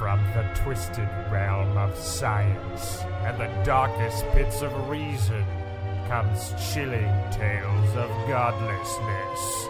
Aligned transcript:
From 0.00 0.24
the 0.32 0.48
twisted 0.54 1.10
realm 1.30 1.76
of 1.76 1.94
science 1.94 3.02
and 3.26 3.38
the 3.38 3.48
darkest 3.64 4.24
pits 4.30 4.62
of 4.62 4.88
reason 4.88 5.44
comes 6.08 6.54
chilling 6.72 7.12
tales 7.30 7.96
of 7.96 8.08
godlessness. 8.26 9.68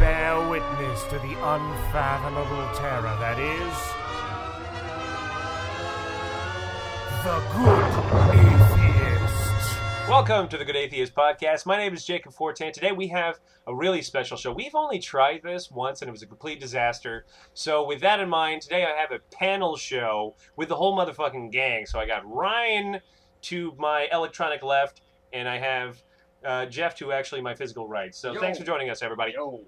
Bear 0.00 0.50
witness 0.50 1.04
to 1.04 1.18
the 1.20 1.36
unfathomable 1.54 2.68
terror 2.74 3.16
that 3.20 3.38
is 3.38 3.76
the 7.22 7.38
Good 7.54 8.36
Atheist. 8.36 8.61
Welcome 10.12 10.46
to 10.48 10.58
the 10.58 10.64
Good 10.66 10.76
Atheist 10.76 11.14
Podcast. 11.14 11.64
My 11.64 11.78
name 11.78 11.94
is 11.94 12.04
Jacob 12.04 12.34
Fortin. 12.34 12.70
Today 12.70 12.92
we 12.92 13.08
have 13.08 13.40
a 13.66 13.74
really 13.74 14.02
special 14.02 14.36
show. 14.36 14.52
We've 14.52 14.74
only 14.74 14.98
tried 14.98 15.40
this 15.42 15.70
once 15.70 16.02
and 16.02 16.08
it 16.10 16.12
was 16.12 16.20
a 16.22 16.26
complete 16.26 16.60
disaster. 16.60 17.24
So, 17.54 17.86
with 17.86 18.02
that 18.02 18.20
in 18.20 18.28
mind, 18.28 18.60
today 18.60 18.84
I 18.84 18.90
have 18.90 19.10
a 19.10 19.20
panel 19.34 19.74
show 19.74 20.36
with 20.56 20.68
the 20.68 20.76
whole 20.76 20.94
motherfucking 20.94 21.50
gang. 21.50 21.86
So, 21.86 21.98
I 21.98 22.04
got 22.06 22.30
Ryan 22.30 23.00
to 23.40 23.74
my 23.78 24.06
electronic 24.12 24.62
left, 24.62 25.00
and 25.32 25.48
I 25.48 25.56
have 25.56 26.02
uh, 26.44 26.66
Jeff 26.66 26.94
to 26.96 27.10
actually 27.12 27.40
my 27.40 27.54
physical 27.54 27.88
right. 27.88 28.14
So, 28.14 28.34
Yo. 28.34 28.40
thanks 28.40 28.58
for 28.58 28.64
joining 28.66 28.90
us, 28.90 29.02
everybody. 29.02 29.32
Yo. 29.32 29.62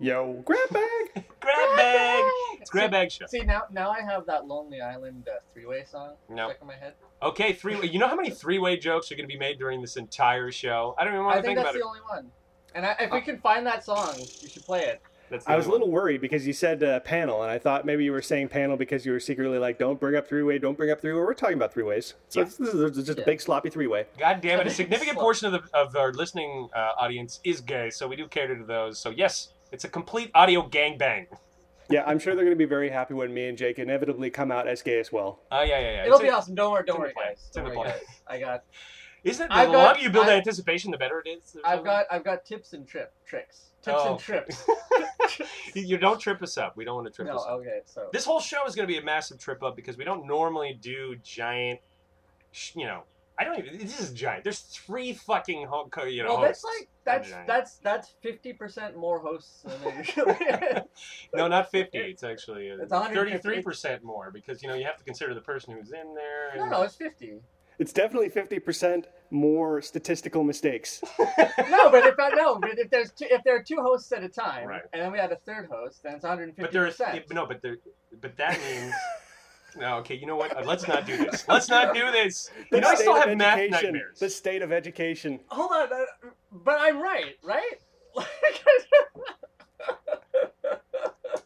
Yo, 0.00 0.42
grab 0.44 0.58
bag. 0.72 1.24
Grab 1.40 1.76
bag! 1.76 2.24
It's 2.60 2.70
Grab 2.70 2.88
See- 2.88 2.90
Bag 2.90 3.12
Show. 3.12 3.26
See 3.26 3.40
now, 3.42 3.62
now 3.70 3.90
I 3.90 4.00
have 4.00 4.26
that 4.26 4.46
Lonely 4.46 4.80
Island 4.80 5.28
uh, 5.28 5.38
three-way 5.52 5.84
song 5.84 6.14
No. 6.28 6.48
stuck 6.48 6.60
in 6.60 6.66
my 6.66 6.74
head. 6.74 6.94
Okay, 7.22 7.52
three. 7.52 7.78
You 7.88 7.98
know 7.98 8.08
how 8.08 8.16
many 8.16 8.30
three-way 8.30 8.76
jokes 8.78 9.10
are 9.12 9.14
going 9.14 9.28
to 9.28 9.32
be 9.32 9.38
made 9.38 9.58
during 9.58 9.80
this 9.80 9.96
entire 9.96 10.50
show? 10.50 10.94
I 10.98 11.04
don't 11.04 11.12
even 11.14 11.24
want 11.24 11.36
I 11.36 11.40
to 11.40 11.46
think 11.46 11.58
think, 11.58 11.66
that's 11.66 11.78
the 11.78 11.86
only 11.86 12.00
one. 12.00 12.30
And 12.74 12.84
I, 12.84 12.96
if 13.00 13.12
we 13.12 13.20
can 13.20 13.38
find 13.38 13.66
that 13.66 13.84
song, 13.84 14.14
we 14.42 14.48
should 14.48 14.64
play 14.64 14.80
it. 14.84 15.00
That's 15.30 15.44
the 15.44 15.52
I 15.52 15.56
was 15.56 15.66
a 15.66 15.70
one. 15.70 15.78
little 15.80 15.92
worried 15.92 16.20
because 16.20 16.46
you 16.46 16.52
said 16.52 16.82
uh, 16.82 17.00
panel, 17.00 17.42
and 17.42 17.50
I 17.50 17.58
thought 17.58 17.86
maybe 17.86 18.04
you 18.04 18.12
were 18.12 18.20
saying 18.22 18.48
panel 18.48 18.76
because 18.76 19.06
you 19.06 19.12
were 19.12 19.20
secretly 19.20 19.58
like, 19.58 19.78
"Don't 19.78 19.98
bring 20.00 20.16
up 20.16 20.26
three 20.28 20.42
way, 20.42 20.58
don't 20.58 20.76
bring 20.76 20.90
up 20.90 21.00
three 21.00 21.12
way." 21.12 21.20
We're 21.20 21.32
talking 21.32 21.56
about 21.56 21.72
three 21.72 21.84
ways, 21.84 22.14
so 22.28 22.40
Yeah. 22.40 22.44
this, 22.44 22.56
this 22.56 22.74
is 22.74 23.06
just 23.06 23.18
Yeah. 23.18 23.22
a 23.22 23.26
big 23.26 23.40
sloppy 23.40 23.70
three 23.70 23.86
way. 23.86 24.06
God 24.18 24.40
damn 24.42 24.60
it! 24.60 24.66
A 24.66 24.70
significant 24.70 25.14
slow. 25.14 25.22
portion 25.22 25.54
of 25.54 25.62
the 25.62 25.76
of 25.78 25.94
our 25.96 26.12
listening 26.12 26.68
uh, 26.74 26.90
audience 26.98 27.40
is 27.44 27.60
gay, 27.62 27.88
so 27.90 28.08
we 28.08 28.16
do 28.16 28.26
cater 28.26 28.58
to 28.58 28.64
those. 28.64 28.98
So 28.98 29.08
yes, 29.10 29.52
it's 29.70 29.84
a 29.84 29.88
complete 29.88 30.30
audio 30.34 30.68
gangbang. 30.68 31.26
Yeah, 31.92 32.04
I'm 32.06 32.18
sure 32.18 32.34
they're 32.34 32.44
going 32.44 32.56
to 32.56 32.64
be 32.64 32.68
very 32.68 32.88
happy 32.90 33.14
when 33.14 33.32
me 33.34 33.48
and 33.48 33.56
Jake 33.58 33.78
inevitably 33.78 34.30
come 34.30 34.50
out 34.50 34.66
as 34.66 34.82
gay 34.82 34.98
as 34.98 35.12
well. 35.12 35.40
Oh 35.50 35.62
yeah, 35.62 35.78
yeah, 35.78 35.90
yeah. 35.92 36.04
It'll 36.04 36.14
It's 36.14 36.22
be 36.22 36.28
a- 36.28 36.34
awesome. 36.34 36.54
Don't 36.54 36.72
worry, 36.72 36.84
don't 36.86 36.98
worry, 36.98 37.12
plan. 37.12 37.28
guys. 37.34 37.50
Don't 37.54 37.64
worry, 37.64 37.76
guys. 37.88 38.00
I 38.26 38.38
got, 38.40 38.64
Isn't 39.24 39.44
it 39.46 39.48
the 39.50 39.54
I've 39.54 39.70
longer 39.70 39.94
got- 39.94 40.02
you 40.02 40.10
build 40.10 40.26
I- 40.26 40.36
anticipation, 40.36 40.90
the 40.90 40.98
better 40.98 41.22
it 41.24 41.28
is? 41.28 41.54
or 41.56 41.60
I've 41.64 41.70
something? 41.78 41.84
got, 41.84 42.06
I've 42.10 42.24
got 42.24 42.44
tips 42.44 42.72
and 42.72 42.86
trip 42.88 43.12
tricks, 43.26 43.72
tips 43.82 43.96
Oh. 44.00 44.10
and 44.12 44.18
trips. 44.18 44.64
you 45.74 45.98
don't 45.98 46.18
trip 46.20 46.42
us 46.42 46.56
up. 46.58 46.76
We 46.76 46.84
don't 46.84 46.96
want 46.96 47.06
to 47.08 47.12
trip 47.12 47.28
no, 47.28 47.36
us 47.36 47.44
up. 47.46 47.60
okay, 47.60 47.80
so 47.84 48.08
This 48.12 48.24
whole 48.24 48.40
show 48.40 48.64
is 48.66 48.74
going 48.74 48.88
to 48.88 48.92
be 48.92 48.98
a 48.98 49.04
massive 49.04 49.38
trip 49.38 49.62
up 49.62 49.76
because 49.76 49.96
we 49.96 50.04
don't 50.04 50.26
normally 50.26 50.78
do 50.80 51.16
giant. 51.22 51.80
sh- 52.52 52.72
You 52.76 52.86
know, 52.86 53.02
I 53.42 53.44
don't 53.44 53.58
even. 53.66 53.78
This 53.78 54.00
is 54.00 54.12
giant. 54.12 54.44
There's 54.44 54.60
three 54.60 55.12
fucking 55.12 55.66
ho- 55.66 55.88
you 56.06 56.22
know. 56.22 56.34
well, 56.34 56.40
that's 56.42 56.62
hosts. 56.62 56.80
like 56.80 56.88
that's 57.04 57.30
that's 57.46 57.76
that's 57.78 58.14
fifty 58.22 58.52
percent 58.52 58.96
more 58.96 59.18
hosts 59.20 59.62
than 59.62 59.80
they 59.84 59.96
usually. 59.98 60.36
No, 61.34 61.48
not 61.48 61.70
50. 61.70 61.98
It's 61.98 62.22
actually 62.22 62.70
uh, 62.70 62.76
It's 62.80 62.92
150. 62.92 63.62
33% 63.62 64.02
more 64.02 64.30
because, 64.30 64.62
you 64.62 64.68
know, 64.68 64.74
you 64.74 64.84
have 64.84 64.96
to 64.96 65.04
consider 65.04 65.34
the 65.34 65.40
person 65.40 65.74
who's 65.74 65.92
in 65.92 66.14
there. 66.14 66.52
no, 66.56 66.62
and- 66.62 66.70
no, 66.70 66.82
it's 66.82 66.94
fifty. 66.96 67.40
It's 67.78 67.92
definitely 67.92 68.28
50% 68.28 69.06
more 69.30 69.80
statistical 69.82 70.44
mistakes. 70.44 71.02
No, 71.70 71.90
but 71.90 72.04
if 72.06 72.14
I 72.18 72.28
no, 72.36 72.58
but 72.58 72.78
if 72.78 72.90
there's 72.90 73.10
two, 73.12 73.26
if 73.30 73.42
there 73.44 73.56
are 73.56 73.62
two 73.62 73.78
hosts 73.80 74.12
at 74.12 74.22
a 74.22 74.28
time, 74.28 74.68
Right. 74.68 74.82
and 74.92 75.00
then 75.02 75.10
we 75.10 75.18
had 75.18 75.32
a 75.32 75.36
third 75.46 75.68
host, 75.72 76.02
then 76.02 76.14
it's 76.16 76.22
150 76.22 76.60
But 76.62 76.70
there's 76.70 76.96
percent. 76.96 77.24
no, 77.32 77.46
but 77.46 77.62
there, 77.62 77.76
but 78.20 78.36
that 78.36 78.58
means. 78.60 78.92
No, 79.76 79.96
okay, 79.98 80.14
you 80.14 80.26
know 80.26 80.36
what? 80.36 80.56
Uh, 80.56 80.62
Let's 80.64 80.86
not 80.86 81.06
do 81.06 81.16
this. 81.16 81.46
Let's 81.48 81.68
not 81.68 81.94
do 81.94 82.10
this. 82.10 82.50
You 82.72 82.80
know, 82.80 82.88
I 82.88 82.94
still 82.94 83.14
have 83.14 83.36
math 83.36 83.70
nightmares. 83.70 84.18
The 84.18 84.30
state 84.30 84.62
of 84.62 84.72
education. 84.72 85.40
Hold 85.48 85.72
on, 85.72 85.92
uh, 85.92 86.30
but 86.50 86.78
I'm 86.80 87.00
right, 87.02 87.36
right? 87.42 87.80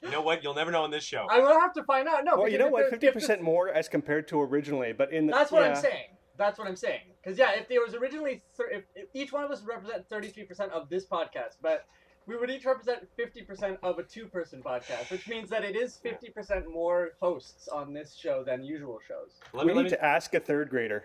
You 0.02 0.12
know 0.12 0.20
what? 0.20 0.44
You'll 0.44 0.54
never 0.54 0.70
know 0.70 0.84
on 0.84 0.92
this 0.92 1.02
show. 1.02 1.26
I'm 1.28 1.42
gonna 1.42 1.60
have 1.60 1.74
to 1.74 1.82
find 1.82 2.06
out. 2.06 2.24
No, 2.24 2.36
Well, 2.36 2.48
you 2.48 2.58
know 2.58 2.68
what? 2.68 2.92
50% 2.92 3.40
more 3.40 3.70
as 3.70 3.88
compared 3.88 4.28
to 4.28 4.40
originally, 4.40 4.92
but 4.92 5.12
in 5.12 5.26
the 5.26 5.32
That's 5.32 5.50
what 5.50 5.62
yeah. 5.62 5.70
I'm 5.70 5.76
saying. 5.76 6.06
That's 6.38 6.58
what 6.58 6.68
I'm 6.68 6.76
saying. 6.76 7.00
Because 7.20 7.36
yeah, 7.38 7.52
if 7.56 7.68
there 7.68 7.80
was 7.80 7.94
originally, 7.94 8.42
thir- 8.56 8.70
if, 8.70 8.84
if 8.94 9.08
each 9.14 9.32
one 9.32 9.42
of 9.42 9.50
us 9.50 9.62
would 9.62 9.68
represent 9.68 10.08
33 10.08 10.44
percent 10.44 10.70
of 10.70 10.88
this 10.88 11.06
podcast, 11.06 11.56
but 11.60 11.86
we 12.26 12.36
would 12.36 12.50
each 12.50 12.64
represent 12.64 13.06
50 13.16 13.42
percent 13.42 13.78
of 13.82 13.98
a 13.98 14.02
two-person 14.02 14.62
podcast, 14.62 15.10
which 15.10 15.28
means 15.28 15.48
that 15.50 15.64
it 15.64 15.76
is 15.76 15.96
50 15.96 16.30
percent 16.30 16.64
more 16.72 17.10
hosts 17.20 17.68
on 17.68 17.92
this 17.92 18.14
show 18.14 18.42
than 18.44 18.62
usual 18.64 18.98
shows. 19.06 19.30
Let 19.52 19.64
We 19.66 19.72
me, 19.72 19.76
let 19.76 19.82
need 19.84 19.90
me, 19.92 19.96
to 19.96 20.04
ask 20.04 20.34
a 20.34 20.40
third 20.40 20.68
grader. 20.70 21.04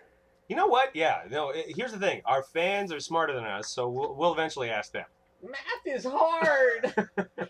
you 0.49 0.55
know 0.55 0.67
what? 0.67 0.95
Yeah. 0.95 1.21
No. 1.29 1.51
i- 1.53 1.65
Here's 1.75 1.91
the 1.91 1.99
thing. 1.99 2.21
Our 2.25 2.43
fans 2.43 2.91
are 2.91 2.99
smarter 2.99 3.33
than 3.33 3.45
us, 3.45 3.69
so 3.71 3.87
we'll, 3.89 4.15
we'll 4.15 4.33
eventually 4.33 4.69
ask 4.69 4.91
them. 4.91 5.05
Math 5.43 5.85
is 5.85 6.05
hard. 6.09 6.93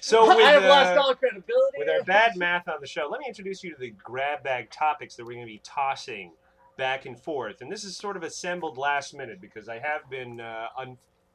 So 0.00 0.26
with, 0.36 0.44
I 0.44 0.50
have 0.50 0.64
lost 0.64 0.90
uh, 0.96 1.00
all 1.00 1.14
credibility. 1.14 1.78
with 1.78 1.88
our 1.88 2.02
bad 2.04 2.36
math 2.36 2.68
on 2.68 2.76
the 2.82 2.86
show, 2.86 3.08
let 3.10 3.18
me 3.20 3.24
introduce 3.26 3.64
you 3.64 3.70
to 3.72 3.80
the 3.80 3.92
grab 3.92 4.42
bag 4.42 4.68
topics 4.70 5.16
that 5.16 5.24
we're 5.24 5.32
going 5.32 5.46
to 5.46 5.50
be 5.52 5.62
tossing 5.64 6.32
back 6.76 7.06
and 7.06 7.18
forth. 7.18 7.62
And 7.62 7.72
this 7.72 7.82
is 7.82 7.96
sort 7.96 8.18
of 8.18 8.22
assembled 8.22 8.76
last 8.76 9.14
minute 9.14 9.40
because 9.40 9.70
I 9.70 9.78
have 9.78 10.10
been, 10.10 10.38
uh, 10.40 10.66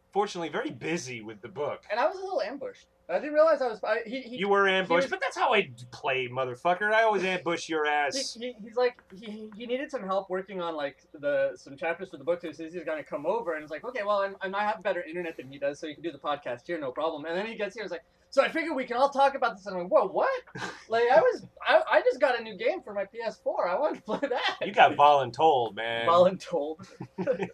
unfortunately, 0.10 0.50
very 0.50 0.72
busy 0.72 1.22
with 1.22 1.42
the 1.42 1.48
book. 1.48 1.84
And 1.92 2.00
I 2.00 2.08
was 2.08 2.18
a 2.18 2.24
little 2.24 2.42
ambushed. 2.42 2.88
I 3.10 3.18
didn't 3.20 3.34
realize 3.34 3.62
I 3.62 3.68
was. 3.68 3.80
I, 3.84 4.02
he, 4.06 4.22
he, 4.22 4.38
You 4.38 4.50
were 4.50 4.68
ambushed, 4.68 5.04
was- 5.06 5.10
but 5.10 5.20
that's 5.22 5.38
how 5.38 5.54
I 5.54 5.70
play, 5.92 6.28
motherfucker. 6.28 6.92
I 6.92 7.04
always 7.04 7.24
ambush 7.24 7.68
your 7.70 7.86
he, 7.86 7.92
ass. 7.92 8.38
he, 8.40 8.56
he's 8.64 8.76
like 8.76 9.02
he, 9.16 9.50
he 9.56 9.66
needed 9.66 9.90
some 9.90 10.04
help 10.04 10.30
working 10.30 10.62
on 10.62 10.76
like 10.76 10.98
the 11.20 11.52
some 11.56 11.76
chapters 11.76 12.10
for 12.10 12.18
the 12.18 12.24
book 12.24 12.42
so 12.42 12.48
he 12.48 12.54
says 12.54 12.74
he's 12.74 12.84
gonna 12.84 13.04
come 13.04 13.26
over 13.26 13.54
and 13.54 13.64
it's 13.64 13.72
like 13.72 13.84
okay 13.84 14.02
well 14.06 14.20
I'm, 14.20 14.36
I'm, 14.42 14.54
I 14.54 14.64
have 14.64 14.84
better 14.84 15.02
internet 15.02 15.38
than 15.38 15.52
he 15.52 15.58
does 15.58 15.80
so 15.80 15.88
you 15.88 15.96
can 15.96 16.04
do 16.04 16.12
the 16.12 16.20
podcast 16.20 16.68
here 16.68 16.80
no 16.80 16.92
problem 16.92 17.26
and 17.26 17.36
then 17.36 17.48
he 17.48 17.56
gets 17.56 17.74
here 17.76 17.84
it's 17.84 17.92
like 17.92 18.04
so 18.32 18.44
I 18.44 18.50
figured 18.50 18.76
we 18.76 18.86
can 18.86 18.98
all 18.98 19.10
talk 19.10 19.36
about 19.36 19.56
this 19.58 19.66
and 19.66 19.76
I'm 19.76 19.84
like 19.84 19.92
whoa 19.92 20.08
what 20.08 20.30
like 20.90 21.04
I 21.12 21.20
was 21.20 21.46
I, 21.68 21.82
I 21.92 22.02
just 22.02 22.20
got 22.20 22.40
a 22.40 22.44
new 22.44 22.58
game 22.58 22.82
for 22.84 22.94
my 22.94 23.06
PS4 23.06 23.68
I 23.70 23.80
want 23.80 23.96
to 23.96 24.02
play 24.02 24.20
that 24.22 24.58
You 24.66 24.72
got 24.72 24.96
voluntold, 24.96 25.76
man. 25.76 26.08
voluntold 26.08 26.88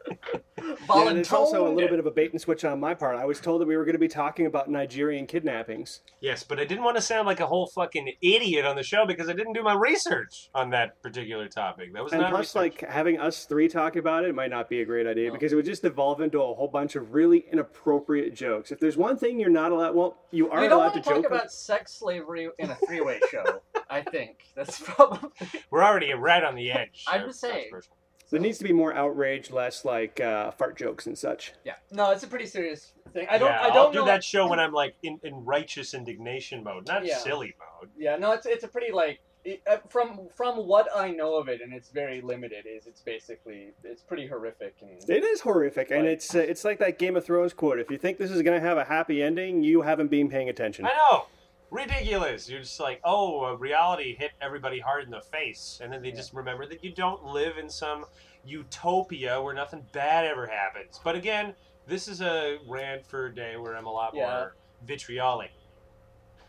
Yeah, 0.58 1.10
and 1.10 1.18
it's 1.20 1.32
also 1.34 1.68
a 1.68 1.72
little 1.72 1.90
bit 1.90 2.00
of 2.00 2.06
a 2.06 2.12
bait 2.12 2.32
and 2.32 2.40
switch 2.42 2.64
on 2.66 2.80
my 2.80 2.94
part. 2.94 3.18
I 3.18 3.26
was 3.26 3.40
told 3.40 3.62
that 3.62 3.68
we 3.68 3.76
were 3.78 3.84
going 3.84 3.94
to 3.94 4.00
be 4.00 4.08
talking 4.08 4.46
about 4.46 4.70
Nigerian 4.70 5.28
kidnappings. 5.28 6.00
yes, 6.22 6.44
but 6.44 6.60
I 6.60 6.66
didn't 6.66 6.84
want 6.84 6.96
to 6.96 7.02
sound 7.02 7.28
like 7.28 7.40
a 7.40 7.46
whole 7.46 7.68
fucking 7.68 8.14
idiot 8.22 8.66
on 8.66 8.76
the 8.76 8.82
show 8.84 9.06
because 9.06 9.30
I 9.30 9.34
didn't 9.34 9.54
do 9.54 9.62
my 9.62 9.74
research 9.74 10.50
on 10.56 10.70
that 10.72 11.02
particular 11.04 11.48
topic. 11.50 11.94
That 11.94 12.04
was 12.04 12.14
And 12.14 12.22
not 12.22 12.32
plus, 12.32 12.56
research. 12.56 12.82
like 12.82 12.90
having 12.90 13.20
us 13.20 13.46
three 13.46 13.68
talk 13.68 13.96
about 13.96 14.24
it 14.26 14.34
might 14.34 14.50
not 14.50 14.70
be 14.70 14.82
a 14.82 14.86
great 14.86 15.06
idea 15.06 15.28
No. 15.28 15.34
because 15.34 15.52
it 15.52 15.56
would 15.56 15.66
just 15.66 15.84
evolve 15.84 16.22
into 16.22 16.42
a 16.42 16.54
whole 16.54 16.70
bunch 16.70 16.96
of 16.96 17.14
really 17.14 17.46
inappropriate 17.52 18.34
jokes. 18.34 18.72
If 18.72 18.80
there's 18.80 18.98
one 18.98 19.18
thing 19.18 19.40
you're 19.40 19.50
not 19.50 19.72
allowed, 19.72 19.94
well, 19.94 20.18
you 20.32 20.50
are 20.50 20.65
you 20.66 20.70
don't 20.70 20.80
allowed 20.80 20.94
want 20.94 20.94
to 20.96 21.02
to 21.02 21.06
talk 21.10 21.16
joke. 21.24 21.26
about 21.32 21.52
sex 21.52 21.94
slavery 21.94 22.50
in 22.60 22.70
a 22.70 22.76
three-way 22.88 23.20
show 23.32 23.62
I 23.90 24.02
think 24.02 24.40
that's 24.56 24.80
probably 24.82 25.30
We're 25.72 25.84
already 25.84 26.12
right 26.14 26.44
on 26.44 26.56
the 26.56 26.72
edge. 26.72 27.06
I'm 27.08 27.22
of 27.22 27.28
just 27.28 27.40
saying. 27.42 27.66
controversial. 27.72 27.96
there 28.32 28.40
needs 28.40 28.58
to 28.58 28.64
be 28.64 28.74
more 28.74 28.94
outrage, 28.94 29.52
less 29.52 29.86
like 29.86 30.20
uh, 30.20 30.52
fart 30.52 30.78
jokes 30.78 31.06
and 31.08 31.18
such. 31.18 31.54
yeah 31.64 31.76
no 31.92 32.12
it's 32.12 32.24
a 32.24 32.28
pretty 32.28 32.46
serious 32.48 32.94
thing 33.14 33.28
I 33.30 33.38
don't 33.38 33.50
yeah, 33.50 33.62
I 33.62 33.68
don't 33.70 33.78
I'll 33.78 33.92
do 33.92 34.00
know 34.00 34.06
that 34.06 34.24
show 34.24 34.48
when 34.50 34.60
I'm 34.64 34.74
like 34.74 34.96
in, 35.04 35.20
in 35.24 35.34
righteous 35.46 35.94
indignation 35.94 36.64
mode, 36.64 36.88
not 36.88 37.06
Yeah. 37.06 37.18
silly 37.18 37.56
mode. 37.60 37.90
Yeah, 37.98 38.16
no, 38.18 38.32
it's 38.34 38.46
it's 38.46 38.64
a 38.64 38.68
pretty 38.68 38.92
like 38.92 39.20
it, 39.46 39.62
uh, 39.70 39.78
from 39.90 40.28
from 40.36 40.68
what 40.68 40.88
I 40.94 41.12
know 41.12 41.36
of 41.36 41.48
it, 41.48 41.62
and 41.62 41.74
it's 41.74 41.90
very 41.90 42.20
limited. 42.20 42.66
Is 42.66 42.88
it's 42.88 43.02
basically 43.02 43.74
it's 43.84 44.02
pretty 44.02 44.28
horrific 44.28 44.76
and 44.82 45.08
It 45.10 45.24
is 45.24 45.42
horrific, 45.42 45.92
and 45.92 46.06
it's 46.08 46.36
uh, 46.36 46.40
it's 46.40 46.66
like 46.66 46.80
that 46.80 47.00
Game 47.00 47.16
of 47.16 47.24
Thrones 47.24 47.54
quote: 47.54 47.80
"If 47.80 47.90
you 47.92 47.98
think 47.98 48.18
this 48.18 48.32
is 48.32 48.42
going 48.42 48.60
to 48.60 48.68
have 48.68 48.78
a 48.78 48.84
happy 48.84 49.22
ending, 49.24 49.64
you 49.64 49.84
haven't 49.84 50.10
been 50.10 50.28
paying 50.30 50.50
attention." 50.50 50.86
I 50.86 50.90
know. 50.90 51.26
Ridiculous. 51.72 52.48
You're 52.50 52.62
just 52.62 52.80
like, 52.80 53.02
oh, 53.04 53.44
uh, 53.44 53.54
reality 53.58 54.16
hit 54.16 54.32
everybody 54.40 54.80
hard 54.80 55.04
in 55.04 55.10
the 55.10 55.20
face. 55.20 55.80
And 55.84 55.92
then 55.92 56.02
they 56.02 56.10
Yeah. 56.10 56.16
just 56.16 56.34
remember 56.34 56.66
that 56.68 56.84
you 56.84 56.92
don't 56.94 57.26
live 57.26 57.58
in 57.58 57.70
some 57.70 58.06
utopia 58.46 59.42
where 59.42 59.54
nothing 59.54 59.86
bad 59.92 60.26
ever 60.26 60.46
happens. 60.48 61.00
But 61.04 61.16
again, 61.16 61.56
this 61.88 62.08
is 62.08 62.22
a 62.22 62.60
rant 62.68 63.06
for 63.06 63.26
a 63.26 63.36
day 63.36 63.58
where 63.58 63.76
I'm 63.76 63.88
a 63.88 63.92
lot 63.92 64.14
Yeah. 64.16 64.26
more 64.28 64.56
vitriolic. 64.84 65.52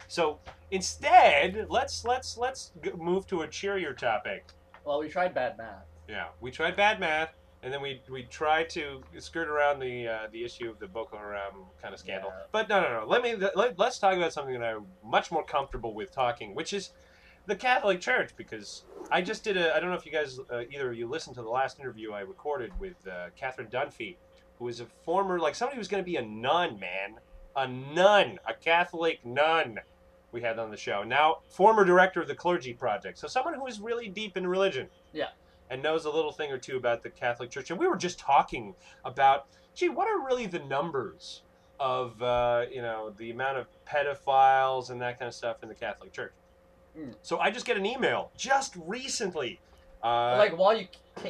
So 0.09 0.39
instead, 0.71 1.67
let's 1.69 2.05
let's 2.05 2.37
let's 2.37 2.73
g- 2.83 2.93
move 2.97 3.27
to 3.29 3.43
a 3.43 3.49
cheerier 3.49 3.93
topic. 3.97 4.47
well, 4.85 5.01
we 5.01 5.09
tried 5.09 5.35
bad 5.35 5.59
math. 5.59 5.85
Yeah, 6.09 6.27
we 6.41 6.51
tried 6.51 6.77
bad 6.77 7.01
math, 7.01 7.35
and 7.63 7.73
then 7.73 7.83
we 7.83 8.01
we 8.11 8.23
tried 8.25 8.71
to 8.71 9.03
skirt 9.19 9.49
around 9.49 9.81
the 9.81 10.07
uh, 10.09 10.19
the 10.31 10.45
issue 10.45 10.71
of 10.71 10.79
the 10.79 10.87
Boko 10.87 11.17
Haram 11.19 11.55
kind 11.83 11.93
of 11.93 12.01
scandal. 12.01 12.31
Yeah. 12.33 12.45
But 12.53 12.69
no, 12.69 12.81
no, 12.81 13.01
no. 13.01 13.07
Let 13.07 13.23
me 13.23 13.35
let, 13.37 13.79
let's 13.79 13.99
talk 13.99 14.15
about 14.17 14.33
something 14.33 14.59
that 14.59 14.63
I'm 14.63 14.87
much 15.05 15.31
more 15.33 15.45
comfortable 15.45 15.93
with 15.95 16.13
talking, 16.13 16.55
which 16.55 16.73
is 16.73 16.91
the 17.47 17.57
Catholic 17.57 18.01
Church. 18.01 18.31
Because 18.37 18.85
I 19.11 19.21
just 19.23 19.43
did 19.43 19.57
a. 19.57 19.75
I 19.75 19.81
don't 19.81 19.91
know 19.91 19.97
if 19.97 20.07
you 20.07 20.13
guys 20.13 20.39
uh, 20.53 20.63
either 20.71 20.91
of 20.93 20.97
you 20.97 21.09
listened 21.09 21.35
to 21.37 21.43
the 21.43 21.51
last 21.51 21.81
interview 21.81 22.13
I 22.13 22.21
recorded 22.21 22.71
with 22.79 22.95
uh, 23.09 23.31
Catherine 23.35 23.69
Dunphy, 23.69 24.17
who 24.61 24.69
is 24.69 24.79
a 24.79 24.87
former 25.05 25.41
like 25.41 25.57
somebody 25.57 25.79
who's 25.79 25.89
going 25.89 26.03
to 26.05 26.09
be 26.09 26.17
a 26.17 26.23
nun, 26.23 26.79
man, 26.79 27.17
a 27.57 27.67
nun, 27.67 28.39
a 28.47 28.55
Catholic 28.55 29.27
nun. 29.27 29.81
We 30.37 30.43
had 30.43 30.59
on 30.59 30.71
the 30.71 30.77
show. 30.77 31.03
Now, 31.03 31.39
former 31.49 31.83
director 31.85 32.21
of 32.21 32.29
the 32.29 32.35
Clergy 32.35 32.75
Project. 32.75 33.19
So, 33.19 33.27
someone 33.27 33.55
who 33.55 33.67
is 33.67 33.81
really 33.81 34.09
deep 34.09 34.37
in 34.37 34.47
religion. 34.47 34.87
Yeah. 35.15 35.29
And 35.71 35.83
knows 35.83 36.05
a 36.05 36.11
little 36.11 36.31
thing 36.31 36.53
or 36.53 36.59
two 36.59 36.77
about 36.77 37.03
the 37.03 37.09
Catholic 37.11 37.51
Church. 37.51 37.71
And 37.71 37.81
we 37.81 37.89
were 37.89 37.97
just 37.97 38.19
talking 38.21 38.75
about, 39.05 39.47
gee, 39.75 39.89
what 39.89 40.07
are 40.07 40.25
really 40.25 40.47
the 40.47 40.59
numbers 40.61 41.43
of, 41.81 42.23
uh, 42.23 42.67
you 42.71 42.83
know, 42.83 43.15
the 43.17 43.31
amount 43.31 43.57
of 43.57 43.67
pedophiles 43.89 44.91
and 44.91 45.01
that 45.01 45.19
kind 45.19 45.27
of 45.27 45.35
stuff 45.35 45.63
in 45.63 45.69
the 45.71 45.75
Catholic 45.75 46.13
Church? 46.13 46.35
Hmm. 46.95 47.11
So, 47.23 47.39
I 47.41 47.51
just 47.51 47.65
get 47.65 47.79
an 47.79 47.87
email 47.87 48.31
just 48.37 48.75
recently. 48.87 49.59
Uh, 50.05 50.37
like 50.37 50.57
while 50.57 50.77
you 50.77 50.87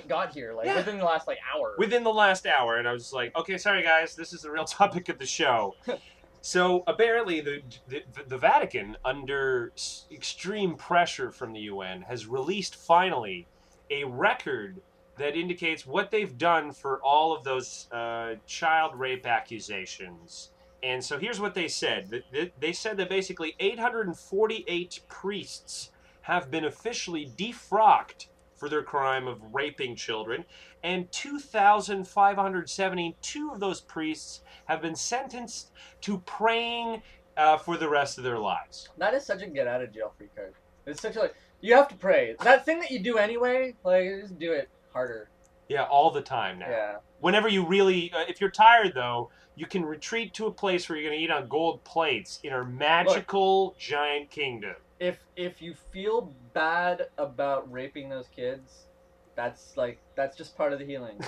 got 0.08 0.34
here, 0.34 0.52
like 0.52 0.66
Yeah. 0.66 0.76
within 0.76 0.98
the 0.98 1.04
last 1.04 1.26
like 1.28 1.38
hour. 1.54 1.74
within 1.78 2.02
the 2.02 2.12
last 2.12 2.46
hour, 2.46 2.76
and 2.76 2.86
I 2.86 2.92
was 2.92 3.12
like, 3.12 3.34
okay, 3.36 3.56
sorry 3.56 3.82
guys, 3.82 4.14
this 4.16 4.32
is 4.32 4.42
the 4.42 4.50
real 4.50 4.64
topic 4.80 5.08
of 5.08 5.18
the 5.18 5.24
show. 5.24 5.76
so 6.46 6.84
apparently, 6.86 7.40
the, 7.40 7.60
the 7.88 8.04
the 8.28 8.38
Vatican, 8.38 8.96
under 9.04 9.72
extreme 10.12 10.76
pressure 10.76 11.32
from 11.32 11.52
the 11.52 11.62
UN, 11.62 12.02
has 12.02 12.28
released 12.28 12.76
finally 12.76 13.48
a 13.90 14.04
record 14.04 14.80
that 15.18 15.34
indicates 15.34 15.84
what 15.84 16.12
they've 16.12 16.38
done 16.38 16.70
for 16.70 17.02
all 17.02 17.34
of 17.36 17.42
those 17.42 17.88
uh, 17.90 18.36
child 18.46 18.94
rape 18.94 19.26
accusations. 19.26 20.52
And 20.84 21.02
so 21.04 21.18
here's 21.18 21.40
what 21.40 21.54
they 21.54 21.66
said. 21.66 22.10
Th- 22.12 22.24
th- 22.32 22.52
They 22.60 22.72
said 22.72 22.96
that 22.98 23.08
basically 23.08 23.56
848 23.58 25.00
priests 25.08 25.90
have 26.22 26.48
been 26.48 26.64
officially 26.66 27.28
defrocked 27.36 28.28
for 28.54 28.68
their 28.68 28.84
crime 28.84 29.26
of 29.26 29.42
raping 29.52 29.96
children, 29.96 30.44
and 30.86 31.10
2,572 31.10 33.50
of 33.50 33.58
those 33.58 33.80
priests 33.80 34.42
have 34.66 34.80
been 34.80 34.94
sentenced 34.94 35.72
to 36.00 36.18
praying 36.18 37.02
uh, 37.36 37.58
for 37.58 37.76
the 37.76 37.88
rest 37.88 38.18
of 38.18 38.24
their 38.24 38.38
lives. 38.38 38.88
That 38.96 39.12
is 39.12 39.26
such 39.26 39.42
a 39.42 39.48
get 39.48 39.66
out 39.66 39.82
of 39.82 39.92
jail 39.92 40.12
free 40.16 40.28
card. 40.36 40.54
It's 40.86 41.02
such 41.02 41.16
a 41.16 41.20
like 41.20 41.34
you 41.60 41.74
have 41.74 41.88
to 41.88 41.96
pray. 41.96 42.36
That 42.40 42.64
thing 42.64 42.78
that 42.78 42.92
you 42.92 43.00
do 43.00 43.18
anyway, 43.18 43.74
like 43.82 44.04
just 44.20 44.38
do 44.38 44.52
it 44.52 44.70
harder. 44.92 45.28
Yeah, 45.68 45.86
all 45.86 46.12
the 46.12 46.22
time 46.22 46.60
now. 46.60 46.70
Yeah. 46.70 46.98
Whenever 47.18 47.48
you 47.48 47.66
really, 47.66 48.12
uh, 48.12 48.22
if 48.28 48.40
you're 48.40 48.50
tired 48.50 48.92
though, 48.94 49.30
you 49.56 49.66
can 49.66 49.84
retreat 49.84 50.34
to 50.34 50.46
a 50.46 50.52
place 50.52 50.88
where 50.88 50.96
you're 50.96 51.10
going 51.10 51.18
to 51.18 51.24
eat 51.24 51.32
on 51.32 51.48
gold 51.48 51.82
plates 51.82 52.38
in 52.44 52.52
our 52.52 52.64
magical 52.64 53.74
giant 53.76 54.30
kingdom. 54.30 54.76
If 55.00 55.18
if 55.34 55.60
you 55.60 55.74
feel 55.92 56.32
bad 56.54 57.08
about 57.18 57.68
raping 57.72 58.08
those 58.08 58.28
kids, 58.28 58.85
that's 59.36 59.76
like 59.76 59.98
that's 60.16 60.36
just 60.36 60.56
part 60.56 60.72
of 60.72 60.78
the 60.78 60.84
healing. 60.84 61.20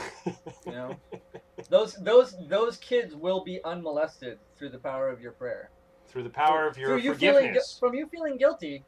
You 0.66 0.72
know? 0.72 0.96
those 1.70 1.94
those 1.94 2.34
those 2.48 2.76
kids 2.78 3.14
will 3.14 3.44
be 3.44 3.60
unmolested 3.64 4.38
through 4.56 4.70
the 4.70 4.78
power 4.78 5.08
of 5.08 5.20
your 5.20 5.32
prayer. 5.32 5.70
Through 6.08 6.22
the 6.24 6.30
power 6.30 6.66
of 6.66 6.78
your 6.78 6.88
Through 6.88 7.02
you 7.02 7.14
feeling 7.14 7.48
forgiveness. 7.48 7.76
from 7.78 7.94
you 7.94 8.06
feeling 8.08 8.38
guilty, 8.38 8.82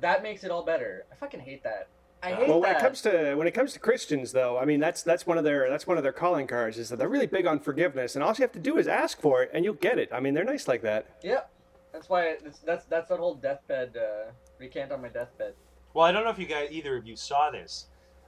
that 0.00 0.22
makes 0.22 0.42
it 0.42 0.50
all 0.50 0.64
better. 0.64 1.04
I 1.12 1.14
fucking 1.14 1.40
hate 1.40 1.62
that. 1.62 1.86
I 2.22 2.32
hate 2.32 2.48
Well, 2.48 2.60
when 2.60 2.72
that. 2.72 2.80
it 2.80 2.82
comes 2.82 3.02
to 3.02 3.34
when 3.36 3.46
it 3.46 3.52
comes 3.52 3.72
to 3.74 3.78
Christians, 3.78 4.32
though, 4.32 4.58
I 4.58 4.64
mean 4.64 4.80
that's 4.80 5.02
that's 5.02 5.26
one 5.26 5.38
of 5.38 5.44
their 5.44 5.70
that's 5.70 5.86
one 5.86 5.96
of 5.96 6.02
their 6.02 6.12
calling 6.12 6.46
cards 6.48 6.76
is 6.76 6.88
that 6.88 6.98
they're 6.98 7.08
really 7.08 7.26
big 7.26 7.46
on 7.46 7.60
forgiveness, 7.60 8.16
and 8.16 8.24
all 8.24 8.30
you 8.36 8.42
have 8.42 8.52
to 8.52 8.58
do 8.58 8.78
is 8.78 8.88
ask 8.88 9.20
for 9.20 9.42
it, 9.42 9.50
and 9.54 9.64
you'll 9.64 9.74
get 9.74 9.98
it. 9.98 10.08
I 10.12 10.18
mean, 10.20 10.34
they're 10.34 10.44
nice 10.44 10.66
like 10.66 10.82
that. 10.82 11.06
Yep. 11.22 11.50
That's 11.92 12.08
why 12.08 12.24
it's, 12.24 12.58
that's 12.58 12.84
that's 12.86 13.08
that 13.08 13.18
whole 13.18 13.36
deathbed 13.36 13.96
uh, 13.96 14.32
recant 14.58 14.90
on 14.92 15.02
my 15.02 15.08
deathbed. 15.08 15.54
Well, 15.94 16.04
I 16.04 16.12
don't 16.12 16.24
know 16.24 16.30
if 16.30 16.38
you 16.38 16.46
guys, 16.46 16.68
either 16.70 16.96
of 16.96 17.06
you 17.06 17.16
saw 17.16 17.50
this 17.50 17.86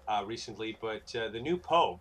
uh, 0.08 0.24
recently, 0.26 0.76
but 0.80 1.14
uh, 1.14 1.28
the 1.28 1.40
new 1.40 1.56
Pope, 1.56 2.00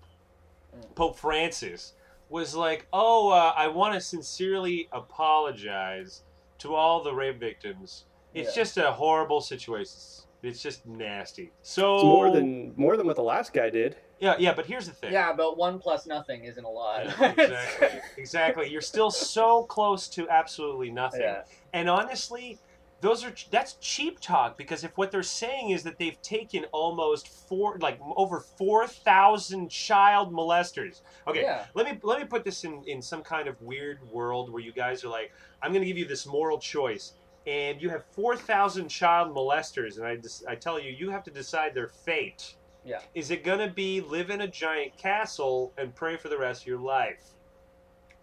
Mm. 0.75 0.95
Pope 0.95 1.17
Francis, 1.17 1.93
was 2.29 2.53
like, 2.53 2.87
"Oh, 2.91 3.29
uh, 3.29 3.53
I 3.55 3.67
want 3.69 3.93
to 3.93 4.01
sincerely 4.01 4.89
apologize 4.91 6.23
to 6.59 6.75
all 6.75 7.01
the 7.01 7.13
rape 7.13 7.39
victims. 7.39 8.05
It's 8.33 8.49
Yeah. 8.55 8.61
just 8.63 8.77
a 8.77 8.91
horrible 8.91 9.39
situation. 9.41 9.95
It's 10.43 10.61
just 10.61 10.85
nasty." 10.85 11.51
So 11.61 11.95
It's 11.95 12.03
more 12.03 12.31
than 12.31 12.73
more 12.75 12.97
than 12.97 13.07
what 13.07 13.15
the 13.15 13.23
last 13.23 13.53
guy 13.53 13.69
did. 13.69 13.95
yeah, 14.19 14.35
yeah. 14.37 14.53
But 14.53 14.65
here's 14.65 14.87
the 14.87 14.93
thing. 14.93 15.13
Yeah, 15.13 15.31
but 15.33 15.57
one 15.57 15.79
plus 15.79 16.05
nothing 16.05 16.43
isn't 16.43 16.63
a 16.63 16.69
lot. 16.69 17.05
Yeah, 17.05 17.31
exactly. 17.37 18.01
exactly. 18.17 18.69
You're 18.69 18.81
still 18.81 19.09
so 19.09 19.63
close 19.63 20.07
to 20.09 20.27
absolutely 20.29 20.91
nothing. 20.91 21.21
yeah. 21.21 21.43
And 21.73 21.89
honestly, 21.89 22.59
those 22.99 23.23
are 23.23 23.33
that's 23.51 23.73
cheap 23.75 24.19
talk 24.19 24.57
because 24.57 24.83
if 24.83 24.97
what 24.97 25.11
they're 25.11 25.21
saying 25.23 25.69
is 25.69 25.83
that 25.83 25.99
they've 25.99 26.19
taken 26.21 26.65
almost 26.71 27.27
four, 27.47 27.77
like 27.79 27.99
over 28.15 28.39
four 28.39 28.87
thousand 28.87 29.69
child 29.69 30.33
molesters. 30.33 31.01
Okay, 31.27 31.41
Yeah. 31.41 31.65
let 31.75 31.85
me 31.85 31.99
let 32.01 32.19
me 32.19 32.25
put 32.25 32.43
this 32.43 32.63
in 32.63 32.83
in 32.87 33.01
some 33.01 33.21
kind 33.21 33.47
of 33.47 33.61
weird 33.61 33.99
world 34.09 34.51
where 34.51 34.61
you 34.61 34.71
guys 34.71 35.03
are 35.03 35.09
like, 35.09 35.31
I'm 35.61 35.71
going 35.71 35.81
to 35.83 35.87
give 35.87 35.97
you 35.97 36.07
this 36.07 36.25
moral 36.25 36.57
choice, 36.59 37.13
and 37.45 37.79
you 37.81 37.89
have 37.89 38.03
four 38.11 38.35
thousand 38.35 38.87
child 38.89 39.35
molesters, 39.35 39.97
and 39.97 40.05
I 40.07 40.15
just 40.15 40.45
I 40.47 40.55
tell 40.55 40.79
you, 40.79 40.91
you 40.91 41.11
have 41.11 41.23
to 41.25 41.31
decide 41.31 41.75
their 41.75 41.89
fate. 41.89 42.55
Yeah. 42.83 43.01
Is 43.13 43.31
it 43.31 43.43
going 43.43 43.59
to 43.59 43.69
be 43.69 44.01
live 44.01 44.29
in 44.29 44.41
a 44.41 44.47
giant 44.47 44.97
castle 44.97 45.73
and 45.77 45.93
pray 45.93 46.15
for 46.17 46.29
the 46.29 46.37
rest 46.37 46.61
of 46.61 46.67
your 46.67 46.79
life? 46.79 47.21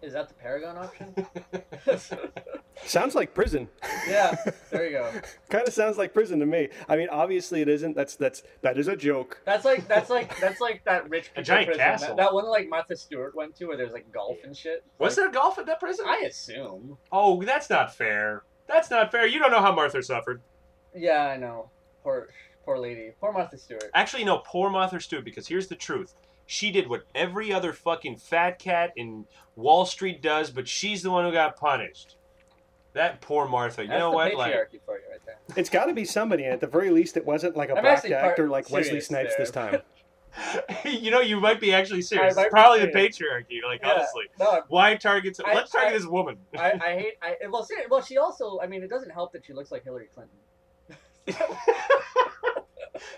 Is 0.05 0.13
that 0.13 0.27
the 0.27 0.35
Paragon 0.35 0.77
option? 0.77 1.15
Sounds 2.85 3.15
like 3.15 3.33
prison. 3.33 3.67
yeah. 4.07 4.35
There 4.69 4.85
you 4.85 4.91
go. 4.91 5.11
kind 5.49 5.67
of 5.67 5.73
sounds 5.73 5.97
like 5.97 6.13
prison 6.13 6.39
to 6.41 6.45
me. 6.45 6.69
I 6.87 6.95
mean, 6.95 7.07
obviously 7.09 7.61
it 7.61 7.69
isn't. 7.69 7.95
That's 7.95 8.15
that's 8.15 8.43
that 8.61 8.77
is 8.77 8.87
a 8.87 8.95
joke. 8.95 9.41
That's 9.45 9.65
like 9.65 9.87
that's 9.87 10.09
like 10.11 10.37
that's 10.39 10.61
like 10.61 10.83
that 10.83 11.09
rich 11.09 11.29
people 11.29 11.43
giant 11.43 11.67
prison. 11.67 11.83
castle. 11.83 12.07
That, 12.09 12.17
that 12.17 12.33
one 12.33 12.45
like 12.47 12.69
Martha 12.69 12.95
Stewart 12.95 13.33
went 13.35 13.55
to 13.55 13.65
where 13.65 13.77
there's 13.77 13.93
like 13.93 14.11
golf 14.11 14.37
and 14.43 14.55
shit. 14.55 14.83
Was 14.99 15.17
Like, 15.17 15.25
there 15.25 15.31
golf 15.31 15.57
at 15.57 15.65
that 15.65 15.79
prison? 15.79 16.05
I 16.07 16.25
assume. 16.27 16.97
Oh, 17.11 17.41
that's 17.41 17.69
not 17.69 17.95
fair. 17.95 18.43
That's 18.67 18.91
not 18.91 19.11
fair. 19.11 19.25
You 19.25 19.39
don't 19.39 19.51
know 19.51 19.61
how 19.61 19.73
Martha 19.73 20.03
suffered. 20.03 20.41
Yeah, 20.93 21.23
I 21.25 21.37
know. 21.37 21.71
Poor 22.03 22.27
poor 22.65 22.77
lady. 22.77 23.11
Poor 23.19 23.31
Martha 23.31 23.57
Stewart. 23.57 23.89
Actually, 23.95 24.25
no, 24.25 24.39
poor 24.45 24.69
Martha 24.69 24.99
Stewart, 24.99 25.25
because 25.25 25.47
here's 25.47 25.67
the 25.67 25.75
truth. 25.75 26.13
She 26.45 26.71
did 26.71 26.87
what 26.89 27.03
every 27.15 27.51
other 27.51 27.73
fucking 27.73 28.17
fat 28.17 28.59
cat 28.59 28.91
in 28.95 29.25
Wall 29.55 29.85
Street 29.85 30.21
does, 30.21 30.51
but 30.51 30.67
she's 30.67 31.01
the 31.01 31.09
one 31.11 31.25
who 31.25 31.31
got 31.31 31.55
punished. 31.57 32.17
That 32.93 33.19
poor 33.19 33.47
Martha. 33.47 33.81
You 33.81 33.89
That's 33.89 33.99
know 33.99 34.11
the 34.11 34.15
what? 34.15 34.35
Like, 34.35 34.53
for 34.85 34.97
you 34.97 35.03
right 35.09 35.19
there. 35.25 35.37
It's 35.57 35.69
got 35.69 35.85
to 35.85 35.93
be 35.93 36.05
somebody, 36.05 36.43
and 36.43 36.53
at 36.53 36.61
the 36.61 36.67
very 36.67 36.91
least, 36.91 37.17
it 37.17 37.25
wasn't 37.25 37.57
like 37.57 37.69
a 37.69 37.75
I'm 37.75 37.81
black 37.81 37.97
actually 37.97 38.11
part 38.11 38.25
actor 38.25 38.47
like 38.47 38.69
Wesley 38.69 39.01
Snipes 39.01 39.31
there. 39.35 39.37
this 39.39 39.51
time. 39.51 39.81
you 40.85 41.11
know, 41.11 41.21
you 41.21 41.39
might 41.39 41.59
be 41.61 41.73
actually 41.73 42.01
serious. 42.01 42.35
It's 42.35 42.43
be 42.43 42.49
probably 42.49 42.81
the 42.81 42.87
patriarchy. 42.91 43.63
Like, 43.65 43.81
Yeah. 43.81 43.93
honestly, 43.93 44.23
No, 44.39 44.63
why 44.67 44.95
target? 44.95 45.37
I- 45.45 45.53
let's 45.55 45.71
target 45.71 45.91
I- 45.91 45.97
this 45.97 46.05
woman. 46.05 46.37
I, 46.57 46.71
I 46.73 46.93
hate. 46.95 47.13
I 47.21 47.35
well, 47.49 47.63
ser- 47.63 47.85
well, 47.89 48.01
she 48.01 48.17
also. 48.17 48.59
I 48.61 48.67
mean, 48.67 48.83
it 48.83 48.89
doesn't 48.89 49.11
help 49.11 49.31
that 49.33 49.45
she 49.45 49.53
looks 49.53 49.71
like 49.71 49.83
Hillary 49.83 50.09
Clinton. 50.13 50.37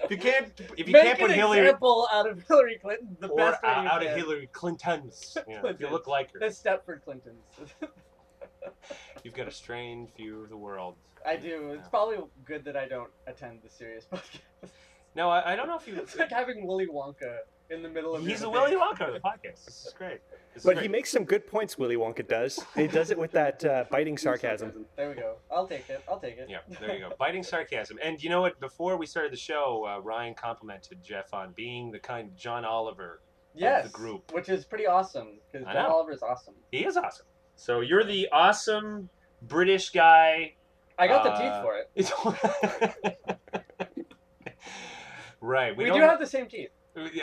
if 0.03 0.11
you 0.11 0.17
can't, 0.17 0.51
if 0.77 0.87
you 0.87 0.93
Make 0.93 1.03
can't 1.03 1.19
put 1.19 1.29
an 1.31 1.37
Hillary 1.37 1.59
example 1.59 2.07
out 2.11 2.29
of 2.29 2.43
Hillary 2.47 2.79
Clinton, 2.81 3.17
the 3.19 3.27
or 3.27 3.37
best 3.37 3.63
way 3.63 3.69
out, 3.69 3.83
you 3.83 3.89
out 3.89 4.01
of 4.01 4.07
can. 4.09 4.17
Hillary 4.17 4.49
Clinton's, 4.51 5.37
you, 5.47 5.55
know, 5.55 5.69
if 5.69 5.79
you 5.79 5.89
look 5.89 6.07
like 6.07 6.33
her, 6.33 6.39
The 6.39 6.47
Stepford 6.47 7.03
Clintons. 7.03 7.43
you've 9.23 9.33
got 9.33 9.47
a 9.47 9.51
strange 9.51 10.09
view 10.15 10.43
of 10.43 10.49
the 10.49 10.57
world. 10.57 10.95
I 11.25 11.35
do. 11.35 11.71
It's 11.71 11.87
probably 11.89 12.17
good 12.45 12.63
that 12.65 12.77
I 12.77 12.87
don't 12.87 13.09
attend 13.27 13.59
the 13.63 13.69
serious 13.69 14.05
podcast. 14.13 14.69
No, 15.15 15.29
I, 15.29 15.53
I 15.53 15.55
don't 15.55 15.67
know 15.67 15.77
if 15.77 15.87
you. 15.87 15.95
It's 15.95 16.15
like 16.15 16.29
having 16.29 16.65
Willy 16.65 16.87
Wonka 16.87 17.37
in 17.69 17.81
the 17.81 17.89
middle 17.89 18.15
of. 18.15 18.25
He's 18.25 18.43
a. 18.43 18.49
Willy 18.49 18.75
Wonka 18.75 19.07
of 19.07 19.13
the 19.13 19.19
podcast. 19.19 19.65
This 19.65 19.85
is 19.87 19.93
great. 19.97 20.19
This 20.57 20.63
is 20.63 20.65
But 20.69 20.73
great. 20.77 20.83
he 20.85 20.87
makes 20.87 21.11
some 21.11 21.23
good 21.23 21.45
points. 21.45 21.77
Willy 21.77 21.97
Wonka 21.97 22.27
does. 22.27 22.59
He 22.73 22.87
does 22.87 23.11
it 23.11 23.17
with 23.19 23.31
that 23.33 23.63
uh, 23.63 23.83
biting 23.91 24.17
sarcasm. 24.17 24.87
There 24.95 25.07
we 25.09 25.13
go. 25.13 25.35
I'll 25.51 25.67
take 25.67 25.87
it. 25.87 26.01
I'll 26.09 26.19
take 26.19 26.39
it. 26.39 26.49
Yeah, 26.49 26.61
there 26.81 26.95
you 26.95 26.99
go. 27.01 27.13
Biting 27.19 27.43
sarcasm. 27.43 27.99
And 28.03 28.23
you 28.23 28.31
know 28.31 28.41
what? 28.41 28.59
Before 28.59 28.97
we 28.97 29.05
started 29.05 29.31
the 29.31 29.37
show, 29.37 29.85
uh, 29.87 30.01
Ryan 30.01 30.33
complimented 30.33 31.03
Jeff 31.03 31.31
on 31.31 31.51
being 31.55 31.91
the 31.91 31.99
kind 31.99 32.29
of 32.29 32.35
John 32.35 32.65
Oliver. 32.65 33.21
yes. 33.53 33.83
the 33.85 33.91
group. 33.91 34.33
which 34.33 34.49
is 34.49 34.65
pretty 34.65 34.87
awesome 34.87 35.37
because 35.51 35.67
John. 35.67 35.85
Oliver 35.85 36.11
is 36.11 36.23
awesome. 36.23 36.55
He 36.71 36.83
is 36.83 36.97
awesome. 36.97 37.27
So 37.55 37.81
you're 37.81 38.03
the 38.03 38.27
awesome 38.31 39.09
British 39.43 39.91
guy. 39.91 40.55
I 40.97 41.05
got 41.07 41.23
the 41.23 41.33
Uh, 41.33 41.39
teeth 41.39 41.61
for 41.61 43.27
it. 43.27 43.37
right. 45.39 45.77
We, 45.77 45.83
We, 45.85 45.91
do 45.91 46.01
have 46.01 46.19
the 46.19 46.25
same 46.25 46.47
teeth. 46.47 46.69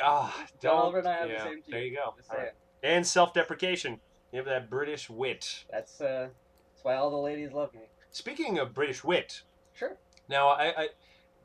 Ah, 0.05 0.33
John 0.62 0.71
don't- 0.71 0.76
Oliver 0.83 0.99
and 1.00 1.09
I 1.09 1.12
have 1.14 1.29
the 1.29 1.41
same 1.41 1.57
teeth. 1.62 1.64
There 1.73 1.83
you 1.83 1.97
go. 1.97 2.14
Just 2.17 2.31
All 2.31 2.38
right. 2.38 2.53
And 2.85 3.05
self-deprecation. 3.07 3.99
You 4.33 4.37
have 4.37 4.47
that 4.47 4.69
British 4.71 5.09
wit. 5.09 5.64
That's 5.73 6.00
uh, 6.00 6.29
that's 6.73 6.85
why 6.85 6.95
all 6.97 7.11
the 7.11 7.17
ladies 7.17 7.53
love 7.53 7.73
me. 7.75 7.81
Speaking 8.11 8.59
of 8.59 8.75
British 8.75 9.03
wit, 9.03 9.43
Sure. 9.73 9.97
Now, 10.29 10.49
I, 10.50 10.64
I 10.83 10.88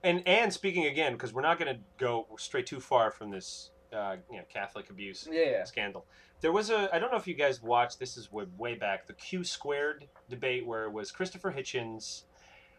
and 0.04 0.22
and 0.28 0.52
speaking 0.54 0.86
again 0.86 1.14
because 1.14 1.34
we're 1.34 1.42
not 1.42 1.58
going 1.60 1.74
to 1.76 1.82
go 1.98 2.28
straight 2.38 2.66
too 2.66 2.80
far 2.80 3.10
from 3.12 3.32
this, 3.32 3.72
uh, 3.94 4.18
you 4.32 4.38
know, 4.38 4.44
Catholic 4.54 4.90
abuse 4.90 5.28
Yeah. 5.32 5.44
yeah. 5.46 5.64
scandal. 5.64 6.06
There 6.42 6.52
was 6.52 6.70
a 6.70 6.94
I 6.94 7.00
don't 7.00 7.12
know 7.12 7.18
if 7.18 7.28
you 7.28 7.34
guys 7.36 7.62
watched. 7.62 8.00
This 8.00 8.18
is 8.18 8.32
way, 8.32 8.46
way 8.58 8.76
back 8.76 9.08
the 9.08 9.14
Q 9.14 9.44
squared 9.44 10.08
debate 10.30 10.66
where 10.68 10.86
it 10.86 10.92
was 10.92 11.12
Christopher 11.12 11.52
Hitchens 11.52 12.24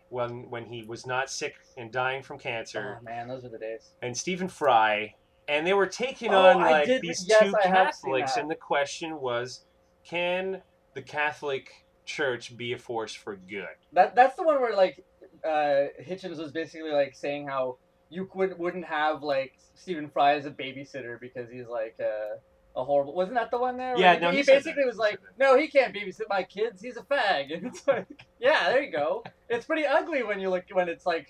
when 0.09 0.51
when 0.51 0.67
he 0.67 0.83
was 0.83 1.07
not 1.07 1.31
sick 1.31 1.55
and 1.77 1.91
dying 1.93 2.23
from 2.23 2.39
cancer, 2.39 2.99
Oh 3.01 3.05
man, 3.05 3.29
those 3.29 3.45
are 3.45 3.49
the 3.49 3.59
days. 3.59 3.93
and 4.03 4.17
Stephen 4.17 4.49
Fry, 4.49 5.15
and 5.51 5.67
they 5.67 5.75
were 5.75 5.87
taking 5.87 6.33
Oh, 6.33 6.39
on 6.47 6.57
like 6.61 6.87
did- 6.87 7.03
these 7.03 7.27
yes, 7.29 7.43
two 7.43 7.53
I 7.59 7.63
Catholics, 7.67 8.37
and 8.37 8.49
the 8.51 8.55
question 8.55 9.21
was, 9.21 9.65
can 10.05 10.63
the 10.95 11.03
Catholic 11.03 11.71
Church 12.07 12.57
be 12.57 12.73
a 12.73 12.79
force 12.79 13.13
for 13.13 13.37
good? 13.37 13.67
That 13.93 14.15
that's 14.15 14.37
the 14.37 14.45
one 14.45 14.61
where 14.61 14.75
like 14.77 15.05
uh, 15.45 15.89
Hitchens 16.01 16.39
was 16.39 16.53
basically 16.53 16.93
like 16.93 17.15
saying 17.15 17.49
how 17.49 17.79
you 18.11 18.27
could, 18.27 18.59
wouldn't 18.59 18.85
have 18.85 19.23
like 19.23 19.55
Stephen 19.75 20.09
Fry 20.09 20.35
as 20.35 20.47
a 20.47 20.51
babysitter 20.51 21.21
because 21.21 21.51
he's 21.51 21.67
like 21.67 21.97
uh, 22.01 22.37
a 22.81 22.85
horrible. 22.85 23.15
Wasn't 23.15 23.37
that 23.37 23.51
the 23.51 23.59
one 23.59 23.77
there? 23.77 23.97
Yeah, 23.97 24.13
Where 24.13 24.21
no, 24.21 24.31
he, 24.31 24.39
he 24.39 24.43
basically 24.45 24.85
was 24.85 24.97
like, 24.99 25.19
no, 25.39 25.59
he 25.59 25.67
can't 25.69 25.95
babysit 25.95 26.29
my 26.29 26.43
kids. 26.45 26.81
He's 26.81 26.97
a 26.97 27.03
fag. 27.03 27.53
And 27.55 27.67
it's 27.67 27.87
like, 27.89 28.07
yeah, 28.41 28.69
there 28.69 28.83
you 28.83 28.93
go. 28.93 29.25
It's 29.49 29.67
pretty 29.67 29.87
ugly 29.87 30.23
when 30.23 30.39
you 30.41 30.51
look 30.51 30.65
when 30.73 30.89
it's 30.89 31.07
like, 31.07 31.29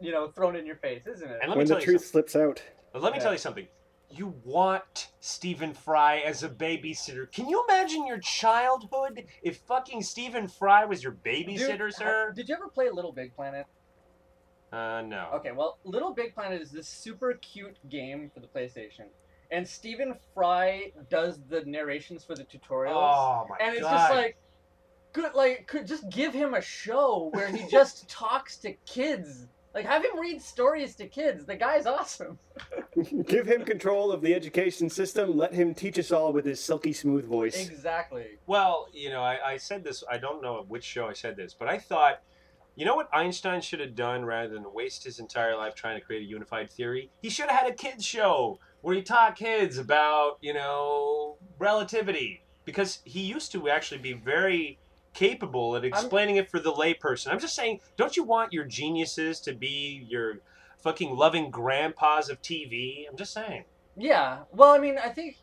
you 0.00 0.12
know, 0.12 0.28
thrown 0.28 0.56
in 0.56 0.66
your 0.66 0.76
face, 0.76 1.06
isn't 1.06 1.30
it? 1.30 1.38
And 1.40 1.48
let 1.50 1.56
me 1.56 1.58
when 1.58 1.66
tell 1.66 1.76
the 1.76 1.82
you 1.82 1.86
truth 1.86 2.00
something. 2.04 2.28
slips 2.28 2.36
out. 2.36 2.62
But 2.92 3.02
let 3.02 3.12
me 3.12 3.18
tell 3.20 3.32
you 3.32 3.38
something. 3.38 3.66
You 4.10 4.34
want 4.44 5.08
Stephen 5.20 5.72
Fry 5.72 6.18
as 6.18 6.42
a 6.42 6.48
babysitter. 6.48 7.32
Can 7.32 7.48
you 7.48 7.64
imagine 7.68 8.06
your 8.06 8.18
childhood 8.18 9.24
if 9.42 9.56
fucking 9.58 10.02
Stephen 10.02 10.48
Fry 10.48 10.84
was 10.84 11.02
your 11.02 11.12
babysitter, 11.24 11.86
Dude, 11.86 11.94
sir? 11.94 12.32
Did 12.36 12.48
you 12.48 12.54
ever 12.54 12.68
play 12.68 12.90
Little 12.90 13.12
Big 13.12 13.34
Planet? 13.34 13.66
Uh, 14.70 15.02
no. 15.02 15.28
Okay, 15.34 15.52
well, 15.52 15.78
Little 15.84 16.12
Big 16.12 16.34
Planet 16.34 16.60
is 16.60 16.70
this 16.70 16.88
super 16.88 17.34
cute 17.34 17.76
game 17.88 18.30
for 18.32 18.40
the 18.40 18.46
PlayStation, 18.46 19.04
and 19.50 19.66
Stephen 19.66 20.14
Fry 20.34 20.92
does 21.10 21.40
the 21.48 21.62
narrations 21.64 22.24
for 22.24 22.34
the 22.34 22.44
tutorials, 22.44 22.92
Oh 22.94 23.46
my 23.48 23.56
god. 23.58 23.64
and 23.66 23.74
it's 23.74 23.82
god. 23.82 23.96
just 23.96 24.14
like, 24.14 24.36
good, 25.12 25.34
like, 25.34 25.66
could 25.66 25.86
just 25.86 26.08
give 26.10 26.32
him 26.34 26.54
a 26.54 26.60
show 26.62 27.30
where 27.32 27.48
he 27.48 27.66
just 27.68 28.08
talks 28.10 28.56
to 28.58 28.72
kids. 28.86 29.46
Like, 29.74 29.86
have 29.86 30.04
him 30.04 30.18
read 30.20 30.42
stories 30.42 30.94
to 30.96 31.06
kids. 31.06 31.46
The 31.46 31.56
guy's 31.56 31.86
awesome. 31.86 32.38
Give 33.26 33.46
him 33.46 33.64
control 33.64 34.12
of 34.12 34.20
the 34.20 34.34
education 34.34 34.90
system. 34.90 35.36
Let 35.36 35.54
him 35.54 35.74
teach 35.74 35.98
us 35.98 36.12
all 36.12 36.32
with 36.32 36.44
his 36.44 36.62
silky 36.62 36.92
smooth 36.92 37.24
voice. 37.24 37.68
Exactly. 37.68 38.38
Well, 38.46 38.88
you 38.92 39.08
know, 39.08 39.22
I, 39.22 39.52
I 39.52 39.56
said 39.56 39.82
this, 39.82 40.04
I 40.10 40.18
don't 40.18 40.42
know 40.42 40.64
which 40.68 40.84
show 40.84 41.06
I 41.06 41.14
said 41.14 41.36
this, 41.36 41.54
but 41.54 41.68
I 41.68 41.78
thought, 41.78 42.22
you 42.74 42.84
know 42.84 42.96
what 42.96 43.08
Einstein 43.14 43.60
should 43.60 43.80
have 43.80 43.94
done 43.94 44.24
rather 44.24 44.52
than 44.52 44.64
waste 44.72 45.04
his 45.04 45.18
entire 45.18 45.56
life 45.56 45.74
trying 45.74 45.98
to 45.98 46.04
create 46.04 46.22
a 46.22 46.26
unified 46.26 46.70
theory? 46.70 47.10
He 47.22 47.30
should 47.30 47.48
have 47.48 47.60
had 47.60 47.70
a 47.70 47.74
kids 47.74 48.04
show 48.04 48.58
where 48.82 48.94
he 48.94 49.02
taught 49.02 49.36
kids 49.36 49.78
about, 49.78 50.38
you 50.40 50.52
know, 50.52 51.36
relativity. 51.58 52.44
Because 52.64 53.00
he 53.04 53.20
used 53.20 53.50
to 53.52 53.68
actually 53.68 53.98
be 53.98 54.12
very 54.12 54.78
capable 55.14 55.76
at 55.76 55.84
explaining 55.84 56.36
it 56.36 56.50
for 56.50 56.58
the 56.60 56.72
layperson. 56.72 57.28
I'm 57.32 57.38
just 57.40 57.54
saying, 57.54 57.80
don't 57.96 58.16
you 58.16 58.22
want 58.24 58.52
your 58.52 58.64
geniuses 58.64 59.40
to 59.40 59.52
be 59.52 60.06
your 60.08 60.38
fucking 60.78 61.14
loving 61.16 61.50
grandpas 61.50 62.28
of 62.28 62.40
TV? 62.42 63.08
I'm 63.08 63.16
just 63.16 63.32
saying. 63.32 63.64
Yeah. 63.96 64.38
Well, 64.52 64.70
I 64.72 64.78
mean, 64.78 64.96
I 65.02 65.08
think, 65.10 65.36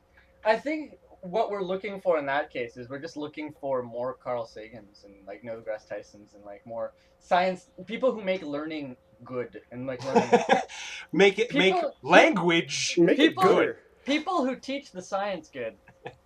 I 0.43 0.55
think 0.55 0.97
what 1.21 1.51
we're 1.51 1.61
looking 1.63 1.99
for 2.01 2.17
in 2.17 2.25
that 2.25 2.49
case 2.51 2.77
is 2.77 2.89
we're 2.89 2.99
just 2.99 3.17
looking 3.17 3.53
for 3.59 3.83
more 3.83 4.13
Carl 4.13 4.45
Sagans 4.45 5.03
and 5.03 5.13
like 5.27 5.43
Neil 5.43 5.55
deGrasse 5.61 5.87
Tysons 5.87 6.33
and 6.33 6.43
like 6.45 6.65
more 6.65 6.93
science 7.19 7.67
people 7.85 8.13
who 8.13 8.23
make 8.23 8.41
learning 8.41 8.95
good 9.25 9.59
and 9.73 9.85
like 9.85 10.01
learning 10.05 10.29
make 11.11 11.37
it 11.37 11.53
make 11.53 11.75
language 12.01 12.95
Make 12.97 13.17
People- 13.17 13.43
it 13.43 13.45
good. 13.47 13.75
people 14.05 14.45
who 14.45 14.55
teach 14.55 14.91
the 14.93 15.01
science 15.01 15.49
good. 15.51 15.75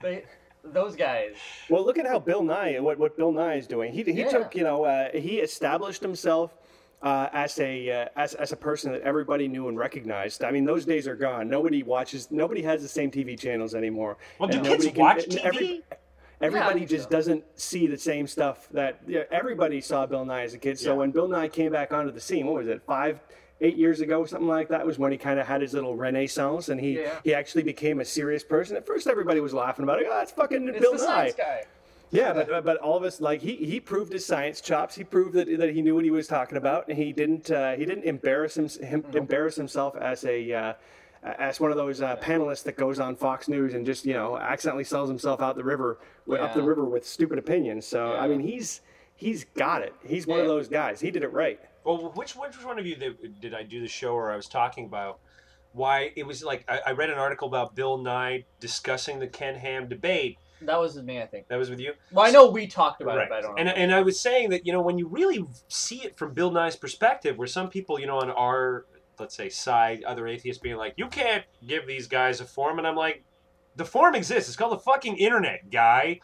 They, 0.01 0.23
those 0.63 0.95
guys. 0.95 1.35
Well, 1.69 1.85
look 1.85 1.97
at 1.97 2.05
how 2.07 2.19
Bill 2.19 2.43
Nye, 2.43 2.79
what, 2.79 2.97
what 2.97 3.17
Bill 3.17 3.31
Nye 3.31 3.55
is 3.55 3.67
doing. 3.67 3.91
He, 3.91 4.03
he 4.03 4.11
Yeah. 4.21 4.29
took, 4.29 4.55
you 4.55 4.63
know, 4.63 4.85
uh, 4.85 5.09
he 5.13 5.39
established 5.39 6.01
himself 6.01 6.55
uh, 7.01 7.27
as 7.33 7.59
a 7.59 7.91
uh, 7.91 8.05
as, 8.15 8.33
as 8.35 8.53
a 8.53 8.55
person 8.55 8.91
that 8.93 9.01
everybody 9.01 9.47
knew 9.49 9.67
and 9.67 9.77
recognized. 9.77 10.43
I 10.43 10.51
mean, 10.51 10.63
those 10.63 10.85
days 10.85 11.05
are 11.07 11.15
gone. 11.17 11.49
Nobody 11.49 11.83
watches. 11.83 12.31
Nobody 12.31 12.61
has 12.61 12.81
the 12.81 12.87
same 12.87 13.11
TV 13.11 13.37
channels 13.37 13.75
anymore. 13.75 14.17
Well, 14.39 14.47
do 14.47 14.57
And 14.59 14.65
kids 14.67 14.85
nobody 14.85 14.99
watch 15.01 15.25
TV? 15.25 15.41
every- 15.43 15.81
everybody 16.41 16.79
think 16.79 16.89
just 16.91 17.03
so. 17.05 17.09
doesn't 17.09 17.43
see 17.59 17.87
the 17.87 17.97
same 17.97 18.25
stuff 18.27 18.67
that 18.71 18.99
yeah, 19.07 19.23
everybody 19.31 19.81
saw 19.81 20.05
Bill 20.05 20.23
Nye 20.25 20.43
as 20.43 20.53
a 20.53 20.57
kid. 20.57 20.79
So 20.79 20.91
Yeah. 20.91 20.97
when 20.99 21.11
Bill 21.11 21.27
Nye 21.27 21.47
came 21.49 21.71
back 21.73 21.91
onto 21.93 22.11
the 22.11 22.19
scene, 22.21 22.45
what 22.45 22.55
was 22.55 22.67
it, 22.67 22.81
five, 22.87 23.19
eight 23.61 23.77
years 23.77 24.01
ago, 24.01 24.25
something 24.25 24.47
like 24.47 24.67
that, 24.69 24.85
was 24.85 24.99
when 24.99 25.11
he 25.11 25.17
kind 25.17 25.39
of 25.39 25.47
had 25.47 25.61
his 25.61 25.73
little 25.73 25.95
renaissance 25.95 26.69
and 26.69 26.79
he 26.79 26.99
Yeah. 26.99 27.19
he 27.23 27.33
actually 27.33 27.63
became 27.63 27.99
a 27.99 28.05
serious 28.05 28.43
person. 28.43 28.75
At 28.75 28.85
first, 28.85 29.07
everybody 29.07 29.39
was 29.39 29.53
laughing 29.53 29.83
about 29.83 29.99
it. 29.99 30.07
Oh, 30.09 30.13
that's 30.13 30.31
fucking 30.31 30.67
It's 30.69 30.79
Bill 30.79 30.95
Nye. 30.95 31.33
Yeah, 32.11 32.31
but 32.31 32.63
but 32.63 32.77
all 32.77 32.95
of 32.95 33.03
us 33.03 33.19
like 33.19 33.41
he, 33.41 33.55
he 33.55 33.79
proved 33.79 34.13
his 34.13 34.23
science 34.23 34.61
chops. 34.61 34.93
He 34.93 35.03
proved 35.03 35.33
that, 35.33 35.47
that 35.57 35.73
he 35.73 35.81
knew 35.81 35.95
what 35.95 36.03
he 36.03 36.11
was 36.11 36.27
talking 36.27 36.57
about, 36.59 36.87
and 36.87 36.95
he 36.95 37.11
didn't 37.11 37.49
uh, 37.49 37.73
he 37.73 37.85
didn't 37.85 38.03
embarrass 38.03 38.55
him, 38.55 38.69
him 38.85 39.03
embarrass 39.15 39.55
himself 39.55 39.95
as 39.95 40.23
a 40.25 40.53
uh, 40.53 40.73
as 41.23 41.59
one 41.59 41.71
of 41.71 41.77
those 41.77 42.01
uh, 42.03 42.15
panelists 42.17 42.61
that 42.63 42.77
goes 42.77 42.99
on 42.99 43.15
Fox 43.15 43.47
News 43.47 43.73
and 43.73 43.83
just 43.83 44.05
you 44.05 44.13
know 44.13 44.37
accidentally 44.37 44.83
sells 44.83 45.09
himself 45.09 45.41
out 45.41 45.55
the 45.55 45.63
river 45.63 45.97
up 46.39 46.53
the 46.53 46.61
river 46.61 46.85
with 46.85 47.03
stupid 47.07 47.39
opinions. 47.39 47.87
So 47.87 48.13
I 48.13 48.27
mean 48.27 48.41
he's 48.41 48.81
he's 49.15 49.43
got 49.43 49.81
it. 49.81 49.93
He's 50.05 50.27
one 50.27 50.39
of 50.39 50.47
those 50.47 50.67
guys. 50.67 50.99
He 50.99 51.11
did 51.11 51.23
it 51.23 51.31
right. 51.33 51.59
Well, 51.83 52.11
which 52.15 52.35
which 52.35 52.63
one 52.63 52.79
of 52.79 52.85
you 52.85 52.95
that, 52.97 53.41
did 53.41 53.53
I 53.53 53.63
do 53.63 53.81
the 53.81 53.87
show 53.87 54.15
where 54.15 54.31
I 54.31 54.35
was 54.35 54.47
talking 54.47 54.85
about 54.85 55.19
why 55.73 56.11
it 56.15 56.25
was 56.25 56.43
like 56.43 56.63
I, 56.67 56.79
I 56.87 56.91
read 56.91 57.09
an 57.09 57.17
article 57.17 57.47
about 57.47 57.75
Bill 57.75 57.97
Nye 57.97 58.45
discussing 58.59 59.19
the 59.19 59.27
Ken 59.27 59.55
Ham 59.55 59.87
debate. 59.89 60.37
That 60.61 60.79
was 60.79 60.95
me, 60.95 61.21
I 61.21 61.25
think. 61.25 61.49
That 61.49 61.57
was 61.57 61.69
with 61.69 61.81
you, 61.81 61.91
Well, 62.13 62.25
I 62.25 62.31
know 62.31 62.49
we 62.49 62.67
talked 62.67 63.01
about 63.01 63.17
right? 63.17 63.23
it, 63.23 63.29
but 63.29 63.37
I 63.39 63.41
don't 63.41 63.55
know. 63.55 63.61
And 63.61 63.69
and 63.69 63.93
I 63.93 64.01
was 64.01 64.19
saying 64.19 64.49
that 64.51 64.65
you 64.65 64.71
know 64.71 64.81
when 64.81 64.97
you 64.97 65.07
really 65.07 65.45
see 65.67 66.03
it 66.03 66.17
from 66.17 66.33
Bill 66.33 66.51
Nye's 66.51 66.77
perspective, 66.77 67.37
where 67.37 67.47
some 67.47 67.69
people 67.69 67.99
you 67.99 68.07
know 68.07 68.19
on 68.19 68.31
our 68.31 68.85
let's 69.19 69.35
say 69.35 69.49
side, 69.49 70.03
other 70.03 70.27
atheists 70.27 70.61
being 70.61 70.77
like, 70.77 70.93
you 70.97 71.07
can't 71.07 71.43
give 71.67 71.85
these 71.87 72.07
guys 72.07 72.41
a 72.41 72.45
forum, 72.45 72.77
and 72.79 72.87
I'm 72.87 72.95
like, 72.95 73.23
the 73.75 73.85
forum 73.85 74.15
exists. 74.15 74.49
It's 74.49 74.57
called 74.57 74.73
the 74.73 74.79
fucking 74.79 75.17
internet, 75.17 75.69
guy. 75.69 76.19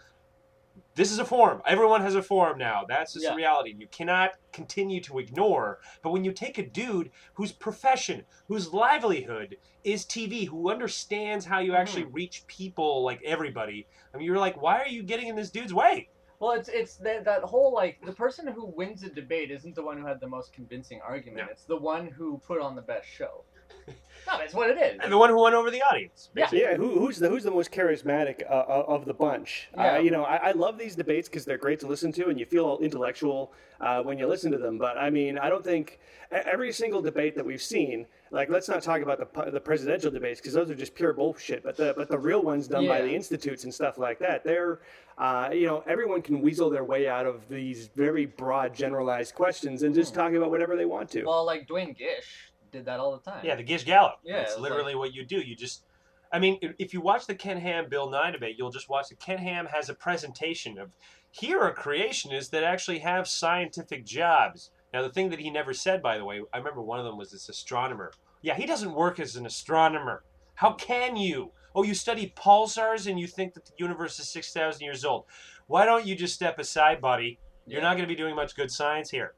This 0.96 1.12
is 1.12 1.20
a 1.20 1.26
forum. 1.26 1.62
Everyone 1.66 2.02
has 2.02 2.16
a 2.16 2.22
forum 2.22 2.58
now. 2.58 2.84
That's 2.88 3.14
just 3.14 3.24
Yeah. 3.26 3.36
reality. 3.36 3.74
You 3.78 3.88
cannot 3.88 4.32
continue 4.52 5.00
to 5.02 5.20
ignore. 5.20 5.80
But 6.02 6.12
when 6.12 6.24
you 6.24 6.34
take 6.34 6.58
a 6.58 6.66
dude 6.66 7.12
whose 7.36 7.52
profession, 7.52 8.26
whose 8.48 8.74
livelihood 8.74 9.58
is 9.84 10.06
TV, 10.06 10.46
who 10.46 10.70
understands 10.70 11.46
how 11.46 11.60
you 11.60 11.74
actually 11.76 12.04
Mm-hmm. 12.04 12.14
reach 12.14 12.48
people 12.48 13.04
like 13.04 13.22
everybody, 13.24 13.88
I 14.14 14.18
mean, 14.18 14.26
you're 14.26 14.38
like, 14.40 14.62
why 14.62 14.80
are 14.82 14.88
you 14.88 15.04
getting 15.04 15.28
in 15.28 15.36
this 15.36 15.52
dude's 15.52 15.74
way? 15.74 16.10
Well, 16.40 16.52
it's 16.54 16.70
it's 16.70 16.96
that, 16.98 17.26
that 17.26 17.44
whole 17.44 17.74
like 17.74 18.00
the 18.06 18.14
person 18.14 18.48
who 18.48 18.66
wins 18.66 19.04
a 19.04 19.10
debate 19.10 19.52
isn't 19.52 19.76
the 19.76 19.84
one 19.84 19.98
who 20.00 20.06
had 20.08 20.20
the 20.22 20.28
most 20.28 20.54
convincing 20.54 21.02
argument. 21.02 21.48
No. 21.48 21.52
It's 21.52 21.66
the 21.66 21.76
one 21.78 22.08
who 22.08 22.38
put 22.40 22.62
on 22.62 22.76
the 22.76 22.82
best 22.82 23.08
show. 23.08 23.44
no, 24.28 24.38
that's 24.38 24.54
what 24.54 24.70
it 24.70 24.78
is. 24.78 25.00
And 25.02 25.12
the 25.12 25.18
one 25.18 25.30
who 25.30 25.38
won 25.38 25.54
over 25.54 25.72
the 25.72 25.82
audience. 25.82 26.30
Yeah. 26.36 26.46
basically. 26.46 26.62
Yeah, 26.62 26.76
who, 26.76 27.00
who's 27.00 27.20
the 27.20 27.30
who's 27.30 27.44
the 27.44 27.52
most 27.52 27.72
charismatic 27.72 28.44
uh, 28.50 28.54
uh, 28.54 28.86
of 28.88 29.06
the 29.06 29.14
bunch? 29.14 29.70
Yeah. 29.76 29.96
Uh, 29.96 30.00
you 30.00 30.12
know, 30.12 30.24
I, 30.24 30.50
I 30.50 30.52
love 30.52 30.78
these 30.78 30.96
debates 30.96 31.28
because 31.28 31.46
they're 31.46 31.58
great 31.58 31.80
to 31.82 31.88
listen 31.88 32.12
to, 32.14 32.28
and 32.28 32.40
you 32.40 32.46
feel 32.46 32.80
intellectual 32.82 33.54
uh, 33.82 34.02
when 34.02 34.18
you 34.18 34.28
listen 34.28 34.52
to 34.52 34.58
them. 34.58 34.78
But 34.78 34.98
I 34.98 35.10
mean, 35.10 35.38
I 35.38 35.50
don't 35.50 35.64
think 35.64 36.00
every 36.32 36.72
single 36.72 37.02
debate 37.02 37.36
that 37.36 37.46
we've 37.46 37.62
seen. 37.62 38.06
Like, 38.32 38.50
let's 38.50 38.70
not 38.70 38.84
talk 38.84 39.02
about 39.02 39.18
the 39.18 39.52
the 39.52 39.60
presidential 39.60 40.12
debates 40.12 40.40
because 40.40 40.54
those 40.54 40.70
are 40.70 40.76
just 40.76 40.94
pure 40.94 41.14
bullshit. 41.14 41.64
But 41.64 41.76
the 41.76 41.94
but 41.98 42.10
the 42.10 42.20
real 42.20 42.44
ones 42.44 42.68
done 42.68 42.88
by 42.88 43.02
the 43.02 43.14
institutes 43.14 43.64
and 43.64 43.74
stuff 43.74 43.98
like 43.98 44.20
that, 44.20 44.44
they're 44.44 44.82
uh, 45.18 45.50
you 45.52 45.66
know 45.66 45.84
everyone 45.88 46.22
can 46.22 46.42
weasel 46.42 46.70
their 46.70 46.84
way 46.84 47.08
out 47.08 47.26
of 47.26 47.48
these 47.50 47.90
very 47.96 48.28
broad, 48.28 48.76
generalized 48.76 49.34
questions 49.34 49.82
and 49.82 49.96
just 49.96 50.14
talk 50.14 50.34
about 50.34 50.52
whatever 50.52 50.76
they 50.76 50.86
want 50.86 51.10
to. 51.12 51.24
Well, 51.24 51.46
like 51.46 51.68
Duane 51.68 51.94
Gish 51.94 52.49
did 52.72 52.86
that 52.86 53.00
all 53.00 53.12
the 53.18 53.32
time. 53.32 53.46
Yeah, 53.46 53.56
the 53.56 53.64
Gish 53.64 53.84
Gallop. 53.84 54.16
Yeah, 54.24 54.38
it's 54.38 54.58
literally 54.58 54.96
what 54.96 55.14
you 55.14 55.26
do. 55.26 55.38
You 55.40 55.56
just, 55.56 55.84
I 56.32 56.40
mean, 56.40 56.58
if- 56.62 56.76
if 56.80 56.94
you 56.94 57.02
watch 57.02 57.26
the 57.28 57.36
Ken 57.36 57.58
Ham 57.60 57.88
Bill 57.90 58.10
Nye 58.10 58.32
debate, 58.32 58.56
you'll 58.58 58.72
just 58.72 58.90
watch 58.90 59.10
that 59.10 59.20
Ken 59.20 59.38
Ham 59.40 59.66
has 59.68 59.90
a 59.90 59.94
presentation 59.94 60.78
of 60.78 60.92
here 61.32 61.60
are 61.62 61.74
creationists 61.74 62.50
that 62.52 62.64
actually 62.64 63.00
have 63.00 63.28
scientific 63.28 64.04
jobs. 64.06 64.72
Now, 64.94 65.04
the 65.04 65.10
thing 65.10 65.30
that 65.30 65.40
he 65.40 65.50
never 65.52 65.74
said, 65.74 66.02
by 66.02 66.18
the 66.18 66.26
way, 66.26 66.42
I 66.54 66.58
remember 66.58 66.82
one 66.82 67.00
of 67.00 67.06
them 67.06 67.18
was 67.18 67.32
this 67.32 67.50
astronomer. 67.50 68.12
Yeah, 68.42 68.56
he 68.56 68.66
doesn't 68.66 68.94
work 68.94 69.20
as 69.20 69.36
an 69.36 69.46
astronomer. 69.46 70.24
How 70.56 70.74
can 70.74 71.16
you? 71.16 71.52
Oh, 71.76 71.84
you 71.84 71.94
study 71.94 72.34
pulsars 72.36 73.08
and 73.08 73.20
you 73.20 73.28
think 73.28 73.54
that 73.54 73.66
the 73.66 73.74
universe 73.78 74.18
is 74.20 74.28
6,000 74.30 74.82
years 74.84 75.06
old. 75.06 75.26
Why 75.68 75.86
don't 75.86 76.06
you 76.08 76.16
just 76.16 76.34
step 76.34 76.58
aside, 76.58 77.00
buddy? 77.02 77.38
You're 77.68 77.82
Yeah. 77.82 77.88
not 77.88 77.94
going 77.98 78.08
to 78.10 78.14
be 78.14 78.16
doing 78.16 78.36
much 78.36 78.56
good 78.56 78.72
science 78.72 79.12
here. 79.12 79.36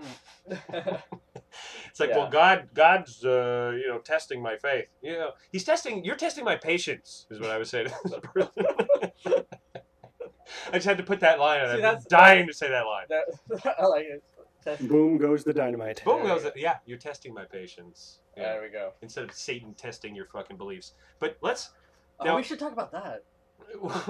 Hmm. 0.00 0.54
not. 1.58 1.84
It's 1.90 2.00
like, 2.00 2.10
Yeah. 2.10 2.18
well, 2.18 2.30
God, 2.30 2.68
God's, 2.74 3.24
uh, 3.24 3.72
you 3.74 3.88
know, 3.88 3.98
testing 3.98 4.40
my 4.42 4.56
faith. 4.56 4.86
You 5.02 5.12
know, 5.14 5.30
He's 5.52 5.64
testing. 5.64 6.04
You're 6.04 6.16
testing 6.16 6.44
my 6.44 6.56
patience, 6.56 7.26
is 7.30 7.40
what 7.40 7.50
I 7.50 7.58
would 7.58 7.66
say 7.66 7.84
to 7.84 7.94
this 8.04 8.14
person. 8.22 8.64
I 10.72 10.72
just 10.72 10.86
had 10.86 10.96
to 10.98 11.02
put 11.04 11.20
that 11.20 11.38
line 11.38 11.60
on. 11.60 11.66
See, 11.66 11.70
I'm 11.70 11.76
been 11.76 11.82
that's- 11.82 12.04
dying 12.06 12.46
to 12.46 12.52
say 12.52 12.68
that 12.68 12.82
line. 12.86 13.06
That- 13.08 13.76
I 13.80 13.86
like 13.86 14.04
it. 14.06 14.22
Test- 14.64 14.88
Boom 14.88 15.18
goes 15.18 15.44
the 15.44 15.52
dynamite. 15.52 16.02
Boom 16.04 16.24
goes. 16.24 16.44
Yeah, 16.56 16.76
you're 16.86 16.98
testing 16.98 17.32
my 17.32 17.44
patience. 17.44 18.20
Yeah. 18.36 18.54
There 18.54 18.62
we 18.62 18.68
go. 18.68 18.92
Instead 19.02 19.24
of 19.24 19.32
Satan 19.32 19.74
testing 19.74 20.14
your 20.14 20.26
fucking 20.26 20.56
beliefs. 20.56 20.94
But 21.20 21.36
let's. 21.42 21.70
Oh, 22.20 22.24
Now- 22.24 22.36
we 22.36 22.42
should 22.42 22.58
talk 22.58 22.72
about 22.72 22.92
that. 22.92 23.24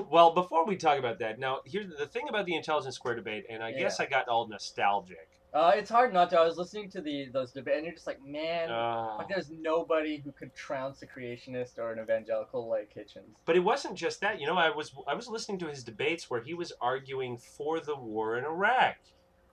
Well, 0.09 0.35
before 0.35 0.65
we 0.67 0.77
talk 0.77 0.99
about 0.99 1.19
that, 1.19 1.39
now 1.41 1.61
here's 1.65 1.89
the 1.97 2.07
thing 2.07 2.29
about 2.29 2.47
the 2.47 2.55
intelligence 2.55 2.95
squared 2.95 3.17
debate, 3.17 3.45
and 3.51 3.63
I 3.63 3.73
guess 3.73 3.99
I 3.99 4.07
got 4.07 4.29
all 4.29 4.47
nostalgic. 4.47 5.38
Uh, 5.55 5.73
it's 5.75 5.91
hard 5.91 6.13
not 6.13 6.29
to. 6.31 6.39
I 6.39 6.45
was 6.45 6.59
listening 6.59 6.91
to 6.91 7.01
the 7.01 7.29
those 7.33 7.53
debates, 7.53 7.77
and 7.79 7.87
you're 7.87 7.95
just 7.95 8.07
like, 8.07 8.23
man, 8.25 8.71
Uh, 8.71 9.17
like 9.17 9.29
there's 9.29 9.51
nobody 9.51 10.19
who 10.19 10.31
could 10.31 10.55
trounce 10.55 11.03
a 11.03 11.07
creationist 11.07 11.79
or 11.79 11.93
an 11.93 11.99
evangelical 11.99 12.69
like 12.69 12.93
Hitchens. 12.95 13.35
But 13.47 13.57
it 13.57 13.61
wasn't 13.61 13.95
just 13.95 14.21
that. 14.21 14.41
You 14.41 14.47
know, 14.47 14.57
I 14.57 14.71
was 14.71 14.95
I 15.07 15.15
was 15.15 15.27
listening 15.27 15.59
to 15.61 15.67
his 15.67 15.83
debates 15.83 16.29
where 16.29 16.43
he 16.43 16.53
was 16.53 16.73
arguing 16.81 17.39
for 17.39 17.81
the 17.81 17.97
war 17.97 18.37
in 18.37 18.45
Iraq. 18.45 18.97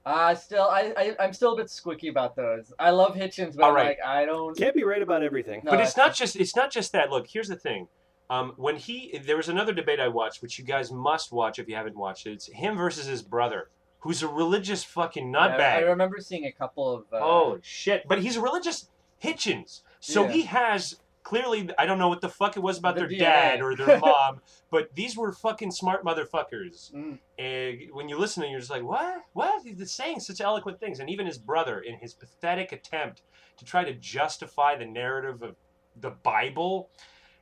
Uh, 0.06 0.36
still, 0.36 0.66
I, 0.70 0.94
I, 0.96 1.16
I'm 1.20 1.34
still 1.34 1.54
a 1.54 1.58
bit 1.58 1.70
squeaky 1.70 2.10
about 2.10 2.36
those. 2.36 2.72
I 2.78 2.92
love 2.92 3.16
Hitchens, 3.16 3.56
but 3.56 3.66
I'm 3.66 3.74
right. 3.74 3.98
like, 3.98 4.00
I 4.06 4.26
don't. 4.26 4.56
Can't 4.56 4.76
be 4.76 4.84
right 4.84 5.02
about 5.02 5.24
everything. 5.24 5.62
No, 5.64 5.72
but 5.72 5.80
it's 5.80 5.98
not 5.98 6.14
just 6.14 6.36
it's 6.36 6.56
not 6.56 6.72
just 6.72 6.92
that. 6.92 7.10
Look, 7.10 7.26
here's 7.28 7.48
the 7.48 7.56
thing. 7.56 7.88
Um, 8.30 8.54
when 8.58 8.76
he 8.76 9.20
there 9.26 9.38
was 9.38 9.50
another 9.50 9.74
debate 9.74 10.00
I 10.00 10.10
watched, 10.10 10.42
which 10.42 10.60
you 10.60 10.66
guys 10.66 10.92
must 10.92 11.32
watch 11.32 11.58
if 11.58 11.68
you 11.68 11.76
haven't 11.76 11.96
watched 11.96 12.28
it. 12.28 12.34
It's 12.34 12.48
him 12.48 12.76
versus 12.76 13.06
his 13.06 13.22
brother, 13.22 13.70
who's 14.06 14.22
a 14.22 14.28
religious 14.28 14.84
fucking 14.84 15.36
I, 15.36 15.48
I 15.58 15.80
remember 15.80 16.20
seeing 16.20 16.46
a 16.46 16.52
couple 16.52 16.94
of. 16.94 17.06
Uh, 17.12 17.20
Holy 17.20 17.60
shit! 17.64 18.08
But 18.08 18.22
he's 18.22 18.38
a 18.38 18.42
religious 18.42 18.88
Hitchens, 19.22 19.82
so 20.00 20.26
Yeah. 20.26 20.32
he 20.32 20.42
has 20.44 21.00
clearly. 21.24 21.70
I 21.80 21.88
don't 21.88 21.98
know 21.98 22.08
what 22.08 22.22
the 22.22 22.30
fuck 22.30 22.56
it 22.56 22.60
was 22.60 22.78
about 22.78 22.94
The 22.94 23.02
their 23.02 23.10
DNA. 23.10 23.20
dad 23.20 23.62
or 23.62 23.76
their 23.76 24.00
mom, 24.12 24.42
but 24.70 24.94
these 24.94 25.18
were 25.18 25.32
fucking 25.34 25.72
smart 25.72 26.06
motherfuckers. 26.06 26.94
Mm. 26.94 27.18
And 27.40 27.80
when 27.94 28.08
you 28.08 28.18
listen, 28.20 28.44
to 28.44 28.48
it, 28.48 28.52
you're 28.52 28.60
just 28.60 28.72
like, 28.72 28.84
what? 28.84 29.24
What? 29.34 29.64
He's 29.66 29.92
saying 29.92 30.20
such 30.20 30.40
eloquent 30.40 30.80
things, 30.80 31.00
and 31.00 31.10
even 31.10 31.26
his 31.26 31.40
brother, 31.40 31.80
in 31.80 31.98
his 31.98 32.14
pathetic 32.14 32.72
attempt 32.72 33.24
to 33.58 33.66
try 33.66 33.84
to 33.84 33.94
justify 33.96 34.76
the 34.76 34.86
narrative 34.86 35.42
of 35.42 35.56
the 36.00 36.12
Bible. 36.12 36.90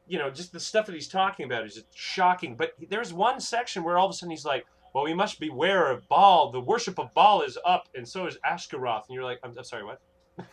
You 0.07 0.19
know, 0.19 0.29
just 0.29 0.51
the 0.53 0.59
stuff 0.59 0.85
that 0.87 0.93
he's 0.95 1.07
talking 1.07 1.45
about 1.45 1.65
is 1.65 1.75
just 1.75 1.87
shocking. 1.93 2.55
But 2.55 2.73
there's 2.89 3.13
one 3.13 3.39
section 3.39 3.83
where 3.83 3.97
all 3.97 4.05
of 4.05 4.11
a 4.11 4.13
sudden 4.13 4.31
he's 4.31 4.45
like, 4.45 4.65
well, 4.93 5.03
we 5.03 5.13
must 5.13 5.39
beware 5.39 5.91
of 5.91 6.07
Baal. 6.07 6.51
The 6.51 6.59
worship 6.59 6.99
of 6.99 7.13
Baal 7.13 7.41
is 7.41 7.57
up, 7.65 7.89
and 7.95 8.07
so 8.07 8.27
is 8.27 8.37
Ashtaroth. 8.45 9.05
And 9.07 9.15
you're 9.15 9.23
like, 9.23 9.39
I'm, 9.43 9.53
I'm 9.57 9.63
sorry, 9.63 9.83
what? 9.83 9.99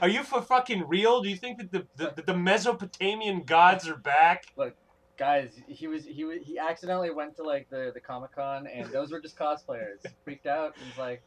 are 0.00 0.08
you 0.08 0.22
for 0.22 0.40
fucking 0.40 0.88
real? 0.88 1.20
Do 1.22 1.28
you 1.28 1.36
think 1.36 1.58
that 1.58 1.70
the, 1.70 1.86
the, 1.96 2.22
the 2.22 2.36
Mesopotamian 2.36 3.42
gods 3.42 3.86
are 3.86 3.96
back? 3.96 4.44
Look, 4.56 4.74
guys, 5.18 5.60
he 5.68 5.86
was 5.86 6.04
he 6.04 6.24
was 6.24 6.38
he 6.42 6.58
accidentally 6.58 7.10
went 7.10 7.36
to 7.36 7.42
like 7.42 7.68
the 7.70 7.90
the 7.92 8.00
Comic 8.00 8.34
Con, 8.34 8.66
and 8.66 8.90
those 8.90 9.12
were 9.12 9.20
just 9.20 9.36
cosplayers. 9.36 10.04
Freaked 10.24 10.46
out. 10.46 10.74
He's 10.82 10.98
like, 10.98 11.22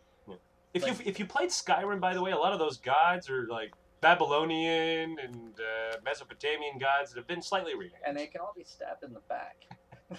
If 0.73 0.87
you 0.87 0.95
if 1.05 1.19
you 1.19 1.25
played 1.25 1.49
Skyrim, 1.49 1.99
by 1.99 2.13
the 2.15 2.21
way, 2.21 2.31
a 2.31 2.37
lot 2.37 2.53
of 2.53 2.59
those 2.59 2.77
gods 2.77 3.29
are 3.29 3.47
like 3.47 3.73
Babylonian 4.01 5.17
and 5.23 5.53
uh, 5.59 5.97
Mesopotamian 6.03 6.79
gods 6.79 7.11
that 7.11 7.19
have 7.19 7.27
been 7.27 7.41
slightly 7.43 7.73
renamed. 7.75 8.01
and 8.07 8.17
they 8.17 8.25
can 8.27 8.41
all 8.41 8.53
be 8.57 8.63
stabbed 8.63 9.03
in 9.03 9.13
the 9.13 9.21
back. 9.29 9.57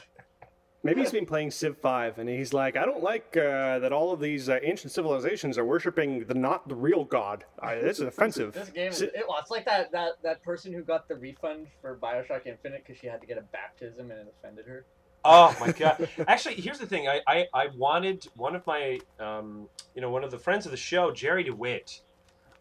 Maybe 0.84 1.00
he's 1.00 1.12
been 1.12 1.24
playing 1.24 1.50
Civ 1.50 1.78
5 1.78 2.18
and 2.18 2.28
he's 2.28 2.52
like, 2.52 2.76
I 2.76 2.84
don't 2.84 3.02
like 3.02 3.34
uh, 3.38 3.78
that 3.78 3.90
all 3.90 4.12
of 4.12 4.20
these 4.20 4.50
uh, 4.50 4.58
ancient 4.62 4.92
civilizations 4.92 5.56
are 5.56 5.64
worshiping 5.64 6.26
the 6.26 6.34
not 6.34 6.68
the 6.68 6.74
real 6.74 7.04
god. 7.04 7.46
I, 7.58 7.76
this 7.76 8.00
is 8.00 8.04
offensive. 8.04 8.52
This 8.52 8.68
game 8.68 8.90
is, 8.90 9.00
it, 9.00 9.14
well, 9.26 9.38
it's 9.40 9.50
like 9.50 9.64
that, 9.64 9.90
that 9.92 10.22
that 10.22 10.42
person 10.42 10.74
who 10.74 10.82
got 10.82 11.08
the 11.08 11.16
refund 11.16 11.68
for 11.80 11.96
Bioshock 11.96 12.46
Infinite 12.46 12.84
because 12.86 13.00
she 13.00 13.06
had 13.06 13.22
to 13.22 13.26
get 13.26 13.38
a 13.38 13.42
baptism 13.42 14.10
and 14.10 14.20
it 14.20 14.34
offended 14.38 14.66
her. 14.66 14.84
Oh 15.24 15.56
my 15.58 15.72
god! 15.78 16.06
Actually, 16.28 16.56
here's 16.56 16.78
the 16.78 16.86
thing. 16.86 17.08
I, 17.08 17.22
I, 17.26 17.46
I 17.54 17.68
wanted 17.78 18.28
one 18.36 18.54
of 18.54 18.66
my 18.66 18.98
um, 19.18 19.68
you 19.94 20.02
know 20.02 20.10
one 20.10 20.22
of 20.22 20.30
the 20.30 20.38
friends 20.38 20.66
of 20.66 20.70
the 20.70 20.76
show, 20.76 21.10
Jerry 21.10 21.44
DeWitt. 21.44 22.02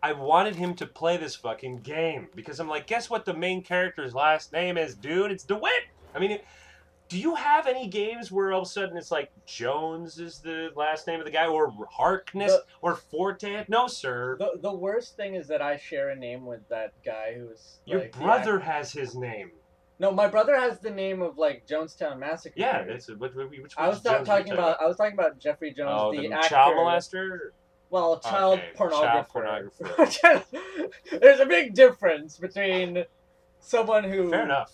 I 0.01 0.13
wanted 0.13 0.55
him 0.55 0.73
to 0.75 0.85
play 0.85 1.17
this 1.17 1.35
fucking 1.35 1.79
game 1.79 2.27
because 2.35 2.59
I'm 2.59 2.67
like, 2.69 2.87
guess 2.87 3.09
what? 3.09 3.25
The 3.25 3.33
main 3.33 3.61
character's 3.63 4.13
last 4.13 4.51
name 4.51 4.77
is, 4.77 4.95
dude. 4.95 5.31
It's 5.31 5.43
DeWitt. 5.45 5.87
I 6.13 6.19
mean, 6.19 6.31
it, 6.31 6.45
do 7.09 7.19
you 7.19 7.35
have 7.35 7.67
any 7.67 7.87
games 7.87 8.31
where 8.31 8.51
all 8.53 8.61
of 8.61 8.67
a 8.67 8.69
sudden 8.69 8.97
it's 8.97 9.11
like 9.11 9.29
Jones 9.45 10.19
is 10.19 10.39
the 10.39 10.69
last 10.75 11.05
name 11.05 11.19
of 11.19 11.25
the 11.25 11.31
guy, 11.31 11.45
or 11.47 11.71
Harkness, 11.91 12.51
The- 12.51 12.63
or 12.81 12.95
Forte? 12.95 13.65
No, 13.67 13.87
sir. 13.87 14.37
The 14.39 14.59
the 14.61 14.73
worst 14.73 15.15
thing 15.15 15.35
is 15.35 15.47
that 15.49 15.61
I 15.61 15.77
share 15.77 16.09
a 16.09 16.15
name 16.15 16.45
with 16.45 16.67
that 16.69 16.93
guy 17.05 17.35
who's 17.37 17.79
Your 17.85 17.99
like, 18.01 18.11
brother 18.13 18.57
act- 18.57 18.65
has 18.65 18.91
his 18.91 19.15
name. 19.15 19.51
No, 19.99 20.11
my 20.11 20.27
brother 20.27 20.59
has 20.59 20.79
the 20.79 20.89
name 20.89 21.21
of 21.21 21.37
like 21.37 21.67
Jonestown 21.67 22.17
Massacre. 22.19 22.55
Yeah, 22.57 22.83
that's 22.83 23.07
which, 23.09 23.33
which, 23.35 23.73
I 23.77 23.87
was 23.87 24.01
Jones 24.01 24.27
talking 24.27 24.51
about. 24.51 24.81
I 24.81 24.87
was 24.87 24.97
talking 24.97 25.13
about 25.13 25.37
Jeffrey 25.39 25.71
Jones, 25.71 25.91
Oh, 25.93 26.11
the, 26.11 26.27
the, 26.27 26.33
actor. 26.33 26.49
child 26.49 26.73
molester. 26.75 27.37
Well, 27.91 28.19
child 28.19 28.59
Okay, 28.59 28.71
pornographer. 28.75 30.09
child 30.09 30.43
There's 31.21 31.39
a 31.39 31.45
big 31.45 31.75
difference 31.75 32.37
between 32.37 33.05
someone 33.59 34.03
who. 34.03 34.31
Fair 34.31 34.43
enough. 34.43 34.73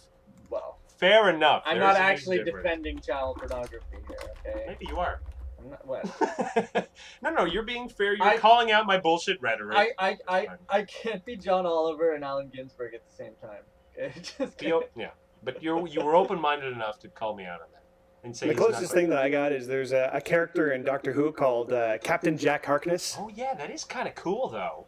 Well, 0.49 0.78
Fair 0.99 1.29
enough. 1.29 1.63
I'm 1.65 1.79
There's 1.79 1.93
not 1.93 2.01
actually 2.01 2.43
defending 2.43 2.99
child 2.99 3.37
pornography 3.37 3.97
here. 4.07 4.17
Okay. 4.45 4.65
Maybe 4.67 4.85
you 4.87 4.97
are. 4.97 5.21
I'm 5.57 5.69
not, 5.71 5.87
what? 5.87 6.89
no, 7.21 7.29
no, 7.31 7.45
you're 7.45 7.63
being 7.63 7.87
fair. 7.87 8.13
You're 8.15 8.25
I- 8.27 8.37
calling 8.37 8.71
out 8.71 8.85
my 8.85 8.97
bullshit 8.99 9.41
rhetoric. 9.41 9.77
I, 9.77 9.91
I, 9.97 10.17
I, 10.27 10.45
fine. 10.45 10.57
I 10.69 10.81
can't 10.83 11.23
be 11.25 11.37
John 11.37 11.65
Oliver 11.65 12.15
and 12.15 12.23
Allen 12.23 12.51
Ginsberg 12.53 12.93
at 12.93 13.05
the 13.07 13.13
same 13.13 13.33
time. 13.41 13.61
Okay? 13.97 14.13
Just 14.37 14.57
Be 14.57 14.73
yeah, 14.95 15.09
but 15.43 15.63
you 15.63 15.87
you 15.87 16.01
were 16.01 16.15
open 16.15 16.39
minded 16.39 16.73
enough 16.73 16.99
to 16.99 17.07
call 17.07 17.35
me 17.35 17.45
out 17.45 17.61
on 17.61 17.67
that 17.73 17.83
and 18.23 18.35
say 18.35 18.47
the 18.47 18.53
he's 18.53 18.59
not 18.59 18.69
closest 18.71 18.93
thing 18.93 19.09
that 19.09 19.19
I 19.19 19.29
got 19.29 19.51
is 19.51 19.67
there's 19.67 19.91
a, 19.91 20.09
a 20.13 20.21
character 20.21 20.71
in 20.73 20.83
Doctor 20.83 21.13
Who 21.13 21.31
called 21.31 21.71
uh, 21.71 21.97
Captain 21.99 22.37
Jack 22.37 22.65
Harkness. 22.65 23.15
Oh 23.19 23.29
yeah, 23.33 23.53
that 23.55 23.69
is 23.69 23.83
kind 23.83 24.07
of 24.07 24.15
cool 24.15 24.49
though. 24.49 24.85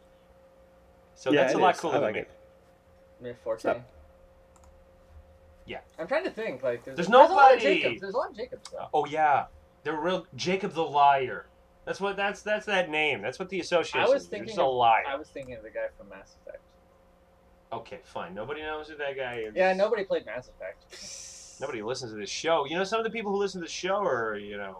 So 1.14 1.32
Yeah, 1.32 1.42
that's 1.42 1.54
a 1.54 1.58
lot 1.58 1.74
is. 1.74 1.80
cooler 1.80 1.94
I 1.94 1.98
than 1.98 2.04
like 2.04 2.14
me. 2.14 2.20
it. 2.20 2.30
Mere 3.20 3.36
Forte. 3.42 3.60
Stop. 3.60 3.82
Yeah. 5.72 5.80
I'm 5.98 6.06
trying 6.06 6.24
to 6.24 6.30
think. 6.30 6.62
Like, 6.62 6.84
there's, 6.84 6.96
There's 6.96 7.08
there's 7.08 7.30
a 7.30 7.34
lot 7.34 7.54
of 7.54 7.58
nobody. 7.62 7.80
Jacobs. 7.82 8.00
There's 8.00 8.14
a 8.14 8.16
lot 8.16 8.30
of 8.30 8.36
Jacobs. 8.36 8.70
Though. 8.70 8.88
Oh 8.94 9.06
yeah, 9.06 9.46
they're 9.84 9.98
real 10.00 10.26
Jacob 10.36 10.72
the 10.74 10.82
liar. 10.84 11.46
That's 11.84 12.00
what 12.00 12.16
that's 12.16 12.42
that's 12.42 12.66
that 12.66 12.90
name. 12.90 13.22
That's 13.22 13.38
what 13.38 13.48
the 13.48 13.58
association. 13.60 14.00
I 14.00 14.04
was 14.04 14.22
is. 14.22 14.28
You're 14.28 14.30
thinking 14.30 14.46
just 14.48 14.58
a 14.58 14.62
of- 14.64 14.74
liar. 14.74 15.04
I 15.08 15.16
was 15.16 15.28
thinking 15.28 15.54
of 15.56 15.62
the 15.62 15.70
guy 15.70 15.86
from 15.98 16.08
Mass 16.10 16.36
Effect. 16.42 16.62
Okay, 17.72 18.00
fine. 18.04 18.34
Nobody 18.34 18.60
knows 18.60 18.88
who 18.88 18.96
that 18.98 19.16
guy 19.16 19.36
is. 19.46 19.54
Yeah, 19.56 19.72
nobody 19.72 20.04
played 20.04 20.26
Mass 20.26 20.48
Effect. 20.48 21.58
Nobody 21.60 21.80
listens 21.82 22.12
to 22.12 22.18
this 22.18 22.28
show. 22.28 22.66
You 22.66 22.76
know, 22.76 22.84
some 22.84 22.98
of 23.00 23.04
the 23.04 23.10
people 23.10 23.32
who 23.32 23.38
listen 23.38 23.60
to 23.62 23.66
the 23.66 23.72
show 23.72 23.96
are, 24.04 24.36
you 24.36 24.58
know, 24.58 24.78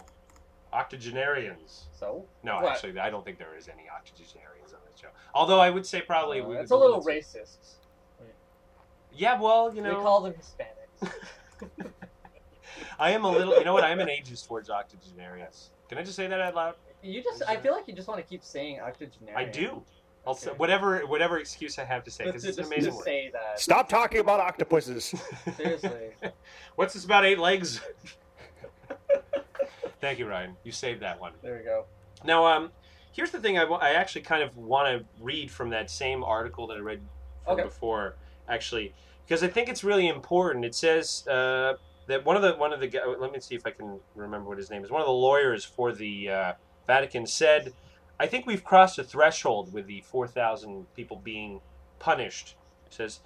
octogenarians. 0.75 1.85
So 1.99 2.25
No, 2.43 2.57
What? 2.57 2.73
actually, 2.73 2.99
I 2.99 3.09
don't 3.09 3.25
think 3.25 3.39
there 3.39 3.57
is 3.57 3.69
any 3.69 3.89
octogenarians 3.89 4.73
on 4.75 4.81
this 4.91 5.01
show. 5.01 5.09
Although 5.35 5.61
I 5.61 5.71
would 5.71 5.87
say 5.87 6.03
probably 6.03 6.41
uh, 6.41 6.47
we 6.47 6.57
it's 6.57 6.71
a 6.71 6.77
little 6.77 7.03
racist. 7.03 7.37
racist. 7.37 7.75
Yeah, 9.15 9.41
well, 9.41 9.75
you 9.75 9.83
know. 9.83 9.97
we 9.99 10.03
call 10.03 10.21
them 10.23 10.33
Hispanics. 10.33 10.82
I 12.99 13.11
am 13.11 13.25
a 13.25 13.31
little. 13.31 13.57
You 13.59 13.65
know 13.65 13.73
what? 13.73 13.85
I 13.85 13.91
am 13.91 14.01
an 14.01 14.09
ageist 14.09 14.47
towards 14.47 14.71
octogenarians. 14.71 15.71
Can 15.89 15.99
I 15.99 16.03
just 16.03 16.17
say 16.17 16.27
that 16.27 16.41
out 16.41 16.55
loud? 16.55 16.75
you 17.03 17.21
just, 17.23 17.43
I 17.49 17.57
feel 17.57 17.73
like 17.73 17.89
you 17.89 17.95
just 17.95 18.07
want 18.07 18.21
to 18.21 18.27
keep 18.27 18.45
saying 18.45 18.81
octogenarian. 18.81 19.37
I 19.37 19.45
do. 19.51 19.83
I'll 20.25 20.35
say 20.35 20.53
whatever 20.57 21.01
whatever 21.01 21.39
excuse 21.39 21.81
I 21.81 21.85
have 21.85 22.05
to 22.05 22.11
say 22.13 22.25
because 22.27 22.45
Just, 22.45 22.59
it's 22.59 22.59
an 22.59 22.63
just, 22.65 22.73
amazing 22.73 22.91
just 22.91 22.99
word. 22.99 23.05
say 23.05 23.31
that. 23.33 23.59
Stop 23.59 23.89
talking 23.89 24.21
about 24.21 24.39
octopuses. 24.39 25.13
Seriously. 25.57 26.11
What's 26.77 26.95
this 26.95 27.05
about 27.05 27.25
eight 27.25 27.41
legs? 27.41 27.81
Thank 30.01 30.21
you, 30.21 30.29
Ryan. 30.29 30.57
You 30.63 30.71
saved 30.71 31.03
that 31.03 31.21
one. 31.21 31.33
There 31.43 31.57
we 31.59 31.65
go. 31.65 31.87
Now, 32.25 32.47
um, 32.47 32.71
here's 33.13 33.33
the 33.33 33.41
thing 33.41 33.59
I, 33.59 33.65
I 33.65 33.91
actually 33.95 34.23
kind 34.23 34.43
of 34.45 34.57
want 34.57 34.87
to 34.87 35.05
read 35.23 35.51
from 35.51 35.71
that 35.71 35.91
same 35.91 36.23
article 36.23 36.69
that 36.69 36.77
I 36.77 36.81
read 36.81 37.01
from 37.45 37.55
Okay. 37.55 37.63
before, 37.65 38.15
actually, 38.49 38.95
because 39.25 39.43
I 39.43 39.49
think 39.49 39.69
it's 39.69 39.85
really 39.85 40.09
important. 40.09 40.65
It 40.65 40.75
says 40.75 41.27
uh, 41.27 41.75
that 42.07 42.25
one 42.25 42.37
of 42.37 42.43
the 42.43 42.53
one 42.55 42.73
of 42.73 42.81
the 42.81 42.91
let 43.19 43.33
me 43.33 43.41
see 43.41 43.55
if 43.55 43.67
I 43.67 43.71
can 43.71 43.99
remember 44.15 44.49
what 44.49 44.59
his 44.59 44.71
name 44.71 44.85
is. 44.85 44.91
One 44.91 45.01
of 45.01 45.07
the 45.07 45.13
lawyers 45.13 45.65
for 45.65 45.93
the 45.93 46.31
uh, 46.31 46.53
Vatican 46.87 47.27
said, 47.27 47.73
"I 48.19 48.27
think 48.27 48.47
we've 48.47 48.65
crossed 48.65 48.99
a 48.99 49.05
threshold 49.05 49.73
with 49.73 49.87
the 49.87 50.01
4,000 50.03 50.87
people 50.95 51.17
being 51.17 51.61
punished." 51.99 52.57
It 52.87 52.95
says. 52.95 53.21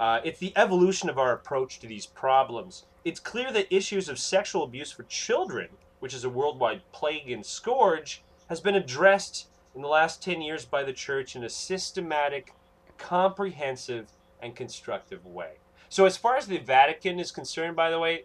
Uh, 0.00 0.20
it's 0.24 0.40
the 0.40 0.56
evolution 0.56 1.08
of 1.08 1.18
our 1.18 1.32
approach 1.32 1.78
to 1.78 1.86
these 1.86 2.06
problems. 2.06 2.86
It's 3.04 3.20
clear 3.20 3.52
that 3.52 3.72
issues 3.72 4.08
of 4.08 4.18
sexual 4.18 4.64
abuse 4.64 4.90
for 4.90 5.04
children, 5.04 5.68
which 6.00 6.12
is 6.12 6.24
a 6.24 6.30
worldwide 6.30 6.80
plague 6.90 7.30
and 7.30 7.46
scourge, 7.46 8.24
has 8.48 8.60
been 8.60 8.74
addressed 8.74 9.48
in 9.74 9.82
the 9.82 9.88
last 9.88 10.22
10 10.22 10.42
years 10.42 10.64
by 10.64 10.82
the 10.82 10.92
church 10.92 11.36
in 11.36 11.44
a 11.44 11.48
systematic, 11.48 12.52
comprehensive, 12.98 14.08
and 14.42 14.54
constructive 14.54 15.24
way. 15.24 15.52
So, 15.88 16.04
as 16.04 16.16
far 16.16 16.36
as 16.36 16.46
the 16.46 16.58
Vatican 16.58 17.18
is 17.20 17.30
concerned, 17.30 17.76
by 17.76 17.90
the 17.90 17.98
way, 17.98 18.24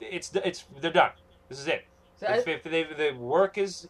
it's 0.00 0.30
it's 0.44 0.64
they're 0.80 0.92
done. 0.92 1.12
This 1.48 1.58
is 1.58 1.66
it. 1.66 1.84
So 2.16 2.26
I- 2.26 2.36
If, 2.36 2.48
if 2.48 2.62
they, 2.64 2.84
the 2.84 3.12
work 3.16 3.58
is, 3.58 3.88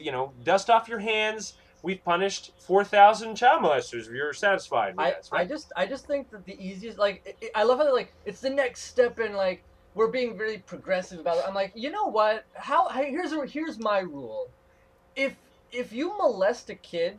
you 0.00 0.12
know, 0.12 0.32
dust 0.44 0.70
off 0.70 0.88
your 0.88 1.00
hands. 1.00 1.54
We've 1.82 2.02
punished 2.02 2.52
four 2.58 2.82
thousand 2.82 3.34
child 3.36 3.62
molesters. 3.62 4.10
You're 4.10 4.32
satisfied 4.32 4.96
with 4.96 5.04
I, 5.04 5.10
that, 5.10 5.28
I 5.30 5.36
right? 5.36 5.48
just 5.48 5.70
I 5.76 5.86
just 5.86 6.06
think 6.06 6.30
that 6.30 6.46
the 6.46 6.56
easiest 6.58 6.96
like 6.98 7.36
it, 7.42 7.50
I 7.54 7.62
love 7.64 7.78
how 7.78 7.92
like 7.92 8.14
it's 8.24 8.40
the 8.40 8.48
next 8.48 8.84
step 8.84 9.20
in 9.20 9.34
like 9.34 9.62
we're 9.94 10.08
being 10.08 10.38
very 10.38 10.58
progressive 10.58 11.20
about 11.20 11.36
it. 11.36 11.44
I'm 11.46 11.54
like, 11.54 11.72
you 11.74 11.90
know 11.90 12.06
what? 12.06 12.46
How 12.54 12.88
here's 12.88 13.34
here's 13.52 13.78
my 13.78 13.98
rule. 13.98 14.48
If 15.14 15.36
if 15.72 15.92
you 15.92 16.16
molest 16.16 16.70
a 16.70 16.74
kid, 16.74 17.18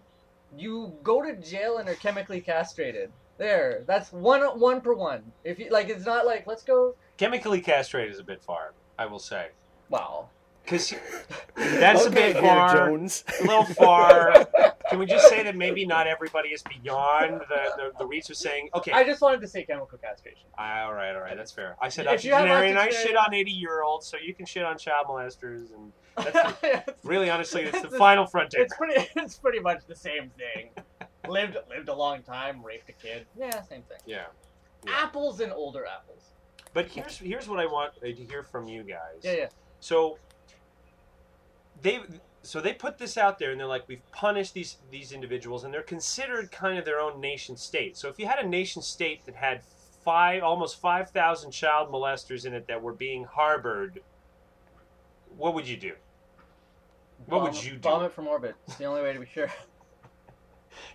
you 0.58 0.94
go 1.04 1.22
to 1.22 1.36
jail 1.36 1.78
and 1.78 1.88
are 1.88 1.94
chemically 1.96 2.42
castrated. 2.42 3.12
There, 3.38 3.84
that's 3.86 4.12
one 4.14 4.42
one 4.60 4.82
per 4.82 4.94
one. 4.94 5.24
If 5.44 5.60
you 5.60 5.70
like, 5.70 5.90
it's 5.90 6.06
not 6.06 6.26
like 6.26 6.48
let's 6.48 6.64
go. 6.64 6.96
Chemically 7.18 7.62
castrated 7.62 8.14
is 8.14 8.20
a 8.20 8.24
bit 8.24 8.42
far, 8.42 8.74
I 8.98 9.06
will 9.06 9.20
say, 9.20 9.48
Wow. 9.90 10.30
because 10.64 10.94
that's 11.56 12.06
a 12.06 12.10
bit 12.12 12.34
here, 12.36 12.42
far. 12.44 12.74
Jones. 12.90 13.24
a 13.40 13.44
little 13.44 13.66
far. 13.66 14.46
Can 14.90 15.00
we 15.00 15.06
just 15.08 15.28
say 15.30 15.42
that 15.44 15.56
maybe 15.56 15.86
not 15.86 16.06
everybody 16.08 16.50
is 16.50 16.62
beyond 16.64 17.42
the, 17.50 17.56
the, 17.76 17.92
the 18.00 18.06
reach 18.06 18.30
of 18.30 18.36
saying, 18.38 18.70
okay, 18.76 18.92
I 18.92 19.04
just 19.04 19.20
wanted 19.22 19.42
to 19.42 19.48
say 19.48 19.64
chemical 19.64 19.98
castration. 19.98 20.44
Ah, 20.60 20.84
all 20.86 20.94
right, 20.94 21.16
all 21.16 21.22
right, 21.22 21.36
that's 21.36 21.52
fair. 21.52 21.76
I 21.82 21.90
said 21.90 22.06
If 22.06 22.24
you 22.24 22.32
have 22.34 22.42
octogenarian, 22.44 22.78
I 22.78 22.82
octogenarian- 22.82 23.08
shit 23.08 23.18
on 23.18 23.34
80 23.34 23.52
year 23.52 23.82
olds, 23.82 24.06
so 24.08 24.18
you 24.18 24.34
can 24.36 24.46
shit 24.46 24.64
on 24.64 24.78
child 24.78 25.08
molesters. 25.10 25.74
And 25.74 25.92
That's- 26.18 26.54
That's 26.62 26.94
Really, 27.06 27.30
honestly, 27.30 27.64
it's 27.64 27.72
the 27.82 27.88
It's- 27.88 27.98
final 27.98 28.26
frontier. 28.28 28.62
It's 28.62 28.76
pretty. 28.78 29.08
It's 29.16 29.38
pretty 29.38 29.60
much 29.60 29.86
the 29.88 29.96
same 29.96 30.32
thing. 30.38 30.70
Lived 31.30 31.58
lived 31.70 31.90
a 31.90 31.94
long 31.94 32.24
time, 32.24 32.64
raped 32.64 32.90
a 32.90 32.94
kid. 32.94 33.26
Yeah, 33.38 33.62
same 33.62 33.84
thing. 33.84 34.00
Yeah. 34.06 34.26
Yeah. 34.86 34.92
Apples 34.94 35.40
and 35.40 35.52
older 35.52 35.86
apples. 35.86 36.32
But 36.74 36.88
here's 36.88 37.18
here's 37.18 37.48
what 37.48 37.60
I 37.60 37.66
want 37.66 37.94
to 38.02 38.12
hear 38.12 38.44
from 38.44 38.68
you 38.68 38.84
guys. 38.84 39.22
Yeah, 39.24 39.34
yeah. 39.34 39.48
So 39.80 40.18
they 41.82 42.00
so 42.42 42.62
they 42.62 42.74
put 42.74 42.98
this 42.98 43.18
out 43.18 43.40
there 43.40 43.52
and 43.52 43.60
they're 43.60 43.68
like 43.68 43.88
we've 43.88 44.12
punished 44.12 44.54
these 44.54 44.78
these 44.92 45.12
individuals 45.12 45.64
and 45.64 45.74
they're 45.74 45.82
considered 45.82 46.52
kind 46.52 46.78
of 46.78 46.86
their 46.86 47.00
own 47.00 47.20
nation 47.20 47.56
state. 47.58 47.98
So 47.98 48.10
if 48.10 48.20
you 48.20 48.28
had 48.28 48.40
a 48.40 48.48
nation 48.48 48.82
state 48.82 49.26
that 49.26 49.36
had 49.36 49.62
five 50.04 50.44
almost 50.44 50.80
5,000 50.80 51.50
child 51.50 51.92
molesters 51.92 52.46
in 52.46 52.54
it 52.54 52.68
that 52.68 52.80
were 52.80 52.94
being 52.94 53.24
harbored 53.24 54.02
what 55.38 55.54
would 55.54 55.68
you 55.68 55.78
do? 55.78 55.94
What 57.26 57.42
would 57.42 57.64
you 57.64 57.74
do? 57.74 57.80
Bomb 57.80 58.04
it 58.04 58.12
from 58.12 58.28
orbit. 58.28 58.56
It's 58.68 58.78
the 58.78 58.86
only 58.86 59.02
way 59.02 59.14
to 59.14 59.20
be 59.20 59.26
sure. 59.26 59.52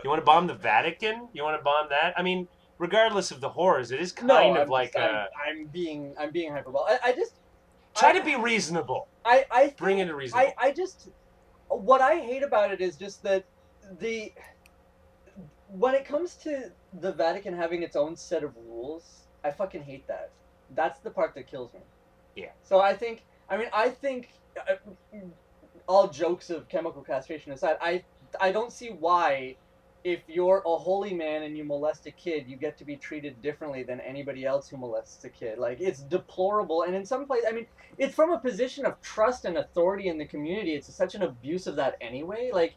You 0.02 0.10
want 0.10 0.20
to 0.20 0.24
bomb 0.24 0.46
the 0.46 0.54
Vatican? 0.54 1.28
You 1.32 1.42
want 1.42 1.58
to 1.58 1.62
bomb 1.62 1.88
that? 1.90 2.14
I 2.16 2.22
mean, 2.22 2.48
regardless 2.78 3.30
of 3.30 3.40
the 3.40 3.48
horrors, 3.50 3.90
it 3.90 4.00
is 4.00 4.12
kind 4.12 4.28
no, 4.28 4.54
of 4.54 4.62
I'm 4.62 4.68
like 4.68 4.92
just, 4.92 4.98
uh 4.98 5.26
I'm, 5.46 5.58
I'm 5.58 5.66
being 5.68 6.14
I'm 6.18 6.32
being 6.32 6.52
hyperbolic. 6.52 7.00
I, 7.04 7.10
I 7.10 7.12
just 7.12 7.34
try 7.96 8.10
I- 8.10 8.18
to 8.18 8.24
be 8.24 8.36
reasonable. 8.36 9.08
I 9.24 9.44
I 9.50 9.62
think, 9.66 9.76
Bring 9.78 9.98
it 9.98 10.06
to 10.06 10.14
reasonable. 10.14 10.52
I 10.58 10.68
I 10.68 10.72
just 10.72 11.08
what 11.68 12.00
I 12.00 12.16
hate 12.16 12.42
about 12.42 12.72
it 12.72 12.80
is 12.80 12.96
just 12.96 13.22
that 13.22 13.44
the 13.98 14.32
when 15.68 15.94
it 15.94 16.04
comes 16.04 16.36
to 16.38 16.72
the 16.92 17.12
Vatican 17.12 17.54
having 17.54 17.82
its 17.82 17.96
own 17.96 18.16
set 18.16 18.42
of 18.42 18.56
rules, 18.56 19.28
I 19.44 19.50
fucking 19.52 19.82
hate 19.82 20.06
that. 20.08 20.32
That's 20.70 21.00
the 21.00 21.10
part 21.10 21.34
that 21.34 21.46
kills 21.46 21.72
me. 21.74 21.80
Yeah. 22.34 22.52
So 22.62 22.80
I 22.80 22.94
think 22.94 23.26
I 23.48 23.56
mean 23.56 23.68
I 23.72 23.90
think 23.90 24.28
uh, 24.68 24.74
all 25.88 26.08
jokes 26.08 26.50
of 26.50 26.68
chemical 26.68 27.02
castration 27.02 27.52
aside, 27.52 27.76
I 27.80 28.04
I 28.40 28.52
don't 28.52 28.72
see 28.72 28.90
why 28.90 29.58
if 30.04 30.20
you're 30.28 30.62
a 30.66 30.76
holy 30.76 31.12
man 31.12 31.42
and 31.42 31.56
you 31.56 31.64
molest 31.64 32.06
a 32.06 32.10
kid, 32.10 32.46
you 32.48 32.56
get 32.56 32.76
to 32.78 32.84
be 32.84 32.96
treated 32.96 33.40
differently 33.42 33.82
than 33.82 34.00
anybody 34.00 34.44
else 34.44 34.68
who 34.68 34.76
molests 34.76 35.24
a 35.24 35.28
kid. 35.28 35.58
Like 35.58 35.80
it's 35.80 36.00
deplorable, 36.00 36.82
and 36.82 36.94
in 36.94 37.04
some 37.04 37.26
place, 37.26 37.42
I 37.48 37.52
mean, 37.52 37.66
it's 37.98 38.14
from 38.14 38.32
a 38.32 38.38
position 38.38 38.86
of 38.86 39.00
trust 39.02 39.44
and 39.44 39.58
authority 39.58 40.08
in 40.08 40.18
the 40.18 40.24
community. 40.24 40.74
It's 40.74 40.92
such 40.94 41.14
an 41.14 41.22
abuse 41.22 41.66
of 41.66 41.76
that 41.76 41.96
anyway. 42.00 42.50
Like, 42.52 42.74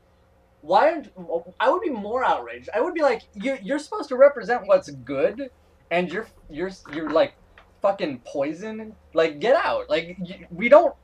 why 0.62 0.91
aren't 0.91 1.12
I 1.59 1.69
would 1.69 1.81
be 1.81 1.89
more 1.89 2.23
outraged. 2.23 2.69
I 2.73 2.81
would 2.81 2.93
be 2.93 3.01
like, 3.01 3.23
you 3.33 3.57
you're 3.62 3.79
supposed 3.79 4.09
to 4.09 4.17
represent 4.17 4.67
what's 4.67 4.89
good, 4.89 5.49
and 5.91 6.12
you're 6.12 6.27
you're 6.49 6.71
you're 6.93 7.09
like 7.09 7.36
fucking 7.81 8.21
poison. 8.25 8.95
Like, 9.13 9.39
get 9.39 9.55
out. 9.55 9.89
Like, 9.89 10.17
you, 10.23 10.47
we 10.51 10.69
don't 10.69 10.95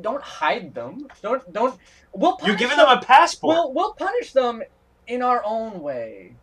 don't 0.00 0.22
hide 0.22 0.74
them. 0.74 1.08
Don't 1.22 1.52
don't. 1.52 1.78
We'll 2.12 2.38
You're 2.44 2.56
giving 2.56 2.76
them 2.76 2.88
a 2.88 3.00
passport. 3.00 3.56
We'll 3.56 3.72
we'll 3.72 3.94
punish 3.94 4.32
them 4.32 4.62
in 5.10 5.22
our 5.22 5.42
own 5.44 5.80
way. 5.80 6.36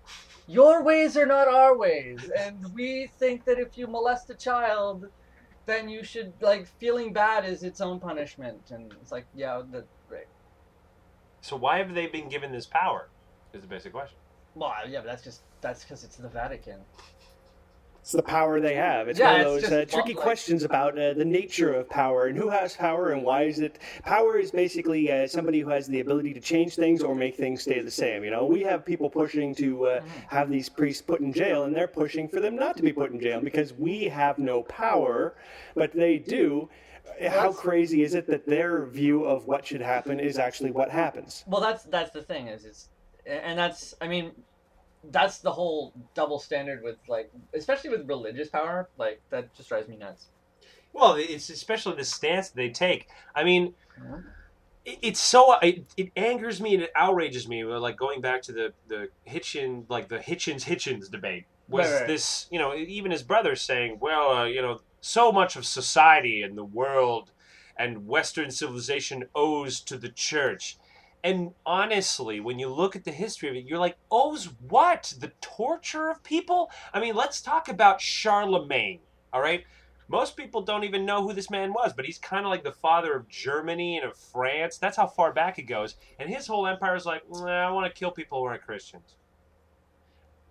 Your 0.46 0.84
ways 0.84 1.16
are 1.18 1.26
not 1.26 1.48
our 1.48 1.76
ways, 1.76 2.30
and 2.38 2.74
we 2.74 3.10
think 3.18 3.46
that 3.46 3.60
if 3.60 3.78
you 3.78 3.88
molest 3.88 4.30
a 4.30 4.34
child, 4.34 5.08
then 5.66 5.90
you 5.90 6.04
should 6.04 6.34
like 6.42 6.68
feeling 6.80 7.12
bad 7.12 7.46
is 7.46 7.64
its 7.64 7.82
own 7.82 8.00
punishment. 8.00 8.62
And 8.70 8.94
it's 9.02 9.12
like, 9.12 9.26
yeah, 9.34 9.62
the 9.72 9.84
right. 10.10 10.28
So 11.42 11.56
why 11.56 11.78
have 11.80 11.94
they 11.94 12.08
been 12.08 12.30
given 12.30 12.52
this 12.52 12.66
power? 12.66 13.10
Is 13.54 13.62
the 13.62 13.68
basic 13.68 13.94
question. 13.94 14.18
Well, 14.56 14.74
yeah, 14.88 15.00
but 15.00 15.08
that's 15.08 15.24
just 15.24 15.42
that's 15.62 15.84
because 15.84 16.04
it's 16.04 16.18
the 16.18 16.30
Vatican. 16.30 16.80
It's 18.08 18.14
the 18.14 18.24
power 18.24 18.62
they 18.62 18.76
have. 18.76 19.10
It's 19.10 19.20
Yeah, 19.20 19.34
one 19.34 19.42
of 19.42 19.48
those 19.48 19.64
uh, 19.66 19.84
tricky 19.84 20.14
like- 20.14 20.24
questions 20.24 20.64
about 20.64 20.98
uh, 20.98 21.12
the 21.12 21.26
nature 21.26 21.74
of 21.74 21.90
power 21.90 22.28
and 22.28 22.38
who 22.38 22.48
has 22.50 22.74
power 22.74 23.10
and 23.12 23.22
why 23.22 23.44
is 23.44 23.60
it. 23.60 23.80
Power 24.06 24.38
is 24.38 24.50
basically 24.50 25.12
uh, 25.12 25.28
somebody 25.28 25.60
who 25.60 25.68
has 25.72 25.88
the 25.88 26.00
ability 26.00 26.34
to 26.36 26.40
change 26.40 26.76
things 26.76 27.04
or 27.04 27.16
make 27.16 27.36
things 27.36 27.64
stay 27.64 27.82
the 27.82 27.92
same. 27.92 28.24
You 28.24 28.32
know, 28.32 28.46
we 28.46 28.62
have 28.62 28.86
people 28.86 29.10
pushing 29.10 29.54
to 29.56 29.88
uh, 29.88 30.02
have 30.30 30.50
these 30.50 30.70
priests 30.70 31.02
put 31.02 31.20
in 31.20 31.34
jail, 31.34 31.66
and 31.66 31.76
they're 31.76 31.86
pushing 31.86 32.30
for 32.30 32.40
them 32.40 32.56
not 32.56 32.78
to 32.78 32.82
be 32.82 32.94
put 32.94 33.12
in 33.12 33.20
jail 33.20 33.42
because 33.42 33.74
we 33.74 34.06
have 34.06 34.40
no 34.40 34.64
power, 34.64 35.36
but 35.76 35.92
they 35.92 36.18
do. 36.18 36.70
How 37.28 37.52
crazy 37.52 38.04
is 38.04 38.14
it 38.14 38.26
that 38.28 38.46
their 38.46 38.86
view 38.86 39.26
of 39.26 39.48
what 39.48 39.66
should 39.66 39.82
happen 39.82 40.22
is 40.22 40.38
actually 40.40 40.72
what 40.72 40.90
happens? 40.90 41.44
Well, 41.46 41.60
that's 41.60 41.84
that's 41.84 42.12
the 42.12 42.22
thing 42.22 42.48
is 42.48 42.64
it's, 42.64 42.88
and 43.26 43.60
that's 43.60 43.96
I 44.00 44.08
mean, 44.08 44.32
that's 45.04 45.40
the 45.40 45.52
whole 45.52 45.94
double 46.14 46.40
standard 46.40 46.84
with 46.84 46.98
like, 47.08 47.32
especially 47.54 47.90
with 47.92 48.08
religious 48.08 48.50
power. 48.50 48.90
Like 48.98 49.22
that 49.30 49.54
just 49.56 49.70
drives 49.70 49.88
me 49.88 49.98
nuts. 49.98 50.28
Well, 50.94 51.16
it's 51.18 51.50
especially 51.50 51.96
the 51.96 52.04
stance 52.06 52.50
they 52.50 52.70
take. 52.70 53.08
I 53.36 53.44
mean, 53.44 53.76
Mhm. 54.00 54.24
it, 54.86 55.00
it's 55.02 55.20
so 55.20 55.54
it, 55.60 55.86
it 55.98 56.12
angers 56.16 56.62
me 56.62 56.74
and 56.76 56.84
it 56.84 56.92
outrages 56.96 57.48
me. 57.48 57.64
Like 57.64 57.98
going 57.98 58.22
back 58.22 58.42
to 58.44 58.52
the 58.52 58.74
the 58.88 59.10
Hitchin, 59.24 59.86
like 59.90 60.10
the 60.10 60.20
Hitchens 60.20 60.64
Hitchens 60.64 61.10
debate 61.10 61.46
was 61.68 61.90
Right, 61.90 62.00
right. 62.02 62.08
this. 62.08 62.48
You 62.52 62.60
know, 62.60 62.74
even 62.76 63.12
his 63.12 63.24
brother 63.24 63.56
saying, 63.56 63.98
"Well, 64.00 64.30
uh, 64.32 64.46
you 64.46 64.62
know, 64.62 64.80
so 65.02 65.32
much 65.32 65.56
of 65.56 65.66
society 65.66 66.42
and 66.42 66.58
the 66.58 66.66
world 66.66 67.32
and 67.78 68.08
Western 68.08 68.52
civilization 68.52 69.26
owes 69.36 69.82
to 69.82 69.98
the 69.98 70.10
church." 70.10 70.78
And 71.24 71.52
honestly, 71.66 72.40
when 72.40 72.60
you 72.60 72.70
look 72.70 72.96
at 72.96 73.04
the 73.04 73.12
history 73.12 73.50
of 73.50 73.56
it, 73.56 73.66
you're 73.66 73.80
like, 73.80 73.98
owes 74.12 74.50
what? 74.68 75.14
The 75.20 75.32
torture 75.42 76.10
of 76.10 76.24
people? 76.24 76.72
I 76.94 77.00
mean, 77.00 77.16
let's 77.16 77.42
talk 77.42 77.68
about 77.68 78.00
Charlemagne, 78.00 79.00
all 79.34 79.42
right? 79.42 79.64
Most 80.10 80.38
people 80.38 80.62
don't 80.62 80.86
even 80.86 81.06
know 81.06 81.22
who 81.22 81.34
this 81.34 81.50
man 81.50 81.74
was, 81.74 81.92
but 81.92 82.06
he's 82.06 82.18
kind 82.18 82.46
of 82.46 82.50
like 82.50 82.64
the 82.64 82.72
father 82.72 83.14
of 83.14 83.28
Germany 83.28 83.98
and 83.98 84.06
of 84.06 84.16
France. 84.16 84.78
That's 84.78 84.96
how 84.96 85.08
far 85.08 85.34
back 85.34 85.60
it 85.60 85.64
goes. 85.64 85.96
And 86.18 86.30
his 86.30 86.48
whole 86.48 86.66
empire 86.66 86.96
is 86.96 87.06
like, 87.06 87.24
nah, 87.30 87.68
I 87.68 87.72
want 87.72 87.94
to 87.94 88.00
kill 88.00 88.12
people 88.12 88.40
who 88.40 88.46
aren't 88.46 88.64
Christians. 88.64 89.16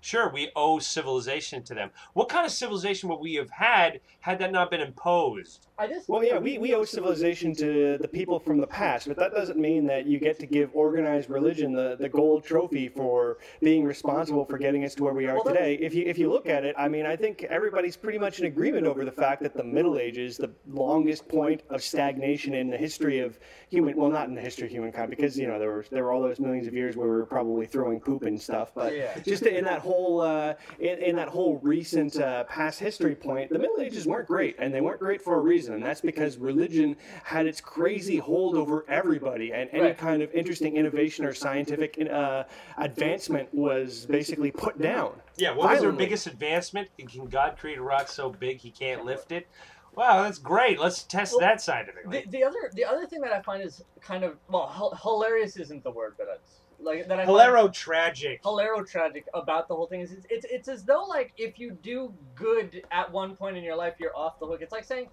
Sure, 0.07 0.31
we 0.31 0.53
owe 0.55 0.79
civilization 0.79 1.65
to 1.65 1.75
them. 1.75 1.91
What 2.13 2.29
kind 2.29 2.47
of 2.47 2.53
civilization 2.53 3.09
would 3.09 3.19
we 3.19 3.35
have 3.35 3.51
had 3.51 3.99
had 4.21 4.39
that 4.39 4.53
not 4.53 4.71
been 4.71 4.81
imposed? 4.81 5.67
I 5.79 5.89
just 5.89 6.09
Well, 6.09 6.23
yeah, 6.23 6.39
we, 6.39 6.59
we 6.59 6.75
owe 6.75 6.85
civilization 6.85 7.53
to 7.57 7.99
the 7.99 8.07
people 8.07 8.39
from 8.39 8.61
the 8.61 8.69
past, 8.69 9.09
but 9.09 9.17
that 9.17 9.33
doesn't 9.35 9.59
mean 9.59 9.85
that 9.87 10.07
you 10.07 10.21
get 10.21 10.39
to 10.39 10.47
give 10.47 10.71
organized 10.75 11.29
religion 11.29 11.73
the, 11.73 11.97
the 11.99 12.09
gold 12.09 12.45
trophy 12.45 12.89
for 12.89 13.39
being 13.61 13.83
responsible 13.83 14.45
for 14.45 14.59
getting 14.59 14.85
us 14.85 14.95
to 14.95 15.03
where 15.03 15.13
we 15.13 15.27
are 15.27 15.43
today. 15.43 15.75
If 15.75 15.93
you 15.93 16.05
if 16.07 16.19
you 16.19 16.31
look 16.31 16.47
at 16.49 16.65
it, 16.65 16.77
I 16.79 16.89
mean, 16.89 17.05
I 17.05 17.17
think 17.17 17.43
everybody's 17.43 17.97
pretty 17.97 18.19
much 18.19 18.39
in 18.39 18.47
agreement 18.47 18.87
over 18.87 19.05
the 19.05 19.11
fact 19.11 19.43
that 19.43 19.57
the 19.57 19.65
Middle 19.65 19.99
Ages, 19.99 20.37
the 20.37 20.53
longest 20.69 21.29
point 21.29 21.63
of 21.69 21.83
stagnation 21.83 22.55
in 22.55 22.71
the 22.71 22.79
history 22.79 23.19
of 23.19 23.41
human, 23.71 23.97
well, 23.97 24.11
not 24.11 24.29
in 24.29 24.37
the 24.37 24.41
history 24.41 24.67
of 24.67 24.71
humankind, 24.71 25.11
because 25.11 25.37
you 25.37 25.49
know 25.49 25.59
there 25.59 25.73
were 25.73 25.85
there 25.91 26.05
were 26.05 26.13
all 26.13 26.23
those 26.23 26.39
millions 26.39 26.69
of 26.69 26.75
years 26.75 26.97
where 26.97 27.09
we 27.09 27.17
were 27.17 27.27
probably 27.27 27.67
throwing 27.67 27.99
poop 27.99 28.23
and 28.23 28.41
stuff, 28.41 28.71
but 28.73 28.97
Yeah. 28.97 29.19
just 29.25 29.43
in 29.43 29.65
that 29.65 29.81
whole 29.81 29.96
uh, 30.21 30.55
in, 30.79 30.99
in 30.99 31.17
that 31.17 31.29
whole 31.29 31.59
recent 31.63 32.19
uh, 32.21 32.45
past 32.45 32.79
history 32.79 33.15
point, 33.15 33.51
the 33.51 33.59
Middle 33.59 33.81
Ages 33.81 34.07
weren't 34.07 34.27
great, 34.29 34.57
and 34.59 34.73
they 34.73 34.81
weren't 34.81 35.01
great 35.01 35.23
for 35.23 35.35
a 35.37 35.41
reason, 35.41 35.75
and 35.75 35.85
that's 35.85 36.01
because 36.01 36.39
religion 36.39 36.97
had 37.25 37.47
its 37.47 37.61
crazy 37.61 38.19
hold 38.19 38.57
over 38.57 38.85
everybody, 38.89 39.53
and 39.53 39.69
any 39.73 39.87
Right. 39.87 39.99
kind 39.99 40.23
of 40.23 40.31
interesting 40.33 40.77
innovation 40.77 41.25
or 41.25 41.33
scientific 41.35 41.99
uh, 42.11 42.45
advancement 42.79 43.49
was 43.53 44.07
basically 44.07 44.51
put 44.51 44.81
down. 44.81 45.13
Yeah, 45.37 45.53
what 45.53 45.71
was 45.71 45.81
their 45.81 45.93
biggest 45.93 46.27
advancement? 46.27 46.89
Can 46.99 47.27
God 47.27 47.57
create 47.59 47.79
a 47.79 47.83
rock 47.83 48.09
so 48.09 48.31
big 48.31 48.59
he 48.59 48.71
can't 48.71 49.05
lift 49.05 49.33
it? 49.33 49.47
Wow, 49.95 50.25
that's 50.25 50.39
great. 50.39 50.79
Let's 50.79 51.05
test 51.05 51.33
Well, 51.33 51.41
that 51.41 51.61
scientifically. 51.63 52.25
the, 52.27 52.31
the 52.39 52.45
other 52.45 52.71
the 52.75 52.85
other 52.85 53.07
thing 53.07 53.23
that 53.23 53.33
I 53.33 53.41
find 53.41 53.63
is 53.63 53.83
kind 54.03 54.25
of 54.25 54.37
well 54.49 54.71
h- 54.77 55.01
hilarious 55.03 55.57
isn't 55.57 55.83
the 55.85 55.91
word, 55.91 56.15
but 56.19 56.27
it's 56.35 56.56
like 56.79 57.07
that 57.09 57.21
I 57.21 57.25
Hilaro 57.27 57.73
tragic. 57.73 58.43
hilaro 58.43 58.87
tragic 58.87 59.25
about 59.35 59.69
the 59.69 59.75
whole 59.75 59.87
thing 59.87 60.01
is 60.01 60.13
it's, 60.13 60.27
it's 60.31 60.47
it's 60.51 60.69
as 60.69 60.85
though 60.85 61.05
like 61.05 61.33
if 61.37 61.59
you 61.59 61.73
do 61.83 62.15
good 62.35 62.83
at 62.91 63.11
one 63.11 63.37
point 63.37 63.57
in 63.57 63.65
your 63.65 63.77
life 63.77 63.95
you're 63.99 64.17
off 64.17 64.39
the 64.41 64.47
hook 64.47 64.61
it's 64.61 64.73
like 64.73 64.85
saying 64.85 65.09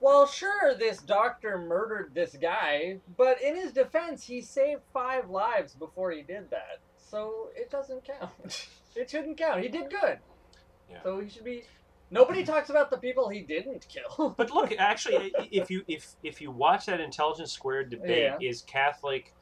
well 0.00 0.26
sure 0.26 0.74
this 0.78 0.98
doctor 0.98 1.58
murdered 1.58 2.12
this 2.14 2.36
guy 2.40 3.00
but 3.16 3.40
in 3.40 3.54
his 3.56 3.72
defense 3.72 4.24
he 4.24 4.40
saved 4.42 4.82
five 4.92 5.30
lives 5.30 5.74
before 5.74 6.10
he 6.10 6.22
did 6.22 6.50
that 6.50 6.80
so 6.96 7.48
it 7.54 7.70
doesn't 7.70 8.02
count 8.04 8.30
it 8.96 9.08
shouldn't 9.08 9.38
count 9.38 9.62
he 9.62 9.68
did 9.68 9.88
good 9.90 10.18
Yeah. 10.90 11.02
so 11.02 11.20
he 11.20 11.28
should 11.30 11.44
be 11.44 11.62
nobody 12.10 12.44
talks 12.44 12.68
about 12.70 12.90
the 12.90 12.98
people 12.98 13.28
he 13.28 13.42
didn't 13.42 13.86
kill 13.88 14.30
But 14.36 14.50
look, 14.50 14.72
actually, 14.78 15.32
if 15.50 15.70
you 15.70 15.82
if 15.88 16.14
if 16.22 16.40
you 16.40 16.50
watch 16.50 16.86
that 16.86 17.00
intelligence 17.00 17.52
squared 17.52 17.90
debate, 17.90 18.32
Yeah. 18.40 18.48
is 18.48 18.62
Catholic 18.62 19.32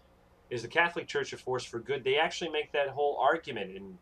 is 0.51 0.63
the 0.63 0.69
Catholic 0.69 1.07
Church 1.07 1.33
a 1.33 1.37
force 1.37 1.65
for 1.65 1.79
good? 1.79 2.05
They 2.05 2.17
actually 2.19 2.51
make 2.51 2.73
that 2.73 2.89
whole 2.89 3.17
argument, 3.21 3.77
and 3.77 3.99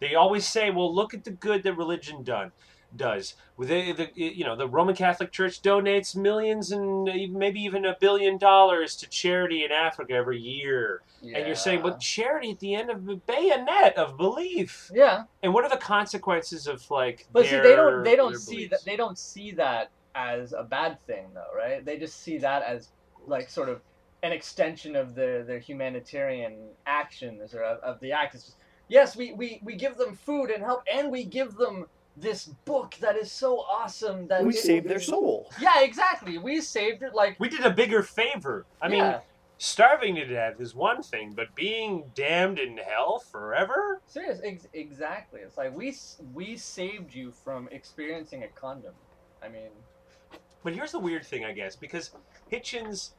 they 0.00 0.14
always 0.14 0.46
say, 0.46 0.70
"Well, 0.70 0.94
look 0.94 1.14
at 1.14 1.24
the 1.24 1.30
good 1.30 1.62
that 1.64 1.74
religion 1.74 2.22
done." 2.22 2.52
Does 2.94 3.34
with 3.56 3.68
the, 3.68 4.08
you 4.14 4.44
know 4.44 4.54
the 4.56 4.68
Roman 4.68 4.94
Catholic 4.94 5.32
Church 5.32 5.60
donates 5.60 6.14
millions 6.14 6.70
and 6.70 7.04
maybe 7.34 7.60
even 7.60 7.84
a 7.84 7.96
billion 8.00 8.38
dollars 8.38 8.94
to 8.96 9.08
charity 9.08 9.64
in 9.64 9.72
Africa 9.72 10.14
every 10.14 10.38
year, 10.38 11.02
Yeah. 11.20 11.36
and 11.38 11.46
you're 11.46 11.56
saying, 11.56 11.82
"But 11.82 11.98
charity 12.00 12.52
at 12.52 12.60
the 12.60 12.74
end 12.74 12.88
of 12.90 13.04
the 13.04 13.16
bayonet 13.16 13.96
of 13.98 14.16
belief." 14.16 14.90
yeah 14.94 15.24
And 15.42 15.52
what 15.52 15.64
are 15.64 15.68
the 15.70 15.76
consequences 15.76 16.68
of 16.68 16.88
like? 16.90 17.26
But 17.32 17.46
see, 17.46 17.58
they 17.58 17.74
don't 17.74 18.04
they 18.04 18.16
don't 18.16 18.36
see 18.38 18.68
that 18.68 18.84
they 18.84 18.96
don't 18.96 19.18
see 19.18 19.50
that 19.52 19.90
as 20.14 20.52
a 20.52 20.62
bad 20.62 21.04
thing 21.06 21.26
though, 21.34 21.54
right? 21.54 21.84
They 21.84 21.98
just 21.98 22.22
see 22.22 22.38
that 22.38 22.62
as 22.62 22.88
like 23.26 23.50
sort 23.50 23.68
of 23.68 23.82
an 24.22 24.32
extension 24.32 24.96
of 24.96 25.14
the 25.14 25.44
their 25.46 25.58
humanitarian 25.58 26.68
actions 26.86 27.54
or 27.54 27.62
of, 27.62 27.78
of 27.80 28.00
the 28.00 28.12
act. 28.12 28.34
It's 28.34 28.44
just 28.44 28.56
yes, 28.88 29.16
we, 29.16 29.32
we 29.32 29.60
we 29.62 29.74
give 29.76 29.96
them 29.96 30.14
food 30.14 30.50
and 30.50 30.62
help, 30.62 30.82
and 30.92 31.10
we 31.10 31.24
give 31.24 31.54
them 31.56 31.86
this 32.16 32.46
book 32.64 32.94
that 33.00 33.14
is 33.16 33.30
so 33.30 33.58
awesome 33.58 34.26
that 34.28 34.42
We 34.44 34.54
it- 34.54 34.58
saved 34.62 34.88
their 34.88 35.00
soul. 35.00 35.50
Yeah, 35.60 35.80
exactly. 35.82 36.38
We 36.38 36.60
saved 36.62 37.02
it. 37.02 37.14
Like 37.14 37.38
We 37.38 37.48
did 37.48 37.64
a 37.64 37.70
bigger 37.70 38.02
favor. 38.02 38.64
I 38.80 38.88
mean, 38.88 39.16
starving 39.58 40.14
to 40.14 40.24
death 40.26 40.58
is 40.58 40.74
one 40.74 41.02
thing, 41.02 41.34
but 41.34 41.54
being 41.54 42.04
damned 42.14 42.58
in 42.58 42.78
hell 42.78 43.18
forever? 43.18 44.00
serious. 44.06 44.40
Ex- 44.42 44.68
exactly. 44.72 45.40
It's 45.40 45.58
like 45.58 45.76
we 45.76 45.94
we 46.32 46.56
saved 46.56 47.14
you 47.14 47.32
from 47.32 47.68
experiencing 47.70 48.44
a 48.44 48.48
condom. 48.48 48.94
I 49.42 49.48
mean, 49.48 49.68
But 50.64 50.72
here's 50.72 50.92
the 50.92 50.98
weird 50.98 51.24
thing, 51.26 51.44
I 51.44 51.52
guess, 51.52 51.76
because 51.76 52.10
Hitchens, 52.50 53.10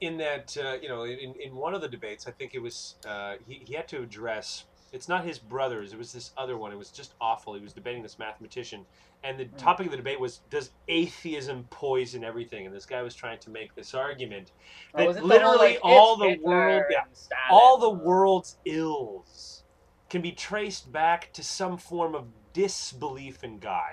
in 0.00 0.16
that, 0.18 0.56
uh, 0.56 0.76
you 0.80 0.88
know, 0.88 1.04
in, 1.04 1.34
in 1.34 1.54
one 1.54 1.74
of 1.74 1.80
the 1.80 1.88
debates, 1.88 2.26
I 2.26 2.30
think 2.30 2.54
it 2.54 2.60
was, 2.60 2.96
uh, 3.06 3.34
he, 3.46 3.62
he 3.66 3.74
had 3.74 3.86
to 3.88 4.02
address, 4.02 4.64
it's 4.92 5.08
not 5.08 5.24
his 5.24 5.38
brothers, 5.38 5.92
it 5.92 5.98
was 5.98 6.12
this 6.12 6.32
other 6.36 6.56
one. 6.56 6.72
It 6.72 6.78
was 6.78 6.90
just 6.90 7.14
awful. 7.20 7.54
He 7.54 7.60
was 7.60 7.72
debating 7.72 8.02
this 8.02 8.18
mathematician. 8.18 8.86
And 9.22 9.38
the 9.38 9.44
topic 9.44 9.86
of 9.86 9.90
the 9.90 9.98
debate 9.98 10.18
was, 10.18 10.40
does 10.48 10.70
atheism 10.88 11.66
poison 11.68 12.24
everything? 12.24 12.66
And 12.66 12.74
this 12.74 12.86
guy 12.86 13.02
was 13.02 13.14
trying 13.14 13.38
to 13.40 13.50
make 13.50 13.74
this 13.74 13.92
argument 13.92 14.52
oh, 14.94 14.98
that 14.98 15.06
was 15.08 15.16
it 15.16 15.20
the 15.20 15.28
whole, 15.28 15.28
literally 15.28 15.72
like, 15.74 15.80
all 15.82 16.16
the 16.16 16.30
Hitler 16.30 16.50
world, 16.50 16.84
yeah, 16.90 17.04
all 17.50 17.78
the 17.78 17.90
world's 17.90 18.56
ills 18.64 19.64
can 20.08 20.22
be 20.22 20.32
traced 20.32 20.90
back 20.90 21.32
to 21.34 21.42
some 21.42 21.76
form 21.76 22.14
of 22.14 22.24
disbelief 22.52 23.44
in 23.44 23.58
God. 23.58 23.92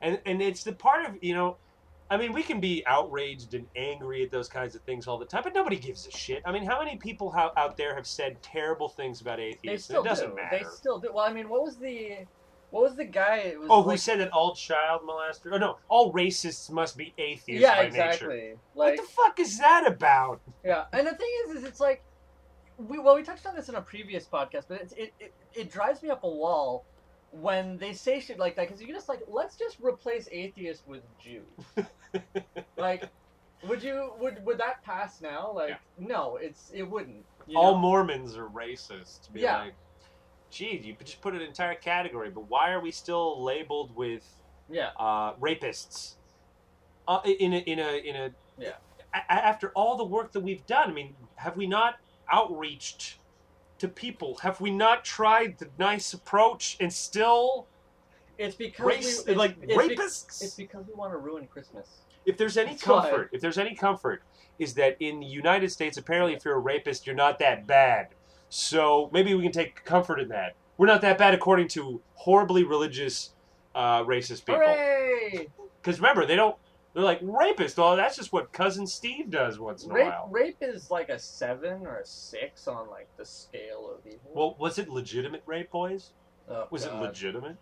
And 0.00 0.20
and 0.24 0.40
it's 0.40 0.64
the 0.64 0.72
part 0.72 1.04
of, 1.04 1.16
you 1.20 1.34
know, 1.34 1.58
I 2.10 2.16
mean, 2.16 2.32
we 2.32 2.42
can 2.42 2.58
be 2.58 2.82
outraged 2.86 3.54
and 3.54 3.66
angry 3.76 4.22
at 4.22 4.30
those 4.30 4.48
kinds 4.48 4.74
of 4.74 4.82
things 4.82 5.06
all 5.06 5.18
the 5.18 5.26
time, 5.26 5.42
but 5.44 5.54
nobody 5.54 5.76
gives 5.76 6.06
a 6.06 6.10
shit. 6.10 6.42
I 6.46 6.52
mean, 6.52 6.64
how 6.64 6.82
many 6.82 6.96
people 6.96 7.34
out 7.34 7.76
there 7.76 7.94
have 7.94 8.06
said 8.06 8.42
terrible 8.42 8.88
things 8.88 9.20
about 9.20 9.36
They 9.36 9.44
atheists? 9.44 9.88
still 9.88 10.02
it 10.02 10.08
doesn't 10.08 10.30
do. 10.30 10.36
matter. 10.36 10.58
They 10.58 10.64
still 10.64 10.98
do. 10.98 11.10
Well, 11.12 11.24
I 11.24 11.32
mean, 11.32 11.48
what 11.48 11.62
was 11.62 11.76
the 11.76 12.26
what 12.70 12.82
was 12.82 12.96
the 12.96 13.04
guy? 13.04 13.38
It 13.38 13.60
was 13.60 13.68
oh, 13.70 13.82
who 13.82 13.96
said 13.96 14.20
that 14.20 14.30
all 14.32 14.54
child 14.54 15.02
molesters? 15.02 15.52
Oh 15.52 15.58
no, 15.58 15.78
all 15.88 16.12
racists 16.12 16.70
must 16.70 16.96
be 16.96 17.14
atheists 17.18 17.62
yeah, 17.62 17.76
by 17.76 17.82
exactly. 17.84 18.28
nature. 18.28 18.56
Like 18.74 18.96
what 18.96 18.96
the 18.96 19.12
fuck 19.12 19.40
is 19.40 19.58
that 19.58 19.86
about? 19.86 20.40
Yeah, 20.64 20.84
and 20.92 21.06
the 21.06 21.14
thing 21.14 21.28
is, 21.46 21.56
is 21.56 21.64
it's 21.64 21.80
like, 21.80 22.02
we 22.76 22.98
well, 22.98 23.16
we 23.16 23.22
touched 23.22 23.46
on 23.46 23.54
this 23.54 23.68
in 23.68 23.74
a 23.74 23.82
previous 23.82 24.26
podcast, 24.26 24.64
but 24.68 24.80
it's, 24.80 24.92
it, 24.92 25.12
it 25.20 25.34
it 25.54 25.70
drives 25.70 26.02
me 26.02 26.10
up 26.10 26.24
a 26.24 26.28
wall 26.28 26.84
when 27.30 27.76
they 27.78 27.92
say 27.92 28.20
shit 28.20 28.38
like 28.38 28.56
that 28.56 28.68
because 28.68 28.82
you're 28.82 28.96
just 28.96 29.08
like 29.08 29.20
let's 29.28 29.56
just 29.56 29.78
replace 29.80 30.28
atheist 30.32 30.86
with 30.86 31.02
Jew. 31.18 31.42
like, 32.76 33.08
would 33.68 33.82
you 33.82 34.12
would 34.18 34.44
would 34.44 34.58
that 34.58 34.82
pass 34.82 35.20
now? 35.20 35.52
Like, 35.54 35.78
no, 35.98 36.36
it's 36.36 36.70
it 36.74 36.82
wouldn't. 36.84 37.24
all 37.54 37.72
know? 37.74 37.78
Mormons 37.78 38.36
are 38.36 38.48
racist. 38.48 39.32
Be 39.32 39.40
Yeah. 39.40 39.58
like, 39.64 39.74
geez, 40.50 40.84
you 40.86 40.96
just 41.04 41.20
put 41.20 41.34
an 41.34 41.42
entire 41.42 41.74
category, 41.74 42.30
but 42.30 42.48
why 42.48 42.70
are 42.72 42.80
we 42.80 42.90
still 42.90 43.42
labeled 43.42 43.94
with 43.94 44.24
yeah, 44.70 44.90
uh, 44.98 45.34
rapists? 45.34 46.14
Uh, 47.06 47.20
in 47.24 47.54
a, 47.54 47.58
in 47.58 47.78
a 47.78 47.96
in 48.06 48.16
a 48.16 48.30
Yeah. 48.58 48.72
a- 49.14 49.32
after 49.32 49.70
all 49.70 49.96
the 49.96 50.04
work 50.04 50.32
that 50.32 50.40
we've 50.40 50.66
done, 50.66 50.90
I 50.90 50.92
mean, 50.92 51.14
have 51.36 51.56
we 51.56 51.66
not 51.66 51.96
outreached 52.32 53.18
to 53.78 53.88
people? 53.88 54.36
Have 54.42 54.60
we 54.60 54.70
not 54.70 55.04
tried 55.04 55.58
the 55.58 55.68
nice 55.78 56.12
approach 56.12 56.76
and 56.80 56.92
still 56.92 57.66
it's 58.36 58.54
because 58.54 58.86
race 58.86 59.24
we, 59.24 59.32
it's, 59.32 59.38
like 59.38 59.56
it's 59.62 59.76
be- 59.76 59.96
rapists? 59.96 60.42
it's 60.42 60.54
because 60.54 60.86
we 60.86 60.94
want 60.94 61.12
to 61.12 61.18
ruin 61.18 61.46
Christmas. 61.46 61.88
if 62.26 62.36
there's 62.36 62.56
any 62.56 62.70
That's 62.70 62.86
why. 62.86 63.02
comfort, 63.02 63.30
if 63.32 63.40
there's 63.40 63.58
any 63.58 63.74
comfort, 63.74 64.22
is 64.58 64.74
that 64.74 64.96
in 65.00 65.20
the 65.20 65.26
United 65.26 65.70
States, 65.70 65.96
apparently, 65.96 66.34
if 66.34 66.44
you're 66.44 66.54
a 66.54 66.60
rapist, 66.60 67.06
you're 67.06 67.16
not 67.16 67.38
that 67.38 67.66
bad. 67.66 68.08
So 68.48 69.08
maybe 69.12 69.34
we 69.34 69.42
can 69.42 69.52
take 69.52 69.84
comfort 69.84 70.18
in 70.20 70.28
that. 70.28 70.56
We're 70.78 70.86
not 70.86 71.00
that 71.02 71.18
bad 71.18 71.34
according 71.34 71.68
to 71.68 72.00
horribly 72.14 72.64
religious, 72.64 73.30
uh, 73.74 74.04
racist 74.04 74.44
people. 74.46 75.46
Because 75.80 76.00
remember, 76.00 76.26
they 76.26 76.36
don't. 76.36 76.56
They're 76.98 77.04
like 77.04 77.20
rapist. 77.22 77.78
Oh, 77.78 77.94
that's 77.94 78.16
just 78.16 78.32
what 78.32 78.52
cousin 78.52 78.84
Steve 78.84 79.30
does 79.30 79.60
once 79.60 79.84
in 79.84 79.92
a 79.92 79.94
Rape, 79.94 80.06
while. 80.08 80.28
rape 80.32 80.56
is 80.60 80.90
like 80.90 81.10
a 81.10 81.16
seven 81.16 81.86
or 81.86 81.98
a 81.98 82.04
six 82.04 82.66
on 82.66 82.90
like 82.90 83.06
the 83.16 83.24
scale 83.24 83.88
of 83.94 84.04
evil. 84.04 84.18
Well, 84.34 84.56
was 84.58 84.80
it 84.80 84.88
legitimate 84.88 85.44
rape, 85.46 85.70
boys? 85.70 86.10
Oh, 86.50 86.66
Was 86.72 86.86
it 86.86 86.94
legitimate? 86.94 87.56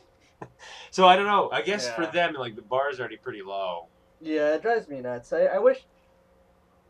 so 0.90 1.06
I 1.06 1.14
don't 1.14 1.26
know. 1.26 1.48
I 1.52 1.62
guess 1.62 1.88
for 1.92 2.06
them, 2.06 2.34
like 2.34 2.56
the 2.56 2.62
bar 2.62 2.90
is 2.90 2.98
already 2.98 3.18
pretty 3.18 3.40
low. 3.40 3.86
Yeah, 4.20 4.54
it 4.54 4.62
drives 4.62 4.88
me 4.88 5.00
nuts. 5.00 5.32
I, 5.32 5.42
I 5.42 5.58
wish 5.60 5.84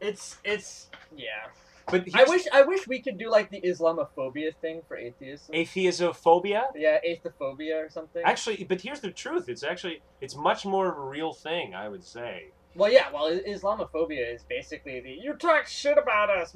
it's 0.01 0.39
it's 0.45 0.89
yeah. 1.15 1.49
But 1.91 2.09
I 2.15 2.25
wish 2.25 2.43
I 2.53 2.63
wish 2.63 2.89
we 2.89 3.01
could 3.01 3.17
do 3.17 3.31
like 3.31 3.51
the 3.51 3.61
Islamophobia 3.61 4.55
thing 4.57 4.83
for 4.89 4.97
atheists. 4.97 5.49
atheosophobia. 5.51 6.65
yeah, 6.75 6.99
atheophobia 7.07 7.85
or 7.87 7.89
something. 7.89 8.23
Actually, 8.25 8.65
but 8.65 8.81
here's 8.81 9.01
the 9.01 9.11
truth. 9.13 9.49
It's 9.49 9.63
actually 9.63 10.03
it's 10.21 10.35
much 10.35 10.65
more 10.67 10.91
of 10.91 10.99
a 10.99 11.01
real 11.01 11.33
thing, 11.33 11.75
I 11.75 11.89
would 11.89 12.05
say. 12.05 12.51
well, 12.75 12.91
yeah. 12.91 13.07
Well, 13.13 13.31
Islamophobia 13.31 14.35
is 14.35 14.43
basically 14.43 15.01
the 15.01 15.11
you 15.13 15.35
talk 15.35 15.67
shit 15.69 15.97
about 15.97 16.29
us. 16.31 16.53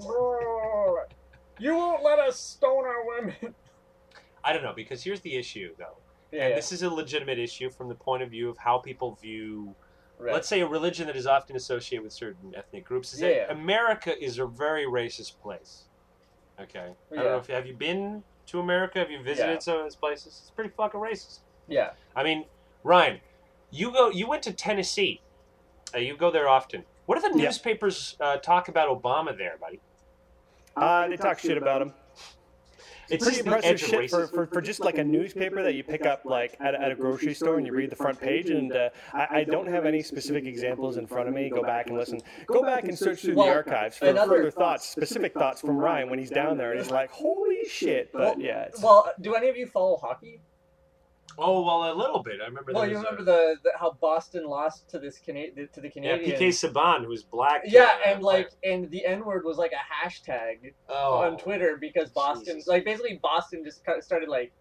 You 1.59 1.75
won't 1.77 2.03
let 2.03 2.19
us 2.19 2.41
stone 2.41 2.85
our 2.85 3.07
women. 3.07 3.55
I 4.45 4.53
don't 4.53 4.63
know 4.63 4.73
because 4.75 5.05
here's 5.05 5.21
the 5.21 5.37
issue 5.37 5.75
though. 5.79 5.97
Yeah, 6.33 6.49
And 6.49 6.57
this 6.57 6.73
is 6.73 6.83
a 6.83 6.91
legitimate 6.91 7.39
issue 7.39 7.71
from 7.71 7.89
the 7.89 7.95
point 7.95 8.23
of 8.23 8.31
view 8.31 8.49
of 8.49 8.57
how 8.59 8.79
people 8.79 9.17
view 9.21 9.75
right. 10.21 10.33
let's 10.35 10.49
say 10.49 10.61
a 10.61 10.67
religion 10.67 11.07
that 11.07 11.17
is 11.17 11.27
often 11.27 11.57
associated 11.57 12.03
with 12.05 12.13
certain 12.13 12.55
ethnic 12.57 12.85
groups 12.85 13.13
is 13.15 13.21
Yeah. 13.21 13.29
that 13.47 13.51
America 13.53 14.13
is 14.23 14.39
a 14.39 14.47
very 14.47 14.85
racist 14.85 15.41
place. 15.41 15.85
Okay. 16.61 16.93
I 17.13 17.15
don't 17.15 17.25
know 17.25 17.37
if 17.39 17.47
have 17.47 17.67
you 17.67 17.75
been 17.75 18.23
to 18.47 18.61
America? 18.61 18.99
Have 18.99 19.11
you 19.11 19.23
visited 19.23 19.53
Yeah. 19.55 19.59
some 19.61 19.77
of 19.79 19.83
those 19.85 19.97
places? 19.97 20.39
It's 20.43 20.51
pretty 20.51 20.71
fucking 20.71 21.01
racist. 21.01 21.41
yeah. 21.69 21.91
I 22.15 22.23
mean, 22.25 22.45
Ryan, 22.85 23.21
you 23.71 23.93
go 23.93 24.11
you 24.11 24.27
went 24.27 24.43
to 24.45 24.53
Tennessee. 24.53 25.21
Uh, 25.95 25.99
you 25.99 26.17
go 26.17 26.31
there 26.31 26.49
often. 26.49 26.85
What 27.07 27.21
do 27.21 27.29
the 27.33 27.39
Yeah. 27.39 27.45
newspapers 27.47 28.17
uh, 28.21 28.37
talk 28.37 28.69
about 28.69 28.89
Obama 28.89 29.37
there, 29.37 29.57
buddy? 29.61 29.81
Uh, 30.77 31.09
they 31.09 31.17
talk 31.17 31.39
shit 31.39 31.57
about 31.59 31.83
him. 31.83 31.95
It's 33.11 33.25
Pretty 33.25 33.41
impressive 33.41 33.71
edge 33.73 33.81
shit 33.81 34.11
for, 34.11 34.27
for, 34.29 34.47
for 34.47 34.61
just 34.61 34.81
like 34.81 34.99
a 34.99 35.05
newspaper 35.05 35.63
that 35.63 35.75
you 35.75 35.83
pick 35.83 36.07
up 36.07 36.23
like 36.25 36.57
at, 36.61 36.75
a- 36.75 36.81
at 36.81 36.93
a 36.93 36.95
grocery 36.95 37.35
store 37.35 37.57
and 37.59 37.67
you 37.67 37.73
read 37.73 37.91
the 37.91 37.97
front 37.97 38.21
page. 38.21 38.51
And 38.51 38.73
uh, 38.73 38.91
I, 39.13 39.27
I 39.31 39.45
don't 39.45 39.67
have 39.69 39.85
any 39.87 40.03
specific 40.03 40.45
examples 40.47 40.97
in 40.97 41.07
front 41.07 41.29
of 41.29 41.35
me. 41.35 41.51
Go 41.51 41.63
back 41.63 41.89
and 41.89 41.97
listen. 41.99 42.21
Go 42.47 42.63
back 42.63 42.85
and 42.85 42.97
search 42.99 43.23
through 43.23 43.35
Well, 43.35 43.47
the 43.47 43.53
archives 43.53 43.97
for 43.99 44.07
another- 44.07 44.37
further 44.37 44.51
thoughts, 44.51 44.89
specific 44.89 45.35
thoughts 45.35 45.61
from 45.61 45.77
Ryan 45.77 46.09
when 46.11 46.19
he's 46.19 46.31
down 46.31 46.57
there 46.57 46.71
and 46.73 46.81
he's 46.81 46.91
like, 46.91 47.11
"Holy 47.11 47.65
shit!" 47.69 48.13
But 48.13 48.41
yeah, 48.41 48.63
it's, 48.65 48.83
Well, 48.83 49.11
do 49.21 49.35
any 49.35 49.49
of 49.49 49.57
you 49.57 49.67
follow 49.67 49.97
hockey? 49.97 50.41
Oh 51.39 51.63
well, 51.63 51.93
a 51.93 51.95
little 51.95 52.23
bit. 52.23 52.41
I 52.43 52.47
remember. 52.47 52.73
Well, 52.73 52.89
you 52.89 52.97
remember 52.97 53.23
a, 53.23 53.25
the, 53.25 53.57
the 53.65 53.71
how 53.79 53.97
Boston 54.01 54.47
lost 54.47 54.89
to 54.91 54.99
this 54.99 55.21
to 55.21 55.81
the 55.81 55.91
Canadian. 55.91 56.31
yeah, 56.31 56.37
PK 56.37 56.49
Subban, 56.49 57.03
who 57.03 57.09
was 57.09 57.23
black. 57.23 57.63
Yeah, 57.65 57.85
uh, 57.85 58.11
and 58.11 58.23
like, 58.23 58.51
and 58.65 58.91
the 58.91 59.05
N 59.07 59.25
word 59.25 59.45
was 59.45 59.57
like 59.57 59.73
a 59.73 60.07
hashtag 60.07 60.73
oh, 60.89 61.19
on 61.19 61.37
Twitter 61.37 61.77
because 61.81 62.11
Boston, 62.11 62.57
Jesus. 62.57 62.69
like, 62.69 62.85
basically 62.85 63.19
Boston 63.23 63.65
just 63.65 63.83
started 64.01 64.29
like, 64.29 64.53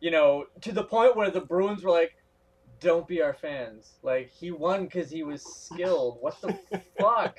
you 0.00 0.10
know, 0.10 0.46
to 0.62 0.72
the 0.72 0.84
point 0.84 1.16
where 1.16 1.30
the 1.30 1.40
Bruins 1.40 1.82
were 1.82 1.90
like, 1.90 2.16
"Don't 2.80 3.06
be 3.06 3.22
our 3.22 3.34
fans." 3.34 3.94
Like, 4.02 4.30
he 4.30 4.50
won 4.50 4.84
because 4.84 5.10
he 5.10 5.22
was 5.22 5.42
skilled. 5.42 6.18
What 6.20 6.40
the 6.40 6.58
fuck? 6.98 7.36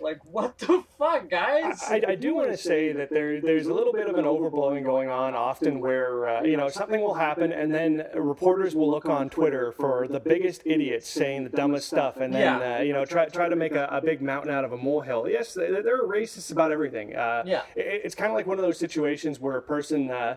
Like, 0.00 0.18
what 0.24 0.58
the 0.58 0.84
fuck, 0.98 1.28
guys? 1.28 1.82
I, 1.88 2.02
I 2.08 2.14
do 2.14 2.34
want 2.34 2.50
to 2.50 2.56
say 2.56 2.92
that 2.92 3.10
there 3.10 3.40
there's 3.40 3.66
a 3.66 3.74
little 3.74 3.92
bit 3.92 4.08
of 4.08 4.16
an 4.16 4.24
overblowing 4.24 4.84
going 4.84 5.08
on 5.08 5.34
often 5.34 5.80
where 5.80 6.28
uh, 6.28 6.42
you 6.42 6.56
know 6.56 6.68
something 6.68 7.00
will 7.00 7.14
happen 7.14 7.52
and 7.52 7.72
then 7.74 8.06
reporters 8.14 8.74
will 8.74 8.90
look 8.90 9.06
on 9.06 9.28
Twitter 9.28 9.72
for 9.72 10.06
the 10.08 10.20
biggest 10.20 10.62
idiots 10.64 11.08
saying 11.08 11.44
the 11.44 11.50
dumbest 11.50 11.88
stuff 11.88 12.18
and 12.18 12.32
then 12.34 12.60
Yeah. 12.60 12.76
uh, 12.78 12.82
you 12.82 12.92
know 12.92 13.04
try 13.04 13.26
try 13.26 13.48
to 13.48 13.56
make 13.56 13.72
a, 13.72 13.86
a 13.90 14.00
big 14.00 14.22
mountain 14.22 14.52
out 14.52 14.64
of 14.64 14.72
a 14.72 14.76
molehill. 14.76 15.28
Yes, 15.28 15.54
they, 15.54 15.68
they're 15.70 16.04
racist 16.06 16.52
about 16.52 16.70
everything. 16.72 17.16
Uh, 17.16 17.42
Yeah. 17.46 17.62
it, 17.74 18.02
it's 18.04 18.14
kind 18.14 18.30
of 18.30 18.36
like 18.36 18.46
one 18.46 18.58
of 18.58 18.64
those 18.64 18.78
situations 18.78 19.40
where 19.40 19.56
a 19.56 19.62
person. 19.62 20.10
Uh, 20.10 20.36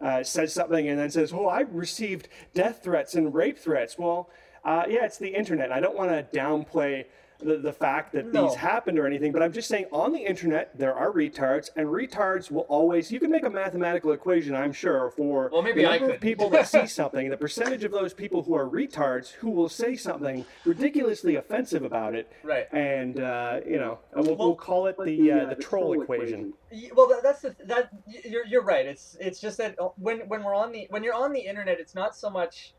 uh, 0.00 0.20
says 0.20 0.52
something 0.52 0.88
and 0.88 0.98
then 0.98 1.08
says, 1.12 1.32
"Oh, 1.32 1.46
I 1.46 1.60
received 1.60 2.26
death 2.54 2.80
threats 2.82 3.14
and 3.14 3.32
rape 3.32 3.56
threats." 3.56 3.96
Well, 3.96 4.30
uh, 4.64 4.82
yeah, 4.88 5.04
it's 5.04 5.16
the 5.16 5.28
internet. 5.28 5.70
I 5.70 5.78
don't 5.78 5.96
want 5.96 6.10
to 6.10 6.36
downplay 6.36 7.04
the, 7.44 7.56
the 7.58 7.72
fact 7.72 8.12
that 8.12 8.32
No. 8.32 8.46
these 8.48 8.56
happened 8.56 8.98
or 8.98 9.06
anything, 9.06 9.32
but 9.32 9.42
I'm 9.42 9.52
just 9.52 9.68
saying 9.68 9.86
on 9.92 10.12
the 10.12 10.20
internet 10.20 10.76
there 10.78 10.94
are 10.94 11.12
retards, 11.12 11.70
and 11.76 11.86
retards 11.88 12.50
will 12.50 12.62
always. 12.68 13.10
You 13.10 13.20
can 13.20 13.30
make 13.30 13.44
a 13.44 13.50
mathematical 13.50 14.12
equation, 14.12 14.54
I'm 14.54 14.72
sure, 14.72 15.10
for 15.16 15.50
Well, 15.52 15.62
maybe 15.62 15.82
the 15.82 15.88
I 15.90 15.98
number 15.98 16.14
of 16.14 16.20
people 16.20 16.48
that 16.50 16.68
see 16.68 16.86
something, 17.00 17.28
the 17.30 17.36
percentage 17.36 17.84
of 17.84 17.92
those 17.92 18.12
people 18.14 18.42
who 18.42 18.54
are 18.54 18.68
retards 18.68 19.30
who 19.32 19.50
will 19.50 19.68
say 19.68 19.96
something 19.96 20.44
ridiculously 20.64 21.36
offensive 21.36 21.82
about 21.82 22.14
it, 22.14 22.30
Right. 22.42 22.66
and 22.72 23.20
uh, 23.20 23.60
you 23.66 23.78
know, 23.78 23.98
we'll, 24.14 24.36
we'll 24.36 24.54
call 24.56 24.86
it 24.86 24.96
the 25.04 25.32
uh, 25.32 25.44
the 25.46 25.54
troll 25.56 26.00
equation. 26.00 26.52
Y- 26.70 26.90
Well, 26.94 27.10
that's 27.22 27.42
the 27.42 27.54
that 27.66 27.90
you're 28.24 28.46
you're 28.46 28.64
right. 28.64 28.86
It's 28.86 29.16
it's 29.20 29.40
just 29.40 29.58
that 29.58 29.78
uh, 29.80 29.88
when 29.96 30.20
when 30.28 30.42
we're 30.44 30.54
on 30.54 30.72
the 30.72 30.86
when 30.90 31.02
you're 31.04 31.14
on 31.14 31.32
the 31.32 31.40
internet, 31.40 31.78
it's 31.80 31.94
not 31.94 32.14
so 32.16 32.30
much 32.30 32.74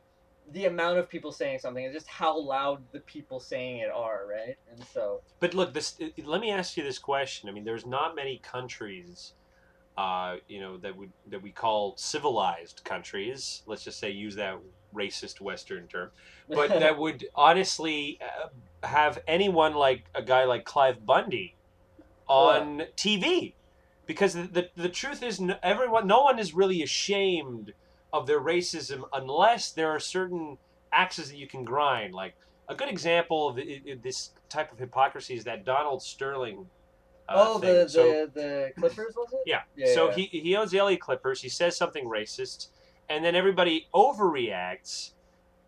the 0.51 0.65
amount 0.65 0.97
of 0.97 1.10
people 1.10 1.32
saying 1.32 1.60
something 1.60 1.84
is 1.84 1.93
just 1.93 2.08
how 2.08 2.38
loud 2.38 2.84
the 2.91 2.99
people 3.01 3.39
saying 3.39 3.77
it 3.77 3.89
are, 3.89 4.27
right? 4.27 4.56
And 4.71 4.84
so 4.93 5.21
But 5.39 5.53
look, 5.53 5.73
this. 5.73 5.99
Let 6.23 6.41
me 6.41 6.51
ask 6.51 6.77
you 6.77 6.84
this 6.84 6.99
question. 6.99 7.49
I 7.49 7.51
mean, 7.51 7.63
there's 7.63 7.86
not 7.86 8.15
many 8.15 8.39
countries, 8.39 9.34
uh, 9.97 10.38
you 10.47 10.60
know, 10.60 10.77
that 10.77 10.95
would 10.95 11.12
that 11.29 11.41
we 11.41 11.51
call 11.51 11.95
civilized 11.97 12.84
countries. 12.84 13.63
Let's 13.65 13.84
just 13.84 13.99
say 13.99 14.12
use 14.12 14.36
that 14.36 14.60
racist 14.93 15.41
Western 15.41 15.88
term, 15.88 16.12
but 16.49 16.69
that 16.79 16.97
would 16.97 17.25
honestly 17.36 18.19
uh, 18.21 18.88
have 18.88 19.19
anyone 19.27 19.73
like 19.73 20.03
a 20.13 20.21
guy 20.21 20.43
like 20.43 20.65
Cliven 20.65 21.06
Bundy 21.06 21.56
on 22.27 22.84
TV, 22.95 23.53
because 24.06 24.34
the, 24.34 24.43
the 24.43 24.69
the 24.75 24.89
truth 24.89 25.23
is, 25.23 25.41
everyone, 25.62 26.06
no 26.06 26.23
one 26.23 26.38
is 26.38 26.53
really 26.53 26.84
ashamed 26.84 27.73
of 28.13 28.28
their 28.28 28.39
racism 28.39 29.02
unless 29.12 29.71
there 29.71 29.89
are 29.89 29.99
certain 29.99 30.58
axes 30.93 31.30
that 31.30 31.38
you 31.38 31.47
can 31.47 31.65
grind. 31.65 32.13
Like 32.13 32.36
a 32.69 32.76
good 32.76 32.88
example 32.88 33.49
of 33.49 33.60
this 34.02 34.30
type 34.49 34.71
of 34.71 34.80
hypocrisy 34.80 35.34
is 35.34 35.43
that 35.43 35.65
Donald 35.65 36.02
Sterling. 36.02 36.67
Uh, 37.28 37.34
oh, 37.36 37.60
thing. 37.60 37.73
the, 37.73 37.89
so, 37.89 38.04
the 38.04 38.32
the 38.34 38.71
Clippers 38.78 39.15
was 39.15 39.34
it? 39.34 39.39
yeah. 39.45 39.62
Yeah, 39.76 39.93
so 39.93 40.10
yeah. 40.10 40.15
he 40.15 40.26
he 40.39 40.56
owns 40.56 40.71
the 40.71 40.80
LA 40.80 40.95
Clippers. 40.95 41.41
He 41.41 41.49
says 41.49 41.76
something 41.76 42.06
racist, 42.06 42.67
and 43.10 43.26
then 43.26 43.36
everybody 43.36 43.88
overreacts. 43.93 45.12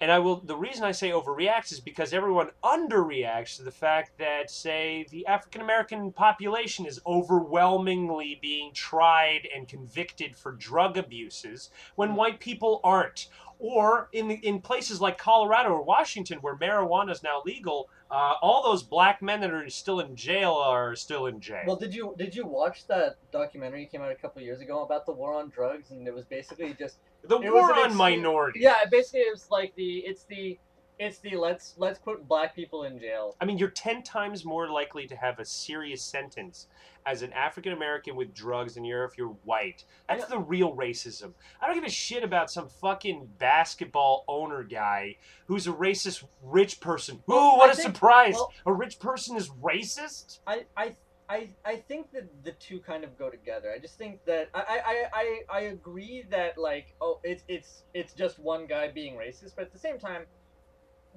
And 0.02 0.12
I 0.12 0.20
will. 0.20 0.42
The 0.42 0.58
reason 0.58 0.84
I 0.84 0.92
say 0.92 1.12
overreacts 1.12 1.72
is 1.72 1.80
because 1.80 2.14
everyone 2.14 2.50
underreacts 2.64 3.56
to 3.58 3.64
the 3.64 3.72
fact 3.72 4.18
that, 4.20 4.52
say, 4.52 5.06
the 5.10 5.26
African 5.26 5.62
American 5.62 6.12
population 6.12 6.86
is 6.86 7.00
overwhelmingly 7.08 8.38
being 8.42 8.74
tried 8.74 9.48
and 9.56 9.68
convicted 9.68 10.36
for 10.36 10.52
drug 10.52 10.98
abuses 10.98 11.70
when 11.96 12.16
white 12.16 12.42
people 12.42 12.82
aren't. 12.84 13.30
Or 13.58 14.10
in 14.12 14.28
the, 14.28 14.36
in 14.46 14.60
places 14.60 15.00
like 15.00 15.18
Colorado 15.18 15.70
or 15.70 15.82
Washington, 15.82 16.40
where 16.40 16.58
marijuana 16.58 17.12
is 17.12 17.24
now 17.24 17.42
legal, 17.46 17.90
uh, 18.12 18.34
all 18.42 18.62
those 18.62 18.84
black 18.84 19.22
men 19.22 19.40
that 19.40 19.52
are 19.52 19.70
still 19.70 20.02
in 20.02 20.14
jail 20.14 20.52
are 20.52 20.94
still 20.98 21.28
in 21.28 21.40
jail. 21.40 21.64
Well, 21.66 21.78
did 21.78 21.96
you 21.96 22.14
did 22.18 22.36
you 22.36 22.46
watch 22.46 22.86
that 22.88 23.16
documentary 23.32 23.86
came 23.86 24.02
out 24.02 24.12
a 24.12 24.16
couple 24.16 24.42
years 24.42 24.60
ago 24.60 24.84
about 24.84 25.06
the 25.06 25.14
war 25.14 25.36
on 25.36 25.50
drugs? 25.50 25.92
And 25.92 26.06
it 26.06 26.14
was 26.14 26.26
basically 26.26 26.74
just 26.74 26.98
the 27.28 27.40
it 27.40 27.52
war 27.54 27.74
on 27.74 27.96
minorities. 27.96 28.62
yeah, 28.64 28.86
basically 28.90 29.22
it 29.22 29.32
was 29.32 29.48
like 29.52 29.74
the 29.76 30.00
it's 30.00 30.24
the 30.26 30.58
it's 30.98 31.18
the 31.20 31.36
let's 31.36 31.74
let's 31.78 32.00
put 32.00 32.26
black 32.28 32.56
people 32.56 32.84
in 32.86 32.98
jail. 33.00 33.36
I 33.42 33.46
mean, 33.46 33.58
you're 33.58 33.70
10 33.70 34.02
times 34.04 34.46
more 34.46 34.70
likely 34.70 35.06
to 35.08 35.16
have 35.18 35.40
a 35.40 35.46
serious 35.46 36.02
sentence 36.02 36.68
as 37.06 37.22
an 37.22 37.34
African 37.34 37.74
American 37.74 38.16
with 38.16 38.34
drugs 38.34 38.76
than 38.76 38.86
you're 38.86 39.04
if 39.04 39.18
you're 39.18 39.36
white. 39.44 39.84
That's 40.08 40.22
Yeah. 40.22 40.28
the 40.30 40.40
real 40.40 40.74
racism. 40.74 41.34
I 41.62 41.66
don't 41.68 41.76
give 41.76 41.84
a 41.84 41.90
shit 41.90 42.24
about 42.24 42.50
some 42.50 42.70
fucking 42.70 43.28
basketball 43.38 44.24
owner 44.30 44.64
guy 44.64 45.18
who's 45.48 45.68
a 45.68 45.72
racist 45.74 46.24
rich 46.42 46.80
person. 46.80 47.16
Ooh, 47.30 47.34
Well, 47.34 47.58
what 47.58 47.70
I 47.70 47.74
a 47.74 47.76
think- 47.76 47.94
surprise! 47.94 48.34
well- 48.36 48.54
a 48.66 48.72
rich 48.72 48.98
person 49.00 49.36
is 49.36 49.50
racist? 49.50 50.40
I 50.48 50.66
I. 50.78 50.96
I, 51.28 51.50
I 51.66 51.78
think 51.78 52.12
that 52.14 52.44
the 52.44 52.52
two 52.54 52.80
kind 52.80 53.04
of 53.04 53.18
go 53.18 53.30
together. 53.30 53.72
I 53.76 53.80
just 53.80 53.98
think 53.98 54.24
that 54.26 54.50
I, 54.54 54.60
I, 54.86 55.04
I, 55.14 55.58
I 55.58 55.60
agree 55.62 56.24
that 56.30 56.58
like 56.58 56.94
oh 57.02 57.20
it's 57.24 57.44
it's 57.48 57.84
it's 57.94 58.14
just 58.14 58.38
one 58.40 58.68
guy 58.68 58.92
being 58.92 59.16
racist, 59.16 59.54
but 59.56 59.64
at 59.66 59.74
the 59.74 59.80
same 59.80 59.98
time, 59.98 60.24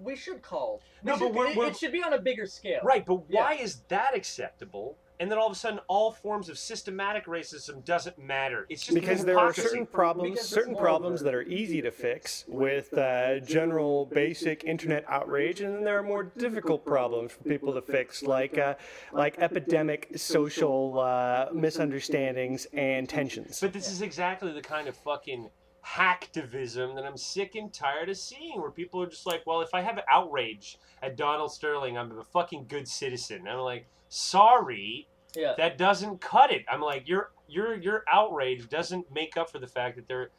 we 0.00 0.16
should 0.16 0.40
call. 0.42 0.80
we 1.02 1.10
No, 1.12 1.18
but 1.18 1.34
we're- 1.34 1.50
it, 1.50 1.56
we're- 1.56 1.70
it 1.70 1.76
should 1.76 1.92
be 1.92 2.02
on 2.02 2.12
a 2.14 2.20
bigger 2.20 2.46
scale. 2.46 2.80
Right, 2.82 3.04
but 3.04 3.20
Yeah. 3.28 3.42
why 3.42 3.54
is 3.54 3.82
that 3.88 4.16
acceptable? 4.16 4.96
And 5.20 5.30
then 5.30 5.38
all 5.38 5.46
of 5.46 5.52
a 5.52 5.56
sudden, 5.56 5.80
all 5.88 6.12
forms 6.12 6.48
of 6.48 6.56
systematic 6.58 7.26
racism 7.26 7.84
doesn't 7.84 8.18
matter. 8.18 8.66
It's 8.68 8.84
just 8.84 8.94
because 8.94 9.24
there 9.24 9.38
are 9.38 9.52
certain 9.52 9.84
problems, 9.84 10.40
certain 10.40 10.76
problems 10.76 11.22
that 11.22 11.34
are 11.34 11.42
easy 11.42 11.82
to 11.82 11.90
fix 11.90 12.44
with 12.46 12.96
uh, 12.96 13.40
general 13.40 14.06
basic 14.06 14.62
internet 14.62 15.04
outrage, 15.08 15.60
and 15.60 15.74
then 15.74 15.82
there 15.82 15.98
are 15.98 16.04
more 16.04 16.22
difficult 16.22 16.84
problems 16.86 17.32
for 17.32 17.42
people 17.44 17.74
to 17.74 17.82
fix, 17.82 18.22
like 18.22 18.58
uh, 18.58 18.74
like 19.12 19.38
epidemic 19.38 20.08
social 20.14 21.00
uh, 21.00 21.46
misunderstandings 21.52 22.66
and 22.72 23.08
tensions. 23.08 23.58
But 23.60 23.72
this 23.72 23.90
is 23.90 24.02
exactly 24.02 24.52
the 24.52 24.62
kind 24.62 24.86
of 24.86 24.96
fucking 24.96 25.50
hacktivism 25.84 26.94
that 26.94 27.04
I'm 27.04 27.16
sick 27.16 27.54
and 27.54 27.72
tired 27.72 28.08
of 28.08 28.16
seeing, 28.16 28.60
where 28.60 28.70
people 28.70 29.02
are 29.02 29.06
just 29.06 29.26
like, 29.26 29.46
well, 29.46 29.62
if 29.62 29.74
I 29.74 29.80
have 29.80 29.98
outrage 30.10 30.78
at 31.02 31.16
Donald 31.16 31.52
Sterling, 31.52 31.96
I'm 31.96 32.18
a 32.18 32.24
fucking 32.24 32.66
good 32.68 32.86
citizen. 32.86 33.38
And 33.38 33.48
I'm 33.48 33.58
like, 33.58 33.86
sorry, 34.08 35.08
Yeah. 35.34 35.54
that 35.56 35.78
doesn't 35.78 36.20
cut 36.20 36.50
it. 36.52 36.64
I'm 36.70 36.80
like, 36.80 37.08
your 37.08 37.32
your 37.46 37.74
your 37.76 38.04
outrage 38.12 38.68
doesn't 38.68 39.10
make 39.12 39.36
up 39.36 39.50
for 39.50 39.58
the 39.58 39.66
fact 39.66 39.96
that 39.96 40.08
there 40.08 40.30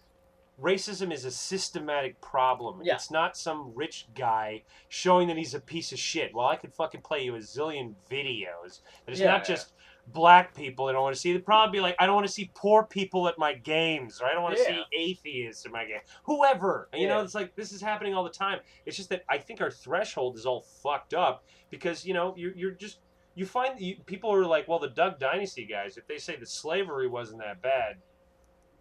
racism 0.62 1.14
is 1.14 1.24
a 1.24 1.32
systematic 1.32 2.20
problem. 2.20 2.82
Yeah. 2.84 2.96
It's 2.96 3.10
not 3.10 3.38
some 3.38 3.72
rich 3.74 4.08
guy 4.14 4.64
showing 4.90 5.30
that 5.30 5.38
he's 5.38 5.54
a 5.54 5.60
piece 5.62 5.94
of 5.94 6.00
shit. 6.00 6.34
Well, 6.36 6.48
I 6.48 6.58
could 6.58 6.74
fucking 6.74 7.02
play 7.02 7.24
you 7.24 7.36
a 7.36 7.40
zillion 7.40 7.94
videos. 8.12 8.82
And 9.08 9.14
it's 9.14 9.20
Yeah, 9.22 9.32
not 9.32 9.46
just 9.46 9.72
black 10.08 10.54
people 10.54 10.86
that 10.88 10.92
I 10.92 10.94
don't 10.96 11.04
want 11.04 11.16
to 11.16 11.22
see. 11.22 11.32
The 11.32 11.40
problem 11.40 11.72
be 11.72 11.80
like, 11.80 11.96
I 11.98 12.06
don't 12.06 12.16
want 12.16 12.28
to 12.28 12.34
see 12.34 12.52
poor 12.56 12.84
people 12.84 13.30
at 13.30 13.38
my 13.38 13.54
games, 13.54 14.20
or 14.22 14.26
I 14.26 14.34
don't 14.34 14.44
want 14.44 14.58
to 14.58 14.62
Yeah. 14.62 14.68
see 14.68 14.84
atheists 14.92 15.66
at 15.66 15.72
my 15.72 15.86
game. 15.86 16.02
Whoever. 16.24 16.90
You 16.94 17.08
know, 17.08 17.22
it's 17.22 17.36
like 17.36 17.56
this 17.56 17.72
is 17.72 17.80
happening 17.82 18.14
all 18.14 18.26
the 18.26 18.30
time. 18.30 18.60
It's 18.86 18.98
just 18.98 19.10
that 19.12 19.24
I 19.30 19.38
think 19.38 19.62
our 19.62 19.72
threshold 19.72 20.36
is 20.36 20.46
all 20.46 20.62
fucked 20.62 21.14
up 21.14 21.46
because, 21.70 22.06
you 22.06 22.14
know, 22.14 22.34
you're, 22.36 22.54
you're 22.58 22.72
just 22.72 23.00
you 23.40 23.46
find 23.46 23.80
you, 23.80 23.96
people 24.06 24.34
are 24.34 24.46
like, 24.46 24.68
well, 24.68 24.80
the 24.80 24.90
Duck 24.90 25.18
Dynasty 25.18 25.66
guys, 25.66 25.96
if 25.96 26.06
they 26.08 26.18
say 26.18 26.36
that 26.36 26.50
slavery 26.50 27.08
wasn't 27.08 27.40
that 27.40 27.62
bad, 27.62 27.96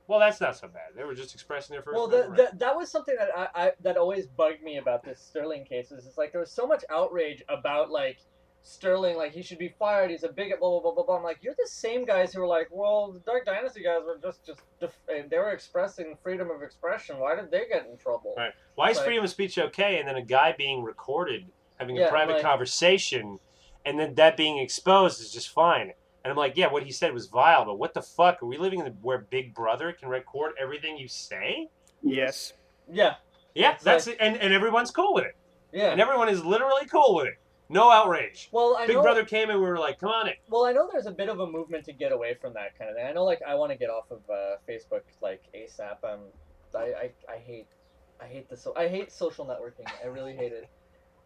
well, 0.09 0.19
that's 0.19 0.41
not 0.41 0.57
so 0.57 0.67
bad. 0.67 0.97
They 0.97 1.05
were 1.05 1.15
just 1.15 1.33
expressing 1.33 1.75
their 1.75 1.83
first. 1.83 1.95
Well, 1.95 2.09
the, 2.09 2.33
the, 2.35 2.51
that 2.57 2.75
was 2.75 2.91
something 2.91 3.15
that 3.17 3.29
I, 3.37 3.49
I 3.55 3.73
that 3.83 3.97
always 3.97 4.27
bugged 4.27 4.63
me 4.63 4.79
about 4.79 5.05
this 5.05 5.21
Sterling 5.21 5.65
case. 5.65 5.93
Is 5.93 6.07
it's 6.07 6.19
like 6.19 6.33
there 6.33 6.41
was 6.41 6.51
so 6.51 6.67
much 6.67 6.85
outrage 6.91 7.45
about 7.49 7.91
like 7.91 8.19
Sterling, 8.63 9.17
like 9.17 9.31
he 9.31 9.43
should 9.43 9.59
be 9.59 9.73
fired. 9.79 10.11
He's 10.11 10.25
a 10.25 10.29
bigot. 10.29 10.59
Blah 10.59 10.71
blah 10.71 10.81
blah 10.81 10.93
blah 10.93 11.05
blah. 11.05 11.17
I'm 11.19 11.23
like, 11.23 11.39
you're 11.41 11.55
the 11.57 11.69
same 11.69 12.05
guys 12.05 12.33
who 12.33 12.41
were 12.41 12.49
like, 12.49 12.67
well, 12.73 13.13
the 13.13 13.21
Dark 13.21 13.45
Dynasty 13.45 13.85
guys 13.85 14.01
were 14.05 14.19
just 14.21 14.45
just 14.45 14.61
def- 14.81 14.99
they 15.07 15.39
were 15.39 15.53
expressing 15.53 16.17
freedom 16.21 16.51
of 16.51 16.63
expression. 16.63 17.19
Why 17.21 17.37
did 17.37 17.53
they 17.53 17.67
get 17.71 17.87
in 17.87 17.97
trouble? 17.97 18.35
Right. 18.37 18.53
Why 18.75 18.91
is 18.91 18.97
Like- 18.97 19.07
freedom 19.07 19.23
of 19.23 19.31
speech 19.31 19.57
okay, 19.57 20.01
and 20.01 20.09
then 20.09 20.17
a 20.17 20.25
guy 20.25 20.53
being 20.59 20.83
recorded 20.83 21.47
having 21.77 22.03
a 22.03 22.09
private 22.09 22.35
like- 22.35 22.43
conversation, 22.43 23.39
and 23.85 23.99
then 23.99 24.15
that 24.15 24.37
being 24.37 24.59
exposed 24.59 25.21
is 25.21 25.33
just 25.33 25.51
fine? 25.51 25.93
And 26.25 26.31
I'm 26.31 26.37
like, 26.37 26.57
yeah, 26.57 26.71
what 26.71 26.83
he 26.83 26.93
said 26.93 27.15
was 27.15 27.27
vile, 27.27 27.65
but 27.65 27.79
what 27.79 27.95
the 27.95 28.03
fuck? 28.03 28.43
Are 28.43 28.47
we 28.47 28.59
living 28.59 28.81
in 28.81 28.85
the, 28.85 28.91
where 29.03 29.19
Big 29.19 29.55
Brother 29.55 29.93
can 29.93 30.09
record 30.09 30.53
everything 30.61 30.99
you 30.99 31.09
say? 31.09 31.69
yes, 32.03 32.53
Yeah, 32.91 33.15
Yeah, 33.55 33.73
It's 33.75 33.85
that's 33.85 34.07
it, 34.07 34.17
and 34.21 34.37
and 34.37 34.53
everyone's 34.53 34.91
cool 34.91 35.15
with 35.15 35.25
it, 35.25 35.37
yeah. 35.73 35.91
and 35.91 36.01
everyone 36.01 36.29
is 36.29 36.45
literally 36.45 36.87
cool 36.87 37.15
with 37.17 37.27
it. 37.29 37.35
No 37.71 37.91
outrage. 37.91 38.49
well, 38.51 38.77
I 38.79 38.87
Big 38.87 38.97
know. 38.97 39.03
Brother 39.03 39.25
came 39.25 39.51
and 39.51 39.61
we 39.61 39.67
were 39.67 39.79
like, 39.79 40.01
come 40.01 40.09
on 40.09 40.29
in. 40.29 40.35
Well, 40.49 40.65
I 40.65 40.73
know 40.73 40.89
there's 40.91 41.07
a 41.07 41.11
bit 41.11 41.29
of 41.29 41.41
a 41.41 41.47
movement 41.47 41.85
to 41.85 41.93
get 41.93 42.13
away 42.13 42.35
from 42.41 42.55
that 42.55 42.79
kind 42.79 42.89
of 42.91 42.97
thing. 42.97 43.07
I 43.07 43.13
know, 43.13 43.25
like, 43.25 43.41
I 43.47 43.55
want 43.57 43.73
to 43.73 43.79
get 43.79 43.91
off 43.91 44.11
of 44.11 44.21
uh, 44.31 44.57
Facebook 44.67 45.03
like 45.21 45.43
ASAP. 45.55 46.03
Um, 46.03 46.21
I, 46.75 46.79
I, 46.79 47.11
I 47.29 47.37
hate, 47.37 47.67
I 48.23 48.27
hate 48.27 48.49
the 48.49 48.57
so, 48.57 48.73
I 48.75 48.89
hate 48.89 49.13
social 49.13 49.45
networking. 49.45 49.87
I 50.03 50.07
really 50.07 50.35
hate 50.35 50.53
it. 50.53 50.69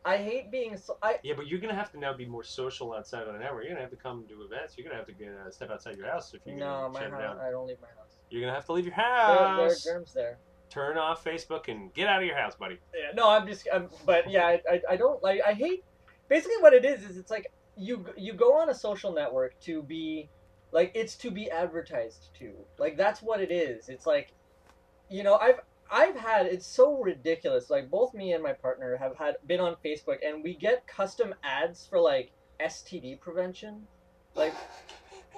I 0.04 0.16
hate 0.16 0.50
being 0.50 0.76
so. 0.76 0.98
I 1.02 1.18
Yeah, 1.22 1.34
but 1.36 1.46
you're 1.46 1.60
gonna 1.60 1.74
have 1.74 1.92
to 1.92 1.98
now 1.98 2.12
be 2.12 2.26
more 2.26 2.42
social 2.42 2.92
outside 2.94 3.28
of 3.28 3.34
an 3.34 3.42
hour. 3.42 3.62
You're 3.62 3.70
gonna 3.70 3.82
have 3.82 3.90
to 3.90 3.96
come 3.96 4.26
to 4.28 4.42
events. 4.42 4.76
You're 4.76 4.84
gonna 4.84 4.96
have 4.96 5.06
to 5.06 5.12
get, 5.12 5.28
uh, 5.28 5.50
step 5.50 5.70
outside 5.70 5.96
your 5.96 6.06
house 6.08 6.34
if 6.34 6.40
you're 6.44 6.56
no, 6.56 6.64
gonna 6.64 6.88
my 6.92 7.00
shut 7.00 7.10
house. 7.10 7.20
down. 7.20 7.38
I 7.38 7.50
don't 7.50 7.66
leave 7.66 7.80
my 7.80 7.88
house. 7.88 8.16
You're 8.30 8.40
gonna 8.40 8.54
have 8.54 8.66
to 8.66 8.72
leave 8.72 8.86
your 8.86 8.94
There, 8.96 9.06
there 9.06 9.16
are 9.16 9.62
house. 9.68 9.84
germs 9.84 10.12
there. 10.12 10.38
Turn 10.70 10.96
off 10.98 11.22
Facebook 11.22 11.68
and 11.68 11.92
get 11.94 12.08
out 12.08 12.20
of 12.20 12.26
your 12.26 12.36
house, 12.36 12.56
buddy. 12.56 12.78
Yeah, 12.94 13.12
no, 13.14 13.28
I'm 13.28 13.46
just. 13.46 13.68
I'm, 13.72 13.90
but 14.06 14.28
yeah, 14.30 14.46
I, 14.46 14.62
I, 14.70 14.82
I 14.90 14.96
don't 14.96 15.22
like. 15.22 15.40
I 15.46 15.52
hate. 15.52 15.84
Basically, 16.28 16.56
what 16.60 16.72
it 16.72 16.84
is 16.84 17.04
is 17.04 17.16
it's 17.18 17.30
like 17.30 17.52
you 17.76 18.04
you 18.16 18.32
go 18.32 18.54
on 18.54 18.70
a 18.70 18.74
social 18.74 19.12
network 19.12 19.58
to 19.60 19.82
be 19.82 20.30
like 20.72 20.90
it's 20.94 21.14
to 21.16 21.30
be 21.30 21.50
advertised 21.50 22.30
to. 22.38 22.52
Like 22.78 22.96
that's 22.96 23.20
what 23.22 23.40
it 23.40 23.52
is. 23.52 23.88
It's 23.88 24.06
like, 24.06 24.32
you 25.10 25.22
know, 25.22 25.36
I've 25.36 25.60
I've 25.92 26.16
had 26.16 26.46
it's 26.46 26.66
so 26.66 27.00
ridiculous. 27.02 27.68
Like 27.70 27.90
both 27.90 28.14
me 28.14 28.32
and 28.32 28.42
my 28.42 28.54
partner 28.54 28.96
have 28.96 29.16
had 29.16 29.36
been 29.46 29.60
on 29.60 29.76
Facebook, 29.84 30.18
and 30.26 30.42
we 30.42 30.54
get 30.54 30.86
custom 30.86 31.34
ads 31.44 31.86
for 31.86 32.00
like 32.00 32.32
STD 32.60 33.20
prevention. 33.20 33.86
Like 34.34 34.54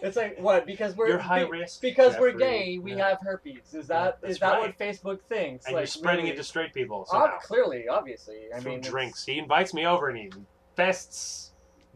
it's 0.02 0.16
like 0.16 0.38
what 0.38 0.64
because 0.66 0.96
we're 0.96 1.08
You're 1.08 1.18
high 1.18 1.42
risk, 1.42 1.80
because 1.80 2.16
we're 2.18 2.32
gay. 2.32 2.78
We 2.78 2.94
Yeah. 2.94 3.08
have 3.08 3.18
herpes. 3.22 3.74
Is 3.74 3.88
that 3.88 4.18
Yeah, 4.22 4.28
is 4.28 4.38
that 4.38 4.52
right. 4.52 4.60
what 4.60 4.78
Facebook 4.78 5.20
thinks? 5.22 5.66
and 5.66 5.74
like, 5.74 5.82
you're 5.82 5.86
spreading 5.88 6.24
really? 6.26 6.34
it 6.34 6.38
to 6.38 6.44
straight 6.44 6.72
people 6.72 7.06
ah, 7.10 7.34
Ob- 7.34 7.40
clearly, 7.40 7.88
obviously. 7.88 8.46
I 8.54 8.60
through 8.60 8.70
mean, 8.70 8.78
it's- 8.80 8.90
drinks. 8.92 9.24
He 9.24 9.38
invites 9.38 9.74
me 9.74 9.86
over 9.86 10.08
and 10.08 10.16
he 10.18 10.30
fests 10.78 11.50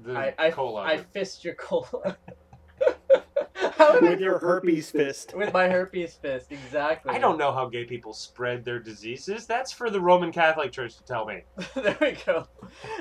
the 0.04 0.14
I, 0.16 0.34
I, 0.38 0.50
cola. 0.50 0.82
I 0.82 0.98
fist 0.98 1.44
your 1.44 1.54
cola. 1.54 2.16
How 3.78 3.92
did 3.92 4.04
I- 4.04 4.10
with 4.10 4.20
your 4.20 4.38
herpes 4.38 4.90
fist. 4.90 5.34
with 5.36 5.52
my 5.52 5.68
herpes 5.68 6.14
fist, 6.14 6.50
exactly. 6.52 7.14
I 7.14 7.18
don't 7.18 7.38
know 7.38 7.52
how 7.52 7.68
gay 7.68 7.84
people 7.84 8.12
spread 8.12 8.64
their 8.64 8.78
diseases. 8.80 9.46
That's 9.46 9.72
for 9.72 9.88
the 9.88 10.00
Roman 10.00 10.32
Catholic 10.32 10.72
Church 10.72 10.96
to 10.96 11.04
tell 11.04 11.24
me. 11.24 11.44
there 11.74 11.96
we 12.00 12.12
go. 12.26 12.46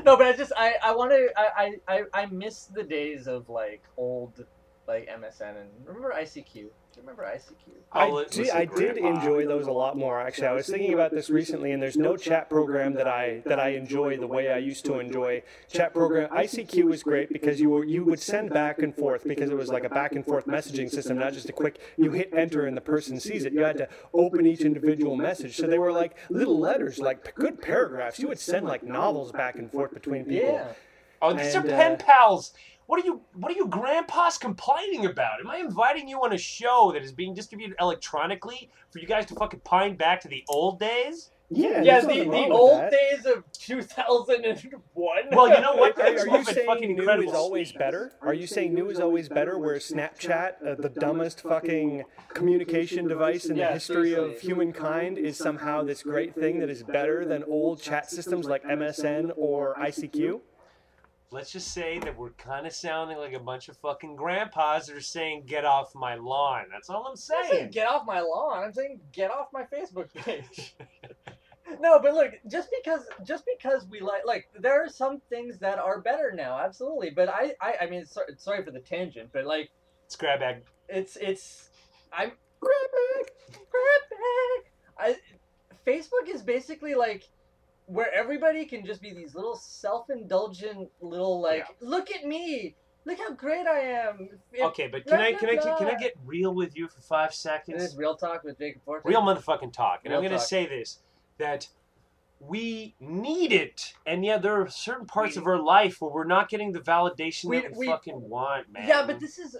No, 0.06 0.16
but 0.16 0.28
I 0.28 0.34
just 0.34 0.54
I 0.56 0.76
I 0.84 0.96
want 0.96 1.12
to 1.12 1.30
I, 1.36 1.72
I 1.88 1.96
I 1.98 2.04
I 2.22 2.26
miss 2.28 2.66
the 2.66 2.84
days 2.84 3.28
of 3.28 3.50
like 3.50 3.84
old 3.98 4.46
like 4.88 5.10
MSN 5.10 5.60
and 5.62 5.70
remember 5.86 6.14
ICQ. 6.18 6.68
Do 6.98 7.04
you 7.04 7.10
remember 7.10 7.32
ICQ? 7.32 7.74
I'll 7.92 8.18
I, 8.18 8.26
li- 8.36 8.52
I 8.52 8.66
did 8.66 8.98
enjoy 8.98 9.46
those 9.46 9.68
a 9.68 9.72
lot 9.72 9.96
more. 9.96 10.20
Actually, 10.20 10.48
I 10.48 10.54
was 10.54 10.68
thinking 10.68 10.94
about 10.94 11.12
this 11.12 11.30
recently, 11.30 11.72
and 11.72 11.82
there's 11.82 11.96
no 11.96 12.18
chat 12.18 12.50
program 12.50 12.96
that 12.96 13.08
I 13.08 13.44
that 13.46 13.60
I 13.60 13.70
enjoy 13.70 14.18
the 14.18 14.26
way 14.26 14.52
I 14.52 14.58
used 14.58 14.84
to 14.86 15.00
enjoy 15.00 15.44
chat 15.72 15.94
program. 15.94 16.28
ICQ 16.30 16.86
was 16.86 17.04
great 17.04 17.32
because 17.32 17.62
you 17.62 17.70
were 17.70 17.86
you 17.86 18.04
would 18.04 18.20
send 18.20 18.50
back 18.50 18.80
and 18.80 18.96
forth 18.96 19.26
because 19.26 19.52
it 19.52 19.56
was 19.56 19.70
like 19.70 19.84
a 19.84 19.90
back 19.90 20.14
and 20.14 20.26
forth 20.26 20.48
messaging 20.48 20.90
system, 20.90 21.20
not 21.20 21.34
just 21.34 21.50
a 21.50 21.54
quick. 21.54 21.80
You 21.98 22.12
hit 22.12 22.34
enter 22.34 22.66
and 22.66 22.76
the 22.76 22.82
person 22.82 23.20
sees 23.20 23.46
it. 23.46 23.54
You 23.54 23.62
had 23.62 23.78
to 23.78 23.88
open 24.12 24.48
each 24.48 24.62
individual 24.62 25.16
message, 25.16 25.56
so 25.56 25.68
they 25.68 25.80
were 25.80 25.94
like 25.94 26.18
little 26.30 26.60
letters, 26.60 26.98
like 26.98 27.36
good 27.36 27.62
paragraphs. 27.62 28.18
You 28.18 28.28
would 28.28 28.40
send 28.40 28.66
like 28.66 28.82
novels 28.82 29.32
back 29.32 29.56
and 29.56 29.72
forth 29.72 29.94
between 29.94 30.26
people. 30.26 30.54
Yeah. 30.54 30.74
Oh, 31.22 31.34
these 31.34 31.56
And, 31.56 31.66
are 31.66 31.68
pen 31.70 31.92
uh, 31.94 31.98
pals. 31.98 32.54
What 32.88 33.02
are 33.02 33.06
you? 33.06 33.22
What 33.34 33.52
are 33.52 33.56
you, 33.56 33.68
grandpas, 33.68 34.38
complaining 34.38 35.06
about? 35.06 35.42
Am 35.42 35.50
I 35.52 35.58
inviting 35.58 36.08
you 36.08 36.24
on 36.24 36.32
a 36.34 36.38
show 36.38 36.92
that 36.94 37.04
is 37.04 37.12
being 37.12 37.34
distributed 37.34 37.76
electronically 37.82 38.70
for 38.92 39.00
you 39.00 39.08
guys 39.08 39.26
to 39.28 39.36
fucking 39.36 39.60
pine 39.66 39.98
back 39.98 40.22
to 40.22 40.30
the 40.30 40.44
old 40.50 40.80
days? 40.80 41.32
Yeah, 41.50 41.82
Yeah, 41.82 42.02
the, 42.02 42.08
the 42.08 42.50
old 42.50 42.82
that. 42.82 42.92
days 42.92 43.26
of 43.26 43.44
2001. 43.54 45.24
Well, 45.32 45.48
you 45.50 45.62
know 45.62 45.76
what? 45.76 45.98
Are, 46.02 46.08
are 46.08 46.28
you 46.28 46.32
move 46.32 46.46
fucking 46.46 46.54
saying 46.54 46.96
new 46.96 47.00
incredible 47.02 47.30
is 47.30 47.36
always 47.36 47.72
better? 47.72 48.12
Are 48.22 48.34
you 48.34 48.48
saying 48.48 48.74
new 48.74 48.90
is 48.90 49.00
always 49.00 49.30
better? 49.30 49.58
Where 49.58 49.78
Snapchat, 49.78 50.66
uh, 50.66 50.76
the 50.76 50.90
dumbest 50.90 51.42
fucking 51.42 52.04
communication 52.34 53.08
device 53.08 53.46
in 53.46 53.54
the 53.56 53.62
Yeah, 53.64 53.74
history 53.74 54.14
of 54.14 54.40
humankind, 54.40 55.18
is 55.18 55.38
somehow 55.38 55.84
this 55.84 56.04
great 56.04 56.36
thing 56.36 56.60
that 56.60 56.70
is 56.70 56.84
better 56.84 57.26
than 57.26 57.44
old 57.46 57.82
chat 57.82 58.10
systems 58.10 58.46
like 58.46 58.64
MSN 58.64 59.32
or 59.38 59.76
ICQ? 59.76 60.42
Let's 61.30 61.52
just 61.52 61.74
say 61.74 62.00
that 62.00 62.18
we're 62.18 62.30
kind 62.32 62.66
of 62.66 62.74
sounding 62.74 63.18
like 63.18 63.34
a 63.34 63.40
bunch 63.40 63.68
of 63.68 63.78
fucking 63.78 64.16
grandpas 64.16 64.88
that 64.88 64.96
are 64.96 65.02
saying, 65.02 65.44
"Get 65.46 65.66
off 65.66 65.94
my 65.94 66.16
lawn." 66.16 66.66
That's 66.72 66.90
all 66.90 67.06
I'm 67.06 67.12
I'm 67.12 67.16
saying 67.18 67.50
saying. 67.52 67.72
get 67.72 67.88
off 67.88 68.06
my 68.06 68.22
lawn. 68.22 68.64
I'm 68.64 68.74
saying 68.74 69.02
get 69.12 69.30
off 69.30 69.48
my 69.52 69.64
Facebook 69.64 70.14
page. 70.14 70.76
no, 71.82 72.00
but 72.00 72.14
look, 72.14 72.32
just 72.50 72.70
because 72.82 73.02
just 73.26 73.44
because 73.58 73.86
we 73.90 74.00
like 74.00 74.26
like 74.26 74.48
there 74.58 74.82
are 74.82 74.88
some 74.90 75.20
things 75.30 75.60
that 75.60 75.80
are 75.80 76.00
better 76.00 76.32
now, 76.34 76.58
absolutely. 76.60 77.10
But 77.10 77.28
I 77.28 77.54
I, 77.62 77.76
I 77.82 77.90
mean, 77.90 78.06
so, 78.06 78.22
sorry 78.38 78.64
for 78.64 78.72
the 78.72 78.80
tangent, 78.80 79.30
but 79.34 79.46
like 79.46 79.70
It's 80.06 80.16
grab 80.16 80.40
bag. 80.40 80.64
it's 80.88 81.18
it's 81.18 81.70
I'm 82.14 82.32
grab 82.62 82.92
bag, 82.94 83.32
grab 83.70 84.04
bag. 84.10 84.72
I 84.98 85.16
Facebook 85.86 86.34
is 86.34 86.42
basically 86.42 86.96
like 86.96 87.24
where 87.88 88.14
everybody 88.14 88.66
can 88.66 88.86
just 88.86 89.02
be 89.02 89.14
these 89.14 89.34
little 89.34 89.56
self-indulgent 89.56 90.90
little 91.02 91.42
like 91.42 91.66
look 91.80 92.12
at 92.12 92.26
me 92.26 92.76
look 93.06 93.18
how 93.18 93.32
great 93.32 93.66
i 93.66 93.80
am 93.80 94.30
If- 94.52 94.62
Okay, 94.66 94.88
but 94.88 95.06
can 95.06 95.20
I 95.20 95.34
can 95.34 95.50
I 95.50 95.56
can 95.78 95.88
I 95.88 95.96
get 95.96 96.14
real 96.26 96.54
with 96.54 96.76
you 96.78 96.88
for 96.88 97.02
five 97.02 97.30
This 97.30 97.40
seconds? 97.40 97.82
is 97.84 97.96
real 97.98 98.16
talk 98.16 98.44
with 98.44 98.58
jacob 98.60 98.82
Fortin. 98.86 99.10
real 99.10 99.22
motherfucking 99.22 99.72
talk. 99.74 100.02
And 100.06 100.14
I'm 100.14 100.20
going 100.22 100.32
to 100.34 100.40
say 100.40 100.68
this 100.68 101.00
that 101.38 101.68
we 102.40 102.94
need 103.00 103.52
it. 103.52 103.94
And 104.06 104.24
yeah, 104.24 104.38
there 104.38 104.62
are 104.62 104.70
certain 104.70 105.08
parts 105.08 105.38
of 105.38 105.48
our 105.48 105.58
life 105.60 106.00
where 106.02 106.12
we're 106.12 106.24
not 106.26 106.50
getting 106.50 106.72
the 106.72 106.80
validation 106.82 107.46
We- 107.46 107.62
that 107.62 107.72
we, 107.72 107.78
we- 107.80 107.88
fucking 107.88 108.20
want, 108.30 108.72
man. 108.72 108.88
yeah 108.88 109.06
but 109.08 109.20
this 109.20 109.40
is 109.40 109.56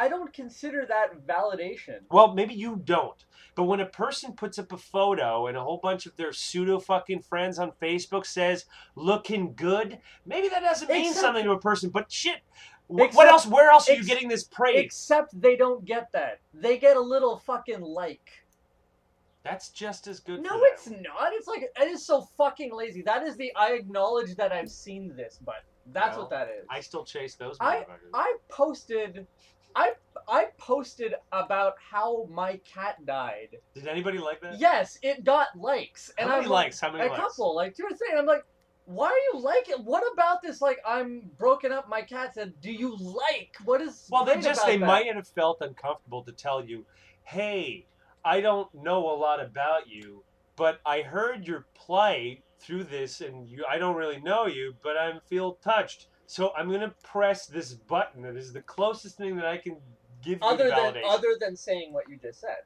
i 0.00 0.08
don't 0.08 0.32
consider 0.32 0.86
that 0.86 1.08
validation 1.26 1.98
Well, 2.10 2.34
maybe 2.34 2.54
you 2.54 2.80
don't. 2.84 3.24
But 3.56 3.64
when 3.64 3.80
a 3.80 3.86
person 3.86 4.32
puts 4.32 4.58
up 4.58 4.72
a 4.72 4.76
photo 4.78 5.46
and 5.48 5.56
a 5.56 5.62
whole 5.62 5.80
bunch 5.82 6.06
of 6.06 6.16
their 6.16 6.32
pseudo 6.32 6.78
fucking 6.78 7.20
friends 7.22 7.58
on 7.58 7.72
Facebook 7.82 8.24
says 8.24 8.64
looking 8.94 9.54
good, 9.54 9.98
maybe 10.24 10.48
that 10.48 10.62
doesn't 10.62 10.88
mean 10.88 11.08
Except- 11.08 11.20
something 11.20 11.44
to 11.44 11.50
a 11.52 11.58
person. 11.60 11.90
But 11.90 12.10
shit, 12.10 12.40
wh- 12.86 13.12
what 13.18 13.28
else? 13.28 13.46
Where 13.46 13.70
else 13.70 13.88
are 13.88 13.92
you 13.92 13.98
ex- 13.98 14.06
getting 14.06 14.28
this 14.28 14.44
praise? 14.44 14.78
except 14.84 15.38
they 15.46 15.56
don't 15.56 15.84
get 15.84 16.10
that 16.12 16.40
they 16.54 16.78
get 16.78 16.96
a 16.96 17.00
little 17.14 17.36
fucking 17.38 17.80
like 17.82 18.30
That's 19.42 19.70
just 19.70 20.06
as 20.06 20.20
good. 20.20 20.40
no 20.42 20.60
it's 20.70 20.88
not 20.88 21.32
it's 21.36 21.48
like 21.48 21.62
it 21.62 21.88
is 21.88 22.06
so 22.06 22.22
fucking 22.38 22.72
lazy 22.72 23.02
that 23.02 23.22
is 23.28 23.36
the 23.36 23.50
i 23.56 23.72
acknowledge 23.72 24.36
that 24.36 24.52
i've 24.52 24.70
seen 24.70 25.02
this 25.16 25.38
but 25.44 25.62
that's 25.92 26.16
Well, 26.16 26.26
what 26.26 26.30
that 26.30 26.48
is 26.48 26.66
I 26.70 26.80
still 26.80 27.04
chase 27.04 27.34
those 27.34 27.56
I- 27.60 27.86
I 28.14 28.36
posted 28.48 29.26
I 29.74 29.92
I 30.28 30.48
posted 30.58 31.14
about 31.32 31.74
how 31.78 32.26
my 32.30 32.60
cat 32.64 33.04
died. 33.04 33.56
Did 33.74 33.86
anybody 33.86 34.18
like 34.18 34.40
that? 34.40 34.58
Yes, 34.58 34.98
it 35.02 35.24
got 35.24 35.48
likes. 35.56 36.10
How 36.16 36.22
And 36.24 36.30
many 36.30 36.44
I'm 36.44 36.50
likes? 36.50 36.80
How 36.80 36.92
many 36.92 37.06
a 37.06 37.10
likes? 37.10 37.20
couple, 37.20 37.54
like 37.54 37.74
two 37.76 37.84
or 37.84 37.96
three. 37.96 38.12
I'm 38.16 38.26
like, 38.26 38.44
why 38.86 39.06
are 39.06 39.38
you 39.38 39.44
like 39.44 39.68
it? 39.68 39.80
What 39.80 40.04
about 40.12 40.42
this? 40.42 40.60
Like 40.60 40.78
I'm 40.86 41.30
broken 41.38 41.72
up. 41.72 41.88
My 41.88 42.02
cat 42.02 42.34
said, 42.34 42.54
"Do 42.60 42.72
you 42.72 42.96
like?" 42.96 43.56
What 43.64 43.80
is? 43.80 44.08
Well, 44.10 44.24
they 44.24 44.40
just 44.40 44.66
they 44.66 44.76
that? 44.76 44.86
might 44.86 45.14
have 45.14 45.28
felt 45.28 45.58
uncomfortable 45.60 46.22
to 46.24 46.32
tell 46.32 46.64
you, 46.64 46.84
"Hey, 47.22 47.86
I 48.24 48.40
don't 48.40 48.72
know 48.74 49.10
a 49.10 49.16
lot 49.16 49.40
about 49.40 49.88
you, 49.88 50.24
but 50.56 50.80
I 50.84 51.02
heard 51.02 51.46
your 51.46 51.66
plight 51.74 52.42
through 52.58 52.84
this, 52.84 53.20
and 53.20 53.48
you 53.48 53.64
I 53.68 53.78
don't 53.78 53.96
really 53.96 54.20
know 54.20 54.46
you, 54.46 54.74
but 54.82 54.96
I 54.96 55.18
feel 55.28 55.54
touched. 55.54 56.08
So 56.30 56.52
I'm 56.56 56.70
gonna 56.70 56.94
press 57.02 57.46
this 57.46 57.72
button. 57.74 58.22
That 58.22 58.36
is 58.36 58.52
the 58.52 58.62
closest 58.62 59.16
thing 59.16 59.34
that 59.34 59.46
I 59.46 59.56
can 59.56 59.78
give 60.22 60.38
you 60.40 60.46
Other 60.46 60.68
than 60.68 61.02
other 61.04 61.36
than 61.40 61.56
saying 61.56 61.92
what 61.92 62.08
you 62.08 62.18
just 62.18 62.40
said. 62.40 62.58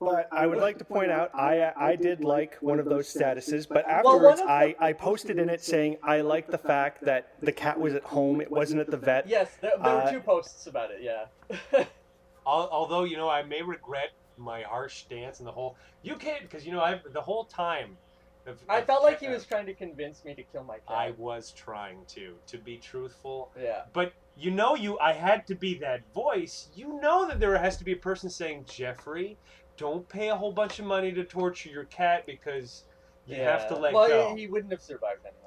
But 0.00 0.26
I 0.32 0.48
would 0.48 0.58
like 0.58 0.78
to 0.78 0.84
point 0.84 1.12
out, 1.12 1.30
I 1.32 1.70
I 1.76 1.94
did 1.94 2.24
like 2.24 2.56
one 2.56 2.80
of 2.80 2.86
those 2.86 3.06
statuses, 3.06 3.68
but 3.68 3.88
afterwards 3.88 4.40
of 4.40 4.48
I, 4.48 4.74
I 4.80 4.94
posted 4.94 5.38
in 5.38 5.48
it 5.48 5.62
saying 5.62 5.98
I 6.02 6.22
like 6.22 6.48
the 6.48 6.58
fact 6.58 7.04
that 7.04 7.34
the 7.40 7.52
cat 7.52 7.78
was 7.78 7.94
at 7.94 8.02
home, 8.02 8.40
it 8.40 8.50
wasn't 8.50 8.80
at 8.80 8.90
the 8.90 8.96
vet. 8.96 9.28
Yes, 9.28 9.56
there, 9.60 9.70
there 9.80 9.86
Uh, 9.86 10.04
were 10.04 10.10
two 10.10 10.20
posts 10.20 10.66
about 10.66 10.90
it. 10.90 11.02
Yeah. 11.02 11.84
Although 12.44 13.04
you 13.04 13.16
know, 13.16 13.28
I 13.28 13.44
may 13.44 13.62
regret 13.62 14.10
my 14.36 14.62
harsh 14.62 15.02
stance 15.02 15.38
and 15.38 15.46
the 15.46 15.52
whole 15.52 15.76
you 16.02 16.16
can't 16.16 16.42
because 16.42 16.66
you 16.66 16.72
know 16.72 16.80
I've 16.80 17.12
the 17.12 17.22
whole 17.22 17.44
time. 17.44 17.96
Of- 18.46 18.58
I 18.68 18.82
felt 18.82 19.02
like 19.02 19.20
he 19.20 19.28
was 19.28 19.44
trying 19.44 19.66
to 19.66 19.74
convince 19.74 20.24
me 20.24 20.34
to 20.34 20.42
kill 20.42 20.64
my 20.64 20.78
cat. 20.78 20.84
I 20.88 21.10
was 21.16 21.52
trying 21.52 22.04
to 22.08 22.34
to 22.46 22.58
be 22.58 22.76
truthful. 22.78 23.50
yeah. 23.60 23.82
But 23.92 24.12
you 24.36 24.50
know, 24.50 24.74
you 24.74 24.98
I 24.98 25.12
had 25.12 25.46
to 25.48 25.54
be 25.54 25.74
that 25.78 26.00
voice. 26.14 26.68
You 26.74 27.00
know 27.00 27.28
that 27.28 27.38
there 27.40 27.56
has 27.58 27.76
to 27.78 27.84
be 27.84 27.92
a 27.92 27.96
person 27.96 28.30
saying, 28.30 28.64
Jeffrey, 28.68 29.36
don't 29.76 30.08
pay 30.08 30.28
a 30.30 30.36
whole 30.36 30.52
bunch 30.52 30.78
of 30.78 30.86
money 30.86 31.12
to 31.12 31.24
torture 31.24 31.68
your 31.68 31.84
cat 31.84 32.26
because 32.26 32.84
you 33.26 33.36
have 33.36 33.68
to 33.68 33.76
let 33.76 33.92
well, 33.92 34.08
go. 34.08 34.34
he, 34.34 34.42
he 34.42 34.46
wouldn't 34.48 34.72
have 34.72 34.82
survived 34.82 35.20
anyway. 35.24 35.38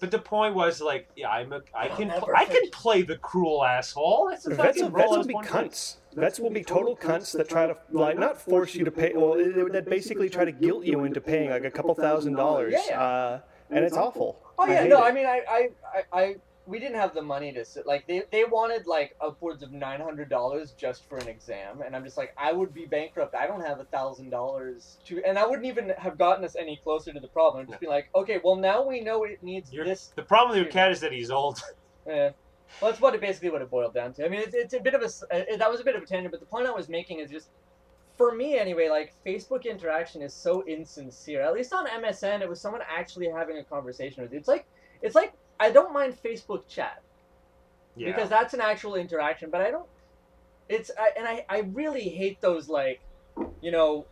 But 0.00 0.10
the 0.10 0.18
point 0.18 0.54
was 0.54 0.82
like, 0.82 1.08
yeah, 1.16 1.30
I'm 1.30 1.52
a, 1.52 1.62
I 1.74 1.88
I'll 1.88 1.96
can 1.96 2.10
I 2.10 2.44
can 2.44 2.68
play 2.70 3.02
the 3.02 3.16
cruel 3.16 3.64
asshole. 3.64 4.28
That's 4.30 4.44
the 4.44 4.50
Vets, 4.54 4.78
fucking 4.80 4.92
vets 4.92 4.92
role 4.92 5.04
I 5.04 5.06
will 5.06 5.18
was 5.18 5.26
be 5.26 5.32
born 5.32 5.44
to 5.46 5.50
play. 5.50 5.64
cunts. 5.64 5.96
Vets 6.14 6.38
will 6.38 6.50
be 6.50 6.62
total 6.62 6.96
cunts 6.96 7.32
that 7.36 7.48
try 7.48 7.66
to 7.66 7.76
like 7.90 8.18
not 8.18 8.40
force 8.40 8.74
you 8.74 8.84
to 8.84 8.90
pay. 8.90 9.12
Well, 9.14 9.34
they- 9.34 9.64
that 9.74 9.86
basically 9.86 10.28
try 10.28 10.44
to 10.44 10.52
guilt 10.52 10.84
you 10.84 11.04
into 11.04 11.20
paying 11.20 11.50
like 11.50 11.64
a 11.64 11.70
couple 11.70 11.94
thousand 11.94 12.34
dollars. 12.34 12.72
Yeah, 12.72 12.80
yeah. 12.88 13.02
Uh, 13.02 13.40
and 13.70 13.84
it's 13.84 13.96
awful. 13.96 14.40
Oh 14.58 14.66
yeah, 14.66 14.82
hate 14.82 14.88
no, 14.90 14.98
it. 15.04 15.08
I 15.08 15.12
mean, 15.12 15.26
I, 15.26 15.40
I, 15.48 15.68
I, 15.94 16.20
I, 16.22 16.36
we 16.66 16.78
didn't 16.78 16.94
have 16.96 17.12
the 17.14 17.22
money 17.22 17.52
to 17.52 17.64
sit. 17.64 17.86
Like 17.86 18.06
they, 18.06 18.22
they 18.30 18.44
wanted 18.44 18.86
like 18.86 19.16
upwards 19.20 19.62
of 19.62 19.72
nine 19.72 20.00
hundred 20.00 20.28
dollars 20.28 20.74
just 20.78 21.08
for 21.08 21.18
an 21.18 21.28
exam, 21.28 21.80
and 21.84 21.96
I'm 21.96 22.04
just 22.04 22.16
like, 22.16 22.32
I 22.38 22.52
would 22.52 22.72
be 22.72 22.86
bankrupt. 22.86 23.34
I 23.34 23.46
don't 23.46 23.64
have 23.64 23.80
a 23.80 23.84
thousand 23.84 24.30
dollars 24.30 24.98
to, 25.06 25.22
and 25.24 25.38
I 25.38 25.46
wouldn't 25.46 25.66
even 25.66 25.90
have 25.98 26.16
gotten 26.18 26.44
us 26.44 26.54
any 26.56 26.76
closer 26.76 27.12
to 27.12 27.20
the 27.20 27.28
problem. 27.28 27.62
I'd 27.62 27.68
just 27.68 27.80
be 27.80 27.86
like, 27.88 28.08
okay, 28.14 28.40
well 28.44 28.56
now 28.56 28.86
we 28.86 29.00
know 29.00 29.24
it 29.24 29.42
needs 29.42 29.72
You're- 29.72 29.88
this. 29.88 30.12
The 30.14 30.22
problem 30.22 30.56
with 30.56 30.62
your 30.64 30.72
cat 30.72 30.92
is 30.92 31.00
that 31.00 31.12
he's 31.12 31.30
old. 31.30 31.60
Eh. 32.06 32.32
Well, 32.80 32.90
that's 32.90 33.00
what 33.00 33.14
it 33.14 33.20
basically 33.20 33.50
what 33.50 33.62
it 33.62 33.70
boiled 33.70 33.94
down 33.94 34.12
to. 34.14 34.24
I 34.24 34.28
mean, 34.28 34.40
it's, 34.40 34.54
it's 34.54 34.74
a 34.74 34.80
bit 34.80 34.94
of 34.94 35.02
a 35.02 35.06
uh, 35.06 35.56
that 35.56 35.70
was 35.70 35.80
a 35.80 35.84
bit 35.84 35.96
of 35.96 36.02
a 36.02 36.06
tangent, 36.06 36.30
but 36.30 36.40
the 36.40 36.46
point 36.46 36.66
I 36.66 36.70
was 36.72 36.88
making 36.88 37.20
is 37.20 37.30
just, 37.30 37.48
for 38.16 38.34
me 38.34 38.58
anyway, 38.58 38.88
like 38.88 39.14
Facebook 39.24 39.64
interaction 39.64 40.22
is 40.22 40.34
so 40.34 40.64
insincere. 40.66 41.42
At 41.42 41.54
least 41.54 41.72
on 41.72 41.86
MSN, 41.86 42.40
it 42.42 42.48
was 42.48 42.60
someone 42.60 42.82
actually 42.88 43.28
having 43.28 43.58
a 43.58 43.64
conversation 43.64 44.22
with 44.22 44.32
you. 44.32 44.38
It's 44.38 44.48
like, 44.48 44.66
it's 45.02 45.14
like 45.14 45.34
I 45.60 45.70
don't 45.70 45.92
mind 45.92 46.16
Facebook 46.22 46.66
chat 46.68 47.02
Yeah. 47.96 48.10
because 48.10 48.28
that's 48.28 48.54
an 48.54 48.60
actual 48.60 48.96
interaction, 48.96 49.50
but 49.50 49.60
I 49.60 49.70
don't. 49.70 49.86
It's 50.68 50.90
I, 50.98 51.10
and 51.16 51.26
I 51.26 51.44
I 51.48 51.58
really 51.60 52.08
hate 52.08 52.40
those 52.40 52.68
like, 52.68 53.00
you 53.60 53.70
know, 53.70 54.06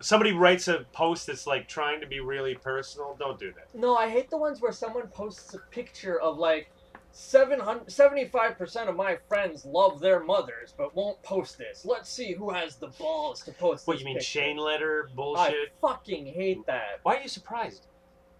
Somebody 0.00 0.30
writes 0.30 0.68
a 0.68 0.86
post 0.92 1.26
that's 1.26 1.44
like 1.46 1.66
trying 1.66 2.00
to 2.00 2.06
be 2.06 2.20
really 2.20 2.54
personal. 2.54 3.16
Don't 3.18 3.38
do 3.38 3.52
that. 3.52 3.76
No, 3.78 3.96
I 3.96 4.08
hate 4.08 4.30
the 4.30 4.36
ones 4.36 4.60
where 4.60 4.70
someone 4.70 5.08
posts 5.08 5.54
a 5.54 5.58
picture 5.72 6.20
of 6.20 6.38
like 6.38 6.70
75% 7.18 8.88
of 8.88 8.94
my 8.96 9.16
friends 9.28 9.64
love 9.64 9.98
their 10.00 10.20
mothers 10.22 10.72
but 10.76 10.94
won't 10.94 11.20
post 11.22 11.58
this. 11.58 11.84
Let's 11.84 12.08
see 12.08 12.32
who 12.32 12.50
has 12.50 12.76
the 12.76 12.86
balls 12.88 13.42
to 13.42 13.52
post 13.52 13.86
What 13.86 13.94
this 13.94 14.00
you 14.02 14.06
mean, 14.06 14.16
picture. 14.16 14.40
chain 14.40 14.56
letter 14.56 15.10
bullshit? 15.16 15.52
I 15.52 15.66
fucking 15.80 16.26
hate 16.26 16.64
that. 16.66 17.00
Why 17.02 17.16
are 17.16 17.22
you 17.22 17.28
surprised? 17.28 17.86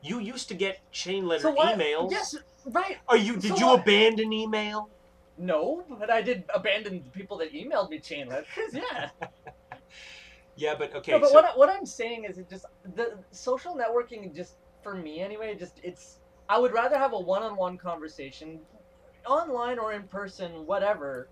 You 0.00 0.20
used 0.20 0.46
to 0.48 0.54
get 0.54 0.78
chain 0.92 1.26
letter 1.26 1.42
So 1.42 1.50
what? 1.50 1.76
emails. 1.76 2.12
Yes, 2.12 2.36
right. 2.66 2.98
Are 3.08 3.16
you? 3.16 3.34
Did 3.36 3.56
So 3.56 3.58
you 3.58 3.66
what? 3.66 3.80
abandon 3.80 4.32
email? 4.32 4.88
No, 5.36 5.84
but 5.98 6.08
I 6.10 6.22
did 6.22 6.44
abandon 6.54 7.02
the 7.04 7.10
people 7.10 7.36
that 7.38 7.52
emailed 7.52 7.90
me 7.90 7.98
chain 7.98 8.28
letters. 8.28 8.46
Yeah. 8.72 9.10
Yeah, 10.60 10.74
but 10.76 10.92
okay. 10.92 11.12
no, 11.12 11.20
but 11.20 11.28
so, 11.28 11.34
what, 11.34 11.56
what 11.56 11.68
I'm 11.68 11.86
saying 11.86 12.24
is 12.24 12.36
it 12.38 12.50
just 12.50 12.66
the 12.96 13.16
social 13.30 13.76
networking 13.76 14.34
just 14.34 14.54
for 14.82 14.92
me 14.92 15.20
anyway 15.20 15.54
just 15.56 15.78
it's 15.84 16.18
I 16.48 16.58
would 16.58 16.72
rather 16.72 16.96
have 16.98 17.12
a 17.12 17.18
one-on-one 17.18 17.78
conversation 17.78 18.60
online 19.26 19.78
or 19.78 19.92
in 19.92 20.04
person 20.04 20.66
whatever 20.66 21.28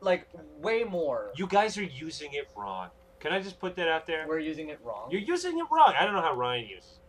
like 0.00 0.28
way 0.60 0.84
more. 0.84 1.32
You 1.36 1.46
guys 1.46 1.76
are 1.76 1.82
using 1.82 2.34
it 2.34 2.48
wrong. 2.56 2.90
Can 3.18 3.32
I 3.32 3.40
just 3.40 3.58
put 3.58 3.74
that 3.76 3.88
out 3.88 4.06
there? 4.06 4.26
We're 4.28 4.38
using 4.38 4.68
it 4.68 4.78
wrong. 4.84 5.10
You're 5.10 5.22
using 5.22 5.58
it 5.58 5.66
wrong. 5.72 5.94
I 5.98 6.04
don't 6.04 6.14
know 6.14 6.22
how 6.22 6.34
Ryan 6.34 6.68
uses, 6.68 7.00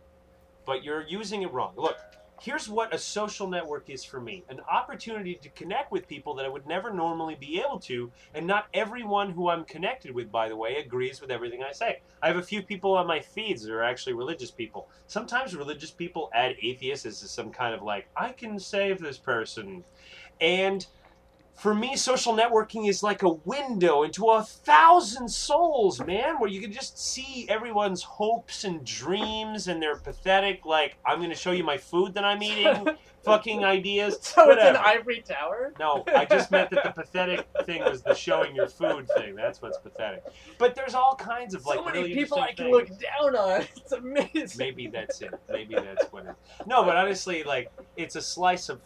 but 0.66 0.82
you're 0.82 1.06
using 1.06 1.42
it 1.42 1.52
wrong. 1.52 1.74
Look, 1.76 1.96
here's 2.40 2.68
what 2.68 2.94
a 2.94 2.98
social 2.98 3.48
network 3.48 3.90
is 3.90 4.04
for 4.04 4.20
me: 4.20 4.44
an 4.48 4.60
opportunity 4.70 5.34
to 5.36 5.48
connect 5.50 5.92
with 5.92 6.08
people 6.08 6.34
that 6.34 6.44
I 6.44 6.48
would 6.48 6.66
never 6.66 6.92
normally 6.92 7.34
be 7.34 7.60
able 7.60 7.78
to, 7.80 8.10
and 8.34 8.46
not 8.46 8.66
everyone 8.74 9.30
who 9.30 9.48
I'm 9.48 9.64
connected 9.64 10.14
with, 10.14 10.30
by 10.30 10.48
the 10.48 10.56
way, 10.56 10.76
agrees 10.76 11.20
with 11.20 11.30
everything 11.30 11.62
I 11.62 11.72
say. 11.72 12.00
I 12.22 12.28
have 12.28 12.36
a 12.36 12.42
few 12.42 12.62
people 12.62 12.94
on 12.94 13.06
my 13.06 13.20
feeds 13.20 13.62
that 13.62 13.72
are 13.72 13.82
actually 13.82 14.14
religious 14.14 14.50
people. 14.50 14.88
Sometimes 15.06 15.54
religious 15.54 15.90
people 15.90 16.30
add 16.34 16.56
atheists 16.62 17.06
as 17.06 17.30
some 17.30 17.50
kind 17.50 17.74
of 17.74 17.82
like, 17.82 18.08
I 18.16 18.32
can 18.32 18.58
save 18.58 18.98
this 18.98 19.18
person, 19.18 19.84
and 20.40 20.86
for 21.58 21.74
me, 21.74 21.96
social 21.96 22.36
networking 22.36 22.88
is 22.88 23.02
like 23.02 23.24
a 23.24 23.30
window 23.30 24.04
into 24.04 24.26
a 24.30 24.42
thousand 24.44 25.28
souls, 25.28 26.00
man, 26.06 26.38
where 26.38 26.48
you 26.48 26.60
can 26.60 26.70
just 26.70 26.96
see 26.98 27.46
everyone's 27.48 28.00
hopes 28.02 28.62
and 28.62 28.84
dreams 28.84 29.66
and 29.66 29.82
their 29.82 29.96
pathetic, 29.96 30.64
like, 30.64 30.96
I'm 31.04 31.18
going 31.18 31.30
to 31.30 31.36
show 31.36 31.50
you 31.50 31.64
my 31.64 31.76
food 31.76 32.14
that 32.14 32.24
I'm 32.24 32.44
eating, 32.44 32.86
fucking 33.24 33.64
ideas. 33.64 34.18
so 34.22 34.48
it's 34.50 34.62
an 34.62 34.76
ivory 34.76 35.20
tower. 35.26 35.74
No, 35.80 36.04
I 36.14 36.26
just 36.26 36.52
meant 36.52 36.70
that 36.70 36.84
the 36.84 36.92
pathetic 36.92 37.44
thing 37.64 37.82
was 37.82 38.02
the 38.02 38.14
showing 38.14 38.54
your 38.54 38.68
food 38.68 39.08
thing. 39.16 39.34
That's 39.34 39.60
what's 39.60 39.78
pathetic. 39.78 40.22
But 40.58 40.76
there's 40.76 40.94
all 40.94 41.16
kinds 41.16 41.54
of 41.54 41.66
like 41.66 41.78
so 41.78 41.84
many 41.84 42.02
really 42.02 42.14
people 42.14 42.38
I 42.38 42.52
can 42.52 42.66
things. 42.66 42.72
look 42.72 42.88
down 43.00 43.36
on. 43.36 43.66
It's 43.76 43.92
amazing. 43.92 44.58
Maybe 44.58 44.86
that's 44.86 45.20
it. 45.22 45.34
Maybe 45.50 45.74
that's 45.74 46.12
what 46.12 46.26
it 46.26 46.30
is. 46.30 46.66
No, 46.66 46.84
but 46.84 46.96
honestly, 46.96 47.42
like 47.42 47.72
it's 47.96 48.16
a 48.16 48.22
slice 48.22 48.68
of 48.68 48.80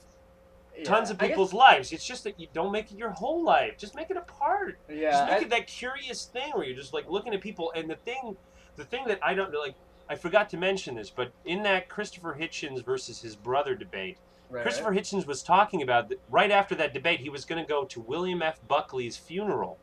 Yeah, 0.77 0.85
tons 0.85 1.11
of 1.11 1.17
I 1.17 1.27
guess- 1.27 1.29
people's 1.33 1.53
lives. 1.53 1.93
It's 1.93 2.07
just 2.07 2.25
that 2.25 2.41
you 2.41 2.47
don't 2.53 2.73
make 2.73 2.91
it 2.93 2.99
your 2.99 3.11
whole 3.11 3.45
life. 3.45 3.77
Just 3.79 3.95
make 3.95 4.11
it 4.11 4.17
a 4.17 4.23
part. 4.23 4.79
Yeah, 4.89 5.11
just 5.11 5.27
make 5.27 5.35
I- 5.35 5.43
it 5.43 5.51
that 5.51 5.67
curious 5.67 6.25
thing 6.25 6.53
where 6.53 6.65
you're 6.65 6.77
just 6.77 6.95
like 6.95 7.09
looking 7.11 7.35
at 7.35 7.41
people. 7.41 7.73
And 7.75 7.89
the 7.91 7.97
thing, 7.97 8.37
the 8.77 8.85
thing 8.85 9.05
that 9.07 9.19
I 9.23 9.35
don't 9.35 9.53
like, 9.55 9.75
I 10.09 10.15
forgot 10.15 10.49
to 10.51 10.57
mention 10.57 10.95
this, 10.95 11.11
but 11.11 11.33
in 11.45 11.63
that 11.65 11.89
Christopher 11.89 12.37
Hitchens 12.39 12.85
versus 12.85 13.21
his 13.21 13.37
brother 13.37 13.75
debate, 13.75 14.19
right, 14.51 14.63
Christopher 14.63 14.93
Hitchens 14.93 15.27
was 15.27 15.43
talking 15.43 15.83
about 15.83 16.09
that 16.09 16.21
right 16.31 16.51
after 16.51 16.75
that 16.77 16.93
debate, 16.95 17.21
he 17.21 17.29
was 17.29 17.45
going 17.45 17.63
to 17.63 17.69
go 17.69 17.85
to 17.85 18.01
William 18.01 18.43
F. 18.43 18.61
Buckley's 18.67 19.17
funeral. 19.17 19.79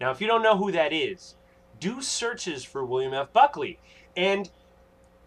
Now, 0.00 0.10
if 0.10 0.20
you 0.20 0.26
don't 0.26 0.42
know 0.42 0.56
who 0.56 0.70
that 0.72 0.92
is, 0.92 1.34
do 1.78 2.00
searches 2.02 2.64
for 2.64 2.84
William 2.84 3.12
F. 3.14 3.32
Buckley. 3.32 3.78
And, 4.16 4.50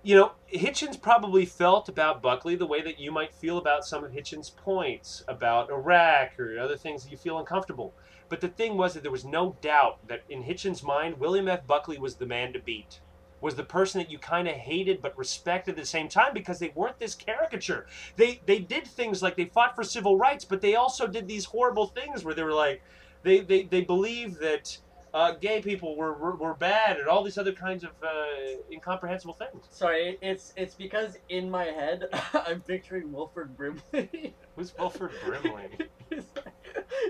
you 0.03 0.15
know, 0.15 0.33
Hitchens 0.53 1.01
probably 1.01 1.45
felt 1.45 1.87
about 1.87 2.21
Buckley 2.21 2.55
the 2.55 2.65
way 2.65 2.81
that 2.81 2.99
you 2.99 3.09
might 3.09 3.33
feel 3.33 3.57
about 3.57 3.85
some 3.85 4.03
of 4.03 4.11
Hitchens' 4.11 4.53
points 4.53 5.23
about 5.29 5.71
Iraq 5.71 6.37
or 6.37 6.59
other 6.59 6.75
things 6.75 7.03
that 7.03 7.11
you 7.11 7.17
feel 7.17 7.39
uncomfortable. 7.39 7.93
But 8.27 8.41
the 8.41 8.49
thing 8.49 8.75
was 8.75 8.93
that 8.93 9.03
there 9.03 9.11
was 9.11 9.23
no 9.23 9.55
doubt 9.61 10.05
that 10.07 10.23
in 10.29 10.43
Hitchens' 10.43 10.83
mind, 10.83 11.19
William 11.19 11.47
F. 11.47 11.65
Buckley 11.65 11.97
was 11.97 12.15
the 12.15 12.25
man 12.25 12.51
to 12.51 12.59
beat. 12.59 12.99
Was 13.39 13.55
the 13.55 13.63
person 13.63 13.99
that 14.01 14.11
you 14.11 14.19
kind 14.19 14.47
of 14.47 14.55
hated 14.55 15.01
but 15.01 15.17
respected 15.17 15.71
at 15.71 15.77
the 15.77 15.85
same 15.85 16.09
time 16.09 16.33
because 16.33 16.59
they 16.59 16.71
weren't 16.75 16.99
this 16.99 17.15
caricature. 17.15 17.87
They 18.15 18.41
they 18.45 18.59
did 18.59 18.87
things 18.87 19.21
like 19.21 19.35
they 19.35 19.45
fought 19.45 19.75
for 19.75 19.83
civil 19.83 20.17
rights, 20.17 20.45
but 20.45 20.61
they 20.61 20.75
also 20.75 21.07
did 21.07 21.27
these 21.27 21.45
horrible 21.45 21.87
things 21.87 22.23
where 22.23 22.33
they 22.33 22.43
were 22.43 22.53
like, 22.53 22.81
they 23.23 23.41
they, 23.41 23.63
they 23.63 23.81
believed 23.81 24.39
that 24.39 24.77
uh, 25.13 25.31
gay 25.33 25.61
people 25.61 25.95
were, 25.95 26.13
were 26.13 26.35
were 26.35 26.55
bad 26.55 26.97
and 26.97 27.07
all 27.07 27.23
these 27.23 27.37
other 27.37 27.51
kinds 27.51 27.83
of 27.83 27.91
uh, 28.01 28.61
incomprehensible 28.71 29.33
things. 29.33 29.65
Sorry, 29.69 30.17
it's 30.21 30.53
it's 30.57 30.73
because 30.73 31.17
in 31.29 31.49
my 31.49 31.65
head 31.65 32.05
I'm 32.33 32.61
picturing 32.61 33.11
Wilford 33.11 33.55
Brimley. 33.55 34.35
Who's 34.55 34.73
Wilford 34.77 35.11
Brimley? 35.23 35.69
he's, 36.09 36.23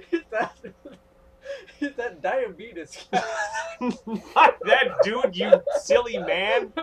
he's 0.10 0.24
that, 0.32 0.56
that 1.98 2.22
diabetes. 2.22 3.06
Not 3.14 4.60
that 4.66 4.98
dude, 5.04 5.36
you 5.36 5.52
silly 5.82 6.18
man. 6.18 6.74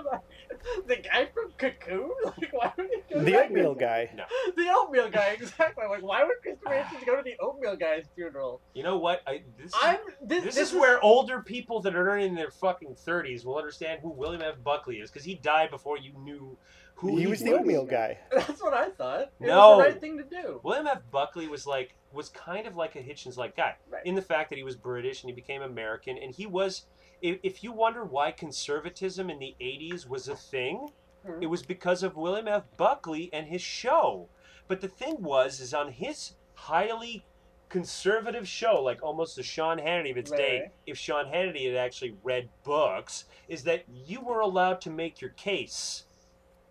the 0.87 0.97
guy 0.97 1.27
from 1.35 1.53
Cocoon? 1.59 2.11
Like, 2.41 2.53
why 2.53 2.73
would 2.77 2.89
he 2.91 3.15
go 3.15 3.21
The 3.25 3.31
there? 3.31 3.45
oatmeal 3.45 3.75
guy. 3.75 4.11
No. 4.17 4.25
The 4.57 4.69
oatmeal 4.75 5.11
guy, 5.11 5.31
exactly. 5.41 5.85
Like, 5.89 6.03
why 6.03 6.23
would 6.25 6.37
Christopher 6.43 6.75
ah. 6.75 6.83
Hitchens 6.85 7.07
go 7.07 7.17
to 7.17 7.23
the 7.23 7.35
oatmeal 7.41 7.77
guy's 7.77 8.05
funeral? 8.15 8.61
You 8.75 8.83
know 8.83 8.99
what? 8.99 9.23
I, 9.27 9.43
this, 9.59 9.73
I'm 9.81 9.99
this. 10.23 10.45
this, 10.45 10.55
this 10.57 10.69
is 10.71 10.75
where 10.79 11.03
older 11.03 11.41
people 11.43 11.81
that 11.83 11.95
are 11.97 12.17
in 12.19 12.35
their 12.35 12.51
fucking 12.51 12.95
thirties 12.97 13.45
will 13.45 13.57
understand 13.57 14.01
who 14.03 14.11
William 14.11 14.43
F. 14.43 14.57
Buckley 14.63 14.97
is 14.97 15.11
because 15.11 15.25
he 15.25 15.35
died 15.35 15.71
before 15.71 15.99
you 15.99 16.13
knew 16.23 16.57
who 16.95 17.17
He 17.17 17.27
was 17.27 17.41
the 17.41 17.53
oatmeal 17.55 17.85
guy. 17.87 18.19
That's 18.31 18.63
what 18.63 18.75
I 18.75 18.91
thought. 18.91 19.23
It 19.41 19.47
No. 19.49 19.77
was 19.77 19.79
the 19.87 19.91
right 19.93 20.01
thing 20.01 20.19
to 20.19 20.25
do. 20.25 20.61
William 20.63 20.87
F. 20.87 21.01
Buckley 21.11 21.49
was 21.49 21.67
like 21.67 21.95
was 22.13 22.29
kind 22.29 22.67
of 22.67 22.77
like 22.77 22.97
a 22.97 22.99
Hitchens 23.01 23.37
like 23.37 23.57
guy 23.57 23.75
Right. 23.89 24.05
in 24.05 24.15
the 24.15 24.23
fact 24.23 24.51
that 24.51 24.57
he 24.57 24.65
was 24.65 24.77
British 24.77 25.23
and 25.23 25.31
he 25.31 25.35
became 25.35 25.63
American 25.63 26.19
and 26.19 26.35
he 26.35 26.47
was. 26.47 26.87
If, 27.23 27.39
if 27.43 27.63
you 27.65 27.73
wonder 27.73 28.05
why 28.05 28.33
conservatism 28.33 29.31
in 29.31 29.39
the 29.39 29.55
'80s 29.61 30.09
was 30.09 30.29
a 30.29 30.37
thing, 30.37 30.91
Mhm. 31.27 31.43
it 31.43 31.47
was 31.47 31.63
because 31.63 32.03
of 32.03 32.17
William 32.17 32.49
F. 32.49 32.65
Buckley 32.79 33.29
and 33.33 33.47
his 33.47 33.61
show. 33.61 34.29
But 34.69 34.81
the 34.81 34.89
thing 34.89 35.23
was, 35.23 35.61
is 35.61 35.75
on 35.75 35.93
his 35.93 36.35
highly 36.55 37.27
conservative 37.69 38.49
show, 38.49 38.83
like 38.83 39.03
almost 39.03 39.37
the 39.37 39.43
Sean 39.43 39.79
Hannity 39.79 40.11
of 40.11 40.17
its 40.17 40.31
Right, 40.31 40.39
day, 40.39 40.71
if 40.87 40.97
Sean 40.99 41.27
Hannity 41.27 41.67
had 41.67 41.77
actually 41.77 42.17
read 42.23 42.49
books, 42.65 43.27
is 43.49 43.65
that 43.65 43.85
you 43.89 44.21
were 44.23 44.41
allowed 44.41 44.81
to 44.83 44.91
make 44.91 45.21
your 45.21 45.31
case. 45.31 46.05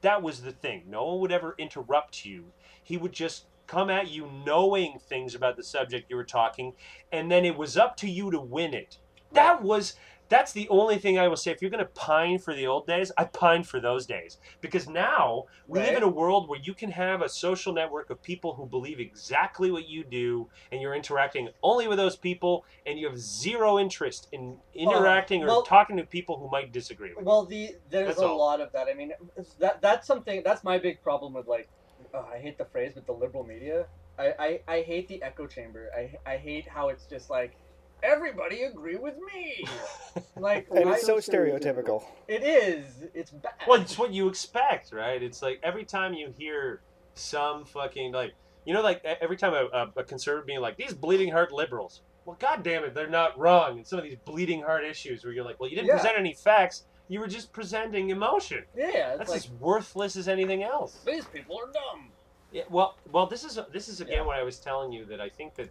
That 0.02 0.22
was 0.24 0.41
the 0.41 0.52
thing. 0.52 0.84
No 0.88 1.06
one 1.06 1.20
would 1.20 1.32
ever 1.32 1.56
interrupt 1.58 2.26
you. 2.26 2.52
He 2.84 2.97
would 2.97 3.14
just 3.14 3.45
come 3.68 3.89
at 3.89 4.10
you 4.10 4.26
knowing 4.45 4.97
things 4.97 5.36
about 5.36 5.56
the 5.58 5.64
subject 5.64 6.10
you 6.10 6.16
were 6.16 6.24
talking, 6.24 6.74
and 7.12 7.32
then 7.32 7.45
it 7.45 7.56
was 7.56 7.78
up 7.78 7.95
to 7.97 8.10
you 8.10 8.32
to 8.32 8.39
win 8.39 8.74
it. 8.74 8.97
That 9.32 9.62
was 9.62 9.95
that's 10.30 10.52
the 10.52 10.70
only 10.70 10.98
thing 10.98 11.18
I 11.18 11.28
will 11.28 11.36
say. 11.36 11.52
If 11.52 11.62
you're 11.62 11.72
going 11.72 11.84
to 11.84 11.92
pine 11.92 12.38
for 12.38 12.54
the 12.54 12.68
old 12.68 12.86
days, 12.88 13.12
I 13.18 13.26
pine 13.26 13.64
for 13.64 13.80
those 13.80 14.06
days 14.06 14.38
because 14.62 14.88
now 14.88 15.46
we 15.68 15.80
live 15.80 15.98
in 15.98 16.04
a 16.04 16.08
world 16.08 16.48
where 16.48 16.60
you 16.60 16.74
can 16.74 16.92
have 16.92 17.22
a 17.22 17.30
social 17.30 17.74
network 17.74 18.10
of 18.10 18.22
people 18.22 18.54
who 18.54 18.66
believe 18.66 19.00
exactly 19.00 19.72
what 19.72 19.90
you 19.90 20.04
do, 20.04 20.48
and 20.72 20.82
you're 20.82 20.94
interacting 20.96 21.50
only 21.64 21.88
with 21.88 21.98
those 21.98 22.16
people, 22.16 22.64
and 22.86 23.00
you 23.00 23.08
have 23.08 23.18
zero 23.18 23.80
interest 23.80 24.28
in 24.32 24.58
interacting 24.74 25.42
well- 25.42 25.60
or 25.60 25.66
talking 25.66 25.98
to 25.98 26.04
people 26.04 26.38
who 26.38 26.50
might 26.50 26.72
disagree 26.72 27.10
with 27.10 27.20
you. 27.20 27.26
Well, 27.26 27.46
the 27.46 27.76
there's 27.90 28.10
That's 28.10 28.20
a 28.22 28.28
all. 28.28 28.38
lot 28.38 28.62
of 28.62 28.72
that. 28.74 28.88
I 28.88 28.94
mean, 28.94 29.14
that 29.60 29.82
that's 29.82 30.06
something. 30.06 30.44
That's 30.46 30.64
my 30.64 30.78
big 30.78 31.02
problem 31.02 31.34
with 31.34 31.48
like. 31.48 31.68
Oh, 32.14 32.26
I 32.34 32.40
hate 32.40 32.58
the 32.58 32.66
phrase 32.66 32.96
with 32.96 33.06
the 33.06 33.12
liberal 33.12 33.44
media. 33.44 33.86
I, 34.18 34.34
I, 34.40 34.60
I 34.68 34.82
hate 34.82 35.08
the 35.08 35.22
echo 35.22 35.48
chamber. 35.48 35.90
I 35.96 36.18
I 36.26 36.38
hate 36.38 36.68
how 36.68 36.90
it's 36.90 37.06
just 37.06 37.30
like 37.30 37.56
everybody 38.04 38.64
agree 38.64 38.95
with 38.95 39.16
me. 39.34 39.66
like 40.38 40.68
And 40.72 40.89
it's 40.89 41.06
so 41.06 41.18
stereotypical. 41.18 42.04
It 42.28 42.43
is. 42.43 42.86
It's 43.14 43.32
bad. 43.32 43.54
Well, 43.68 43.82
it's 43.82 43.97
what 43.97 44.12
you 44.14 44.28
expect, 44.28 44.91
right? 44.93 45.22
It's 45.22 45.41
like 45.41 45.60
every 45.64 45.86
time 45.86 46.14
you 46.14 46.34
hear 46.38 46.82
some 47.14 47.66
fucking 47.66 48.12
like, 48.14 48.34
you 48.66 48.74
know, 48.74 48.82
like 48.82 49.04
every 49.04 49.38
time 49.38 49.54
a, 49.54 49.68
a, 49.76 49.91
a 50.02 50.04
conservative 50.04 50.47
being 50.47 50.62
like 50.62 50.78
these 50.78 50.93
bleeding 50.93 51.32
heart 51.32 51.52
liberals. 51.52 52.02
Well, 52.26 52.38
god 52.39 52.64
damn 52.64 52.84
it, 52.84 52.93
they're 52.93 53.10
not 53.10 53.38
wrong 53.39 53.80
in 53.80 53.86
some 53.86 53.97
of 54.00 54.06
these 54.06 54.18
bleeding 54.26 54.62
heart 54.62 54.84
issues 54.86 55.24
where 55.24 55.34
you're 55.34 55.45
like, 55.45 55.60
well, 55.60 55.70
you 55.70 55.76
didn't 55.76 55.88
Yeah. 55.88 55.95
present 55.95 56.16
any 56.18 56.34
facts. 56.34 56.84
You 57.08 57.20
were 57.20 57.28
just 57.28 57.52
presenting 57.52 58.12
emotion. 58.12 58.64
yeah, 58.78 59.10
it's 59.10 59.18
That's 59.18 59.30
like 59.32 59.38
as 59.39 59.50
worthless 59.60 60.16
as 60.16 60.28
anything 60.28 60.62
else. 60.62 61.00
these 61.06 61.26
people 61.26 61.58
are 61.58 61.72
dumb. 61.72 62.10
Yeah, 62.52 62.64
well, 62.70 62.97
well, 63.12 63.26
this 63.28 63.43
is 63.43 63.60
this 63.72 63.88
is 63.89 64.02
again 64.02 64.18
Yeah. 64.18 64.26
what 64.26 64.38
I 64.38 64.43
was 64.43 64.60
telling 64.60 64.91
you 64.91 65.06
that 65.06 65.20
I 65.22 65.30
think 65.30 65.56
that 65.56 65.70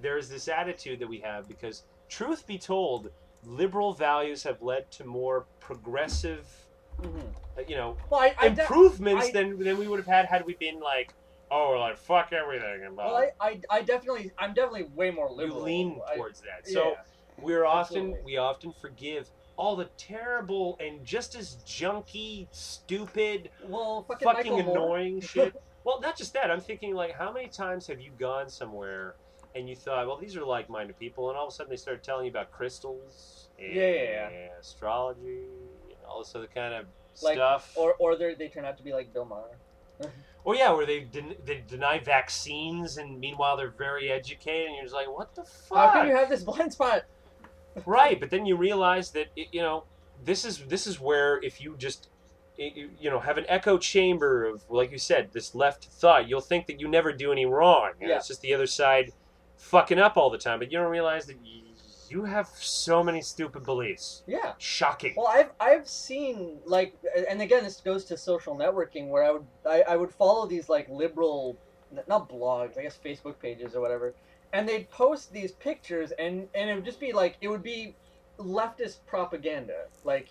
there 0.00 0.18
is 0.18 0.28
this 0.28 0.48
attitude 0.48 0.98
that 1.00 1.08
we 1.08 1.18
have 1.20 1.48
because, 1.48 1.84
truth 2.08 2.46
be 2.46 2.58
told, 2.58 3.10
liberal 3.44 3.92
values 3.92 4.42
have 4.42 4.60
led 4.62 4.90
to 4.92 5.04
more 5.04 5.46
progressive, 5.60 6.46
Mhm. 7.00 7.22
uh, 7.58 7.62
you 7.68 7.76
know, 7.76 7.96
Well, 8.10 8.20
I, 8.20 8.34
I 8.38 8.48
de- 8.48 8.60
improvements 8.62 9.26
I- 9.28 9.32
than 9.32 9.58
than 9.62 9.78
we 9.78 9.86
would 9.88 9.98
have 9.98 10.06
had 10.06 10.26
had 10.26 10.44
we 10.46 10.54
been 10.54 10.80
like, 10.80 11.12
oh, 11.50 11.70
we're 11.70 11.78
like 11.78 11.96
fuck 11.96 12.32
everything 12.32 12.84
and 12.84 12.96
blah. 12.96 13.06
well, 13.06 13.16
I, 13.40 13.48
I, 13.48 13.60
I 13.70 13.82
definitely, 13.82 14.32
I'm 14.38 14.52
definitely 14.54 14.84
way 14.94 15.10
more 15.10 15.30
liberal. 15.30 15.58
you 15.58 15.64
lean 15.64 16.00
towards 16.16 16.40
that. 16.40 16.66
So 16.68 16.90
yeah. 16.92 16.94
we're 17.40 17.64
often 17.64 17.96
absolutely. 17.98 18.22
we 18.24 18.36
often 18.38 18.72
forgive 18.72 19.30
all 19.56 19.76
the 19.76 19.86
terrible 19.96 20.76
and 20.80 21.04
just 21.04 21.34
as 21.34 21.56
junky, 21.66 22.46
stupid, 22.50 23.50
well, 23.64 24.02
fucking, 24.08 24.26
fucking 24.26 24.60
annoying 24.60 25.20
shit. 25.32 25.54
Well, 25.84 26.00
not 26.00 26.16
just 26.16 26.32
that. 26.34 26.50
I'm 26.50 26.60
thinking 26.60 26.94
like, 26.94 27.12
how 27.12 27.32
many 27.32 27.46
times 27.48 27.86
have 27.86 28.00
you 28.00 28.10
gone 28.18 28.48
somewhere 28.50 29.14
and 29.56 29.68
you 29.68 29.74
thought, 29.76 30.06
well, 30.06 30.16
these 30.18 30.36
are 30.36 30.44
like-minded 30.44 30.98
people, 30.98 31.30
and 31.30 31.38
all 31.38 31.46
of 31.46 31.52
a 31.52 31.56
sudden 31.56 31.70
they 31.70 31.76
started 31.76 32.02
telling 32.02 32.26
you 32.26 32.30
about 32.30 32.50
crystals 32.52 33.48
and 33.58 33.72
Yeah, 33.74 34.28
yeah, 34.30 34.48
astrology 34.60 35.44
and 35.88 35.98
all 36.08 36.18
this 36.18 36.34
other 36.34 36.48
kind 36.54 36.74
of 36.74 36.86
Like, 37.22 37.34
stuff. 37.36 37.72
or 37.76 37.94
or 37.98 38.16
they 38.16 38.34
they 38.34 38.48
turn 38.48 38.64
out 38.64 38.76
to 38.76 38.82
be 38.82 38.92
like 38.92 39.12
Bill 39.12 39.24
Maher. 39.24 39.56
Or 40.44 40.54
yeah, 40.54 40.70
where 40.70 40.86
they 40.86 41.00
den- 41.00 41.34
they 41.44 41.64
deny 41.66 41.98
vaccines, 41.98 42.98
and 42.98 43.18
meanwhile 43.18 43.56
they're 43.56 43.70
very 43.70 44.12
educated, 44.12 44.66
and 44.66 44.76
you're 44.76 44.84
just 44.84 44.94
like, 44.94 45.08
what 45.12 45.34
the 45.34 45.42
fuck? 45.42 45.76
How 45.76 45.92
can 45.92 46.06
you 46.06 46.14
have 46.14 46.28
this 46.28 46.44
blind 46.44 46.72
spot? 46.72 47.02
right, 47.84 48.20
but 48.20 48.30
then 48.30 48.46
you 48.46 48.56
realize 48.56 49.10
that 49.10 49.26
it, 49.34 49.48
you 49.50 49.60
know 49.60 49.82
this 50.24 50.44
is 50.44 50.58
this 50.66 50.86
is 50.86 51.00
where 51.00 51.42
if 51.42 51.60
you 51.60 51.74
just 51.76 52.08
you 52.56 52.90
you 53.00 53.10
know 53.10 53.18
have 53.18 53.38
an 53.38 53.44
echo 53.48 53.76
chamber 53.76 54.44
of 54.44 54.62
like 54.70 54.92
you 54.92 54.98
said 54.98 55.30
this 55.32 55.52
left 55.54 55.86
thought, 55.86 56.28
you'll 56.28 56.40
think 56.40 56.66
that 56.68 56.78
you 56.80 56.86
never 56.86 57.12
do 57.12 57.32
any 57.32 57.44
wrong. 57.44 57.90
And 58.00 58.08
Yeah. 58.08 58.16
It's 58.16 58.28
just 58.28 58.40
the 58.40 58.54
other 58.54 58.68
side 58.68 59.12
fucking 59.56 59.98
up 59.98 60.16
all 60.16 60.30
the 60.30 60.38
time, 60.38 60.58
but 60.58 60.70
you 60.70 60.78
don't 60.78 60.90
realize 60.90 61.26
that 61.26 61.36
y- 61.42 61.62
you 62.08 62.24
have 62.24 62.48
so 62.54 63.02
many 63.02 63.20
stupid 63.20 63.64
beliefs. 63.64 64.22
Yeah. 64.26 64.52
Shocking. 64.58 65.14
Well, 65.16 65.26
I've 65.28 65.50
I've 65.58 65.88
seen 65.88 66.58
like, 66.64 66.94
and 67.28 67.42
again, 67.42 67.64
this 67.64 67.80
goes 67.80 68.04
to 68.06 68.16
social 68.16 68.56
networking 68.56 69.08
where 69.08 69.24
I 69.24 69.30
would 69.32 69.46
I, 69.68 69.82
I 69.82 69.96
would 69.96 70.12
follow 70.12 70.46
these 70.46 70.68
like 70.68 70.88
liberal, 70.88 71.58
not 72.06 72.28
blogs, 72.28 72.78
I 72.78 72.82
guess 72.82 72.98
Facebook 73.04 73.38
pages 73.40 73.74
or 73.74 73.80
whatever, 73.80 74.14
and 74.52 74.68
they'd 74.68 74.88
post 74.90 75.32
these 75.32 75.52
pictures, 75.52 76.12
and 76.12 76.48
and 76.54 76.70
it 76.70 76.74
would 76.74 76.84
just 76.84 77.00
be 77.00 77.12
like 77.12 77.36
it 77.40 77.48
would 77.48 77.62
be 77.62 77.96
leftist 78.38 78.98
propaganda, 79.06 79.86
like, 80.04 80.28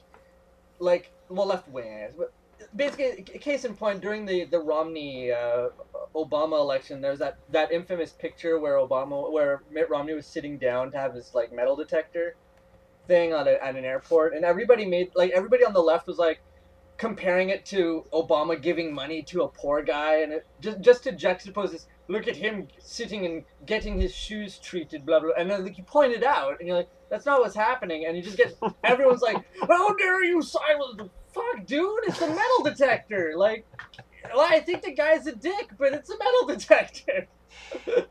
like 0.80 1.12
well 1.30 1.48
left 1.48 1.68
wing, 1.68 2.10
but 2.18 2.32
basically, 2.76 3.24
case 3.24 3.66
in 3.66 3.76
point, 3.76 4.02
during 4.02 4.26
the 4.26 4.46
the 4.46 4.60
Romney 4.60 5.32
uh, 5.32 5.70
Obama 6.16 6.60
election, 6.60 7.02
there's 7.02 7.20
that 7.20 7.38
that 7.52 7.72
infamous 7.72 8.12
picture 8.12 8.60
where 8.60 8.76
Obama, 8.76 9.32
where 9.32 9.64
Mitt 9.72 9.90
Romney 9.90 10.14
was 10.14 10.26
sitting 10.26 10.58
down 10.58 10.92
to 10.92 10.98
have 10.98 11.14
his 11.14 11.34
like 11.34 11.54
metal 11.54 11.76
detector 11.76 12.36
thing 13.08 13.34
on 13.34 13.48
a, 13.48 13.52
at 13.52 13.76
an 13.76 13.86
airport, 13.86 14.34
and 14.34 14.46
everybody 14.46 14.86
made 14.86 15.12
like 15.16 15.32
everybody 15.32 15.64
on 15.66 15.74
the 15.74 15.82
left 15.82 16.08
was 16.08 16.18
like 16.18 16.42
comparing 16.98 17.50
it 17.50 17.66
to 17.66 18.06
Obama 18.14 18.60
giving 18.62 18.94
money 18.94 19.22
to 19.24 19.44
a 19.44 19.48
poor 19.48 19.82
guy, 19.84 20.22
and 20.22 20.34
it, 20.34 20.46
just 20.62 20.82
just 20.82 21.04
to 21.04 21.12
juxtapose 21.12 21.72
this. 21.72 21.88
Look 22.08 22.28
at 22.28 22.36
him 22.36 22.68
sitting 22.78 23.26
and 23.26 23.44
getting 23.66 24.00
his 24.00 24.14
shoes 24.14 24.60
treated, 24.60 25.06
blah 25.06 25.20
blah. 25.20 25.32
And 25.38 25.50
then 25.50 25.64
like, 25.64 25.78
you 25.78 25.84
point 25.84 26.14
it 26.14 26.24
out, 26.24 26.60
and 26.60 26.68
you're 26.68 26.78
like, 26.78 26.90
"That's 27.10 27.26
not 27.26 27.42
what's 27.42 27.56
happening." 27.56 28.06
And 28.06 28.16
you 28.16 28.22
just 28.22 28.38
get 28.38 28.56
everyone's 28.84 29.22
like, 29.22 29.38
"How 29.68 29.96
dare 29.96 30.24
you 30.24 30.42
silence 30.42 30.98
the 30.98 31.10
fuck, 31.36 31.66
dude? 31.66 32.00
It's 32.08 32.22
a 32.22 32.28
metal 32.28 32.64
detector." 32.64 33.34
Like, 33.36 33.66
well, 34.34 34.48
I 34.50 34.60
think 34.60 34.82
the 34.84 34.94
guy's 34.94 35.28
a 35.28 35.36
dick, 35.36 35.72
but 35.78 35.94
it's 35.94 36.10
a 36.10 36.18
metal 36.18 36.48
detector. 36.56 37.28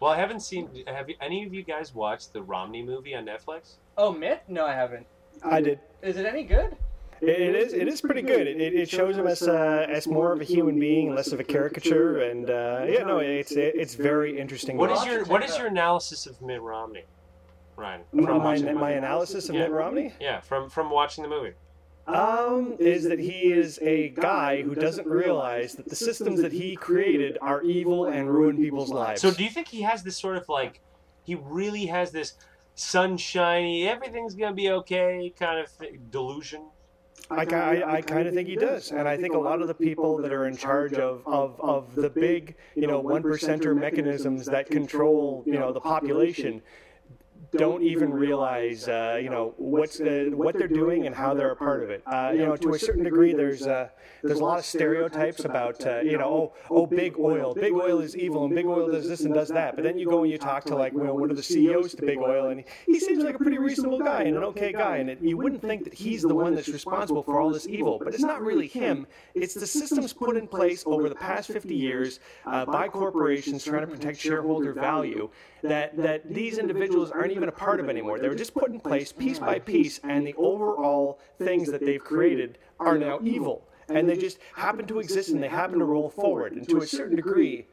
Well, 0.01 0.11
I 0.13 0.17
haven't 0.17 0.41
seen. 0.41 0.69
Have 0.87 1.09
you, 1.09 1.17
any 1.21 1.45
of 1.45 1.53
you 1.53 1.63
guys 1.63 1.95
watched 1.95 2.33
the 2.33 2.43
Romney 2.43 2.83
movie 2.83 3.15
on 3.15 3.27
Netflix? 3.27 3.75
Oh, 3.99 4.13
Mitt? 4.13 4.43
No, 4.49 4.65
I 4.67 4.73
haven't. 4.73 5.07
I 5.43 5.61
did. 5.61 5.81
Is 6.03 6.17
it 6.17 6.27
any 6.27 6.45
good? 6.45 6.77
It, 7.21 7.29
it 7.29 7.55
is. 7.55 7.73
It 7.73 7.89
is 7.89 8.01
pretty 8.01 8.23
good. 8.23 8.47
It, 8.47 8.61
it, 8.61 8.75
it 8.75 8.91
shows 8.91 9.17
him 9.17 9.27
as 9.27 9.43
uh, 9.43 9.87
as 9.89 10.07
more 10.07 10.33
of 10.33 10.41
a 10.41 10.45
human 10.45 10.79
being, 10.79 11.15
less 11.15 11.33
of 11.33 11.41
a 11.41 11.45
caricature, 11.45 12.19
and 12.23 12.51
uh, 12.51 12.85
yeah, 12.89 13.03
no, 13.05 13.19
it's 13.19 13.53
it, 13.53 13.75
it's 13.77 13.95
very 13.95 14.39
interesting. 14.39 14.77
What 14.77 14.91
I'll 14.91 14.97
is 14.97 15.05
have 15.05 15.13
your 15.13 15.25
to 15.25 15.31
What 15.31 15.41
check 15.41 15.51
is 15.51 15.57
it 15.57 15.59
your 15.61 15.69
analysis 15.69 16.27
of 16.27 16.41
Mitt 16.43 16.61
Romney, 16.61 17.05
Ryan? 17.77 18.03
my, 18.13 18.25
From 18.25 18.39
my, 18.39 18.73
my 18.73 18.91
analysis 18.93 19.49
of 19.49 19.55
Yeah. 19.55 19.63
Mitt 19.63 19.71
Romney 19.73 20.13
Yeah, 20.21 20.41
from 20.41 20.69
from 20.69 20.91
watching 20.91 21.23
the 21.23 21.31
movie. 21.31 21.53
Um, 22.07 22.77
is 22.79 23.05
that 23.05 23.19
he 23.19 23.53
is 23.53 23.79
a 23.83 24.11
guy 24.11 24.63
who 24.63 24.75
doesn't 24.75 25.07
realize 25.07 25.75
that 25.75 25.89
the 25.89 25.97
systems 25.97 26.41
that 26.43 26.53
he 26.53 26.77
created 26.77 27.39
are 27.41 27.63
evil 27.63 28.07
and 28.07 28.31
ruin 28.31 28.57
people's 28.57 28.91
lives. 28.91 29.21
So, 29.21 29.31
do 29.31 29.43
you 29.43 29.51
think 29.51 29.69
he 29.69 29.83
has 29.83 30.03
this 30.03 30.17
sort 30.17 30.37
of 30.37 30.49
like, 30.49 30.81
he 31.25 31.35
really 31.35 31.87
has 31.87 32.11
this 32.11 32.35
sunshiny, 32.75 33.89
everything's 33.89 34.35
gonna 34.35 34.55
be 34.55 34.71
okay 34.71 35.33
kind 35.39 35.61
of 35.61 35.79
th- 35.79 35.99
delusion? 36.11 36.63
I, 37.31 37.45
I, 37.45 37.95
I 37.97 38.03
kind 38.03 38.29
of 38.29 38.35
think 38.35 38.49
he 38.49 38.57
does, 38.57 38.91
and 38.91 39.09
I 39.09 39.17
think 39.17 39.35
a 39.35 39.39
lot 39.39 39.63
of 39.63 39.69
the 39.69 39.75
people 39.75 40.19
that 40.19 40.31
are 40.31 40.47
in 40.47 40.57
charge 40.57 40.95
of, 40.95 41.23
of, 41.27 41.59
of 41.59 41.95
the 41.95 42.11
big, 42.11 42.55
you 42.75 42.87
know, 42.87 43.01
one 43.01 43.23
percenter 43.23 43.75
mechanisms 43.75 44.45
that 44.47 44.69
control, 44.69 45.43
you 45.47 45.55
know, 45.55 45.73
the 45.73 45.81
population, 45.81 46.61
don't 47.57 47.83
even 47.83 48.13
realize, 48.13 48.89
uh, 48.89 49.19
you 49.23 49.31
know, 49.31 49.55
what's 49.57 50.01
uh, 50.01 50.27
what 50.33 50.57
they're 50.57 50.69
doing 50.69 51.07
and 51.07 51.15
how 51.15 51.35
they're 51.35 51.51
a 51.51 51.57
part 51.57 51.83
of 51.83 51.91
it. 51.91 52.03
Uh, 52.07 52.33
you 52.33 52.45
know, 52.45 52.57
to 52.57 52.75
a 52.75 52.79
certain 52.79 53.05
degree, 53.05 53.33
there's 53.33 53.67
uh, 53.67 53.89
there's 54.23 54.39
a 54.39 54.45
lot 54.45 54.59
of 54.59 54.65
stereotypes 54.65 55.45
about, 55.45 55.85
uh, 55.87 56.01
you 56.01 56.19
know, 56.19 56.25
oh, 56.25 56.53
oh, 56.71 56.87
big 56.87 57.19
oil, 57.19 57.55
big 57.55 57.73
oil 57.73 58.01
is 58.01 58.17
evil, 58.17 58.45
and 58.45 58.55
big 58.55 58.67
oil 58.67 58.91
does 58.91 59.09
this 59.09 59.21
and 59.21 59.35
does 59.35 59.49
that. 59.49 59.75
But 59.75 59.85
then 59.85 59.99
you 59.99 60.07
go 60.07 60.23
and 60.23 60.33
you 60.33 60.39
talk 60.39 60.65
to 60.67 60.77
like, 60.77 60.93
well, 60.95 61.17
one 61.17 61.31
of 61.31 61.37
the 61.37 61.43
CEOs 61.43 61.95
to 61.95 62.03
big 62.03 62.19
oil, 62.19 62.49
and 62.49 62.65
he 62.87 62.99
seems 62.99 63.23
like 63.23 63.35
a 63.35 63.39
pretty 63.39 63.59
reasonable 63.59 63.99
guy 63.99 64.23
and 64.23 64.37
an 64.37 64.45
okay 64.45 64.73
guy, 64.73 64.99
and 64.99 65.11
it, 65.11 65.19
you 65.21 65.37
wouldn't 65.37 65.63
think 65.63 65.85
that 65.85 65.95
he's 65.95 66.23
the 66.23 66.35
one 66.35 66.55
that's 66.55 66.69
responsible 66.69 67.23
for 67.23 67.41
all 67.41 67.51
this 67.51 67.67
evil. 67.67 68.01
But 68.03 68.15
it's 68.15 68.23
not 68.23 68.43
really 68.43 68.67
him. 68.67 69.07
It's 69.35 69.55
the 69.55 69.67
systems 69.67 70.13
put 70.13 70.37
in 70.37 70.47
place 70.49 70.85
over 70.87 71.09
the 71.09 71.15
past 71.15 71.51
50 71.51 71.75
years 71.75 72.21
uh, 72.47 72.65
by 72.65 72.89
corporations 72.89 73.65
trying 73.65 73.83
to 73.83 73.87
protect 73.87 74.19
shareholder 74.19 74.73
value 74.73 75.31
that 75.65 75.97
that 75.97 76.33
these 76.33 76.59
individuals 76.59 77.11
aren't 77.11 77.33
even 77.33 77.49
a 77.49 77.53
part 77.53 77.81
of 77.81 77.89
anymore. 77.89 78.19
They 78.19 78.29
were 78.29 78.35
just 78.35 78.55
put 78.55 78.71
in 78.71 78.81
place 78.81 79.13
piece 79.13 79.39
by 79.39 79.59
piece, 79.59 79.99
and 80.05 80.27
the 80.27 80.35
overall 80.35 81.19
things 81.39 81.71
that 81.73 81.81
they've 81.81 82.03
created 82.03 82.59
are 82.79 82.99
now 82.99 83.19
evil, 83.23 83.67
and 83.89 84.09
they 84.09 84.17
just 84.17 84.39
happen 84.55 84.87
to 84.87 85.01
exist 85.01 85.31
and 85.31 85.43
they 85.43 85.49
happen 85.49 85.79
to 85.79 85.85
roll 85.85 86.11
forward. 86.11 86.53
And 86.53 86.69
to 86.69 86.79
a 86.79 86.87
certain 86.87 87.17
degree, 87.17 87.67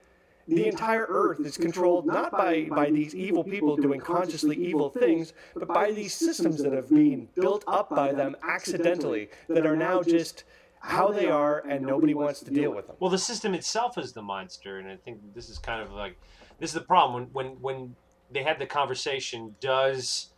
the 0.48 0.68
entire 0.68 1.06
earth 1.08 1.40
is 1.42 1.58
controlled 1.58 2.06
not 2.06 2.32
by, 2.32 2.68
by 2.70 2.90
these 2.90 3.14
evil 3.14 3.44
people 3.44 3.76
doing 3.76 4.00
consciously 4.00 4.56
evil 4.56 4.90
things, 4.90 5.34
but 5.54 5.68
by 5.68 5.92
these 5.92 6.14
systems 6.14 6.64
that 6.64 6.74
have 6.74 6.90
been 6.90 7.28
built 7.36 7.64
up 7.68 7.90
by 7.90 8.12
them 8.12 8.36
accidentally 8.44 9.30
that 9.48 9.66
are 9.66 9.76
now 9.76 10.02
just 10.02 10.46
how 10.80 11.12
they 11.12 11.28
are 11.28 11.60
and 11.68 11.86
nobody 11.86 12.14
wants 12.14 12.40
to 12.40 12.52
deal 12.52 12.74
with 12.74 12.88
them. 12.88 12.96
Well, 13.00 13.12
the 13.12 13.18
system 13.18 13.54
itself 13.54 13.98
is 13.98 14.14
the 14.14 14.22
monster, 14.22 14.80
and 14.80 14.88
I 14.90 14.96
think 14.96 15.20
this 15.36 15.48
is 15.50 15.60
kind 15.60 15.82
of 15.82 15.92
like 15.92 16.18
this 16.62 16.70
is 16.70 16.76
the 16.76 16.82
problem 16.82 17.28
when 17.34 17.48
when 17.48 17.48
when 17.60 17.96
they 18.32 18.44
had 18.44 18.60
the 18.60 18.68
conversation. 18.68 19.56
Does 19.60 20.30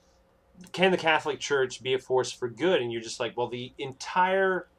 can 0.72 0.92
the 0.92 0.98
Catholic 0.98 1.40
Church 1.40 1.84
be 1.84 1.94
a 1.94 2.00
force 2.00 2.32
for 2.32 2.48
good? 2.48 2.82
And 2.82 2.92
you're 2.92 3.02
just 3.02 3.20
like, 3.20 3.36
well, 3.38 3.50
the 3.50 3.74
entire 3.78 4.70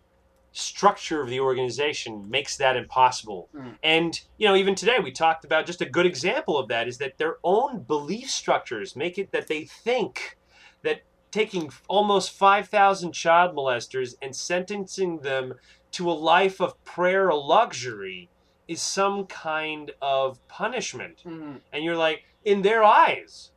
structure 0.52 1.20
of 1.20 1.28
the 1.28 1.40
organization 1.40 2.28
makes 2.30 2.56
that 2.56 2.76
impossible. 2.76 3.50
Mm. 3.54 3.76
And 3.82 4.20
you 4.38 4.48
know, 4.48 4.56
even 4.56 4.74
today 4.74 4.98
we 5.02 5.12
talked 5.12 5.44
about 5.44 5.66
just 5.66 5.82
a 5.82 5.88
good 5.88 6.06
example 6.06 6.56
of 6.56 6.68
that 6.68 6.88
is 6.88 6.98
that 6.98 7.18
their 7.18 7.36
own 7.44 7.82
belief 7.82 8.30
structures 8.30 8.96
make 8.96 9.18
it 9.18 9.30
that 9.32 9.46
they 9.46 9.64
think 9.64 10.38
that 10.82 11.02
taking 11.30 11.70
almost 11.88 12.30
5,000 12.30 13.12
child 13.12 13.54
molesters 13.54 14.14
and 14.22 14.34
sentencing 14.34 15.18
them 15.18 15.54
to 15.90 16.10
a 16.10 16.12
life 16.12 16.60
of 16.60 16.82
prayer 16.84 17.30
or 17.30 17.38
luxury 17.38 18.30
is 18.68 18.80
some 18.80 19.26
kind 19.26 19.90
of 20.00 20.46
punishment. 20.48 21.22
Mm-hmm. 21.24 21.56
And 21.72 21.84
you're 21.84 21.96
like, 21.96 22.24
in 22.44 22.62
their 22.62 22.82
eyes, 22.84 23.50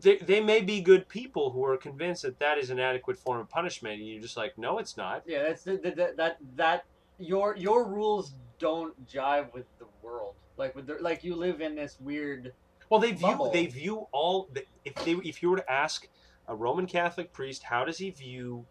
they, 0.00 0.16
they 0.16 0.40
may 0.40 0.60
be 0.60 0.80
good 0.80 1.08
people 1.08 1.50
who 1.50 1.64
are 1.64 1.76
convinced 1.76 2.22
that 2.22 2.38
that 2.38 2.58
is 2.58 2.70
an 2.70 2.78
adequate 2.78 3.18
form 3.18 3.40
of 3.40 3.48
punishment. 3.48 4.00
And 4.00 4.08
you're 4.08 4.22
just 4.22 4.36
like, 4.36 4.56
no, 4.56 4.78
it's 4.78 4.96
not. 4.96 5.22
Yeah, 5.26 5.42
that's 5.44 5.62
the, 5.64 5.76
the, 5.76 5.90
the, 5.90 6.12
that 6.16 6.38
that 6.56 6.84
your 7.18 7.56
your 7.56 7.86
rules 7.86 8.34
don't 8.58 8.94
jive 9.06 9.52
with 9.52 9.66
the 9.78 9.86
world. 10.02 10.34
Like 10.56 10.74
with 10.74 10.86
the, 10.86 10.96
like 11.00 11.24
you 11.24 11.34
live 11.34 11.60
in 11.60 11.74
this 11.74 11.96
weird. 12.00 12.52
Well, 12.88 13.00
they 13.00 13.12
view 13.12 13.26
Bubble. 13.28 13.50
they 13.50 13.66
view 13.66 14.06
all 14.12 14.48
if 14.84 14.94
they 15.04 15.12
if 15.12 15.42
you 15.42 15.50
were 15.50 15.58
to 15.58 15.70
ask 15.70 16.08
a 16.48 16.54
Roman 16.54 16.86
Catholic 16.86 17.32
priest 17.32 17.62
how 17.64 17.84
does 17.84 17.98
he 17.98 18.10
view 18.10 18.66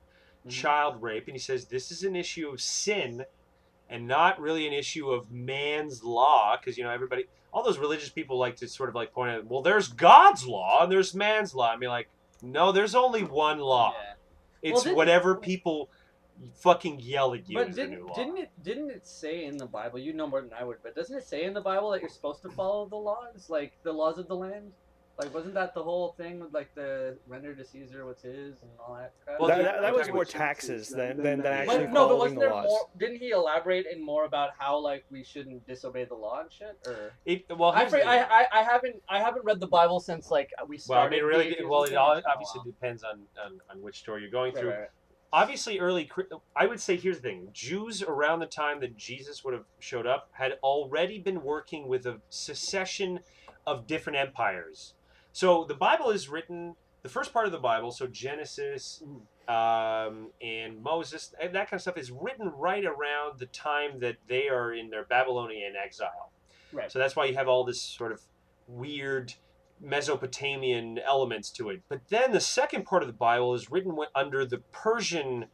Mhm. 0.45 0.51
child 0.51 1.01
rape, 1.01 1.27
and 1.27 1.35
he 1.35 1.39
says 1.39 1.65
this 1.65 1.91
is 1.91 2.03
an 2.03 2.15
issue 2.15 2.47
of 2.49 2.61
sin 2.61 3.25
and 3.89 4.07
not 4.07 4.39
really 4.39 4.67
an 4.67 4.73
issue 4.73 5.09
of 5.09 5.31
man's 5.31 6.03
law, 6.03 6.55
because 6.57 6.77
you 6.77 6.83
know 6.83 6.91
everybody, 6.91 7.25
all 7.51 7.63
those 7.63 7.77
religious 7.79 8.09
people 8.09 8.37
like 8.37 8.55
to 8.57 8.67
sort 8.67 8.89
of 8.89 8.95
like 8.95 9.11
point 9.11 9.31
out, 9.31 9.45
well, 9.45 9.61
there's 9.61 9.87
God's 9.87 10.45
law 10.45 10.83
and 10.83 10.91
there's 10.91 11.15
man's 11.15 11.53
law. 11.55 11.71
I 11.71 11.77
mean, 11.77 11.89
like, 11.89 12.09
no, 12.41 12.71
there's 12.71 12.93
only 12.95 13.23
one 13.23 13.59
law. 13.59 13.93
Yeah. 13.97 14.13
It's 14.61 14.73
Well, 14.75 14.83
didn't- 14.83 14.97
whatever 14.97 15.35
people 15.35 15.89
fucking 16.55 16.99
yell 17.01 17.33
at 17.33 17.49
you 17.49 17.57
But 17.57 17.69
is 17.69 17.75
didn't, 17.75 17.95
new 17.99 18.07
law. 18.07 18.13
didn't 18.15 18.37
it 18.37 18.49
didn't 18.63 18.89
it 18.91 19.05
say 19.05 19.43
in 19.45 19.57
the 19.57 19.65
Bible? 19.65 19.99
You 19.99 20.13
know 20.13 20.27
more 20.27 20.41
than 20.41 20.53
I 20.53 20.63
would, 20.63 20.77
but 20.83 20.95
doesn't 20.95 21.17
it 21.17 21.23
say 21.25 21.43
in 21.43 21.53
the 21.53 21.59
Bible 21.61 21.89
that 21.91 22.01
you're 22.01 22.09
supposed 22.09 22.41
to 22.43 22.49
follow 22.49 22.85
the 22.87 22.95
laws, 22.95 23.49
like 23.49 23.73
the 23.83 23.91
laws 23.91 24.17
of 24.17 24.27
the 24.27 24.35
land? 24.35 24.71
Like, 25.19 25.33
wasn't 25.33 25.53
that 25.55 25.73
the 25.73 25.83
whole 25.83 26.13
thing 26.17 26.39
with 26.39 26.53
like 26.53 26.73
the 26.75 27.17
render 27.27 27.53
to 27.53 27.65
Caesar 27.65 28.05
what's 28.05 28.21
his 28.23 28.61
and 28.61 28.71
all 28.79 28.95
that 28.95 29.11
crap? 29.25 29.37
Well, 29.39 29.49
that, 29.49 29.63
that, 29.63 29.81
that 29.81 29.93
was 29.93 30.07
more 30.09 30.23
taxes 30.23 30.87
than, 30.87 31.17
than, 31.17 31.41
than 31.41 31.43
But- 31.43 31.51
actually 31.51 31.87
no, 31.87 32.07
but 32.07 32.17
wasn't 32.19 32.39
the 32.39 32.45
there 32.45 32.53
laws. 32.55 32.65
more? 32.69 32.87
Didn't 32.97 33.17
he 33.17 33.31
elaborate 33.31 33.85
in 33.91 34.01
more 34.03 34.23
about 34.23 34.51
how 34.57 34.79
like 34.79 35.03
we 35.11 35.25
shouldn't 35.25 35.67
disobey 35.67 36.05
the 36.05 36.15
law 36.15 36.39
and 36.39 36.49
shit? 36.51 36.77
Or 36.87 37.11
It, 37.25 37.45
well, 37.57 37.71
I, 37.71 37.79
here's 37.81 37.91
the- 37.91 38.07
I, 38.07 38.43
I 38.43 38.45
I 38.53 38.63
haven't 38.63 38.95
I 39.09 39.19
haven't 39.19 39.43
read 39.43 39.59
the 39.59 39.67
Bible 39.67 39.99
since 39.99 40.31
like 40.31 40.51
we 40.69 40.79
well, 40.87 40.99
I 40.99 41.01
started. 41.01 41.15
mean, 41.17 41.25
really, 41.25 41.55
the 41.59 41.67
well, 41.67 41.83
it 41.83 41.95
all. 41.95 42.21
Obviously 42.31 42.59
wow. 42.59 42.63
depends 42.65 43.03
on, 43.03 43.19
on, 43.45 43.59
on 43.69 43.81
which 43.81 43.99
story 43.99 44.21
you're 44.21 44.31
going 44.31 44.53
Right, 44.53 44.61
through. 44.61 44.69
right, 44.69 44.79
right. 44.79 44.89
obviously 45.33 45.79
early 45.79 46.09
i 46.55 46.65
would 46.65 46.79
say 46.79 46.95
here's 46.95 47.17
the 47.17 47.21
thing 47.21 47.49
jews 47.53 48.01
around 48.01 48.39
the 48.39 48.45
time 48.47 48.79
that 48.79 48.95
jesus 48.97 49.43
would 49.43 49.53
have 49.53 49.65
showed 49.79 50.07
up 50.07 50.29
had 50.31 50.53
already 50.63 51.19
been 51.19 51.43
working 51.43 51.87
with 51.87 52.05
a 52.07 52.19
succession 52.29 53.19
of 53.67 53.85
different 53.85 54.17
empires 54.17 54.93
so 55.39 55.65
the 55.65 55.75
bible 55.75 56.09
is 56.09 56.27
written 56.29 56.75
the 57.03 57.09
first 57.09 57.31
part 57.33 57.45
of 57.45 57.51
the 57.51 57.59
bible 57.71 57.91
so 57.91 58.05
genesis 58.07 59.03
um, 59.47 60.31
and 60.41 60.81
moses 60.83 61.33
and 61.41 61.55
that 61.55 61.69
kind 61.69 61.77
of 61.77 61.81
stuff 61.81 61.97
is 61.97 62.11
written 62.11 62.47
right 62.55 62.85
around 62.85 63.39
the 63.39 63.45
time 63.47 63.99
that 63.99 64.17
they 64.27 64.47
are 64.49 64.73
in 64.73 64.89
their 64.89 65.05
babylonian 65.05 65.73
exile 65.81 66.31
Right. 66.71 66.91
so 66.91 66.99
that's 66.99 67.15
why 67.15 67.25
you 67.25 67.33
have 67.35 67.47
all 67.47 67.63
this 67.63 67.81
sort 67.81 68.11
of 68.11 68.21
weird 68.67 69.33
Mesopotamian 69.81 70.99
elements 70.99 71.49
to 71.51 71.69
it. 71.69 71.81
But 71.89 72.01
then 72.09 72.31
the 72.31 72.39
second 72.39 72.85
part 72.85 73.01
of 73.01 73.07
the 73.07 73.13
Bible 73.13 73.53
is 73.55 73.71
written 73.71 73.97
under 74.15 74.45
the 74.45 74.59
Persian 74.71 75.45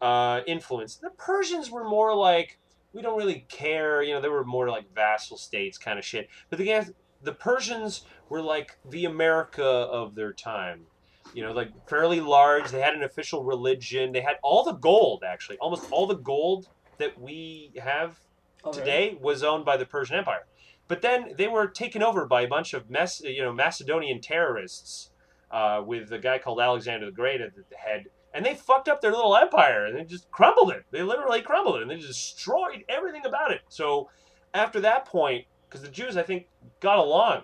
uh, 0.00 0.40
influence. 0.46 0.96
The 0.96 1.10
Persians 1.10 1.70
were 1.70 1.84
more 1.88 2.14
like, 2.14 2.58
we 2.92 3.02
don't 3.02 3.16
really 3.16 3.46
care. 3.48 4.02
You 4.02 4.14
know, 4.14 4.20
they 4.20 4.28
were 4.28 4.44
more 4.44 4.68
like 4.68 4.92
vassal 4.94 5.36
states 5.36 5.78
kind 5.78 5.98
of 5.98 6.04
shit. 6.04 6.28
But 6.50 6.58
the, 6.58 6.94
the 7.22 7.32
Persians 7.32 8.04
were 8.32 8.40
like 8.40 8.70
the 8.88 9.04
America 9.04 9.62
of 9.62 10.14
their 10.14 10.32
time. 10.32 10.86
You 11.34 11.42
know, 11.44 11.52
like 11.52 11.68
fairly 11.86 12.20
large. 12.20 12.70
They 12.70 12.80
had 12.80 12.94
an 12.94 13.02
official 13.02 13.44
religion. 13.44 14.12
They 14.12 14.22
had 14.22 14.36
all 14.42 14.64
the 14.64 14.72
gold, 14.72 15.22
actually. 15.22 15.58
Almost 15.58 15.86
all 15.92 16.06
the 16.06 16.16
gold 16.16 16.66
that 16.98 17.18
we 17.20 17.72
have 17.78 18.16
Okay. 18.64 18.78
today 18.78 19.18
was 19.20 19.42
owned 19.42 19.64
by 19.64 19.76
the 19.76 19.84
Persian 19.84 20.16
Empire. 20.16 20.46
But 20.88 21.02
then 21.02 21.34
they 21.36 21.48
were 21.48 21.66
taken 21.66 22.02
over 22.02 22.26
by 22.26 22.42
a 22.42 22.48
bunch 22.48 22.72
of 22.74 22.88
Mes- 22.88 23.20
you 23.20 23.42
know 23.42 23.52
Macedonian 23.52 24.20
terrorists 24.22 25.10
uh, 25.50 25.82
with 25.84 26.10
a 26.12 26.18
guy 26.18 26.38
called 26.38 26.60
Alexander 26.60 27.06
the 27.06 27.12
Great 27.12 27.40
at 27.42 27.50
the 27.54 27.76
head, 27.76 28.04
and 28.32 28.46
they 28.46 28.54
fucked 28.54 28.88
up 28.88 29.00
their 29.00 29.10
little 29.10 29.36
empire 29.36 29.84
and 29.84 29.98
they 29.98 30.04
just 30.04 30.30
crumbled 30.30 30.70
it. 30.70 30.84
They 30.90 31.02
literally 31.02 31.42
crumbled 31.42 31.76
it 31.76 31.82
and 31.82 31.90
they 31.90 31.96
destroyed 31.96 32.84
everything 32.88 33.26
about 33.26 33.50
it. 33.52 33.60
So 33.68 34.08
after 34.54 34.80
that 34.80 35.06
point, 35.06 35.44
because 35.68 35.82
the 35.82 35.90
Jews 35.90 36.16
I 36.16 36.22
think 36.22 36.46
got 36.80 36.98
along 36.98 37.42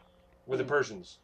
with 0.49 0.59
the 0.59 0.65
Mm. 0.65 0.69
Persians, 0.69 1.19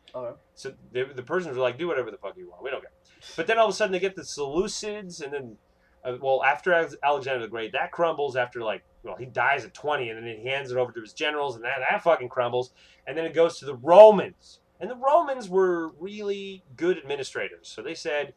so 0.55 0.73
they, 0.93 1.03
the 1.03 1.23
Persians 1.23 1.57
were 1.57 1.63
like, 1.63 1.79
do 1.79 1.89
whatever 1.89 2.11
the 2.11 2.19
fuck 2.19 2.37
you 2.37 2.49
want. 2.49 2.63
We 2.63 2.71
don't 2.71 2.83
care. 2.83 2.93
But 3.37 3.47
then 3.49 3.59
all 3.59 3.65
of 3.67 3.71
a 3.71 3.75
sudden 3.75 3.93
they 3.93 3.99
get 3.99 4.15
the 4.15 4.23
Seleucids, 4.23 5.21
and 5.23 5.33
then, 5.33 5.57
uh, 6.05 6.19
well, 6.21 6.45
after 6.45 6.73
Alexander 7.03 7.41
the 7.41 7.49
Great, 7.49 7.73
that 7.73 7.91
crumbles 7.91 8.37
after 8.37 8.61
like, 8.61 8.85
well, 9.03 9.17
he 9.17 9.25
dies 9.27 9.65
at 9.65 9.75
20, 9.75 10.11
and 10.11 10.19
then 10.19 10.37
he 10.37 10.49
hands 10.49 10.71
it 10.71 10.77
over 10.77 10.93
to 10.93 11.01
his 11.01 11.13
generals, 11.13 11.57
and 11.57 11.65
that, 11.65 11.79
that 11.91 12.03
fucking 12.03 12.29
crumbles. 12.29 12.73
And 13.07 13.17
then 13.19 13.25
it 13.25 13.35
goes 13.35 13.59
to 13.59 13.65
the 13.65 13.77
Romans. 13.77 14.61
And 14.81 14.91
the 14.91 14.97
Romans 14.97 15.49
were 15.49 15.89
really 15.99 16.63
good 16.77 16.99
administrators. 16.99 17.69
So 17.69 17.81
they 17.83 17.95
said, 17.95 18.35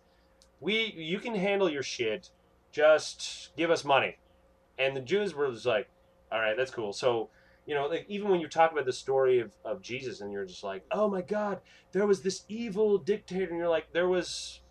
we, 0.59 0.93
you 0.95 1.19
can 1.19 1.35
handle 1.35 1.69
your 1.69 1.83
shit, 1.83 2.29
just 2.71 3.49
give 3.57 3.69
us 3.69 3.83
money. 3.83 4.17
And 4.79 4.95
the 4.95 5.01
Jews 5.01 5.33
were 5.33 5.51
just 5.51 5.65
like, 5.65 5.89
all 6.31 6.39
right, 6.39 6.55
that's 6.55 6.71
cool. 6.71 6.93
So, 6.93 7.29
you 7.67 7.75
know, 7.75 7.85
like 7.87 8.05
even 8.07 8.29
when 8.29 8.39
you 8.39 8.47
talk 8.47 8.71
about 8.71 8.85
the 8.85 8.93
story 8.93 9.39
of, 9.39 9.51
of 9.65 9.81
Jesus 9.81 10.21
and 10.21 10.31
you're 10.31 10.45
just 10.45 10.63
like, 10.63 10.83
oh 10.91 11.09
my 11.09 11.21
God, 11.21 11.59
there 11.91 12.07
was 12.07 12.21
this 12.21 12.43
evil 12.47 12.97
dictator, 12.97 13.49
and 13.49 13.57
you're 13.57 13.69
like, 13.69 13.91
there 13.93 14.07
was 14.07 14.61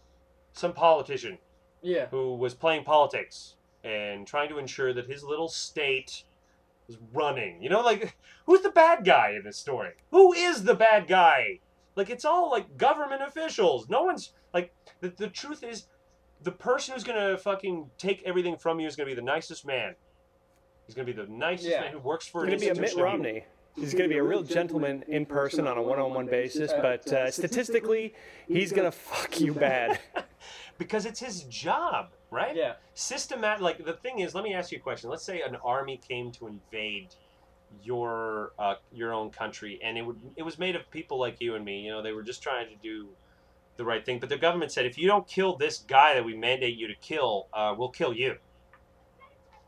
some 0.54 0.72
politician 0.72 1.38
Yeah. 1.82 2.06
who 2.06 2.34
was 2.34 2.54
playing 2.54 2.84
politics 2.84 3.56
and 3.84 4.26
trying 4.26 4.48
to 4.48 4.58
ensure 4.58 4.92
that 4.94 5.06
his 5.06 5.22
little 5.22 5.48
state 5.48 6.24
was 6.88 6.96
running. 7.12 7.62
You 7.62 7.68
know, 7.68 7.82
like 7.82 8.16
who's 8.46 8.62
the 8.62 8.70
bad 8.70 9.04
guy 9.04 9.34
in 9.36 9.44
this 9.44 9.58
story? 9.58 9.90
Who 10.10 10.32
is 10.32 10.64
the 10.64 10.74
bad 10.74 11.06
guy? 11.06 11.60
Like 11.96 12.10
it's 12.10 12.24
all 12.24 12.50
like 12.50 12.76
government 12.78 13.22
officials. 13.22 13.88
No 13.88 14.04
one's 14.04 14.32
like 14.54 14.72
the, 15.00 15.10
the 15.16 15.28
truth 15.28 15.62
is 15.62 15.86
the 16.42 16.52
person 16.52 16.94
who's 16.94 17.04
gonna 17.04 17.36
fucking 17.36 17.90
take 17.98 18.22
everything 18.24 18.56
from 18.56 18.80
you 18.80 18.86
is 18.86 18.96
gonna 18.96 19.08
be 19.08 19.14
the 19.14 19.22
nicest 19.22 19.66
man. 19.66 19.94
He's 20.86 20.94
gonna 20.94 21.06
be 21.06 21.12
the 21.12 21.26
nicest 21.26 21.70
Yeah. 21.70 21.80
man 21.82 21.92
who 21.92 21.98
works 21.98 22.26
for 22.26 22.44
It's 22.46 22.62
an 22.62 22.68
going 22.68 22.74
to 22.74 22.80
be 22.80 22.88
a 22.88 22.94
Mitt. 22.94 22.96
Romney. 23.02 23.44
He's 23.74 23.92
going 23.92 24.04
to 24.04 24.08
be 24.08 24.16
a 24.16 24.22
real 24.22 24.42
gentleman 24.42 25.04
in 25.06 25.26
person 25.26 25.66
on 25.66 25.76
a 25.76 25.82
one-on-one 25.82 26.28
basis, 26.28 26.72
but 26.72 27.12
uh, 27.12 27.30
statistically, 27.30 28.14
he's 28.48 28.72
going 28.72 28.90
to 28.90 28.90
fuck 28.90 29.38
you 29.38 29.52
bad. 29.52 30.00
because 30.78 31.04
it's 31.04 31.20
his 31.20 31.42
job, 31.42 32.08
right? 32.30 32.56
Yeah. 32.56 32.76
Systematic. 32.94 33.60
Like 33.60 33.84
the 33.84 33.92
thing 33.92 34.20
is, 34.20 34.34
let 34.34 34.44
me 34.44 34.54
ask 34.54 34.72
you 34.72 34.78
a 34.78 34.80
question. 34.80 35.10
Let's 35.10 35.24
say 35.24 35.42
an 35.42 35.56
army 35.56 35.98
came 35.98 36.32
to 36.32 36.46
invade 36.46 37.08
your 37.82 38.52
uh, 38.58 38.76
your 38.92 39.12
own 39.12 39.28
country, 39.30 39.78
and 39.82 39.98
it 39.98 40.02
would 40.02 40.18
it 40.36 40.42
was 40.42 40.58
made 40.58 40.74
of 40.74 40.90
people 40.90 41.18
like 41.18 41.38
you 41.40 41.54
and 41.54 41.62
me. 41.64 41.80
You 41.80 41.90
know, 41.90 42.02
they 42.02 42.12
were 42.12 42.22
just 42.22 42.42
trying 42.42 42.68
to 42.68 42.76
do 42.82 43.08
the 43.76 43.84
right 43.84 44.06
thing. 44.06 44.18
But 44.20 44.30
the 44.30 44.38
government 44.38 44.72
said, 44.72 44.86
if 44.86 44.96
you 44.96 45.06
don't 45.06 45.26
kill 45.28 45.54
this 45.56 45.78
guy 45.80 46.14
that 46.14 46.24
we 46.24 46.34
mandate 46.34 46.78
you 46.78 46.88
to 46.88 46.94
kill, 46.94 47.48
uh, 47.52 47.74
we'll 47.76 47.90
kill 47.90 48.14
you. 48.14 48.36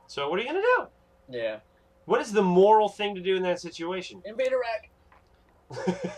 So 0.06 0.30
what 0.30 0.38
are 0.38 0.42
you 0.42 0.48
gonna 0.48 0.62
do? 0.62 0.86
Yeah. 1.28 1.60
What 2.06 2.20
is 2.20 2.32
the 2.32 2.42
moral 2.42 2.88
thing 2.88 3.14
to 3.14 3.20
do 3.20 3.36
in 3.36 3.42
that 3.42 3.60
situation? 3.60 4.22
Invade 4.24 4.52
Iraq. 4.52 6.06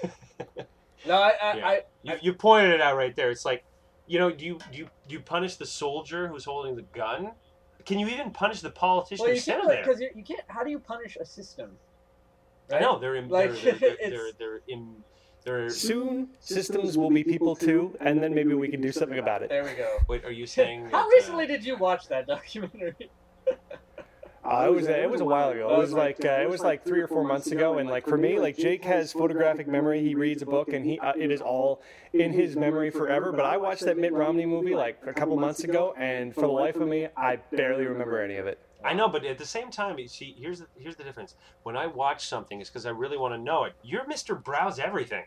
No, 1.07 1.15
I, 1.15 1.33
I, 1.43 1.57
Yeah. 1.57 1.67
I 1.69 1.83
You, 2.03 2.15
you 2.21 2.35
pointed 2.35 2.73
it 2.73 2.81
out 2.81 2.97
right 2.97 3.15
there. 3.17 3.31
It's 3.31 3.45
like, 3.45 3.65
you 4.07 4.19
know, 4.19 4.31
do 4.31 4.45
you 4.45 4.59
do 4.71 4.79
you, 4.79 4.89
do 5.09 5.15
you 5.15 5.21
punish 5.21 5.57
the 5.57 5.67
soldier 5.67 6.29
who's 6.29 6.45
holding 6.45 6.77
the 6.77 6.83
gun? 6.95 7.33
Can 7.87 7.99
you 7.99 8.07
even 8.09 8.31
punish 8.31 8.61
the 8.61 8.71
politician 8.71 9.25
well, 9.25 9.31
who 9.31 9.37
you 9.37 9.43
can't 9.43 9.67
there? 9.67 9.83
because 9.83 10.01
you, 10.01 10.11
you 10.15 10.23
can't. 10.23 10.43
How 10.49 10.63
do 10.63 10.71
you 10.71 10.79
punish 10.79 11.17
a 11.19 11.25
system? 11.25 11.71
I 12.73 12.81
know 12.81 12.99
they're 12.99 13.17
in, 13.17 13.29
Like, 13.29 13.59
they're, 13.63 13.73
they're, 13.75 13.93
it's- 13.95 14.11
they're, 14.11 14.33
they're 14.39 14.61
in 14.69 14.97
they're. 15.45 15.71
Soon, 15.71 16.29
systems 16.41 16.99
will 16.99 17.11
be 17.11 17.25
people 17.25 17.57
too, 17.57 17.97
and 18.01 18.23
then 18.23 18.35
maybe 18.35 18.53
we 18.53 18.69
can 18.69 18.83
do 18.83 18.93
something 18.93 19.19
about 19.19 19.43
it. 19.43 19.49
There 19.49 19.65
we 19.65 19.73
go. 19.73 19.97
Wait, 20.07 20.25
are 20.25 20.31
you 20.31 20.47
saying? 20.59 20.91
How 20.91 21.09
that, 21.09 21.15
recently 21.15 21.45
Uh, 21.45 21.49
did 21.49 21.65
you 21.65 21.77
watch 21.77 22.09
that 22.09 22.27
documentary? 22.27 23.11
Uh, 24.43 24.65
it 24.67 24.75
was 24.75 24.87
it 24.87 25.11
was 25.11 25.21
a 25.21 25.25
while 25.25 25.51
ago. 25.51 25.75
It 25.75 25.79
was 25.79 25.93
like 25.93 26.25
uh, 26.25 26.41
it 26.41 26.49
was 26.49 26.63
like 26.63 26.83
three 26.83 27.01
or 27.01 27.07
four 27.07 27.25
months 27.25 27.49
ago. 27.49 27.79
And 27.79 27.91
like 27.91 28.07
for 28.07 28.17
me, 28.17 28.39
like 28.39 28.57
Jake 28.57 28.85
has 28.85 29.13
photographic 29.13 29.69
memory. 29.69 30.01
He 30.01 30.15
reads 30.15 30.41
a 30.41 30.47
book 30.47 30.73
and 30.73 30.85
he 30.85 30.99
uh, 30.99 31.13
it 31.17 31.31
is 31.31 31.43
all 31.43 31.83
in 32.15 32.33
his 32.33 32.57
memory 32.57 32.91
forever. 32.91 33.33
But 33.33 33.45
I 33.45 33.59
watched 33.59 33.85
that 33.85 33.99
Mitt 33.99 34.15
Romney 34.15 34.47
movie 34.47 34.75
like 34.75 34.99
a 35.07 35.13
couple 35.13 35.37
months 35.37 35.65
ago, 35.65 35.95
and 35.99 36.35
for 36.35 36.43
the 36.43 36.49
life 36.49 36.77
of 36.77 36.89
me, 36.89 37.09
I 37.17 37.37
barely 37.37 37.85
remember 37.85 38.23
any 38.23 38.37
of 38.37 38.47
it. 38.47 38.59
I 38.83 38.95
know, 38.95 39.09
but 39.09 39.27
at 39.27 39.37
the 39.37 39.45
same 39.45 39.71
time, 39.71 39.99
you 39.99 40.09
see, 40.09 40.35
here's 40.39 40.61
the, 40.61 40.67
here's 40.79 40.97
the 40.97 41.05
difference. 41.05 41.35
When 41.65 41.77
I 41.77 41.87
watch 41.87 42.27
something, 42.27 42.63
it's 42.63 42.71
because 42.71 42.87
I 42.87 42.91
really 42.91 43.19
want 43.19 43.35
to 43.35 43.39
know 43.39 43.65
it. 43.65 43.75
You're 43.83 44.05
Mr. 44.05 44.43
Browse 44.43 44.79
everything. 44.79 45.25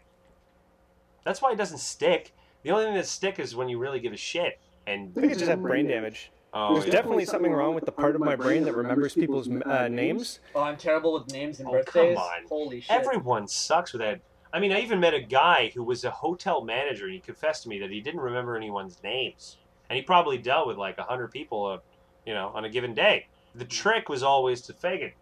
That's 1.24 1.40
why 1.40 1.52
it 1.52 1.58
doesn't 1.58 1.78
stick. 1.78 2.34
The 2.64 2.72
only 2.72 2.86
thing 2.86 2.96
that 2.96 3.06
stick 3.06 3.40
is 3.40 3.56
when 3.56 3.70
you 3.70 3.78
really 3.78 4.00
give 4.00 4.12
a 4.12 4.18
shit. 4.18 4.60
And 4.88 5.14
I 5.16 5.22
think 5.22 5.34
I 5.34 5.36
just 5.36 5.48
have 5.48 5.62
brain 5.62 5.88
damage. 5.88 6.32
Oh, 6.54 6.74
There's 6.74 6.86
yeah. 6.86 6.92
definitely 6.92 7.26
something 7.26 7.52
wrong 7.52 7.76
with 7.76 7.86
the 7.86 7.92
part 7.92 8.16
of 8.16 8.22
my 8.22 8.36
brain 8.36 8.64
that 8.64 8.76
remembers 8.76 9.14
people's 9.14 9.50
uh, 9.50 9.88
names. 9.88 10.40
Oh, 10.56 10.62
I'm 10.62 10.78
terrible 10.78 11.14
with 11.14 11.32
names 11.32 11.60
and 11.60 11.68
Oh, 11.68 11.72
come 11.72 11.82
birthdays. 11.84 12.18
on. 12.18 12.48
Holy 12.50 12.82
shit! 12.82 12.92
Everyone 12.92 13.48
sucks 13.48 13.94
with 13.94 14.02
that. 14.02 14.22
I 14.54 14.60
mean, 14.60 14.72
I 14.72 14.82
even 14.82 15.00
met 15.00 15.14
a 15.16 15.20
guy 15.22 15.72
who 15.74 15.84
was 15.84 16.04
a 16.04 16.12
hotel 16.12 16.64
manager, 16.64 17.06
and 17.06 17.14
he 17.14 17.20
confessed 17.20 17.64
to 17.64 17.70
me 17.70 17.80
that 17.80 17.90
he 17.90 18.02
didn't 18.02 18.20
remember 18.22 18.56
anyone's 18.56 19.02
names, 19.04 19.58
and 19.90 19.98
he 19.98 20.04
probably 20.04 20.38
dealt 20.38 20.68
with 20.68 20.78
like 20.78 20.98
a 21.00 21.04
hundred 21.04 21.32
people, 21.32 21.66
uh, 21.66 21.78
you 22.26 22.34
know, 22.34 22.52
on 22.54 22.66
a 22.66 22.70
given 22.70 22.94
day. 22.94 23.28
The 23.56 23.66
trick 23.66 24.10
was 24.10 24.22
always 24.24 24.62
to 24.64 24.74
fake 24.74 25.02
it. 25.02 25.14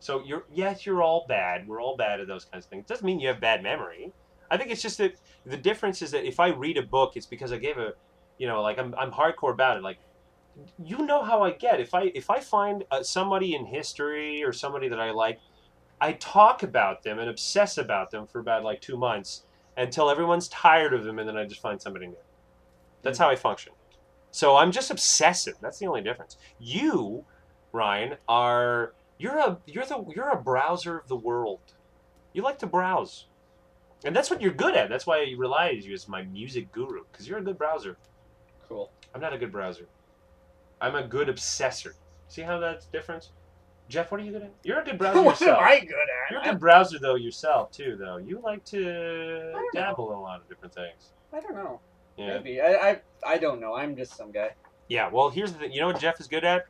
So 0.00 0.22
you're 0.24 0.44
yes, 0.52 0.84
you're 0.86 1.02
all 1.02 1.26
bad. 1.28 1.66
We're 1.68 1.80
all 1.80 1.96
bad 1.96 2.20
at 2.20 2.26
those 2.26 2.44
kinds 2.44 2.64
of 2.64 2.70
things. 2.70 2.82
It 2.84 2.88
doesn't 2.88 3.06
mean 3.06 3.20
you 3.20 3.28
have 3.28 3.40
bad 3.40 3.62
memory. 3.62 4.12
I 4.50 4.56
think 4.56 4.70
it's 4.70 4.82
just 4.82 4.98
that 4.98 5.14
the 5.46 5.56
difference 5.56 6.02
is 6.02 6.10
that 6.10 6.24
if 6.24 6.38
I 6.40 6.48
read 6.48 6.76
a 6.76 6.82
book, 6.82 7.12
it's 7.16 7.24
because 7.26 7.52
I 7.52 7.56
gave 7.58 7.78
a, 7.78 7.94
you 8.38 8.46
know, 8.46 8.60
like 8.62 8.78
I'm 8.78 8.94
I'm 8.98 9.10
hardcore 9.12 9.52
about 9.52 9.76
it. 9.76 9.82
Like 9.82 9.98
you 10.84 10.98
know 11.06 11.22
how 11.22 11.42
I 11.42 11.52
get 11.52 11.80
if 11.80 11.94
I 11.94 12.12
if 12.14 12.30
I 12.30 12.40
find 12.40 12.84
uh, 12.90 13.02
somebody 13.02 13.54
in 13.54 13.66
history 13.66 14.42
or 14.44 14.52
somebody 14.52 14.88
that 14.88 15.00
I 15.00 15.10
like. 15.10 15.38
I 16.00 16.14
talk 16.14 16.64
about 16.64 17.04
them 17.04 17.20
and 17.20 17.30
obsess 17.30 17.78
about 17.78 18.10
them 18.10 18.26
for 18.26 18.40
about 18.40 18.64
like 18.64 18.80
two 18.80 18.96
months 18.96 19.44
until 19.76 20.10
everyone's 20.10 20.48
tired 20.48 20.92
of 20.94 21.04
them, 21.04 21.20
and 21.20 21.28
then 21.28 21.36
I 21.36 21.44
just 21.44 21.60
find 21.60 21.80
somebody 21.80 22.08
new. 22.08 22.16
That's 23.02 23.18
how 23.18 23.30
I 23.30 23.36
function. 23.36 23.72
So 24.32 24.56
I'm 24.56 24.72
just 24.72 24.90
obsessive. 24.90 25.54
That's 25.60 25.78
the 25.78 25.86
only 25.86 26.02
difference. 26.02 26.38
You, 26.58 27.24
Ryan, 27.72 28.16
are 28.28 28.94
you're 29.18 29.38
a 29.38 29.58
you're 29.66 29.84
the 29.84 30.04
you're 30.14 30.30
a 30.30 30.42
browser 30.42 30.98
of 30.98 31.08
the 31.08 31.16
world. 31.16 31.60
You 32.32 32.42
like 32.42 32.58
to 32.60 32.66
browse, 32.66 33.26
and 34.04 34.16
that's 34.16 34.30
what 34.30 34.40
you're 34.40 34.52
good 34.52 34.74
at. 34.74 34.88
That's 34.88 35.06
why 35.06 35.18
I 35.18 35.34
rely 35.38 35.68
on 35.68 35.82
you 35.82 35.92
as 35.92 36.08
my 36.08 36.22
music 36.24 36.72
guru 36.72 37.02
because 37.12 37.28
you're 37.28 37.38
a 37.38 37.44
good 37.44 37.58
browser. 37.58 37.96
Cool. 38.68 38.90
I'm 39.14 39.20
not 39.20 39.34
a 39.34 39.38
good 39.38 39.52
browser. 39.52 39.86
I'm 40.82 40.96
a 40.96 41.02
good 41.06 41.28
obsessor. 41.28 41.94
See 42.28 42.42
how 42.42 42.58
that's 42.58 42.86
different? 42.86 43.30
Jeff, 43.88 44.10
what 44.10 44.20
are 44.20 44.24
you 44.24 44.32
good 44.32 44.42
at? 44.42 44.52
You're 44.64 44.80
a 44.80 44.84
good 44.84 44.98
browser 44.98 45.22
what 45.22 45.40
am. 45.42 45.56
I 45.58 45.78
good 45.80 45.90
at? 45.90 46.30
You're 46.30 46.40
a 46.40 46.44
good 46.44 46.58
browser 46.58 46.98
though 46.98 47.14
yourself 47.14 47.70
too, 47.70 47.96
though. 47.98 48.16
You 48.16 48.40
like 48.42 48.64
to 48.66 48.82
don't 48.82 49.52
know. 49.52 49.68
dabble 49.72 50.12
in 50.12 50.18
a 50.18 50.20
lot 50.20 50.40
of 50.40 50.48
different 50.48 50.74
things. 50.74 51.12
I, 51.32 51.40
don't 51.40 51.54
know. 51.54 51.80
Yeah. 52.16 52.38
Maybe. 52.38 52.60
I, 52.60 52.72
I 52.72 53.00
I 53.24 53.38
don't 53.38 53.60
know. 53.60 53.74
I'm 53.74 53.96
just 53.96 54.16
some 54.16 54.32
guy. 54.32 54.50
Yeah. 54.88 55.08
Well, 55.08 55.30
here's 55.30 55.52
the 55.52 55.58
thing. 55.60 55.72
You 55.72 55.80
know 55.80 55.86
what 55.86 56.00
Jeff 56.00 56.20
is 56.20 56.26
good 56.26 56.44
at? 56.44 56.66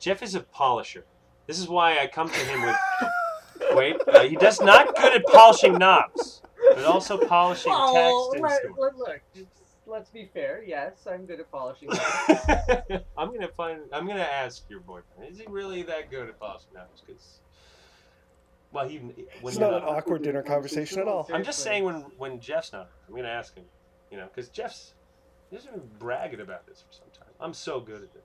Jeff 0.00 0.22
is 0.22 0.34
a 0.34 0.40
polisher. 0.40 1.04
This 1.46 1.58
is 1.58 1.68
why 1.68 1.98
I 1.98 2.06
come 2.06 2.28
to 2.28 2.34
him 2.34 2.62
with. 2.62 2.76
Wait, 3.76 3.96
uh, 4.08 4.24
he 4.24 4.36
does 4.36 4.60
not 4.60 4.94
good 4.96 5.14
at 5.14 5.24
polishing 5.26 5.74
knobs, 5.74 6.42
but 6.74 6.84
also 6.84 7.16
polishing 7.18 7.72
Oh, 7.74 8.32
text 8.32 8.42
let, 8.42 8.64
and 8.64 8.76
let, 8.76 8.96
look. 8.96 9.20
Just- 9.84 9.88
Let's 9.88 10.10
be 10.10 10.28
fair. 10.32 10.62
Yes, 10.66 11.06
I'm 11.10 11.26
good 11.26 11.40
at 11.40 11.50
polishing. 11.50 11.90
stuff. 11.92 12.28
I'm 13.18 13.32
gonna 13.32 13.48
find. 13.48 13.80
I'm 13.92 14.06
gonna 14.06 14.20
ask 14.20 14.64
your 14.68 14.80
boyfriend. 14.80 15.30
Is 15.30 15.38
he 15.38 15.46
really 15.48 15.82
that 15.82 16.10
good 16.10 16.28
at 16.28 16.38
polishing 16.40 16.70
knobs? 16.74 17.02
Because, 17.06 17.38
well, 18.72 18.88
he 18.88 18.98
when 18.98 19.14
It's 19.18 19.58
you're 19.58 19.70
not 19.70 19.82
an 19.82 19.88
awkward 19.88 20.22
dinner 20.22 20.42
conversation 20.42 20.98
at 21.00 21.08
all. 21.08 21.28
I'm 21.32 21.44
just 21.44 21.60
saying 21.60 21.84
when 21.84 21.96
when 22.18 22.40
Jeff's 22.40 22.72
not, 22.72 22.88
I'm 23.08 23.14
gonna 23.14 23.28
ask 23.28 23.54
him, 23.54 23.64
you 24.10 24.16
know, 24.16 24.26
because 24.34 24.48
Jeff's 24.48 24.94
he's 25.50 25.64
been 25.64 25.82
bragging 25.98 26.40
about 26.40 26.66
this 26.66 26.82
for 26.86 26.92
some 26.92 27.06
time. 27.18 27.32
I'm 27.40 27.54
so 27.54 27.78
good 27.80 28.02
at 28.02 28.12
this, 28.14 28.24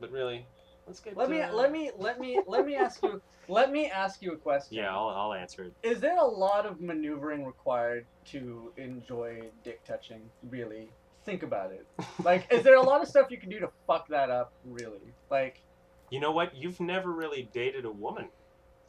but 0.00 0.10
really, 0.10 0.46
let's 0.88 1.00
get. 1.00 1.16
Let 1.16 1.30
me 1.30 1.40
uh, 1.40 1.54
let 1.54 1.70
me 1.70 1.90
let 1.96 2.18
me 2.18 2.40
let 2.46 2.66
me 2.66 2.74
ask 2.74 3.02
you 3.02 3.22
let 3.48 3.70
me 3.70 3.86
ask 3.86 4.20
you 4.20 4.32
a 4.32 4.36
question. 4.36 4.76
Yeah, 4.78 4.94
I'll, 4.94 5.08
I'll 5.08 5.34
answer 5.34 5.64
it. 5.64 5.74
Is 5.82 6.00
there 6.00 6.16
a 6.16 6.26
lot 6.26 6.66
of 6.66 6.80
maneuvering 6.80 7.44
required 7.44 8.06
to 8.26 8.72
enjoy 8.76 9.42
dick 9.62 9.84
touching? 9.84 10.22
Really, 10.50 10.90
think 11.24 11.42
about 11.42 11.70
it. 11.72 11.86
Like, 12.24 12.50
is 12.50 12.62
there 12.62 12.76
a 12.76 12.82
lot 12.82 13.02
of 13.02 13.08
stuff 13.08 13.28
you 13.30 13.38
can 13.38 13.50
do 13.50 13.60
to 13.60 13.68
fuck 13.86 14.08
that 14.08 14.30
up? 14.30 14.52
Really, 14.64 15.12
like, 15.30 15.62
You 16.10 16.20
know 16.20 16.32
what? 16.32 16.56
You've 16.56 16.80
never 16.80 17.12
really 17.12 17.48
dated 17.52 17.84
a 17.84 17.92
woman. 17.92 18.28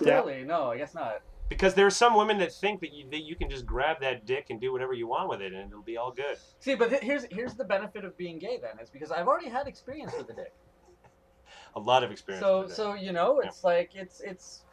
Yeah. 0.01 0.23
No, 0.45 0.71
I 0.71 0.77
guess 0.77 0.93
not. 0.95 1.21
Because 1.49 1.73
there 1.73 1.85
are 1.85 1.91
some 1.91 2.15
women 2.15 2.37
that 2.37 2.53
think 2.53 2.79
that 2.81 2.93
you, 2.93 3.09
that 3.09 3.23
you 3.23 3.35
can 3.35 3.49
just 3.49 3.65
grab 3.65 3.99
that 4.01 4.25
dick 4.25 4.45
and 4.51 4.61
do 4.61 4.71
whatever 4.71 4.93
you 4.93 5.07
want 5.07 5.29
with 5.29 5.41
it 5.41 5.51
and 5.51 5.69
it'll 5.69 5.83
be 5.83 5.97
all 5.97 6.11
good. 6.11 6.37
See, 6.59 6.75
but 6.75 6.89
th- 6.91 7.01
here's 7.01 7.25
here's 7.31 7.55
the 7.55 7.65
benefit 7.65 8.05
of 8.05 8.15
being 8.17 8.37
gay 8.37 8.59
then, 8.61 8.79
is 8.81 8.89
because 8.89 9.11
I've 9.11 9.27
already 9.27 9.49
had 9.49 9.67
experience 9.67 10.13
with 10.15 10.27
the 10.27 10.33
dick. 10.33 10.53
A 11.76 11.80
lot 11.80 12.03
of 12.03 12.11
experience. 12.11 12.43
So 12.43 12.67
so 12.67 12.93
you 12.95 13.11
know, 13.11 13.39
it's 13.39 13.63
like 13.63 13.91
it's 13.93 14.22
it's 14.22 14.63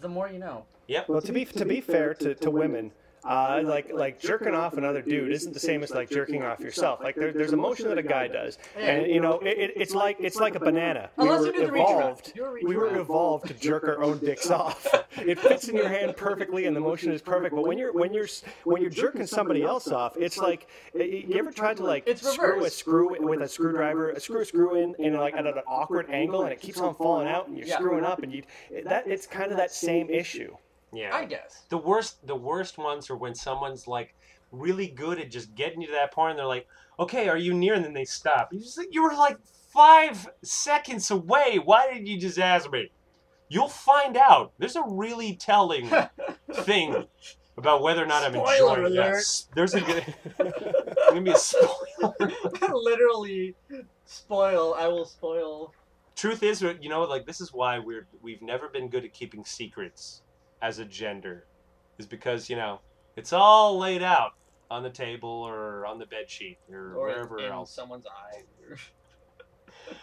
the 0.00 0.08
more 0.08 0.28
you 0.28 0.38
know. 0.38 0.64
Yep. 0.88 1.08
Well, 1.08 1.20
to 1.22 1.32
be 1.32 1.44
to 1.44 1.64
be 1.64 1.80
fair 1.80 2.14
to, 2.14 2.34
to 2.34 2.50
women, 2.50 2.92
uh, 3.24 3.62
like 3.64 3.92
like 3.92 4.18
jerking 4.20 4.54
off 4.54 4.76
another 4.76 5.02
dude 5.02 5.30
isn't 5.32 5.52
the 5.52 5.60
same 5.60 5.82
as 5.82 5.90
like 5.90 6.10
jerking 6.10 6.42
off 6.42 6.60
yourself. 6.60 7.00
Like 7.02 7.14
there, 7.14 7.32
there's 7.32 7.52
a 7.52 7.56
motion 7.56 7.88
that 7.88 7.98
a 7.98 8.02
guy 8.02 8.28
does, 8.28 8.58
and 8.76 9.06
you 9.06 9.20
know 9.20 9.38
it, 9.40 9.58
it, 9.58 9.70
it's 9.76 9.94
like 9.94 10.16
it's 10.20 10.36
like 10.36 10.54
a 10.54 10.60
banana. 10.60 11.10
We 11.16 11.28
were 11.28 11.46
you 11.46 11.52
do 11.52 11.66
the 11.66 11.72
reach 11.72 11.82
around. 11.82 12.00
evolved. 12.00 12.34
Do 12.34 12.44
a 12.44 12.50
reach 12.50 12.64
We 12.66 12.76
were 12.76 12.98
evolved 12.98 13.46
to 13.48 13.54
jerk 13.54 13.84
our 13.84 14.02
own 14.02 14.18
dicks 14.18 14.50
off. 14.50 14.86
It 15.18 15.38
fits 15.38 15.68
in 15.68 15.76
your 15.76 15.88
hand 15.88 16.16
perfectly, 16.16 16.64
and 16.64 16.74
the 16.74 16.80
motion 16.80 17.12
is 17.12 17.20
perfect. 17.20 17.54
But 17.54 17.66
when 17.66 17.76
you're 17.78 17.92
when 17.92 18.14
you're 18.14 18.26
when 18.64 18.80
you're 18.80 18.90
jerking 18.90 19.26
somebody 19.26 19.62
else 19.62 19.88
off, 19.88 20.16
it's 20.16 20.38
like 20.38 20.68
eh, 20.98 21.02
eh, 21.02 21.22
you 21.28 21.36
ever 21.38 21.52
tried 21.52 21.76
to 21.76 21.84
like 21.84 22.08
screw 22.16 22.64
a 22.64 22.70
screw 22.70 23.16
with 23.20 23.42
a 23.42 23.48
screwdriver, 23.48 24.10
a 24.10 24.18
screw 24.20 24.40
a 24.40 24.44
screw 24.44 24.76
in, 24.82 24.94
in 24.98 25.14
like 25.14 25.34
at 25.34 25.46
an 25.46 25.54
awkward 25.66 26.10
angle, 26.10 26.42
and 26.42 26.52
it 26.52 26.60
keeps 26.60 26.80
on 26.80 26.94
falling 26.94 27.28
out, 27.28 27.46
and 27.46 27.56
you're 27.56 27.66
screwing 27.68 28.04
up, 28.04 28.22
and 28.22 28.32
you 28.32 28.42
eh, 28.74 28.80
that 28.86 29.06
it's 29.06 29.26
kind 29.26 29.50
of 29.52 29.58
that 29.58 29.70
same 29.70 30.08
issue. 30.10 30.56
Yeah. 30.92 31.14
I 31.14 31.24
guess. 31.24 31.64
The 31.68 31.78
worst 31.78 32.26
the 32.26 32.36
worst 32.36 32.78
ones 32.78 33.10
are 33.10 33.16
when 33.16 33.34
someone's 33.34 33.86
like 33.86 34.14
really 34.50 34.88
good 34.88 35.18
at 35.18 35.30
just 35.30 35.54
getting 35.54 35.80
you 35.80 35.86
to 35.88 35.94
that 35.94 36.12
point 36.12 36.32
and 36.32 36.38
they're 36.38 36.46
like, 36.46 36.66
Okay, 36.98 37.28
are 37.28 37.38
you 37.38 37.54
near? 37.54 37.74
And 37.74 37.84
then 37.84 37.94
they 37.94 38.04
stop. 38.04 38.52
You 38.52 38.60
just 38.60 38.78
like 38.78 38.88
you 38.90 39.02
were 39.02 39.14
like 39.14 39.38
five 39.72 40.28
seconds 40.42 41.10
away. 41.10 41.58
Why 41.62 41.92
did 41.92 42.06
you 42.06 42.18
just 42.18 42.38
ask 42.38 42.70
me? 42.70 42.90
You'll 43.48 43.68
find 43.68 44.16
out. 44.16 44.52
There's 44.58 44.76
a 44.76 44.84
really 44.86 45.34
telling 45.36 45.90
thing 46.52 47.06
about 47.56 47.82
whether 47.82 48.02
or 48.02 48.06
not 48.06 48.24
I'm 48.24 48.34
enjoying 48.34 48.62
alert. 48.62 48.92
Yes. 48.92 49.48
There's 49.54 49.74
a 49.74 49.80
good 49.80 50.04
gonna 51.08 51.20
be 51.20 51.30
a 51.30 51.36
spoiler. 51.36 52.14
Literally 52.72 53.54
spoil. 54.04 54.74
I 54.78 54.88
will 54.88 55.04
spoil. 55.04 55.72
Truth 56.14 56.42
is, 56.42 56.62
you 56.62 56.88
know, 56.88 57.02
like 57.02 57.26
this 57.26 57.40
is 57.40 57.52
why 57.52 57.78
we're 57.78 58.06
we've 58.20 58.42
never 58.42 58.68
been 58.68 58.88
good 58.88 59.04
at 59.04 59.12
keeping 59.12 59.44
secrets 59.44 60.22
as 60.62 60.78
a 60.78 60.84
gender, 60.86 61.44
is 61.98 62.06
because 62.06 62.48
you 62.48 62.56
know 62.56 62.80
it's 63.16 63.32
all 63.34 63.78
laid 63.78 64.02
out 64.02 64.32
on 64.70 64.82
the 64.82 64.90
table 64.90 65.28
or 65.28 65.84
on 65.84 65.98
the 65.98 66.06
bed 66.06 66.30
sheet 66.30 66.56
or, 66.70 66.94
Or 66.94 67.00
wherever 67.08 67.38
in 67.38 67.52
else. 67.52 67.74
someone's 67.74 68.06
eye. 68.06 68.42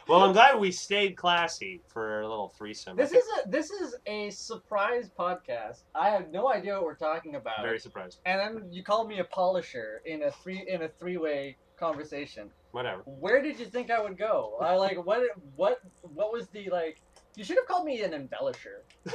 Well, 0.07 0.21
I'm 0.23 0.33
glad 0.33 0.59
we 0.59 0.71
stayed 0.71 1.15
classy 1.15 1.81
for 1.87 2.21
a 2.21 2.27
little 2.27 2.49
threesome. 2.49 2.97
This 2.97 3.11
is 3.13 3.23
a 3.43 3.49
this 3.49 3.71
is 3.71 3.95
a 4.05 4.29
surprise 4.29 5.09
podcast. 5.17 5.83
I 5.95 6.09
have 6.09 6.29
no 6.31 6.51
idea 6.51 6.73
what 6.73 6.83
we're 6.83 6.95
talking 6.95 7.35
about. 7.35 7.61
very 7.63 7.79
surprised. 7.79 8.19
and 8.25 8.39
then 8.39 8.67
you 8.71 8.83
called 8.83 9.07
me 9.07 9.19
a 9.19 9.23
polisher 9.23 10.01
in 10.05 10.23
a 10.23 10.31
three 10.31 10.65
in 10.67 10.81
a 10.83 10.89
three 10.89 11.17
way 11.17 11.55
conversation. 11.79 12.49
Whatever. 12.71 13.01
Where 13.05 13.41
did 13.41 13.57
you 13.59 13.65
think 13.65 13.89
I 13.89 14.01
would 14.01 14.17
go? 14.17 14.57
I 14.59 14.75
like 14.75 15.03
what 15.05 15.21
what 15.55 15.79
what 16.01 16.33
was 16.33 16.47
the 16.49 16.69
like? 16.69 16.99
You 17.35 17.43
should 17.43 17.57
have 17.57 17.67
called 17.67 17.85
me 17.85 18.01
an 18.01 18.11
embellisher. 18.11 18.81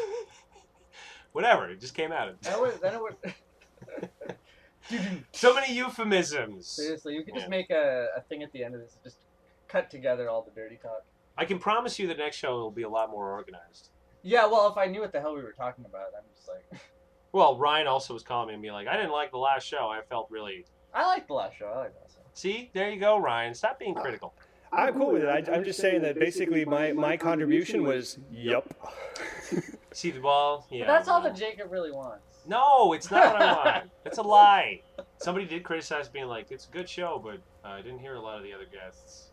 Whatever. 1.35 1.69
It 1.69 1.81
just 1.81 1.95
came 1.95 2.13
out. 2.13 2.41
That 2.43 2.61
would 2.61 2.81
then 2.81 2.95
it 2.95 3.01
would. 3.03 3.17
Dude, 4.89 5.25
So 5.33 5.53
many 5.55 5.75
euphemisms. 5.75 6.67
seriously, 6.69 7.15
you 7.15 7.25
could 7.25 7.35
just 7.35 7.47
Yeah. 7.47 7.51
make 7.51 7.71
a, 7.71 8.09
a 8.17 8.21
thing 8.23 8.43
at 8.43 8.53
the 8.53 8.63
end 8.63 8.75
of 8.77 8.81
this. 8.81 8.97
Just 9.03 9.17
cut 9.67 9.91
together 9.91 10.29
all 10.31 10.43
the 10.43 10.53
dirty 10.53 10.77
talk. 10.77 11.03
I 11.37 11.45
can 11.45 11.59
promise 11.59 11.99
you 11.99 12.07
the 12.07 12.15
next 12.15 12.37
show 12.37 12.57
will 12.59 12.71
be 12.71 12.83
a 12.83 12.89
lot 12.89 13.11
more 13.11 13.33
organized. 13.33 13.89
Yeah, 14.23 14.47
well, 14.47 14.69
if 14.69 14.77
I 14.79 14.87
knew 14.87 15.01
what 15.01 15.11
the 15.11 15.21
hell 15.21 15.35
we 15.35 15.43
were 15.43 15.53
talking 15.53 15.85
about, 15.85 16.09
I'm 16.17 16.25
just 16.37 16.49
like, 16.49 16.81
Well, 17.33 17.59
Ryan 17.59 17.89
also 17.89 18.15
was 18.15 18.23
calling 18.23 18.47
me 18.49 18.55
and 18.55 18.63
being 18.63 18.75
like, 18.75 18.87
I 18.87 18.97
didn't 18.97 19.11
like 19.11 19.33
the 19.33 19.39
last 19.39 19.67
show. 19.67 19.89
I 19.89 20.03
felt 20.09 20.31
really. 20.31 20.65
I 20.95 21.05
like 21.07 21.27
the 21.27 21.35
last 21.35 21.57
show. 21.59 21.67
I 21.67 21.79
like 21.79 21.95
that 21.95 22.11
show. 22.15 22.21
See, 22.35 22.71
there 22.75 22.91
you 22.91 23.01
go, 23.01 23.19
Ryan. 23.19 23.55
Stop 23.55 23.81
being 23.81 23.95
critical. 23.97 24.35
I'm 24.73 24.95
cool 24.95 25.11
with 25.13 25.25
it. 25.25 25.29
I, 25.29 25.53
I'm 25.53 25.65
just 25.65 25.81
saying 25.81 26.03
that 26.03 26.17
basically 26.17 26.65
my, 26.65 26.93
my 26.93 27.17
contribution 27.17 27.83
was 27.83 28.19
yup. 28.31 28.73
See 29.95 30.11
the 30.11 30.21
ball? 30.21 30.67
Yeah. 30.71 30.81
But 30.81 30.87
that's 30.93 31.09
all 31.09 31.23
that 31.23 31.37
Jacob 31.37 31.71
really 31.71 31.93
wants. 31.93 32.41
No, 32.47 32.93
it's 32.93 33.11
not 33.11 33.33
what 33.33 33.43
I 33.43 33.53
want. 33.53 33.91
It's 34.05 34.19
a 34.19 34.23
lie. 34.23 34.83
Somebody 35.19 35.47
did 35.47 35.63
criticize 35.63 36.09
being 36.09 36.27
like, 36.27 36.51
it's 36.51 36.69
a 36.69 36.71
good 36.71 36.89
show, 36.89 37.21
but 37.23 37.37
uh, 37.67 37.73
I 37.75 37.81
didn't 37.81 38.01
hear 38.01 38.17
a 38.17 38.21
lot 38.21 38.37
of 38.37 38.43
the 38.43 38.53
other 38.53 38.67
guests. 38.67 39.31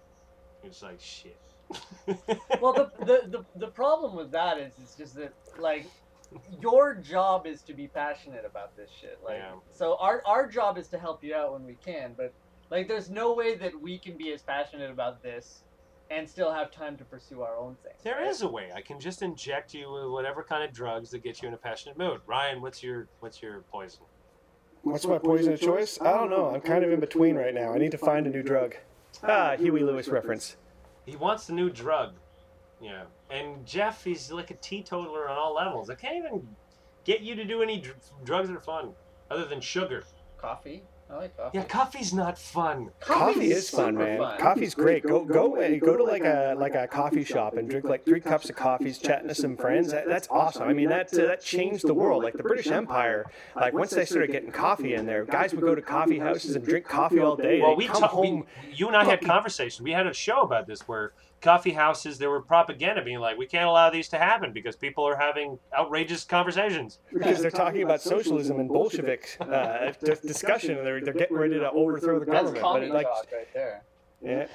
It's 0.63 0.81
like 0.81 0.99
shit. 1.01 1.37
well, 2.61 2.73
the, 2.73 2.91
the 2.99 3.21
the 3.29 3.45
the 3.55 3.67
problem 3.67 4.15
with 4.15 4.31
that 4.31 4.57
is 4.59 4.73
it's 4.81 4.95
just 4.95 5.15
that 5.15 5.33
like 5.57 5.85
your 6.61 6.95
job 6.95 7.47
is 7.47 7.61
to 7.63 7.73
be 7.73 7.87
passionate 7.87 8.45
about 8.45 8.75
this 8.77 8.89
shit. 8.89 9.19
Like, 9.23 9.37
Yeah. 9.39 9.53
so 9.71 9.97
our 9.99 10.21
our 10.25 10.47
job 10.47 10.77
is 10.77 10.87
to 10.89 10.99
help 10.99 11.23
you 11.23 11.33
out 11.33 11.53
when 11.53 11.65
we 11.65 11.75
can, 11.83 12.13
but 12.15 12.33
like, 12.69 12.87
there's 12.87 13.09
no 13.09 13.33
way 13.33 13.55
that 13.55 13.79
we 13.81 13.97
can 13.97 14.15
be 14.17 14.31
as 14.31 14.41
passionate 14.41 14.91
about 14.91 15.21
this 15.23 15.63
and 16.11 16.29
still 16.29 16.51
have 16.51 16.71
time 16.71 16.97
to 16.97 17.05
pursue 17.05 17.41
our 17.41 17.55
own 17.55 17.75
thing. 17.83 17.93
There 18.03 18.23
is 18.23 18.41
a 18.41 18.47
way. 18.47 18.69
I 18.75 18.81
can 18.81 18.99
just 18.99 19.21
inject 19.21 19.73
you 19.73 19.91
with 19.91 20.11
whatever 20.11 20.43
kind 20.43 20.63
of 20.63 20.73
drugs 20.73 21.09
that 21.11 21.23
get 21.23 21.41
you 21.41 21.47
in 21.47 21.53
a 21.53 21.57
passionate 21.57 21.97
mood. 21.97 22.19
Ryan, 22.27 22.61
what's 22.61 22.83
your 22.83 23.07
what's 23.21 23.41
your 23.41 23.61
poison? 23.71 24.01
What's 24.83 25.05
my 25.05 25.17
poison 25.17 25.53
of 25.53 25.61
choice? 25.61 25.99
I 26.01 26.11
don't 26.11 26.29
know. 26.29 26.53
I'm 26.53 26.61
kind 26.61 26.83
of 26.83 26.91
in 26.91 26.99
between 26.99 27.35
right 27.35 27.53
now. 27.53 27.73
I 27.73 27.77
need 27.77 27.91
to 27.91 27.97
find 27.97 28.27
a 28.27 28.29
new 28.29 28.43
drug. 28.43 28.75
Ah, 29.23 29.55
Huey 29.57 29.83
Lewis 29.83 30.07
reference. 30.07 30.57
He 31.05 31.15
wants 31.15 31.49
a 31.49 31.53
new 31.53 31.69
drug. 31.69 32.15
Yeah. 32.81 33.03
And 33.29 33.65
Jeff, 33.65 34.03
he's 34.03 34.31
like 34.31 34.49
a 34.51 34.55
teetotaler 34.55 35.29
on 35.29 35.37
all 35.37 35.53
levels. 35.53 35.89
I 35.89 35.95
can't 35.95 36.17
even 36.17 36.47
get 37.03 37.21
you 37.21 37.35
to 37.35 37.45
do 37.45 37.61
any 37.61 37.79
dr- 37.79 37.97
drugs 38.23 38.49
that 38.49 38.57
are 38.57 38.61
fun 38.61 38.93
other 39.29 39.45
than 39.45 39.61
sugar. 39.61 40.03
Coffee. 40.37 40.83
I 41.11 41.17
like 41.17 41.35
coffee. 41.37 41.57
Yeah, 41.57 41.63
coffee's 41.65 42.13
not 42.13 42.37
fun. 42.37 42.89
Coffee 43.01 43.51
is 43.51 43.69
fun, 43.69 43.95
man. 43.97 44.19
fun. 44.19 44.39
Coffee's 44.39 44.73
great. 44.73 45.03
Go 45.03 45.25
go 45.25 45.57
uh, 45.57 45.77
go 45.77 45.97
to 45.97 46.03
like 46.03 46.23
a 46.23 46.55
like 46.57 46.75
a 46.75 46.87
coffee 46.87 47.23
shop 47.23 47.57
and 47.57 47.69
drink 47.69 47.85
like 47.85 48.05
three 48.05 48.21
cups 48.21 48.49
of 48.49 48.55
coffees, 48.55 48.97
chatting 48.97 49.27
to 49.27 49.35
some 49.35 49.57
friends. 49.57 49.91
That, 49.91 50.07
that's 50.07 50.27
awesome. 50.31 50.63
I 50.63 50.73
mean, 50.73 50.89
that 50.89 51.13
uh, 51.13 51.27
that 51.27 51.41
changed 51.41 51.85
the 51.85 51.93
world. 51.93 52.23
Like 52.23 52.35
the 52.35 52.43
British 52.43 52.67
Empire, 52.67 53.29
like 53.55 53.73
once 53.73 53.91
they 53.91 54.05
started 54.05 54.31
getting 54.31 54.51
coffee 54.51 54.93
in 54.93 55.05
there, 55.05 55.25
guys 55.25 55.53
would 55.53 55.63
go 55.63 55.75
to 55.75 55.81
coffee 55.81 56.19
houses 56.19 56.55
and 56.55 56.65
drink 56.65 56.85
coffee 56.85 57.19
all 57.19 57.35
day. 57.35 57.61
Well, 57.61 57.75
we, 57.75 57.87
come 57.87 58.01
ta- 58.01 58.07
home. 58.07 58.45
we 58.67 58.73
you 58.73 58.87
and 58.87 58.95
I 58.95 59.03
had 59.03 59.19
fucking- 59.19 59.27
conversation. 59.27 59.83
We 59.83 59.91
had 59.91 60.07
a 60.07 60.13
show 60.13 60.41
about 60.41 60.67
this 60.67 60.87
where 60.87 61.11
coffee 61.41 61.71
houses 61.71 62.17
there 62.17 62.29
were 62.29 62.41
propaganda 62.41 63.03
being 63.03 63.19
like, 63.19 63.37
we 63.37 63.45
can't 63.45 63.67
allow 63.67 63.89
these 63.89 64.07
to 64.09 64.17
happen 64.17 64.53
because 64.53 64.75
people 64.75 65.03
are 65.03 65.15
having 65.15 65.57
outrageous 65.77 66.23
conversations. 66.23 66.99
because 67.11 67.41
they're 67.41 67.51
talking 67.51 67.83
about 67.83 68.01
socialism 68.01 68.59
and 68.59 68.69
Bolshevik 68.69 69.37
uh, 69.41 69.91
discussion, 70.01 70.77
and 70.77 70.85
they're, 70.85 71.01
they're 71.01 71.13
getting 71.13 71.37
ready 71.37 71.55
to 71.59 71.69
overthrow 71.71 72.19
the 72.19 72.25
government. 72.25 72.55
But 72.55 72.61
commie 72.61 72.85
it, 72.87 72.93
like, 72.93 73.07
right 73.07 73.53
there. 73.53 73.83
yeah, 74.23 74.47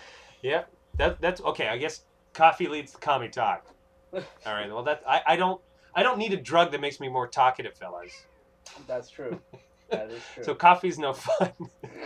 Yeah, 0.42 0.62
that 0.96 1.20
that's 1.20 1.40
okay. 1.40 1.68
I 1.68 1.76
guess 1.76 2.02
coffee 2.32 2.68
leads 2.68 2.92
to 2.92 2.98
commie 2.98 3.28
talk. 3.28 3.66
All 4.14 4.22
right. 4.46 4.68
Well, 4.68 4.84
that 4.84 5.02
I, 5.06 5.22
I 5.26 5.36
don't 5.36 5.60
I 5.94 6.02
don't 6.02 6.18
need 6.18 6.32
a 6.32 6.36
drug 6.36 6.72
that 6.72 6.80
makes 6.80 7.00
me 7.00 7.08
more 7.08 7.26
talkative, 7.26 7.74
fellas. 7.74 8.12
That's 8.86 9.10
true. 9.10 9.40
That 9.90 10.10
is 10.10 10.22
true. 10.34 10.42
So 10.44 10.54
coffee's 10.54 10.98
no 10.98 11.12
fun. 11.26 11.52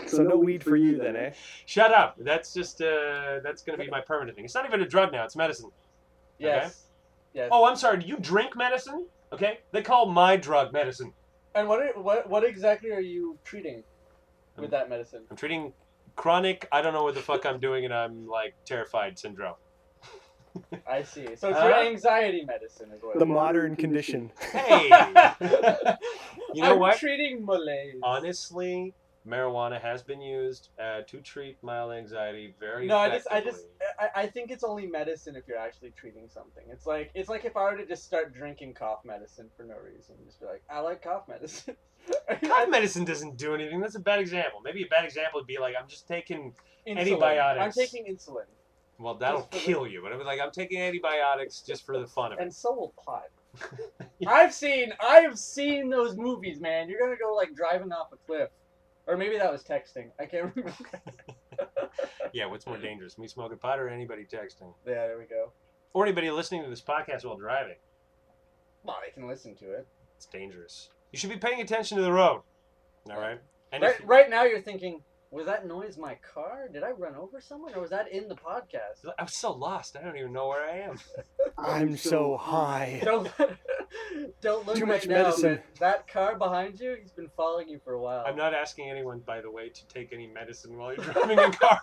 so 0.06 0.22
no 0.22 0.36
weed 0.36 0.62
for 0.62 0.76
you 0.76 0.98
then, 0.98 1.16
eh? 1.16 1.32
Shut 1.66 1.92
up. 1.92 2.16
That's 2.18 2.52
just 2.52 2.80
uh 2.82 3.40
that's 3.42 3.62
gonna 3.62 3.78
be 3.78 3.88
my 3.90 4.00
permanent 4.00 4.36
thing. 4.36 4.44
It's 4.44 4.54
not 4.54 4.66
even 4.66 4.82
a 4.82 4.86
drug 4.86 5.12
now. 5.12 5.24
It's 5.24 5.36
medicine. 5.36 5.70
yes. 6.38 6.86
Yes. 7.32 7.48
Oh, 7.52 7.64
I'm 7.64 7.76
sorry. 7.76 7.98
Do 7.98 8.06
you 8.06 8.16
drink 8.18 8.56
medicine? 8.56 9.06
Okay. 9.32 9.60
They 9.70 9.82
call 9.82 10.06
my 10.06 10.36
drug 10.36 10.72
medicine. 10.72 11.12
And 11.54 11.68
what, 11.68 11.80
are, 11.80 11.92
what 12.00 12.28
what 12.28 12.44
exactly 12.44 12.90
are 12.90 13.00
you 13.00 13.38
treating 13.44 13.82
with 14.56 14.70
that 14.72 14.88
medicine? 14.88 15.22
I'm 15.30 15.36
treating 15.36 15.72
chronic. 16.16 16.68
I 16.72 16.82
don't 16.82 16.92
know 16.92 17.04
what 17.04 17.14
the 17.14 17.22
fuck 17.22 17.46
I'm 17.46 17.60
doing, 17.60 17.84
and 17.84 17.94
I'm 17.94 18.26
like 18.26 18.54
terrified 18.64 19.18
syndrome. 19.18 19.54
I 20.88 21.02
see. 21.02 21.36
So 21.36 21.48
it's 21.50 21.58
Huh? 21.58 21.66
your 21.66 21.74
anxiety 21.86 22.44
medicine 22.44 22.90
is 22.92 23.02
what. 23.02 23.14
The 23.18 23.24
it 23.24 23.28
is. 23.28 23.34
modern 23.34 23.76
condition. 23.76 24.30
Hey. 24.52 24.90
You 26.52 26.62
know 26.62 26.72
I'm 26.72 26.78
what? 26.80 26.98
treating 26.98 27.44
malaise. 27.44 28.00
Honestly, 28.02 28.92
marijuana 29.24 29.80
has 29.80 30.02
been 30.02 30.20
used 30.20 30.70
uh, 30.82 31.02
to 31.06 31.20
treat 31.20 31.56
mild 31.62 31.92
anxiety 31.92 32.54
very 32.58 32.88
no, 32.88 32.96
I 32.96 33.08
just, 33.10 33.28
I 33.30 33.40
just, 33.40 33.66
I, 34.00 34.22
I 34.22 34.26
think 34.26 34.50
it's 34.50 34.64
only 34.64 34.86
medicine 34.88 35.36
if 35.36 35.46
you're 35.46 35.58
actually 35.58 35.92
treating 35.92 36.28
something. 36.28 36.64
It's 36.68 36.86
like, 36.86 37.12
it's 37.14 37.28
like 37.28 37.44
if 37.44 37.56
I 37.56 37.62
were 37.70 37.76
to 37.76 37.86
just 37.86 38.04
start 38.04 38.34
drinking 38.34 38.74
cough 38.74 39.04
medicine 39.04 39.48
for 39.56 39.62
no 39.62 39.76
reason, 39.76 40.16
just 40.26 40.40
be 40.40 40.46
like, 40.46 40.62
I 40.68 40.80
like 40.80 41.02
cough 41.02 41.28
medicine. 41.28 41.76
Cough 42.42 42.68
medicine 42.70 43.04
doesn't 43.04 43.36
do 43.36 43.54
anything. 43.54 43.78
That's 43.78 43.94
a 43.94 44.00
bad 44.00 44.20
example. 44.20 44.60
Maybe 44.64 44.82
a 44.82 44.86
bad 44.86 45.04
example 45.04 45.38
would 45.38 45.46
be 45.46 45.58
like 45.58 45.74
I'm 45.80 45.86
just 45.86 46.08
taking. 46.08 46.54
Insulin. 46.88 46.98
Antibiotics. 46.98 47.62
I'm 47.78 47.84
taking 47.84 48.06
insulin, 48.06 48.46
Well, 49.00 49.14
that'll 49.14 49.40
Just 49.40 49.52
for 49.52 49.58
the- 49.58 49.64
kill 49.64 49.86
you. 49.86 50.02
But 50.02 50.12
I 50.12 50.16
was 50.16 50.26
like, 50.26 50.40
I'm 50.40 50.50
taking 50.50 50.80
antibiotics 50.80 51.62
just 51.62 51.86
for 51.86 51.98
the 51.98 52.06
fun 52.06 52.32
of 52.32 52.38
it. 52.38 52.42
and 52.42 52.54
so 52.54 52.72
will 52.74 52.94
pot. 53.04 53.24
I've 54.26 54.52
seen, 54.54 54.92
I've 55.00 55.38
seen 55.38 55.88
those 55.88 56.16
movies, 56.16 56.60
man. 56.60 56.88
You're 56.88 57.00
gonna 57.00 57.16
go 57.16 57.34
like 57.34 57.54
driving 57.54 57.90
off 57.92 58.12
a 58.12 58.16
cliff, 58.16 58.50
or 59.06 59.16
maybe 59.16 59.38
that 59.38 59.50
was 59.50 59.64
texting. 59.64 60.10
I 60.20 60.26
can't 60.26 60.52
remember. 60.56 60.74
Yeah, 62.32 62.46
what's 62.46 62.64
more 62.66 62.78
dangerous, 62.78 63.18
me 63.18 63.26
smoking 63.26 63.58
pot 63.58 63.80
or 63.80 63.88
anybody 63.88 64.22
texting, 64.24 64.72
yeah, 64.86 65.06
there 65.08 65.18
we 65.18 65.24
go. 65.24 65.50
or 65.94 66.04
anybody 66.06 66.30
listening 66.30 66.62
to 66.62 66.70
this 66.70 66.80
podcast 66.80 67.24
while 67.24 67.36
driving? 67.36 67.74
Well, 68.84 68.96
they 69.04 69.10
can 69.12 69.26
listen 69.28 69.56
to 69.56 69.72
it. 69.72 69.86
It's 70.16 70.26
dangerous. 70.26 70.90
You 71.10 71.18
should 71.18 71.30
be 71.30 71.36
paying 71.36 71.60
attention 71.60 71.96
to 71.98 72.04
the 72.04 72.12
road. 72.12 72.42
All 73.10 73.18
right. 73.20 73.40
And 73.72 73.82
Right, 73.82 73.96
if, 73.98 74.08
right 74.08 74.30
now, 74.30 74.44
you're 74.44 74.60
thinking, 74.60 75.02
was 75.30 75.46
that 75.46 75.66
noise 75.66 75.96
my 75.96 76.16
car? 76.34 76.68
Did 76.72 76.82
I 76.82 76.90
run 76.90 77.14
over 77.14 77.40
someone, 77.40 77.72
or 77.74 77.80
was 77.80 77.90
that 77.90 78.10
in 78.12 78.28
the 78.28 78.34
podcast? 78.34 79.04
I'm 79.18 79.28
so 79.28 79.52
lost. 79.52 79.96
I 79.96 80.02
don't 80.04 80.16
even 80.16 80.32
know 80.32 80.48
where 80.48 80.64
I 80.68 80.78
am. 80.78 80.98
I'm 81.58 81.96
so 81.96 82.36
high. 82.36 83.00
Don't 83.04 83.30
don't 84.40 84.66
look 84.66 84.76
Too 84.76 84.84
right 84.84 84.88
much 84.94 85.08
now, 85.08 85.22
medicine. 85.24 85.60
but 85.72 85.80
that 85.80 86.08
car 86.08 86.36
behind 86.36 86.78
you, 86.80 86.96
he's 87.00 87.10
been 87.12 87.28
following 87.36 87.68
you 87.68 87.80
for 87.84 87.94
a 87.94 88.00
while. 88.00 88.24
I'm 88.26 88.36
not 88.36 88.54
asking 88.54 88.88
anyone, 88.88 89.18
by 89.20 89.40
the 89.40 89.50
way, 89.50 89.68
to 89.68 89.86
take 89.88 90.12
any 90.12 90.26
medicine 90.28 90.76
while 90.76 90.94
you're 90.94 91.04
driving 91.12 91.38
a 91.38 91.50
car. 91.50 91.80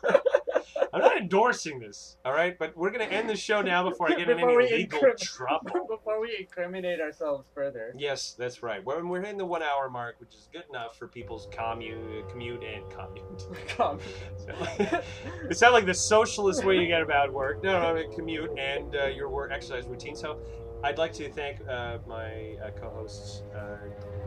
I'm 0.94 1.02
not 1.02 1.18
endorsing 1.18 1.80
this, 1.80 2.18
all 2.24 2.34
right? 2.34 2.58
But 2.58 2.76
we're 2.76 2.92
going 2.92 3.08
to 3.08 3.14
end 3.14 3.30
the 3.30 3.36
show 3.36 3.62
now 3.62 3.88
before 3.90 4.12
I 4.12 4.16
get 4.16 4.30
in 4.30 4.40
any 4.40 4.56
legal 4.56 5.02
trouble. 5.20 5.88
Before 5.98 6.22
we 6.22 6.36
incriminate 6.40 7.00
ourselves 7.02 7.46
further. 7.54 7.94
Yes, 7.98 8.36
that's 8.38 8.64
right. 8.64 8.84
We're, 8.84 9.06
we're 9.06 9.22
hitting 9.22 9.38
the 9.38 9.46
one 9.46 9.62
hour 9.64 9.90
mark, 9.90 10.20
which 10.20 10.34
is 10.36 10.48
good 10.52 10.64
enough 10.70 10.98
for 10.98 11.08
people's 11.08 11.48
commute, 11.52 12.30
commute 12.30 12.64
and 12.64 12.84
commute. 12.90 13.44
Come. 13.68 14.00
it 14.48 15.58
sounds 15.58 15.74
like 15.74 15.86
the 15.86 15.94
socialist 15.94 16.64
way 16.64 16.78
you 16.78 16.88
get 16.88 17.02
about 17.02 17.34
work. 17.34 17.64
No, 17.64 17.80
no, 17.82 17.88
I 17.88 17.94
mean, 17.94 18.14
commute 18.14 18.52
and 18.58 18.96
uh, 18.96 19.06
your 19.08 19.30
work 19.30 19.52
exercise 19.52 19.86
routine. 19.88 20.16
So, 20.16 20.40
I'd 20.84 20.98
like 20.98 21.14
to 21.14 21.30
thank 21.32 21.60
uh, 21.68 21.98
my 22.08 22.56
uh, 22.64 22.70
co-hosts 22.80 23.42
uh, 23.56 23.78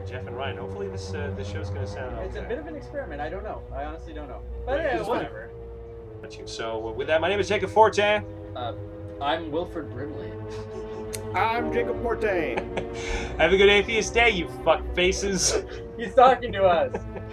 Jeff 0.06 0.26
and 0.26 0.36
Ryan. 0.36 0.56
Hopefully, 0.56 0.88
this 0.88 1.14
uh, 1.14 1.32
this 1.36 1.48
show's 1.48 1.70
going 1.70 1.86
to 1.86 1.90
sound. 1.90 2.18
It's 2.18 2.36
a 2.36 2.42
bit 2.42 2.58
of 2.58 2.66
an 2.66 2.74
experiment. 2.74 3.20
I 3.20 3.28
don't 3.28 3.44
know. 3.44 3.62
I 3.72 3.84
honestly 3.84 4.12
don't 4.12 4.28
know. 4.28 4.42
But 4.66 4.78
Right, 4.78 5.06
whatever. 5.06 5.44
it's 5.44 5.69
fine. 6.36 6.42
whatever. 6.42 6.46
So, 6.46 6.88
uh, 6.88 6.92
with 6.92 7.06
that, 7.08 7.20
my 7.20 7.28
name 7.28 7.40
is 7.40 7.48
Jacob 7.48 7.70
Fortin. 7.70 8.24
I'm 9.20 9.50
Wilford 9.50 9.90
Brimley. 9.92 10.32
I'm 11.34 11.72
Jacob 11.72 12.02
Fortin. 12.02 12.58
Have 13.38 13.52
a 13.52 13.56
good 13.56 13.68
atheist 13.68 14.14
day, 14.14 14.30
you 14.30 14.48
fuck 14.64 14.82
faces. 14.94 15.62
He's 15.96 16.14
talking 16.14 16.52
to 16.52 16.64
us. 16.64 16.96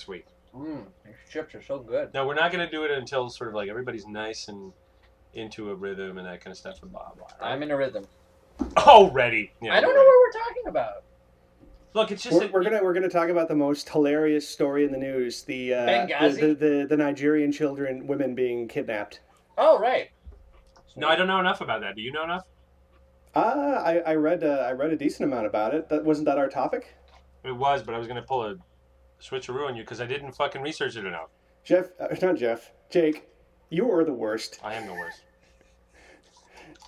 sweet. 0.00 0.26
Mmm, 0.56 0.84
these 1.04 1.14
chips 1.30 1.54
are 1.54 1.62
so 1.62 1.78
good. 1.78 2.12
No, 2.12 2.26
we're 2.26 2.34
not 2.34 2.50
going 2.50 2.64
to 2.64 2.70
do 2.70 2.84
it 2.84 2.90
until 2.90 3.28
sort 3.28 3.48
of 3.50 3.54
like 3.54 3.68
everybody's 3.68 4.06
nice 4.06 4.48
and 4.48 4.72
into 5.34 5.70
a 5.70 5.74
rhythm 5.74 6.18
and 6.18 6.26
that 6.26 6.40
kind 6.42 6.50
of 6.50 6.58
stuff. 6.58 6.82
And 6.82 6.90
blah 6.90 7.10
blah. 7.16 7.26
I'm 7.40 7.62
in 7.62 7.70
a 7.70 7.76
rhythm. 7.76 8.04
already. 8.78 9.52
Yeah, 9.62 9.74
I 9.76 9.80
don't 9.80 9.90
you're 9.90 9.96
know 9.98 10.02
right. 10.02 10.06
what 10.06 10.34
we're 10.34 10.40
talking 10.48 10.66
about. 10.68 11.04
Look, 11.92 12.10
it's 12.12 12.22
just 12.22 12.34
We're, 12.34 12.40
that- 12.42 12.52
we're 12.52 12.62
gonna 12.64 12.82
we're 12.82 12.92
gonna 12.94 13.08
talk 13.08 13.28
about 13.30 13.48
the 13.48 13.54
most 13.56 13.88
hilarious 13.88 14.48
story 14.48 14.84
in 14.84 14.92
the 14.92 14.98
news: 14.98 15.42
the 15.42 15.74
uh, 15.74 15.86
Benghazi? 15.86 16.40
the, 16.40 16.46
the, 16.46 16.54
the 16.54 16.86
the 16.90 16.96
Nigerian 16.96 17.52
children, 17.52 18.06
women 18.06 18.34
being 18.34 18.68
kidnapped. 18.68 19.20
Oh, 19.58 19.78
right. 19.78 20.10
No, 20.96 21.08
I 21.08 21.16
don't 21.16 21.26
know 21.28 21.40
enough 21.40 21.60
about 21.60 21.80
that. 21.82 21.94
Do 21.96 22.02
you 22.02 22.12
know 22.12 22.24
enough? 22.24 22.44
Uh, 23.34 23.38
I, 23.84 23.98
I 23.98 24.14
read 24.16 24.42
uh, 24.42 24.64
I 24.68 24.72
read 24.72 24.90
a 24.90 24.96
decent 24.96 25.30
amount 25.32 25.46
about 25.46 25.74
it. 25.74 25.88
That 25.88 26.04
wasn't 26.04 26.26
that 26.26 26.38
our 26.38 26.48
topic, 26.48 26.94
It 27.44 27.52
was, 27.52 27.82
but 27.82 27.94
I 27.94 27.98
was 27.98 28.06
going 28.08 28.20
to 28.20 28.26
pull 28.26 28.42
a 28.44 28.56
switcheroo 29.20 29.66
on 29.66 29.76
you 29.76 29.82
because 29.82 30.00
I 30.00 30.06
didn't 30.06 30.32
fucking 30.32 30.62
research 30.62 30.96
it 30.96 31.04
enough. 31.04 31.28
Jeff. 31.64 31.88
Uh, 32.00 32.08
not 32.22 32.36
Jeff. 32.36 32.72
Jake. 32.90 33.28
You 33.68 33.90
are 33.92 34.04
the 34.04 34.12
worst. 34.12 34.58
I 34.64 34.74
am 34.74 34.86
the 34.86 34.94
worst. 34.94 35.22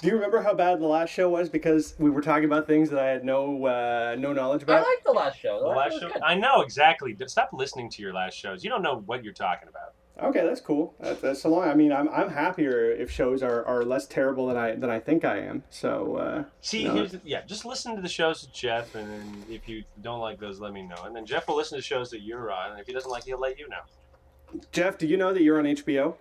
Do 0.00 0.08
you 0.08 0.14
remember 0.14 0.42
how 0.42 0.52
bad 0.52 0.80
the 0.80 0.86
last 0.86 1.10
show 1.10 1.28
was 1.28 1.48
because 1.48 1.94
we 1.98 2.10
were 2.10 2.22
talking 2.22 2.46
about 2.46 2.66
things 2.66 2.90
that 2.90 2.98
I 2.98 3.06
had 3.06 3.24
no 3.24 3.66
uh, 3.66 4.16
no 4.18 4.32
knowledge 4.32 4.64
about. 4.64 4.74
I 4.74 4.78
about? 4.78 4.88
liked 4.88 5.04
the 5.04 5.12
last 5.12 5.38
show. 5.38 5.60
The 5.60 5.68
last 5.68 5.92
was 5.92 6.02
show, 6.02 6.08
good. 6.08 6.22
I 6.22 6.34
know 6.34 6.62
exactly. 6.62 7.16
Stop 7.26 7.50
listening 7.52 7.88
to 7.90 8.02
your 8.02 8.12
last 8.12 8.36
shows. 8.36 8.64
You 8.64 8.70
don't 8.70 8.82
know 8.82 9.04
what 9.06 9.22
you're 9.22 9.32
talking 9.32 9.68
about. 9.68 9.94
Okay, 10.20 10.44
that's 10.44 10.60
cool. 10.60 10.94
That's, 11.00 11.20
that's 11.20 11.42
so 11.42 11.48
long. 11.48 11.64
I 11.68 11.74
mean, 11.74 11.90
I'm 11.92 12.08
I'm 12.10 12.28
happier 12.30 12.90
if 12.92 13.10
shows 13.10 13.42
are, 13.42 13.64
are 13.64 13.82
less 13.84 14.06
terrible 14.06 14.46
than 14.46 14.56
I 14.56 14.74
than 14.74 14.90
I 14.90 15.00
think 15.00 15.24
I 15.24 15.38
am. 15.38 15.64
So 15.70 16.16
uh, 16.16 16.44
See, 16.60 16.84
No. 16.84 16.94
here's 16.94 17.12
the, 17.12 17.20
yeah, 17.24 17.42
just 17.46 17.64
listen 17.64 17.96
to 17.96 18.02
the 18.02 18.08
shows 18.08 18.42
with 18.42 18.52
Jeff, 18.52 18.94
and 18.94 19.10
then 19.10 19.44
if 19.48 19.68
you 19.68 19.84
don't 20.02 20.20
like 20.20 20.38
those, 20.38 20.60
let 20.60 20.72
me 20.72 20.82
know. 20.82 21.02
And 21.04 21.16
then 21.16 21.24
Jeff 21.24 21.48
will 21.48 21.56
listen 21.56 21.78
to 21.78 21.82
shows 21.82 22.10
that 22.10 22.20
you're 22.20 22.52
on, 22.52 22.72
and 22.72 22.80
if 22.80 22.86
he 22.86 22.92
doesn't 22.92 23.10
like, 23.10 23.24
he'll 23.24 23.40
let 23.40 23.58
you 23.58 23.68
know. 23.68 24.60
Jeff, 24.70 24.98
do 24.98 25.06
you 25.06 25.16
know 25.16 25.32
that 25.32 25.42
you're 25.42 25.58
on 25.58 25.64
HBO? 25.64 26.14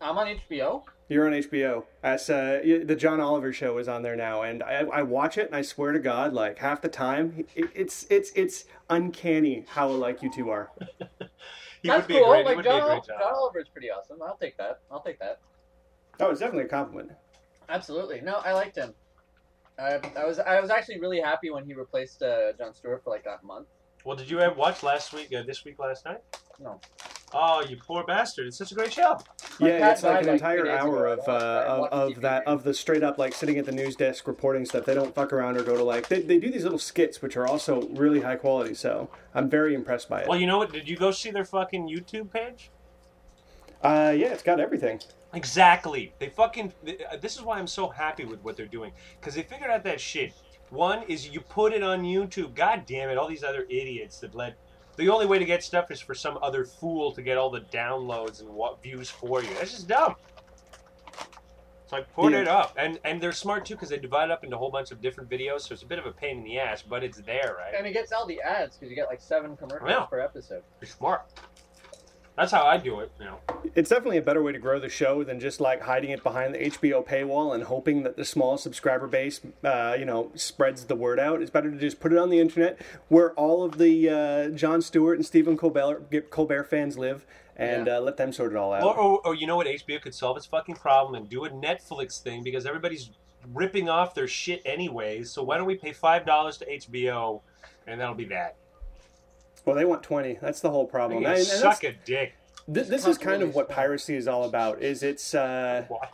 I'm 0.00 0.18
on 0.18 0.26
HBO. 0.26 0.82
You're 1.08 1.26
on 1.26 1.32
HBO. 1.32 1.84
As 2.02 2.28
uh, 2.28 2.60
the 2.84 2.94
John 2.96 3.20
Oliver 3.20 3.52
show 3.52 3.78
is 3.78 3.88
on 3.88 4.02
there 4.02 4.16
now, 4.16 4.42
and 4.42 4.62
I, 4.64 4.84
I 4.92 5.02
watch 5.02 5.38
it, 5.38 5.46
and 5.46 5.54
I 5.56 5.62
swear 5.62 5.92
to 5.92 5.98
God, 6.00 6.32
like 6.34 6.58
half 6.58 6.82
the 6.82 6.88
time, 6.88 7.46
it, 7.54 7.70
it's 7.74 8.04
it's 8.10 8.30
it's 8.34 8.64
uncanny 8.90 9.64
how 9.68 9.88
alike 9.88 10.22
you 10.22 10.30
two 10.32 10.50
are. 10.50 10.70
He 11.82 11.88
That's 11.88 12.02
would 12.02 12.08
be 12.08 12.14
cool. 12.14 12.28
great, 12.30 12.38
he 12.40 12.44
like 12.44 12.56
would 12.56 12.62
be 12.64 12.68
John, 12.70 12.80
a 12.80 12.84
great 12.84 12.94
Ol- 12.96 13.00
job. 13.02 13.18
John 13.20 13.34
Oliver's 13.34 13.68
pretty 13.68 13.90
awesome. 13.90 14.18
I'll 14.22 14.36
take 14.36 14.56
that. 14.58 14.80
I'll 14.90 15.02
take 15.02 15.18
that. 15.20 15.38
Oh, 16.20 16.30
it's 16.30 16.40
definitely 16.40 16.64
a 16.64 16.68
compliment. 16.68 17.12
Absolutely. 17.68 18.20
No, 18.20 18.36
I 18.44 18.52
liked 18.52 18.76
him. 18.76 18.94
I, 19.78 20.00
I 20.16 20.24
was 20.26 20.40
I 20.40 20.60
was 20.60 20.70
actually 20.70 20.98
really 20.98 21.20
happy 21.20 21.50
when 21.50 21.64
he 21.64 21.74
replaced 21.74 22.20
uh, 22.22 22.52
Jon 22.58 22.74
Stewart 22.74 23.02
for 23.04 23.10
like 23.10 23.22
that 23.24 23.44
month. 23.44 23.68
Well, 24.04 24.16
did 24.16 24.28
you 24.28 24.38
watch 24.56 24.82
last 24.82 25.12
week, 25.12 25.32
uh, 25.32 25.42
this 25.42 25.64
week, 25.64 25.78
last 25.78 26.04
night? 26.04 26.18
No. 26.58 26.80
Oh, 27.34 27.62
you 27.68 27.76
poor 27.76 28.04
bastard! 28.04 28.46
It's 28.46 28.56
such 28.56 28.72
a 28.72 28.74
great 28.74 28.92
show. 28.92 29.18
My 29.60 29.68
yeah, 29.68 29.92
it's 29.92 30.02
like 30.02 30.22
an 30.22 30.30
entire 30.30 30.60
three 30.60 30.68
days 30.70 30.80
hour 30.80 31.06
ago. 31.08 31.22
of 31.22 31.28
uh, 31.28 31.88
of, 31.90 32.14
of 32.14 32.20
that 32.22 32.46
of 32.46 32.64
the 32.64 32.72
straight 32.72 33.02
up 33.02 33.18
like 33.18 33.34
sitting 33.34 33.58
at 33.58 33.66
the 33.66 33.72
news 33.72 33.96
desk 33.96 34.26
reporting 34.26 34.64
stuff. 34.64 34.86
They 34.86 34.94
don't 34.94 35.14
fuck 35.14 35.32
around 35.32 35.58
or 35.58 35.62
go 35.62 35.76
to 35.76 35.84
like 35.84 36.08
they, 36.08 36.22
they 36.22 36.38
do 36.38 36.50
these 36.50 36.62
little 36.62 36.78
skits 36.78 37.20
which 37.20 37.36
are 37.36 37.46
also 37.46 37.82
really 37.88 38.20
high 38.22 38.36
quality. 38.36 38.72
So 38.74 39.10
I'm 39.34 39.50
very 39.50 39.74
impressed 39.74 40.08
by 40.08 40.22
it. 40.22 40.28
Well, 40.28 40.38
you 40.38 40.46
know 40.46 40.56
what? 40.58 40.72
Did 40.72 40.88
you 40.88 40.96
go 40.96 41.10
see 41.10 41.30
their 41.30 41.44
fucking 41.44 41.86
YouTube 41.88 42.32
page? 42.32 42.70
Uh, 43.82 44.12
yeah, 44.16 44.28
it's 44.28 44.42
got 44.42 44.58
everything. 44.58 45.00
Exactly. 45.34 46.14
They 46.18 46.30
fucking. 46.30 46.72
uh, 46.88 47.16
This 47.18 47.36
is 47.36 47.42
why 47.42 47.58
I'm 47.58 47.66
so 47.66 47.88
happy 47.88 48.24
with 48.24 48.42
what 48.42 48.56
they're 48.56 48.66
doing 48.66 48.92
because 49.20 49.34
they 49.34 49.42
figured 49.42 49.70
out 49.70 49.84
that 49.84 50.00
shit. 50.00 50.32
One 50.70 51.02
is 51.04 51.28
you 51.28 51.40
put 51.40 51.72
it 51.74 51.82
on 51.82 52.02
YouTube. 52.02 52.54
God 52.54 52.84
damn 52.86 53.10
it! 53.10 53.18
All 53.18 53.28
these 53.28 53.44
other 53.44 53.66
idiots 53.68 54.18
that 54.20 54.34
let. 54.34 54.56
The 54.98 55.08
only 55.10 55.26
way 55.26 55.38
to 55.38 55.44
get 55.44 55.62
stuff 55.62 55.92
is 55.92 56.00
for 56.00 56.12
some 56.12 56.40
other 56.42 56.64
fool 56.64 57.12
to 57.12 57.22
get 57.22 57.38
all 57.38 57.50
the 57.50 57.60
downloads 57.60 58.40
and 58.40 58.48
what 58.50 58.82
views 58.82 59.08
for 59.08 59.44
you. 59.44 59.48
That's 59.54 59.70
just 59.70 59.86
dumb. 59.86 60.16
So 61.86 61.98
I 61.98 62.00
put 62.00 62.32
Yeah. 62.32 62.40
it 62.40 62.48
up, 62.48 62.74
and 62.76 62.98
and 63.04 63.22
they're 63.22 63.30
smart 63.32 63.64
too 63.64 63.74
because 63.76 63.90
they 63.90 63.98
divide 63.98 64.24
it 64.24 64.30
up 64.32 64.42
into 64.42 64.56
a 64.56 64.58
whole 64.58 64.72
bunch 64.72 64.90
of 64.90 65.00
different 65.00 65.30
videos. 65.30 65.60
So 65.62 65.72
it's 65.72 65.84
a 65.84 65.86
bit 65.86 66.00
of 66.00 66.06
a 66.06 66.10
pain 66.10 66.38
in 66.38 66.44
the 66.44 66.58
ass, 66.58 66.82
but 66.82 67.04
it's 67.04 67.18
there, 67.18 67.54
right? 67.56 67.74
And 67.76 67.86
it 67.86 67.92
gets 67.92 68.10
all 68.12 68.26
the 68.26 68.40
ads 68.42 68.76
because 68.76 68.90
you 68.90 68.96
get 68.96 69.06
like 69.08 69.20
seven 69.20 69.56
commercials 69.56 70.08
per 70.10 70.18
episode. 70.18 70.64
They're 70.80 70.88
smart. 70.88 71.22
That's 72.38 72.52
how 72.52 72.64
I 72.64 72.76
do 72.76 73.00
it. 73.00 73.10
You 73.18 73.24
know. 73.26 73.38
It's 73.74 73.90
definitely 73.90 74.18
a 74.18 74.22
better 74.22 74.42
way 74.42 74.52
to 74.52 74.58
grow 74.58 74.78
the 74.78 74.88
show 74.88 75.24
than 75.24 75.40
just 75.40 75.60
like 75.60 75.82
hiding 75.82 76.10
it 76.10 76.22
behind 76.22 76.54
the 76.54 76.58
HBO 76.58 77.04
paywall 77.04 77.52
and 77.54 77.64
hoping 77.64 78.04
that 78.04 78.16
the 78.16 78.24
small 78.24 78.56
subscriber 78.56 79.08
base, 79.08 79.40
uh, 79.64 79.96
you 79.98 80.04
know, 80.04 80.30
spreads 80.36 80.84
the 80.84 80.94
word 80.94 81.18
out. 81.18 81.42
It's 81.42 81.50
better 81.50 81.70
to 81.70 81.76
just 81.76 81.98
put 81.98 82.12
it 82.12 82.18
on 82.18 82.30
the 82.30 82.38
internet 82.38 82.80
where 83.08 83.32
all 83.32 83.64
of 83.64 83.78
the 83.78 84.08
uh, 84.08 84.48
Jon 84.56 84.80
Stewart 84.82 85.18
and 85.18 85.26
Stephen 85.26 85.56
Colbert, 85.56 86.30
Colbert 86.30 86.64
fans 86.64 86.96
live, 86.96 87.26
and 87.56 87.88
Yeah. 87.88 87.96
uh, 87.98 88.00
let 88.02 88.16
them 88.16 88.32
sort 88.32 88.52
it 88.52 88.56
all 88.56 88.72
out. 88.72 88.84
Or, 88.84 88.96
or, 88.96 89.20
or 89.26 89.34
you 89.34 89.48
know 89.48 89.56
what? 89.56 89.66
HBO 89.66 90.00
could 90.00 90.14
solve 90.14 90.36
its 90.36 90.46
fucking 90.46 90.76
problem 90.76 91.16
and 91.16 91.28
do 91.28 91.44
a 91.44 91.50
Netflix 91.50 92.22
thing 92.22 92.44
because 92.44 92.66
everybody's 92.66 93.10
ripping 93.52 93.88
off 93.88 94.14
their 94.14 94.28
shit 94.28 94.62
anyways. 94.64 95.30
So 95.32 95.42
why 95.42 95.56
don't 95.56 95.66
we 95.66 95.74
pay 95.74 95.92
five 95.92 96.24
dollars 96.24 96.56
to 96.58 96.66
HBO, 96.66 97.40
and 97.88 98.00
that'll 98.00 98.14
be 98.14 98.26
that. 98.26 98.54
Well, 99.68 99.76
they 99.76 99.84
want 99.84 100.02
twenty. 100.02 100.38
That's 100.40 100.60
the 100.60 100.70
whole 100.70 100.86
problem. 100.86 101.22
You 101.22 101.28
And- 101.28 101.36
and 101.36 101.46
suck 101.46 101.84
a 101.84 101.92
dick. 102.04 102.34
Th- 102.72 102.86
this 102.86 103.06
is 103.06 103.16
kind 103.18 103.42
of 103.42 103.54
what 103.54 103.68
piracy 103.68 104.14
is 104.14 104.26
all 104.28 104.44
about. 104.44 104.82
Is 104.82 105.02
it's 105.02 105.34
uh, 105.34 105.84
What? 105.88 106.10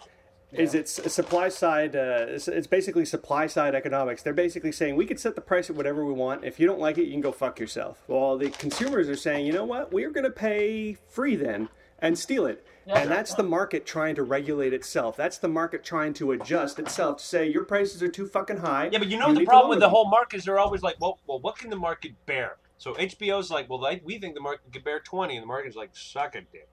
is 0.52 0.74
it's 0.74 1.12
supply 1.12 1.48
side. 1.48 1.96
Uh, 1.96 2.26
it's, 2.28 2.46
it's 2.46 2.66
basically 2.68 3.04
supply 3.04 3.46
side 3.48 3.74
economics. 3.74 4.22
They're 4.22 4.32
basically 4.32 4.70
saying 4.70 4.94
we 4.94 5.06
can 5.06 5.16
set 5.16 5.34
the 5.34 5.40
price 5.40 5.68
at 5.68 5.74
whatever 5.76 6.04
we 6.04 6.12
want. 6.12 6.44
If 6.44 6.60
you 6.60 6.66
don't 6.66 6.78
like 6.78 6.96
it, 6.98 7.06
you 7.06 7.12
can 7.12 7.20
go 7.20 7.32
fuck 7.32 7.58
yourself. 7.58 8.02
Well, 8.06 8.38
the 8.38 8.50
consumers 8.50 9.08
are 9.08 9.16
saying, 9.16 9.46
you 9.46 9.52
know 9.52 9.64
what, 9.64 9.92
we're 9.92 10.10
going 10.10 10.24
to 10.24 10.30
pay 10.30 10.96
free 11.08 11.34
then 11.34 11.68
and 11.98 12.16
steal 12.16 12.46
it. 12.46 12.64
Yeah. 12.86 12.98
And 12.98 13.10
that's 13.10 13.34
the 13.34 13.42
market 13.42 13.86
trying 13.86 14.14
to 14.16 14.22
regulate 14.22 14.72
itself. 14.74 15.16
That's 15.16 15.38
the 15.38 15.48
market 15.48 15.82
trying 15.82 16.12
to 16.14 16.32
adjust 16.32 16.78
itself 16.78 17.16
to 17.16 17.24
say 17.24 17.48
your 17.48 17.64
prices 17.64 18.02
are 18.02 18.08
too 18.08 18.26
fucking 18.26 18.58
high. 18.58 18.90
Yeah, 18.92 18.98
but 18.98 19.08
you 19.08 19.18
know 19.18 19.32
need 19.32 19.40
the 19.40 19.44
problem 19.46 19.64
lower 19.64 19.70
with 19.70 19.80
the 19.80 19.88
whole 19.88 20.08
market 20.08 20.36
is 20.36 20.44
they're 20.44 20.58
always 20.58 20.82
like, 20.82 21.00
well, 21.00 21.18
well, 21.26 21.40
what 21.40 21.56
can 21.58 21.70
the 21.70 21.76
market 21.76 22.12
bear? 22.26 22.58
So 22.78 22.94
HBO's 22.94 23.50
like, 23.50 23.70
well, 23.70 23.84
we 24.04 24.18
think 24.18 24.34
the 24.34 24.40
market 24.40 24.72
can 24.72 24.82
bear 24.82 25.00
twenty, 25.00 25.36
and 25.36 25.42
the 25.42 25.46
market's 25.46 25.76
like, 25.76 25.90
suck 25.94 26.34
a 26.34 26.40
dick. 26.40 26.68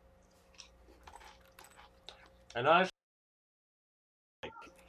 And 2.55 2.67
honestly, 2.67 2.91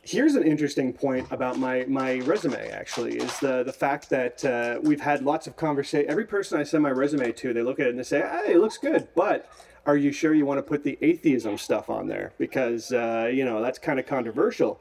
here's 0.03 0.35
an 0.35 0.43
interesting 0.43 0.93
point 0.93 1.27
about 1.31 1.59
my 1.59 1.85
my 1.87 2.19
resume. 2.21 2.71
Actually, 2.71 3.17
is 3.19 3.39
the 3.39 3.63
the 3.63 3.73
fact 3.73 4.11
that 4.11 4.45
uh, 4.45 4.81
we've 4.83 5.01
had 5.01 5.23
lots 5.23 5.47
of 5.47 5.57
conversation. 5.57 6.11
Every 6.11 6.27
person 6.27 6.59
I 6.59 6.65
send 6.65 6.83
my 6.83 6.91
resume 6.91 7.33
to, 7.33 7.53
they 7.53 7.63
look 7.63 7.79
at 7.79 7.87
it 7.87 7.91
and 7.91 7.99
they 7.99 8.05
say, 8.05 8.21
"Hey, 8.21 8.55
it 8.55 8.59
looks 8.59 8.79
good," 8.79 9.09
but 9.15 9.49
are 9.87 9.97
you 9.97 10.13
sure 10.13 10.35
you 10.35 10.47
want 10.47 10.59
to 10.59 10.63
put 10.63 10.85
the 10.85 10.99
atheism 11.03 11.59
stuff 11.59 11.91
on 11.91 12.07
there 12.07 12.33
because 12.39 12.93
uh, 12.93 13.31
you 13.33 13.45
know 13.45 13.63
that's 13.63 13.79
kind 13.79 13.99
of 13.99 14.07
controversial 14.07 14.81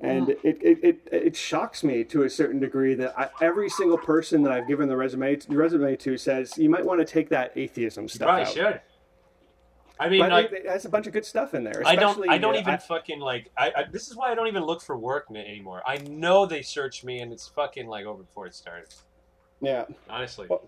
and 0.00 0.28
it, 0.28 0.40
it, 0.44 0.78
it, 0.82 1.08
it 1.10 1.36
shocks 1.36 1.82
me 1.82 2.04
to 2.04 2.22
a 2.22 2.30
certain 2.30 2.60
degree 2.60 2.94
that 2.94 3.18
I, 3.18 3.28
every 3.40 3.68
single 3.68 3.98
person 3.98 4.42
that 4.44 4.52
I've 4.52 4.68
given 4.68 4.88
the 4.88 4.96
resume 4.96 5.36
to, 5.36 5.56
resume 5.56 5.96
to 5.96 6.16
says 6.16 6.56
you 6.56 6.70
might 6.70 6.84
want 6.84 7.00
to 7.00 7.04
take 7.04 7.28
that 7.30 7.52
atheism 7.56 8.08
stuff 8.08 8.26
Probably 8.26 8.42
out. 8.44 8.52
should. 8.52 8.80
I 10.00 10.08
mean, 10.08 10.20
But 10.20 10.30
like, 10.30 10.52
it, 10.52 10.64
it 10.64 10.66
has 10.66 10.84
a 10.84 10.88
bunch 10.88 11.08
of 11.08 11.12
good 11.12 11.24
stuff 11.24 11.54
in 11.54 11.64
there. 11.64 11.82
I 11.84 11.96
don't. 11.96 12.28
I 12.30 12.38
don't 12.38 12.54
even 12.54 12.78
fucking 12.78 13.18
like. 13.18 13.50
I, 13.56 13.72
I. 13.76 13.84
This 13.90 14.08
is 14.08 14.16
why 14.16 14.30
I 14.30 14.36
don't 14.36 14.46
even 14.46 14.62
look 14.62 14.80
for 14.80 14.96
work 14.96 15.26
anymore. 15.34 15.82
I 15.84 15.98
know 15.98 16.46
they 16.46 16.62
search 16.62 17.02
me, 17.02 17.18
and 17.20 17.32
it's 17.32 17.48
fucking 17.48 17.88
like 17.88 18.06
over 18.06 18.22
before 18.22 18.46
it 18.46 18.54
started. 18.54 18.94
yeah. 19.60 19.86
Honestly. 20.08 20.46
Well, 20.48 20.62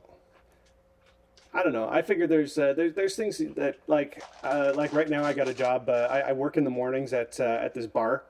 I 1.54 1.62
don't 1.62 1.72
know. 1.72 1.88
I 1.88 2.02
figure 2.02 2.26
there's 2.26 2.58
uh, 2.58 2.72
there's 2.74 2.94
there's 2.94 3.14
things 3.14 3.38
that 3.56 3.76
like 3.86 4.22
uh, 4.42 4.72
like 4.74 4.92
right 4.92 5.08
now 5.08 5.24
I 5.24 5.32
got 5.32 5.46
a 5.48 5.54
job. 5.54 5.88
Uh, 5.88 6.08
I, 6.10 6.20
I 6.20 6.32
work 6.32 6.56
in 6.56 6.64
the 6.64 6.70
mornings 6.70 7.12
at 7.12 7.38
uh, 7.38 7.58
at 7.62 7.72
this 7.72 7.86
bar. 7.86 8.24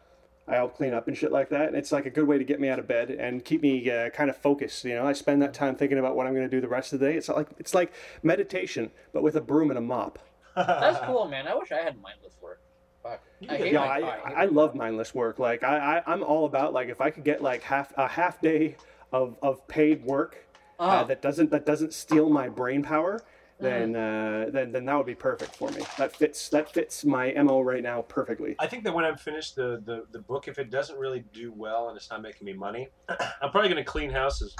I 0.50 0.56
help 0.56 0.76
clean 0.76 0.92
up 0.92 1.06
and 1.08 1.16
shit 1.16 1.30
like 1.32 1.48
that. 1.50 1.68
And 1.68 1.76
it's 1.76 1.92
like 1.92 2.06
a 2.06 2.10
good 2.10 2.26
way 2.26 2.36
to 2.38 2.44
get 2.44 2.60
me 2.60 2.68
out 2.68 2.78
of 2.78 2.88
bed 2.88 3.10
and 3.10 3.44
keep 3.44 3.62
me 3.62 3.88
uh, 3.90 4.10
kind 4.10 4.28
of 4.28 4.36
focused. 4.36 4.84
You 4.84 4.94
know, 4.96 5.06
I 5.06 5.12
spend 5.12 5.40
that 5.42 5.54
time 5.54 5.76
thinking 5.76 5.98
about 5.98 6.16
what 6.16 6.26
I'm 6.26 6.34
going 6.34 6.48
to 6.48 6.54
do 6.56 6.60
the 6.60 6.68
rest 6.68 6.92
of 6.92 7.00
the 7.00 7.06
day. 7.06 7.16
It's 7.16 7.28
like 7.28 7.48
it's 7.58 7.74
like 7.74 7.92
meditation, 8.22 8.90
but 9.12 9.22
with 9.22 9.36
a 9.36 9.40
broom 9.40 9.70
and 9.70 9.78
a 9.78 9.82
mop. 9.82 10.18
That's 10.56 10.98
cool, 11.06 11.26
man. 11.28 11.46
I 11.46 11.54
wish 11.54 11.70
I 11.72 11.76
had 11.78 12.00
mindless 12.02 12.34
work. 12.42 12.60
Fuck. 13.02 13.20
I 13.48 13.56
hate 13.56 13.72
Yeah, 13.72 13.80
my 13.80 13.88
I, 13.96 14.00
car. 14.00 14.32
I 14.36 14.44
love 14.46 14.74
mindless 14.74 15.14
work. 15.14 15.38
Like 15.38 15.62
I, 15.62 15.98
I 16.04 16.12
I'm 16.12 16.22
all 16.22 16.44
about 16.44 16.72
like 16.72 16.88
if 16.88 17.00
I 17.00 17.10
could 17.10 17.24
get 17.24 17.40
like 17.42 17.62
half 17.62 17.92
a 17.96 18.06
half 18.08 18.40
day 18.40 18.76
of, 19.12 19.36
of 19.42 19.66
paid 19.68 20.04
work 20.04 20.44
uh, 20.78 20.82
Uh-huh. 20.82 21.04
that 21.04 21.22
doesn't 21.22 21.50
that 21.50 21.64
doesn't 21.64 21.94
steal 21.94 22.28
my 22.28 22.48
brain 22.48 22.82
power, 22.82 23.22
then 23.60 23.96
uh, 23.96 24.46
then 24.52 24.72
then 24.72 24.84
that 24.86 24.96
would 24.96 25.06
be 25.06 25.14
perfect 25.14 25.54
for 25.54 25.70
me. 25.70 25.82
That 25.98 26.14
fits 26.14 26.48
that 26.48 26.72
fits 26.72 27.04
my 27.04 27.32
mo 27.34 27.60
right 27.60 27.82
now 27.82 28.02
perfectly. 28.02 28.56
I 28.58 28.66
think 28.66 28.84
that 28.84 28.94
when 28.94 29.04
I'm 29.04 29.16
finished 29.16 29.56
the, 29.56 29.82
the, 29.84 30.06
the 30.12 30.18
book, 30.18 30.48
if 30.48 30.58
it 30.58 30.70
doesn't 30.70 30.98
really 30.98 31.24
do 31.32 31.52
well 31.52 31.88
and 31.88 31.96
it's 31.96 32.10
not 32.10 32.22
making 32.22 32.46
me 32.46 32.52
money, 32.52 32.88
I'm 33.08 33.50
probably 33.50 33.68
going 33.68 33.84
to 33.84 33.90
clean 33.90 34.10
houses. 34.10 34.56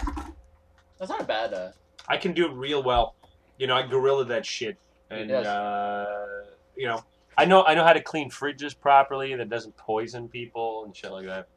That's 0.99 1.11
not 1.11 1.27
bad. 1.27 1.55
Uh, 1.55 1.71
I 2.09 2.17
can 2.17 2.33
do 2.33 2.47
it 2.47 2.53
real 2.53 2.83
well. 2.83 3.15
You 3.59 3.67
know, 3.67 3.75
I 3.75 3.87
gorilla 3.87 4.25
that 4.27 4.45
shit, 4.45 4.77
and 5.11 5.31
uh, 5.31 6.07
you 6.77 6.87
know, 6.87 7.05
I 7.37 7.45
know 7.45 7.65
I 7.65 7.75
know 7.75 7.85
how 7.85 7.93
to 7.93 8.03
clean 8.03 8.31
fridges 8.31 8.79
properly 8.79 9.35
that 9.35 9.49
doesn't 9.49 9.77
poison 9.77 10.29
people 10.29 10.85
and 10.85 10.95
shit 10.95 11.11
like 11.11 11.27
that. 11.27 11.49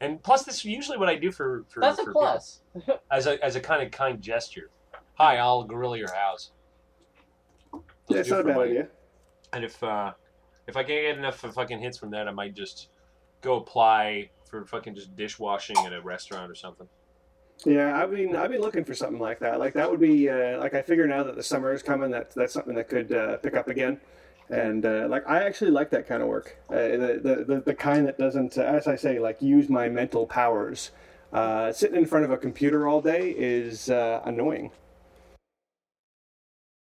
And 0.00 0.22
plus, 0.22 0.44
this 0.44 0.56
is 0.56 0.64
usually 0.64 0.98
what 0.98 1.08
I 1.08 1.16
do 1.16 1.30
for 1.32 1.64
for, 1.68 1.80
that's 1.80 1.98
a 1.98 2.04
for 2.04 2.10
people. 2.10 2.22
plus. 2.22 2.60
as 3.10 3.26
a 3.26 3.42
as 3.44 3.56
a 3.56 3.60
kind 3.60 3.82
of 3.82 3.90
kind 3.90 4.20
gesture. 4.20 4.70
Hi, 5.16 5.36
I'll 5.36 5.62
gorilla 5.62 5.96
your 5.96 6.12
house. 6.12 6.50
Yeah, 8.08 8.18
it's 8.18 8.30
not 8.30 8.40
a 8.40 8.44
bad 8.44 8.56
money. 8.56 8.70
idea. 8.70 8.88
And 9.52 9.64
if 9.64 9.80
uh, 9.82 10.12
if 10.66 10.76
I 10.76 10.82
can't 10.82 11.06
get 11.06 11.18
enough 11.18 11.38
fucking 11.38 11.78
hits 11.78 11.98
from 11.98 12.10
that, 12.10 12.26
I 12.26 12.32
might 12.32 12.54
just 12.54 12.88
go 13.40 13.56
apply 13.56 14.30
for 14.50 14.64
fucking 14.64 14.94
just 14.94 15.14
dishwashing 15.14 15.76
at 15.78 15.92
a 15.92 16.00
restaurant 16.00 16.50
or 16.50 16.56
something. 16.56 16.88
Yeah, 17.64 17.96
I 17.96 18.06
mean, 18.06 18.34
I've 18.34 18.50
been 18.50 18.60
looking 18.60 18.84
for 18.84 18.94
something 18.94 19.20
like 19.20 19.38
that. 19.38 19.60
Like 19.60 19.74
that 19.74 19.88
would 19.88 20.00
be 20.00 20.28
uh, 20.28 20.58
like 20.58 20.74
I 20.74 20.82
figure 20.82 21.06
now 21.06 21.22
that 21.22 21.36
the 21.36 21.42
summer 21.42 21.72
is 21.72 21.82
coming, 21.82 22.10
that 22.10 22.34
that's 22.34 22.52
something 22.52 22.74
that 22.74 22.88
could 22.88 23.12
uh, 23.12 23.36
pick 23.36 23.54
up 23.54 23.68
again. 23.68 24.00
And 24.50 24.84
uh, 24.84 25.06
like 25.08 25.28
I 25.28 25.44
actually 25.44 25.70
like 25.70 25.90
that 25.90 26.08
kind 26.08 26.22
of 26.22 26.28
work, 26.28 26.56
uh, 26.70 26.74
the, 26.74 27.20
the 27.22 27.44
the 27.46 27.62
the 27.66 27.74
kind 27.74 28.06
that 28.08 28.18
doesn't, 28.18 28.58
uh, 28.58 28.62
as 28.62 28.88
I 28.88 28.96
say, 28.96 29.20
like 29.20 29.40
use 29.40 29.68
my 29.68 29.88
mental 29.88 30.26
powers. 30.26 30.90
Uh, 31.32 31.72
sitting 31.72 31.96
in 31.96 32.06
front 32.06 32.24
of 32.24 32.30
a 32.30 32.36
computer 32.36 32.86
all 32.88 33.00
day 33.00 33.30
is 33.36 33.90
uh, 33.90 34.20
annoying. 34.24 34.70